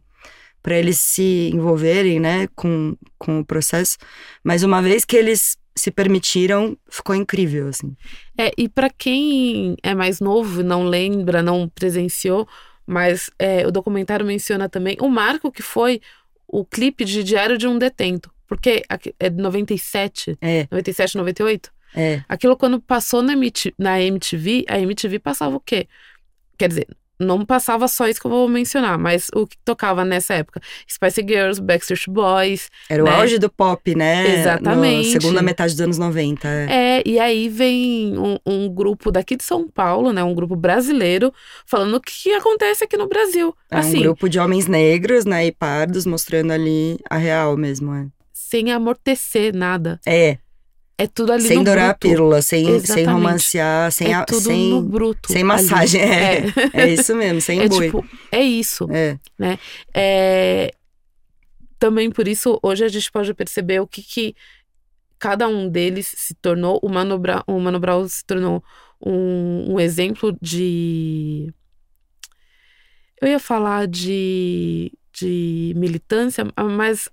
pra 0.66 0.76
eles 0.76 0.98
se 0.98 1.52
envolverem, 1.54 2.18
né, 2.18 2.48
com, 2.56 2.96
com 3.16 3.38
o 3.38 3.44
processo. 3.44 3.96
Mas 4.42 4.64
uma 4.64 4.82
vez 4.82 5.04
que 5.04 5.16
eles 5.16 5.56
se 5.76 5.92
permitiram, 5.92 6.76
ficou 6.90 7.14
incrível, 7.14 7.68
assim. 7.68 7.96
É, 8.36 8.50
e 8.58 8.68
pra 8.68 8.90
quem 8.90 9.76
é 9.80 9.94
mais 9.94 10.18
novo, 10.18 10.64
não 10.64 10.82
lembra, 10.82 11.40
não 11.40 11.68
presenciou, 11.68 12.48
mas 12.84 13.30
é, 13.38 13.64
o 13.64 13.70
documentário 13.70 14.26
menciona 14.26 14.68
também 14.68 14.96
o 15.00 15.08
marco 15.08 15.52
que 15.52 15.62
foi 15.62 16.00
o 16.48 16.64
clipe 16.64 17.04
de 17.04 17.22
Diário 17.22 17.56
de 17.56 17.68
um 17.68 17.78
Detento. 17.78 18.28
Porque 18.48 18.82
é 19.20 19.30
de 19.30 19.40
97, 19.40 20.36
É, 20.40 20.66
97, 20.68 21.16
98. 21.16 21.70
é. 21.94 22.24
Aquilo 22.28 22.56
quando 22.56 22.80
passou 22.80 23.22
na, 23.22 23.36
MT 23.36 23.72
na 23.78 24.02
MTV, 24.02 24.64
a 24.68 24.80
MTV 24.80 25.20
passava 25.20 25.54
o 25.54 25.60
quê? 25.60 25.86
Quer 26.58 26.70
dizer, 26.70 26.88
não 27.18 27.44
passava 27.44 27.88
só 27.88 28.06
isso 28.08 28.20
que 28.20 28.26
eu 28.26 28.30
vou 28.30 28.48
mencionar, 28.48 28.98
mas 28.98 29.28
o 29.34 29.46
que 29.46 29.56
tocava 29.64 30.04
nessa 30.04 30.34
época? 30.34 30.60
Spice 30.90 31.22
Girls, 31.26 31.60
Backstreet 31.60 32.04
Boys. 32.08 32.70
Era 32.88 33.02
o 33.02 33.06
Né? 33.06 33.14
auge 33.14 33.38
do 33.38 33.50
pop, 33.50 33.94
né? 33.94 34.40
Exatamente. 34.40 35.14
Na 35.14 35.20
segunda 35.20 35.42
metade 35.42 35.72
dos 35.72 35.80
anos 35.80 35.98
90. 35.98 36.46
É. 36.48 36.66
É, 36.98 37.02
e 37.06 37.18
aí 37.18 37.48
vem 37.48 38.18
um, 38.18 38.38
um 38.46 38.68
grupo 38.68 39.10
daqui 39.10 39.36
de 39.36 39.44
São 39.44 39.68
Paulo, 39.68 40.12
né? 40.12 40.22
Um 40.22 40.34
grupo 40.34 40.54
brasileiro, 40.56 41.32
falando 41.66 41.94
o 41.94 42.00
que 42.00 42.32
acontece 42.32 42.84
aqui 42.84 42.96
no 42.96 43.08
Brasil. 43.08 43.54
É 43.70 43.78
assim, 43.78 43.98
um 43.98 44.02
grupo 44.02 44.28
de 44.28 44.38
homens 44.38 44.66
negros, 44.66 45.24
né, 45.24 45.46
e 45.46 45.52
pardos, 45.52 46.06
mostrando 46.06 46.52
ali 46.52 46.98
a 47.10 47.16
real 47.16 47.56
mesmo, 47.56 47.94
é. 47.94 48.06
sem 48.32 48.72
amortecer 48.72 49.54
nada. 49.54 49.98
É, 50.06 50.38
É 50.99 51.07
tudo 51.07 51.32
ali 51.32 51.42
sem 51.47 51.59
no 51.59 51.64
dourar 51.64 51.90
a 51.90 51.92
bruto. 51.92 52.09
pílula, 52.09 52.40
sem, 52.40 52.80
sem 52.80 53.05
romancear, 53.05 53.92
sem, 53.92 54.09
é 54.12 54.14
a- 54.14 54.24
tudo 54.24 54.40
sem, 54.40 54.70
no 54.70 54.80
bruto. 54.82 55.30
sem 55.30 55.44
massagem. 55.44 56.01
É, 56.01 56.47
É. 56.72 56.82
é 56.84 56.88
isso 56.94 57.14
mesmo, 57.14 57.40
sem 57.40 57.61
É 57.61 57.68
boi. 57.68 57.86
tipo, 57.86 58.07
é 58.32 58.40
isso. 58.42 58.88
É, 58.90 59.18
É, 59.94 60.70
Também 61.78 62.11
por 62.11 62.26
isso, 62.26 62.59
hoje 62.62 62.82
a 62.84 62.88
gente 62.88 63.12
pode 63.12 63.34
perceber 63.34 63.80
o 63.80 63.86
que, 63.86 64.03
que 64.03 64.34
cada 65.18 65.47
um 65.47 65.68
deles 65.68 66.11
se 66.16 66.34
tornou. 66.34 66.80
O 66.82 66.88
Mano 66.88 67.18
Brown, 67.18 67.42
o 67.47 67.61
Mano 67.61 67.78
Brown 67.78 68.09
se 68.09 68.24
tornou 68.24 68.64
um, 69.05 69.74
um 69.74 69.78
exemplo 69.80 70.34
de. 70.40 71.53
Eu 73.20 73.28
ia 73.28 73.38
falar 73.38 73.86
de, 73.86 74.90
de 75.12 75.72
militância, 75.76 76.47
mas 76.59 77.09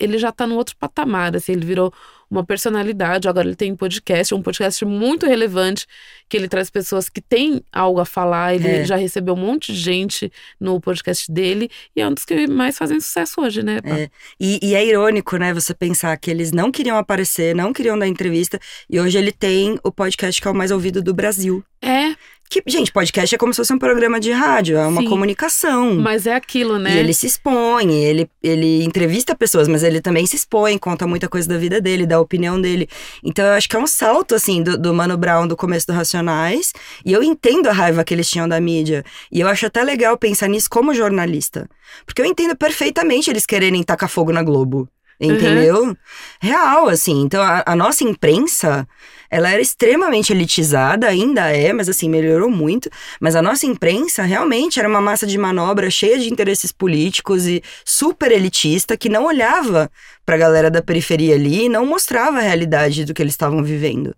ele 0.00 0.16
já 0.18 0.30
tá 0.32 0.46
num 0.46 0.56
outro 0.56 0.76
patamar, 0.78 1.34
assim, 1.36 1.52
ele 1.52 1.64
virou 1.66 1.92
uma 2.30 2.44
personalidade, 2.44 3.28
agora 3.28 3.46
ele 3.46 3.56
tem 3.56 3.72
um 3.72 3.76
podcast, 3.76 4.34
um 4.34 4.42
podcast 4.42 4.84
muito 4.84 5.26
relevante, 5.26 5.86
que 6.28 6.36
ele 6.36 6.48
traz 6.48 6.68
pessoas 6.70 7.08
que 7.08 7.20
têm 7.20 7.62
algo 7.72 8.00
a 8.00 8.04
falar, 8.04 8.54
ele 8.54 8.68
É. 8.68 8.84
já 8.84 8.96
recebeu 8.96 9.34
um 9.34 9.38
monte 9.38 9.72
de 9.72 9.78
gente 9.78 10.32
no 10.60 10.80
podcast 10.80 11.30
dele, 11.30 11.70
e 11.94 12.00
é 12.00 12.08
um 12.08 12.12
dos 12.12 12.24
que 12.24 12.46
mais 12.48 12.76
fazem 12.76 12.98
sucesso 13.00 13.40
hoje, 13.40 13.62
né? 13.62 13.78
É. 13.84 14.10
E, 14.40 14.58
e 14.62 14.74
é 14.74 14.84
irônico, 14.84 15.36
né, 15.36 15.54
você 15.54 15.72
pensar 15.72 16.16
que 16.16 16.30
eles 16.30 16.50
não 16.52 16.72
queriam 16.72 16.96
aparecer, 16.96 17.54
não 17.54 17.72
queriam 17.72 17.98
dar 17.98 18.08
entrevista, 18.08 18.58
e 18.90 18.98
hoje 18.98 19.16
ele 19.18 19.32
tem 19.32 19.78
o 19.84 19.92
podcast 19.92 20.40
que 20.42 20.48
é 20.48 20.50
o 20.50 20.54
mais 20.54 20.70
ouvido 20.70 21.00
do 21.02 21.14
Brasil. 21.14 21.64
É, 21.80 22.14
Que, 22.48 22.62
gente, 22.66 22.92
podcast 22.92 23.34
é 23.34 23.38
como 23.38 23.52
se 23.52 23.56
fosse 23.58 23.72
um 23.72 23.78
programa 23.78 24.20
de 24.20 24.30
rádio, 24.30 24.76
é 24.76 24.86
uma 24.86 25.00
Sim. 25.02 25.08
comunicação. 25.08 25.94
mas 25.96 26.26
é 26.26 26.34
aquilo, 26.34 26.78
né? 26.78 26.94
E 26.94 26.98
ele 26.98 27.12
se 27.12 27.26
expõe, 27.26 28.04
ele, 28.04 28.30
ele 28.42 28.84
entrevista 28.84 29.34
pessoas, 29.34 29.66
mas 29.66 29.82
ele 29.82 30.00
também 30.00 30.26
se 30.26 30.36
expõe, 30.36 30.78
conta 30.78 31.06
muita 31.06 31.28
coisa 31.28 31.48
da 31.48 31.58
vida 31.58 31.80
dele, 31.80 32.06
da 32.06 32.20
opinião 32.20 32.60
dele. 32.60 32.88
Então 33.22 33.44
eu 33.44 33.52
acho 33.52 33.68
que 33.68 33.76
é 33.76 33.78
um 33.78 33.86
salto, 33.86 34.34
assim, 34.34 34.62
do, 34.62 34.78
do 34.78 34.94
Mano 34.94 35.16
Brown 35.16 35.46
do 35.46 35.56
começo 35.56 35.86
do 35.86 35.92
Racionais. 35.92 36.72
E 37.04 37.12
eu 37.12 37.22
entendo 37.22 37.68
a 37.68 37.72
raiva 37.72 38.04
que 38.04 38.14
eles 38.14 38.28
tinham 38.28 38.48
da 38.48 38.60
mídia. 38.60 39.04
E 39.30 39.40
eu 39.40 39.48
acho 39.48 39.66
até 39.66 39.82
legal 39.82 40.16
pensar 40.16 40.48
nisso 40.48 40.70
como 40.70 40.94
jornalista. 40.94 41.68
Porque 42.04 42.22
eu 42.22 42.26
entendo 42.26 42.56
perfeitamente 42.56 43.30
eles 43.30 43.46
quererem 43.46 43.82
tacar 43.82 44.08
fogo 44.08 44.32
na 44.32 44.42
Globo. 44.42 44.88
Entendeu? 45.20 45.96
Real, 46.40 46.88
assim. 46.88 47.22
Então, 47.22 47.42
a, 47.42 47.62
a 47.66 47.74
nossa 47.76 48.04
imprensa, 48.04 48.86
ela 49.30 49.50
era 49.50 49.60
extremamente 49.60 50.32
elitizada, 50.32 51.06
ainda 51.08 51.50
é, 51.50 51.72
mas 51.72 51.88
assim, 51.88 52.08
melhorou 52.08 52.50
muito. 52.50 52.90
Mas 53.20 53.34
a 53.34 53.42
nossa 53.42 53.66
imprensa 53.66 54.22
realmente 54.22 54.78
era 54.78 54.88
uma 54.88 55.00
massa 55.00 55.26
de 55.26 55.38
manobra 55.38 55.90
cheia 55.90 56.18
de 56.18 56.30
interesses 56.30 56.70
políticos 56.70 57.46
e 57.46 57.62
super 57.84 58.30
elitista 58.30 58.96
que 58.96 59.08
não 59.08 59.24
olhava 59.24 59.90
pra 60.24 60.36
galera 60.36 60.70
da 60.70 60.82
periferia 60.82 61.34
ali 61.34 61.64
e 61.64 61.68
não 61.68 61.86
mostrava 61.86 62.38
a 62.38 62.42
realidade 62.42 63.04
do 63.04 63.14
que 63.14 63.22
eles 63.22 63.32
estavam 63.32 63.62
vivendo. 63.62 64.14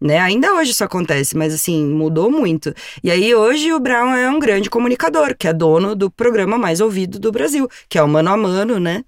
Né? 0.00 0.18
Ainda 0.18 0.54
hoje 0.54 0.72
isso 0.72 0.84
acontece, 0.84 1.36
mas 1.36 1.54
assim, 1.54 1.84
mudou 1.86 2.30
muito. 2.30 2.74
E 3.02 3.10
aí 3.10 3.34
hoje 3.34 3.72
o 3.72 3.80
Brown 3.80 4.14
é 4.14 4.28
um 4.30 4.38
grande 4.38 4.68
comunicador, 4.68 5.34
que 5.36 5.48
é 5.48 5.52
dono 5.52 5.94
do 5.94 6.10
programa 6.10 6.58
mais 6.58 6.80
ouvido 6.80 7.18
do 7.18 7.32
Brasil, 7.32 7.68
que 7.88 7.98
é 7.98 8.02
o 8.02 8.08
Mano 8.08 8.30
a 8.30 8.36
Mano, 8.36 8.78
né? 8.78 9.04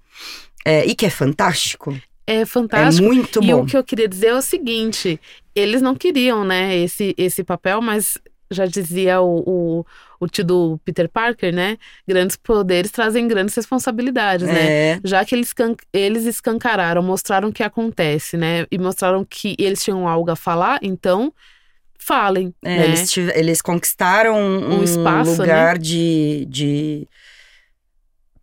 É, 0.65 0.85
e 0.85 0.95
que 0.95 1.05
é 1.05 1.09
fantástico. 1.09 1.95
É 2.25 2.41
É 2.41 2.45
fantástico. 2.45 3.07
muito 3.07 3.43
e 3.43 3.47
bom. 3.47 3.61
o 3.61 3.65
que 3.65 3.75
eu 3.75 3.83
queria 3.83 4.07
dizer 4.07 4.27
é 4.27 4.35
o 4.35 4.41
seguinte: 4.41 5.19
eles 5.55 5.81
não 5.81 5.95
queriam, 5.95 6.43
né, 6.43 6.77
esse, 6.77 7.15
esse 7.17 7.43
papel, 7.43 7.81
mas 7.81 8.17
já 8.51 8.65
dizia 8.65 9.21
o, 9.21 9.43
o, 9.45 9.85
o 10.19 10.27
tio 10.27 10.43
do 10.43 10.79
Peter 10.83 11.07
Parker, 11.07 11.53
né? 11.53 11.77
Grandes 12.07 12.35
poderes 12.35 12.91
trazem 12.91 13.27
grandes 13.27 13.55
responsabilidades, 13.55 14.47
né? 14.47 14.93
É, 14.93 14.99
Já 15.03 15.23
que 15.23 15.35
eles, 15.35 15.53
eles 15.93 16.25
escancararam, 16.25 17.01
mostraram 17.01 17.49
o 17.49 17.53
que 17.53 17.63
acontece, 17.63 18.37
né? 18.37 18.65
E 18.71 18.77
mostraram 18.77 19.25
que 19.27 19.55
eles 19.59 19.83
tinham 19.83 20.07
algo 20.07 20.31
a 20.31 20.35
falar, 20.35 20.79
então 20.81 21.33
falem, 21.97 22.53
é, 22.63 22.77
né? 22.77 22.85
eles, 22.85 23.17
eles 23.17 23.61
conquistaram 23.61 24.35
um, 24.35 24.79
Um 24.79 24.83
espaço, 24.83 25.31
né? 25.31 25.37
lugar 25.37 25.77
de, 25.77 26.45
de 26.49 27.07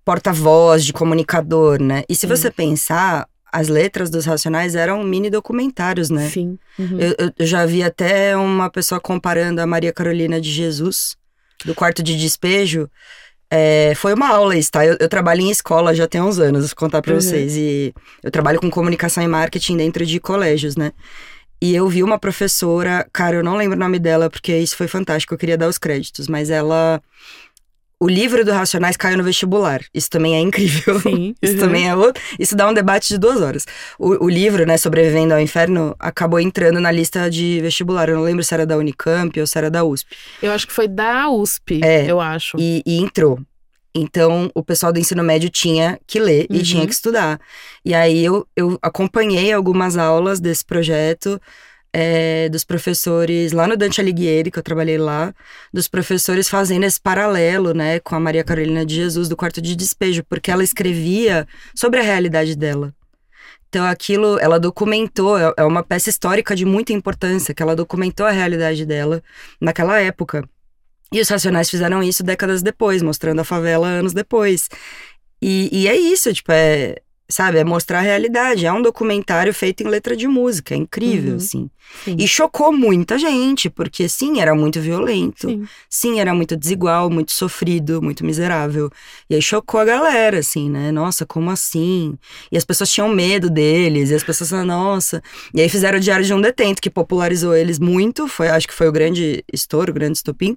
porta-voz, 0.04 0.84
de 0.84 0.92
comunicador, 0.92 1.82
né? 1.82 2.04
E 2.08 2.14
se 2.14 2.26
você 2.26 2.48
pensar, 2.48 3.26
as 3.58 3.68
letras 3.68 4.10
dos 4.10 4.24
Racionais 4.26 4.74
eram 4.74 5.02
mini 5.04 5.30
documentários, 5.30 6.10
né? 6.10 6.28
Sim. 6.28 6.58
Uhum. 6.78 6.98
Eu, 7.00 7.14
eu- 7.38 7.46
já 7.46 7.64
vi 7.66 7.82
até 7.82 8.36
uma 8.36 8.68
pessoa 8.70 9.00
comparando 9.00 9.60
a 9.60 9.66
Maria 9.66 9.92
Carolina 9.92 10.40
de 10.40 10.50
Jesus, 10.50 11.16
do 11.64 11.74
quarto 11.74 12.02
de 12.02 12.16
despejo. 12.16 12.88
É, 13.50 13.92
foi 13.94 14.12
uma 14.12 14.28
aula 14.28 14.56
isso, 14.56 14.70
tá? 14.72 14.84
Eu, 14.84 14.96
eu 14.98 15.08
trabalho 15.08 15.40
em 15.40 15.50
escola 15.50 15.94
já 15.94 16.06
tem 16.06 16.20
uns 16.20 16.38
anos, 16.38 16.66
vou 16.66 16.76
contar 16.76 17.00
pra 17.00 17.14
Uhum. 17.14 17.20
vocês. 17.20 17.56
E 17.56 17.94
eu 18.22 18.30
trabalho 18.30 18.60
com 18.60 18.68
comunicação 18.68 19.22
e 19.22 19.28
marketing 19.28 19.76
dentro 19.76 20.04
de 20.04 20.18
colégios, 20.20 20.76
né? 20.76 20.92
E 21.62 21.74
eu 21.74 21.88
vi 21.88 22.02
uma 22.02 22.18
professora, 22.18 23.06
cara, 23.12 23.36
eu 23.36 23.42
não 23.44 23.56
lembro 23.56 23.76
o 23.76 23.80
nome 23.80 23.98
dela, 23.98 24.28
porque 24.28 24.54
isso 24.58 24.76
foi 24.76 24.88
fantástico, 24.88 25.32
eu 25.32 25.38
queria 25.38 25.56
dar 25.56 25.68
os 25.68 25.78
créditos, 25.78 26.28
mas 26.28 26.50
ela. 26.50 27.00
O 27.98 28.08
livro 28.08 28.44
do 28.44 28.52
Racionais 28.52 28.94
caiu 28.96 29.16
no 29.16 29.24
vestibular. 29.24 29.80
Isso 29.94 30.10
também 30.10 30.34
é 30.34 30.40
incrível. 30.40 31.00
Sim. 31.00 31.34
Isso 31.40 31.54
uhum. 31.54 31.60
também 31.60 31.88
é 31.88 31.96
outro. 31.96 32.22
Isso 32.38 32.54
dá 32.54 32.68
um 32.68 32.74
debate 32.74 33.08
de 33.08 33.16
duas 33.18 33.40
horas. 33.40 33.64
O, 33.98 34.26
o 34.26 34.28
livro, 34.28 34.66
né, 34.66 34.76
Sobrevivendo 34.76 35.32
ao 35.32 35.40
Inferno, 35.40 35.96
acabou 35.98 36.38
entrando 36.38 36.78
na 36.78 36.90
lista 36.90 37.30
de 37.30 37.58
vestibular. 37.62 38.08
Eu 38.10 38.16
não 38.16 38.22
lembro 38.22 38.44
se 38.44 38.52
era 38.52 38.66
da 38.66 38.76
Unicamp 38.76 39.40
ou 39.40 39.46
se 39.46 39.56
era 39.56 39.70
da 39.70 39.82
USP. 39.82 40.14
Eu 40.42 40.52
acho 40.52 40.66
que 40.66 40.74
foi 40.74 40.86
da 40.86 41.30
USP, 41.30 41.80
É, 41.82 42.04
eu 42.10 42.20
acho. 42.20 42.58
E, 42.60 42.82
e 42.84 42.98
entrou. 42.98 43.40
Então, 43.94 44.50
o 44.54 44.62
pessoal 44.62 44.92
do 44.92 44.98
ensino 44.98 45.24
médio 45.24 45.48
tinha 45.48 45.98
que 46.06 46.20
ler 46.20 46.46
e 46.50 46.58
Uhum. 46.58 46.62
tinha 46.62 46.86
que 46.86 46.92
estudar. 46.92 47.40
E 47.82 47.94
aí, 47.94 48.22
eu, 48.22 48.46
eu 48.54 48.78
acompanhei 48.82 49.50
algumas 49.54 49.96
aulas 49.96 50.38
desse 50.38 50.62
projeto. 50.62 51.40
É, 51.98 52.50
dos 52.50 52.62
professores 52.62 53.52
lá 53.52 53.66
no 53.66 53.74
Dante 53.74 54.02
Alighieri, 54.02 54.50
que 54.50 54.58
eu 54.58 54.62
trabalhei 54.62 54.98
lá, 54.98 55.34
dos 55.72 55.88
professores 55.88 56.46
fazendo 56.46 56.84
esse 56.84 57.00
paralelo, 57.00 57.72
né, 57.72 57.98
com 58.00 58.14
a 58.14 58.20
Maria 58.20 58.44
Carolina 58.44 58.84
de 58.84 58.96
Jesus 58.96 59.30
do 59.30 59.36
quarto 59.36 59.62
de 59.62 59.74
despejo, 59.74 60.22
porque 60.28 60.50
ela 60.50 60.62
escrevia 60.62 61.48
sobre 61.74 61.98
a 61.98 62.02
realidade 62.02 62.54
dela. 62.54 62.92
Então 63.70 63.86
aquilo, 63.86 64.38
ela 64.38 64.60
documentou, 64.60 65.38
é 65.38 65.54
é 65.56 65.64
uma 65.64 65.82
peça 65.82 66.10
histórica 66.10 66.54
de 66.54 66.66
muita 66.66 66.92
importância, 66.92 67.54
que 67.54 67.62
ela 67.62 67.74
documentou 67.74 68.26
a 68.26 68.30
realidade 68.30 68.84
dela 68.84 69.22
naquela 69.58 69.98
época. 69.98 70.46
E 71.10 71.18
os 71.18 71.30
Racionais 71.30 71.70
fizeram 71.70 72.02
isso 72.02 72.22
décadas 72.22 72.60
depois, 72.60 73.00
mostrando 73.00 73.40
a 73.40 73.44
favela 73.44 73.88
anos 73.88 74.12
depois. 74.12 74.68
E, 75.40 75.70
e 75.72 75.88
é 75.88 75.96
isso, 75.96 76.30
tipo, 76.34 76.52
é, 76.52 76.96
sabe, 77.28 77.58
é 77.58 77.64
mostrar 77.64 77.98
a 77.98 78.02
realidade. 78.02 78.66
É 78.66 78.72
um 78.72 78.80
documentário 78.82 79.52
feito 79.52 79.82
em 79.82 79.88
letra 79.88 80.16
de 80.16 80.26
música, 80.28 80.74
é 80.74 80.76
incrível, 80.76 81.30
Uhum. 81.32 81.36
assim. 81.36 81.70
Sim. 82.04 82.16
E 82.18 82.26
chocou 82.26 82.72
muita 82.72 83.16
gente, 83.18 83.70
porque 83.70 84.08
sim, 84.08 84.40
era 84.40 84.54
muito 84.54 84.80
violento. 84.80 85.48
Sim. 85.48 85.64
Sim, 85.88 86.20
era 86.20 86.34
muito 86.34 86.56
desigual, 86.56 87.08
muito 87.08 87.30
sofrido, 87.32 88.02
muito 88.02 88.24
miserável. 88.24 88.90
E 89.30 89.36
aí 89.36 89.42
chocou 89.42 89.78
a 89.80 89.84
galera, 89.84 90.38
assim, 90.38 90.68
né? 90.68 90.90
Nossa, 90.90 91.24
como 91.24 91.48
assim? 91.50 92.18
E 92.50 92.56
as 92.56 92.64
pessoas 92.64 92.90
tinham 92.90 93.08
medo 93.08 93.48
deles, 93.48 94.10
e 94.10 94.14
as 94.14 94.24
pessoas 94.24 94.50
falaram, 94.50 94.66
nossa. 94.68 95.22
E 95.54 95.60
aí 95.60 95.68
fizeram 95.68 95.98
o 95.98 96.00
Diário 96.00 96.24
de 96.26 96.34
um 96.34 96.40
Detento, 96.40 96.82
que 96.82 96.90
popularizou 96.90 97.54
eles 97.56 97.78
muito, 97.78 98.26
foi, 98.26 98.48
acho 98.48 98.66
que 98.66 98.74
foi 98.74 98.88
o 98.88 98.92
grande 98.92 99.44
estouro, 99.52 99.90
o 99.92 99.94
grande 99.94 100.16
estopim. 100.18 100.56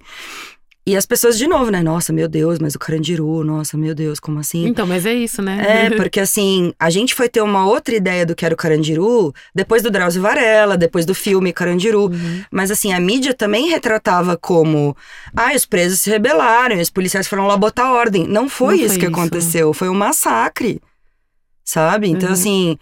E 0.86 0.96
as 0.96 1.04
pessoas, 1.04 1.36
de 1.36 1.46
novo, 1.46 1.70
né? 1.70 1.82
Nossa, 1.82 2.10
meu 2.12 2.26
Deus, 2.26 2.58
mas 2.58 2.74
o 2.74 2.78
Carandiru, 2.78 3.44
nossa, 3.44 3.76
meu 3.76 3.94
Deus, 3.94 4.18
como 4.18 4.40
assim? 4.40 4.66
Então, 4.66 4.86
mas 4.86 5.04
é 5.04 5.12
isso, 5.12 5.42
né? 5.42 5.86
É, 5.86 5.90
porque 5.94 6.18
assim, 6.18 6.72
a 6.78 6.88
gente 6.88 7.14
foi 7.14 7.28
ter 7.28 7.42
uma 7.42 7.66
outra 7.66 7.94
ideia 7.94 8.24
do 8.24 8.34
que 8.34 8.44
era 8.46 8.54
o 8.54 8.56
Carandiru 8.56 9.32
depois 9.54 9.82
do 9.82 9.90
Drauzio 9.90 10.22
Varela, 10.22 10.76
depois 10.78 11.04
do 11.04 11.14
filme 11.14 11.52
Carandiru. 11.52 12.06
Uhum. 12.06 12.42
Mas 12.50 12.70
assim, 12.70 12.92
a 12.94 12.98
mídia 12.98 13.34
também 13.34 13.68
retratava 13.68 14.36
como: 14.38 14.96
ah, 15.36 15.52
os 15.54 15.66
presos 15.66 16.00
se 16.00 16.08
rebelaram, 16.10 16.76
e 16.76 16.80
os 16.80 16.90
policiais 16.90 17.28
foram 17.28 17.46
lá 17.46 17.56
botar 17.58 17.92
ordem. 17.92 18.26
Não 18.26 18.48
foi 18.48 18.76
Não 18.78 18.84
isso 18.86 18.94
foi 18.94 18.98
que 19.00 19.06
isso. 19.06 19.14
aconteceu, 19.14 19.72
foi 19.74 19.88
um 19.90 19.94
massacre. 19.94 20.80
Sabe? 21.62 22.08
Então, 22.08 22.28
Uhum. 22.28 22.32
assim, 22.34 22.78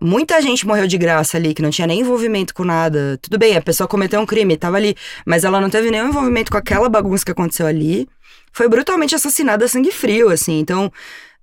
muita 0.00 0.40
gente 0.40 0.66
morreu 0.66 0.86
de 0.86 0.98
graça 0.98 1.36
ali, 1.36 1.54
que 1.54 1.62
não 1.62 1.70
tinha 1.70 1.86
nem 1.86 2.00
envolvimento 2.00 2.54
com 2.54 2.64
nada. 2.64 3.18
Tudo 3.20 3.38
bem, 3.38 3.56
a 3.56 3.62
pessoa 3.62 3.86
cometeu 3.88 4.20
um 4.20 4.26
crime, 4.26 4.56
tava 4.56 4.76
ali, 4.76 4.94
mas 5.24 5.44
ela 5.44 5.60
não 5.60 5.70
teve 5.70 5.90
nenhum 5.90 6.08
envolvimento 6.08 6.50
com 6.50 6.58
aquela 6.58 6.88
bagunça 6.88 7.24
que 7.24 7.30
aconteceu 7.30 7.66
ali. 7.66 8.08
Foi 8.52 8.68
brutalmente 8.68 9.14
assassinada 9.14 9.64
a 9.64 9.68
sangue 9.68 9.90
frio, 9.90 10.30
assim. 10.30 10.58
Então, 10.58 10.92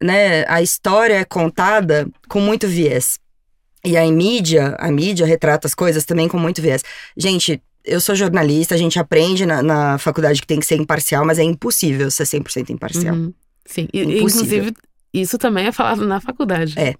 né, 0.01 0.45
a 0.47 0.61
história 0.61 1.15
é 1.15 1.25
contada 1.25 2.07
com 2.27 2.39
muito 2.39 2.67
viés. 2.67 3.19
E 3.83 3.97
a 3.97 4.05
mídia, 4.05 4.75
a 4.79 4.91
mídia 4.91 5.25
retrata 5.25 5.67
as 5.67 5.73
coisas 5.73 6.05
também 6.05 6.27
com 6.27 6.37
muito 6.37 6.61
viés. 6.61 6.83
Gente, 7.17 7.61
eu 7.83 7.99
sou 7.99 8.15
jornalista, 8.15 8.75
a 8.75 8.77
gente 8.77 8.99
aprende 8.99 9.45
na, 9.45 9.63
na 9.63 9.97
faculdade 9.97 10.39
que 10.39 10.47
tem 10.47 10.59
que 10.59 10.65
ser 10.65 10.75
imparcial, 10.75 11.25
mas 11.25 11.39
é 11.39 11.43
impossível 11.43 12.11
ser 12.11 12.23
100% 12.23 12.69
imparcial. 12.69 13.15
Uhum. 13.15 13.33
Sim. 13.65 13.87
E, 13.93 14.01
Impossível. 14.01 14.17
inclusive, 14.19 14.73
isso 15.13 15.37
também 15.37 15.67
é 15.67 15.71
falado 15.71 16.05
na 16.05 16.19
faculdade. 16.19 16.73
É. 16.77 16.95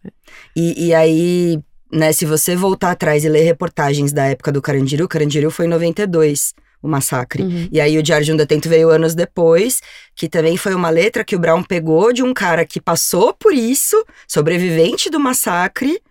E, 0.55 0.87
e 0.87 0.93
aí, 0.93 1.59
né, 1.91 2.11
se 2.11 2.25
você 2.25 2.55
voltar 2.55 2.91
atrás 2.91 3.23
e 3.23 3.29
ler 3.29 3.43
reportagens 3.43 4.11
da 4.11 4.25
época 4.25 4.51
do 4.51 4.61
Carandiru, 4.61 5.07
Carandiru 5.07 5.49
foi 5.49 5.65
em 5.65 5.69
92, 5.69 6.53
o 6.81 6.87
massacre. 6.87 7.43
Uhum. 7.43 7.69
E 7.71 7.79
aí 7.79 7.97
o 7.97 8.03
Diário 8.03 8.25
de 8.25 8.33
um 8.33 8.37
Detento 8.37 8.67
veio 8.67 8.89
anos 8.89 9.13
depois, 9.13 9.81
que 10.15 10.27
também 10.27 10.57
foi 10.57 10.73
uma 10.73 10.89
letra 10.89 11.23
que 11.23 11.35
o 11.35 11.39
Brown 11.39 11.63
pegou 11.63 12.11
de 12.11 12.23
um 12.23 12.33
cara 12.33 12.65
que 12.65 12.81
passou 12.81 13.33
por 13.33 13.53
isso, 13.53 14.03
sobrevivente 14.27 15.09
do 15.09 15.19
massacre. 15.19 16.01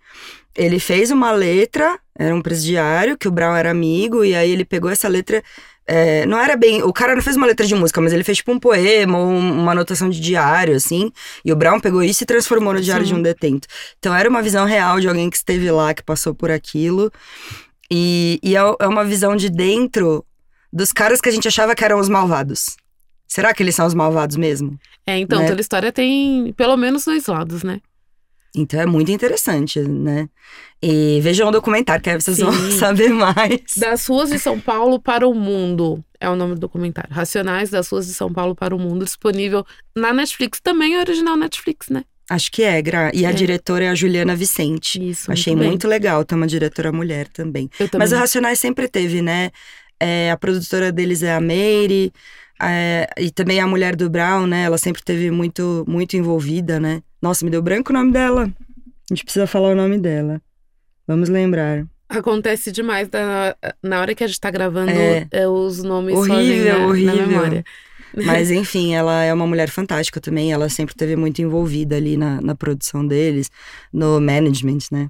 Ele 0.55 0.79
fez 0.79 1.11
uma 1.11 1.31
letra, 1.31 1.99
era 2.17 2.35
um 2.35 2.41
presidiário, 2.41 3.17
que 3.17 3.27
o 3.27 3.31
Brown 3.31 3.55
era 3.55 3.71
amigo, 3.71 4.23
e 4.23 4.35
aí 4.35 4.51
ele 4.51 4.65
pegou 4.65 4.89
essa 4.89 5.07
letra. 5.07 5.43
É, 5.87 6.25
não 6.25 6.39
era 6.39 6.55
bem. 6.55 6.83
O 6.83 6.93
cara 6.93 7.15
não 7.15 7.21
fez 7.21 7.35
uma 7.35 7.47
letra 7.47 7.65
de 7.65 7.75
música, 7.75 7.99
mas 7.99 8.13
ele 8.13 8.23
fez 8.23 8.37
tipo 8.37 8.51
um 8.51 8.59
poema, 8.59 9.17
ou 9.17 9.27
uma 9.27 9.71
anotação 9.71 10.09
de 10.09 10.19
diário, 10.19 10.75
assim. 10.75 11.11
E 11.43 11.51
o 11.51 11.55
Brown 11.55 11.79
pegou 11.79 12.03
isso 12.03 12.23
e 12.23 12.25
transformou 12.25 12.73
no 12.73 12.81
Diário 12.81 13.05
Sim. 13.05 13.13
de 13.13 13.19
um 13.19 13.21
Detento. 13.21 13.67
Então 13.99 14.15
era 14.15 14.29
uma 14.29 14.41
visão 14.41 14.65
real 14.65 14.99
de 14.99 15.07
alguém 15.07 15.29
que 15.29 15.37
esteve 15.37 15.69
lá, 15.71 15.93
que 15.93 16.03
passou 16.03 16.33
por 16.33 16.51
aquilo. 16.51 17.11
E, 17.89 18.39
e 18.41 18.55
é 18.55 18.61
é 18.79 18.87
uma 18.87 19.03
visão 19.03 19.35
de 19.35 19.49
dentro 19.49 20.25
dos 20.71 20.91
caras 20.93 21.19
que 21.19 21.27
a 21.27 21.31
gente 21.31 21.47
achava 21.47 21.75
que 21.75 21.83
eram 21.83 21.99
os 21.99 22.07
malvados. 22.07 22.77
Será 23.27 23.53
que 23.53 23.63
eles 23.63 23.75
são 23.75 23.85
os 23.85 23.93
malvados 23.93 24.37
mesmo? 24.37 24.77
É, 25.05 25.17
então, 25.17 25.39
Né? 25.39 25.47
toda 25.47 25.61
história 25.61 25.91
tem 25.91 26.53
pelo 26.53 26.77
menos 26.77 27.03
dois 27.05 27.25
lados, 27.27 27.63
né? 27.63 27.79
Então 28.55 28.79
é 28.81 28.85
muito 28.85 29.11
interessante, 29.11 29.79
né? 29.79 30.27
E 30.83 31.19
vejam 31.21 31.47
o 31.47 31.51
documentário, 31.51 32.03
que 32.03 32.09
aí 32.09 32.19
vocês 32.19 32.39
vão 32.39 32.51
Sim. 32.51 32.71
saber 32.79 33.09
mais. 33.09 33.61
Das 33.77 34.05
ruas 34.07 34.29
de 34.29 34.39
São 34.39 34.59
Paulo 34.59 34.99
para 34.99 35.27
o 35.27 35.33
mundo 35.33 36.03
é 36.19 36.29
o 36.29 36.35
nome 36.35 36.55
do 36.55 36.59
documentário. 36.61 37.13
Racionais 37.13 37.69
das 37.69 37.87
ruas 37.89 38.07
de 38.07 38.13
São 38.13 38.31
Paulo 38.31 38.53
para 38.55 38.75
o 38.75 38.79
mundo, 38.79 39.05
disponível 39.05 39.65
na 39.95 40.11
Netflix. 40.13 40.59
Também 40.61 40.95
é 40.95 40.99
original 40.99 41.37
Netflix, 41.37 41.89
né? 41.89 42.03
Acho 42.29 42.51
que 42.51 42.63
é, 42.63 42.81
Gra. 42.81 43.11
E 43.13 43.25
a 43.25 43.29
É. 43.29 43.33
diretora 43.33 43.85
é 43.85 43.89
a 43.89 43.95
Juliana 43.95 44.35
Vicente. 44.35 45.01
Isso. 45.09 45.31
Achei 45.31 45.55
bem. 45.55 45.67
muito 45.67 45.87
legal 45.87 46.23
ter 46.25 46.35
uma 46.35 46.47
diretora 46.47 46.91
mulher 46.91 47.27
também. 47.27 47.69
Eu 47.79 47.89
também. 47.89 48.05
Mas 48.05 48.11
o 48.13 48.15
Racionais 48.17 48.59
sempre 48.59 48.87
teve, 48.87 49.21
né? 49.21 49.49
É, 49.99 50.31
a 50.31 50.37
produtora 50.37 50.91
deles 50.91 51.23
é 51.23 51.33
a 51.33 51.39
Meire, 51.41 52.11
é, 52.61 53.07
e 53.19 53.31
também 53.31 53.59
a 53.59 53.67
mulher 53.67 53.95
do 53.95 54.09
Brown, 54.09 54.47
né? 54.47 54.63
Ela 54.63 54.77
sempre 54.77 55.01
teve 55.03 55.29
muito, 55.29 55.83
muito 55.87 56.15
envolvida, 56.15 56.79
né? 56.79 57.01
Nossa, 57.21 57.45
me 57.45 57.51
deu 57.51 57.61
branco 57.61 57.91
o 57.91 57.93
nome 57.95 58.11
dela. 58.11 58.51
A 59.09 59.13
gente 59.13 59.23
precisa 59.23 59.45
falar 59.47 59.69
o 59.69 59.75
nome 59.75 59.97
dela. 59.99 60.41
Vamos 61.07 61.29
lembrar. 61.29 61.85
Acontece 62.09 62.71
demais 62.71 63.07
da- 63.07 63.55
na 63.81 64.01
hora 64.01 64.13
que 64.15 64.23
a 64.23 64.27
gente 64.27 64.39
tá 64.39 64.51
gravando, 64.51 64.91
É. 64.91 65.27
é, 65.31 65.47
os 65.47 65.81
nomes 65.83 66.15
Horrível, 66.15 66.73
na, 66.73 66.79
na 66.79 66.85
horrível. 66.87 67.27
memória. 67.27 67.65
Mas 68.25 68.51
enfim, 68.51 68.93
ela 68.93 69.23
é 69.23 69.33
uma 69.33 69.47
mulher 69.47 69.69
fantástica 69.69 70.19
também. 70.19 70.51
Ela 70.51 70.67
sempre 70.69 70.95
teve 70.95 71.15
muito 71.15 71.41
envolvida 71.41 71.95
ali 71.95 72.17
na, 72.17 72.41
na 72.41 72.55
produção 72.55 73.05
deles, 73.05 73.49
no 73.93 74.19
management, 74.19 74.79
né? 74.91 75.09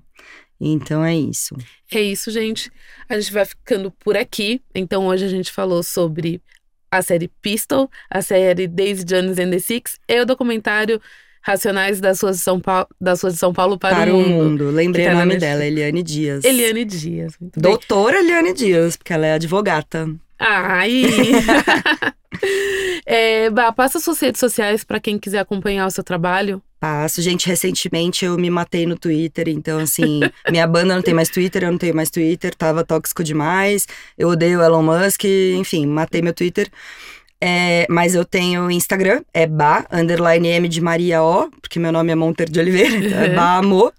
Então 0.59 1.03
é 1.03 1.15
isso. 1.15 1.55
É 1.91 1.99
isso, 2.01 2.29
gente. 2.29 2.71
A 3.09 3.19
gente 3.19 3.33
vai 3.33 3.45
ficando 3.45 3.89
por 3.91 4.15
aqui. 4.15 4.61
Então 4.75 5.07
hoje 5.07 5.25
a 5.25 5.29
gente 5.29 5.51
falou 5.51 5.81
sobre 5.81 6.39
a 6.91 7.01
série 7.01 7.29
Pistol, 7.41 7.89
a 8.09 8.21
série 8.21 8.67
Daisy 8.67 9.03
Jones 9.03 9.39
and 9.39 9.49
the 9.49 9.59
Six 9.59 9.97
e 10.07 10.21
o 10.21 10.25
documentário 10.25 11.01
Racionais 11.41 11.99
das 11.99 12.21
ruas 12.21 12.37
de 12.37 12.43
São 12.43 12.59
Paulo, 12.59 12.87
das 12.99 13.21
ruas 13.21 13.33
de 13.33 13.39
São 13.39 13.51
Paulo 13.51 13.77
para, 13.77 13.95
Para, 13.95 14.13
o 14.13 14.19
mundo. 14.21 14.43
mundo. 14.43 14.69
Lembrei 14.71 15.07
o 15.07 15.13
nome 15.15 15.37
dela, 15.37 15.65
Eliane 15.65 16.03
Dias. 16.03 16.43
Eliane 16.43 16.85
Dias. 16.85 17.33
Muito 17.39 17.59
bem. 17.59 17.71
Doutora 17.71 18.19
Eliane 18.19 18.53
Dias, 18.53 18.95
porque 18.95 19.13
ela 19.13 19.25
é 19.25 19.33
advogata. 19.33 20.09
Ai! 20.39 21.03
é, 23.05 23.49
Bah, 23.49 23.71
passa 23.71 23.99
suas 23.99 24.19
redes 24.19 24.39
sociais 24.39 24.83
para 24.83 24.99
quem 24.99 25.17
quiser 25.17 25.39
acompanhar 25.39 25.85
o 25.85 25.91
seu 25.91 26.03
trabalho. 26.03 26.61
Passo. 26.79 27.21
Gente, 27.21 27.47
recentemente 27.47 28.25
eu 28.25 28.37
me 28.37 28.49
matei 28.49 28.85
no 28.87 28.97
Twitter, 28.97 29.47
então 29.49 29.79
assim, 29.79 30.21
minha 30.49 30.65
banda 30.65 30.95
não 30.95 31.01
tem 31.01 31.13
mais 31.13 31.29
Twitter, 31.29 31.63
eu 31.63 31.71
não 31.71 31.77
tenho 31.77 31.95
mais 31.95 32.09
Twitter, 32.09 32.55
tava 32.55 32.83
tóxico 32.83 33.23
demais. 33.23 33.87
Eu 34.17 34.29
odeio 34.29 34.61
Elon 34.61 34.81
Musk, 34.81 35.25
enfim, 35.57 35.85
matei 35.85 36.21
meu 36.21 36.33
Twitter. 36.33 36.69
É, 37.43 37.87
mas 37.89 38.13
eu 38.13 38.23
tenho 38.23 38.69
Instagram, 38.69 39.23
é 39.33 39.47
ba, 39.47 39.87
underline 39.91 40.47
M 40.47 40.67
de 40.67 40.79
Maria 40.79 41.23
O, 41.23 41.49
porque 41.59 41.79
meu 41.79 41.91
nome 41.91 42.11
é 42.11 42.15
Monteiro 42.15 42.51
de 42.51 42.59
Oliveira, 42.59 42.95
então 42.95 43.19
é 43.19 43.29
ba 43.29 43.57
amor. 43.57 43.91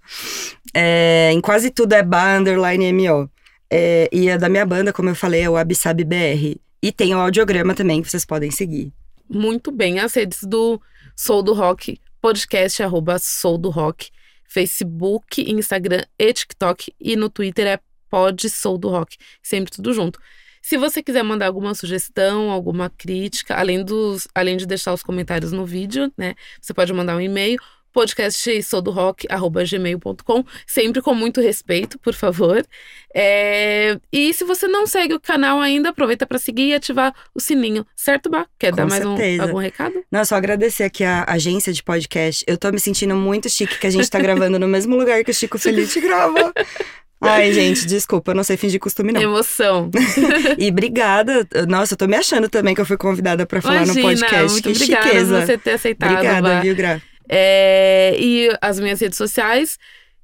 É, 0.73 1.29
em 1.33 1.41
quase 1.41 1.69
tudo 1.69 1.91
é 1.93 2.01
ba, 2.01 2.37
underline 2.37 2.85
M 2.85 3.09
O. 3.09 3.29
É, 3.69 4.07
e 4.13 4.29
a 4.29 4.37
da 4.37 4.47
minha 4.47 4.65
banda, 4.65 4.93
como 4.93 5.09
eu 5.09 5.15
falei, 5.15 5.41
é 5.41 5.49
o 5.49 5.57
Absab 5.57 6.03
BR. 6.03 6.57
E 6.81 6.91
tem 6.91 7.13
o 7.13 7.19
audiograma 7.19 7.73
também, 7.73 8.01
que 8.01 8.09
vocês 8.09 8.25
podem 8.25 8.51
seguir. 8.51 8.93
Muito 9.29 9.71
bem. 9.71 9.99
As 9.99 10.13
redes 10.13 10.43
do 10.43 10.79
Sou 11.15 11.41
do 11.41 11.53
Rock, 11.53 11.99
podcast 12.21 12.83
arroba 12.83 13.17
Sou 13.19 13.57
do 13.57 13.69
Rock, 13.69 14.09
Facebook, 14.47 15.41
Instagram 15.41 16.03
e 16.19 16.31
TikTok. 16.31 16.93
E 16.99 17.15
no 17.15 17.29
Twitter 17.29 17.67
é 17.67 17.79
pod 18.09 18.49
Sou 18.49 18.77
do 18.77 18.89
Rock. 18.89 19.17
Sempre 19.41 19.71
tudo 19.71 19.93
junto. 19.93 20.19
Se 20.63 20.77
você 20.77 21.03
quiser 21.03 21.23
mandar 21.23 21.47
alguma 21.47 21.75
sugestão, 21.75 22.49
alguma 22.49 22.89
crítica, 22.89 23.53
além, 23.53 23.83
dos, 23.83 24.29
além 24.33 24.55
de 24.55 24.65
deixar 24.65 24.93
os 24.93 25.03
comentários 25.03 25.51
no 25.51 25.65
vídeo, 25.65 26.09
né? 26.17 26.35
Você 26.61 26.73
pode 26.73 26.93
mandar 26.93 27.17
um 27.17 27.21
e-mail, 27.21 27.59
podcastsoudorock.gmail.com, 27.91 30.45
sempre 30.65 31.01
com 31.01 31.13
muito 31.13 31.41
respeito, 31.41 31.99
por 31.99 32.13
favor. 32.13 32.65
É, 33.13 33.99
E 34.09 34.33
se 34.33 34.45
você 34.45 34.65
não 34.65 34.87
segue 34.87 35.13
o 35.13 35.19
canal 35.19 35.59
ainda, 35.59 35.89
aproveita 35.89 36.25
para 36.25 36.39
seguir 36.39 36.69
e 36.69 36.75
ativar 36.75 37.13
o 37.35 37.41
sininho, 37.41 37.85
certo, 37.93 38.29
Bá? 38.29 38.47
Quer 38.57 38.69
Com 38.71 38.77
dar 38.77 38.87
mais 38.87 39.05
um, 39.05 39.17
algum 39.41 39.57
recado? 39.57 40.01
Não, 40.09 40.23
só 40.23 40.35
agradecer 40.35 40.85
aqui 40.85 41.03
a 41.03 41.25
agência 41.27 41.73
de 41.73 41.83
podcast. 41.83 42.41
Eu 42.47 42.57
tô 42.57 42.71
me 42.71 42.79
sentindo 42.79 43.17
muito 43.17 43.49
chique 43.49 43.77
que 43.77 43.87
a 43.87 43.91
gente 43.91 44.09
tá 44.09 44.17
gravando 44.17 44.57
no 44.57 44.69
mesmo 44.69 44.95
lugar 44.95 45.25
que 45.25 45.31
o 45.31 45.33
Chico 45.33 45.59
Felice 45.59 45.99
grava. 45.99 46.53
Ai, 47.23 47.53
gente, 47.53 47.85
desculpa, 47.85 48.31
eu 48.31 48.35
não 48.35 48.43
sei 48.43 48.57
fingir 48.57 48.79
costume, 48.79 49.11
não. 49.11 49.21
Emoção. 49.21 49.89
E 50.57 50.69
obrigada. 50.69 51.47
Nossa, 51.67 51.93
eu 51.93 51.97
tô 51.97 52.07
me 52.07 52.15
achando 52.15 52.49
também 52.49 52.75
que 52.75 52.81
eu 52.81 52.85
fui 52.85 52.97
convidada 52.97 53.45
pra 53.45 53.61
falar 53.61 53.83
Imagina, 53.85 53.95
no 53.95 54.01
podcast. 54.19 54.51
muito 54.51 54.63
que 54.63 54.69
obrigada 54.75 55.03
chiqueza. 55.07 55.37
por 55.39 55.45
você 55.45 55.57
ter 55.57 55.71
aceitado. 55.71 56.11
Obrigada, 56.11 56.41
Bá. 56.55 56.59
viu, 56.61 56.75
Gra? 56.75 57.01
É, 57.29 58.15
E 58.19 58.49
as 58.61 58.79
minhas 58.79 58.99
redes 58.99 59.17
sociais, 59.17 59.77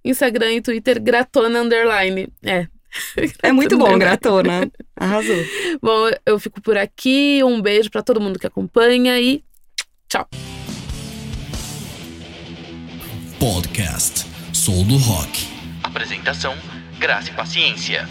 Instagram 0.03 0.53
e 0.53 0.61
Twitter, 0.61 1.01
Gratona 1.01 1.61
Underline. 1.61 2.27
É. 2.43 2.67
É 3.43 3.51
muito 3.51 3.77
bom, 3.77 3.97
gratona. 3.99 4.69
Arrasou. 4.95 5.37
Bom, 5.81 6.09
eu 6.25 6.39
fico 6.39 6.59
por 6.59 6.75
aqui. 6.75 7.39
Um 7.43 7.61
beijo 7.61 7.89
pra 7.91 8.01
todo 8.01 8.19
mundo 8.19 8.39
que 8.39 8.47
acompanha 8.47 9.19
e 9.19 9.43
tchau. 10.09 10.27
Podcast 13.39 14.25
Sou 14.53 14.83
do 14.83 14.97
Rock. 14.97 15.47
Apresentação: 15.83 16.55
Graça 16.99 17.29
e 17.29 17.33
Paciência. 17.33 18.05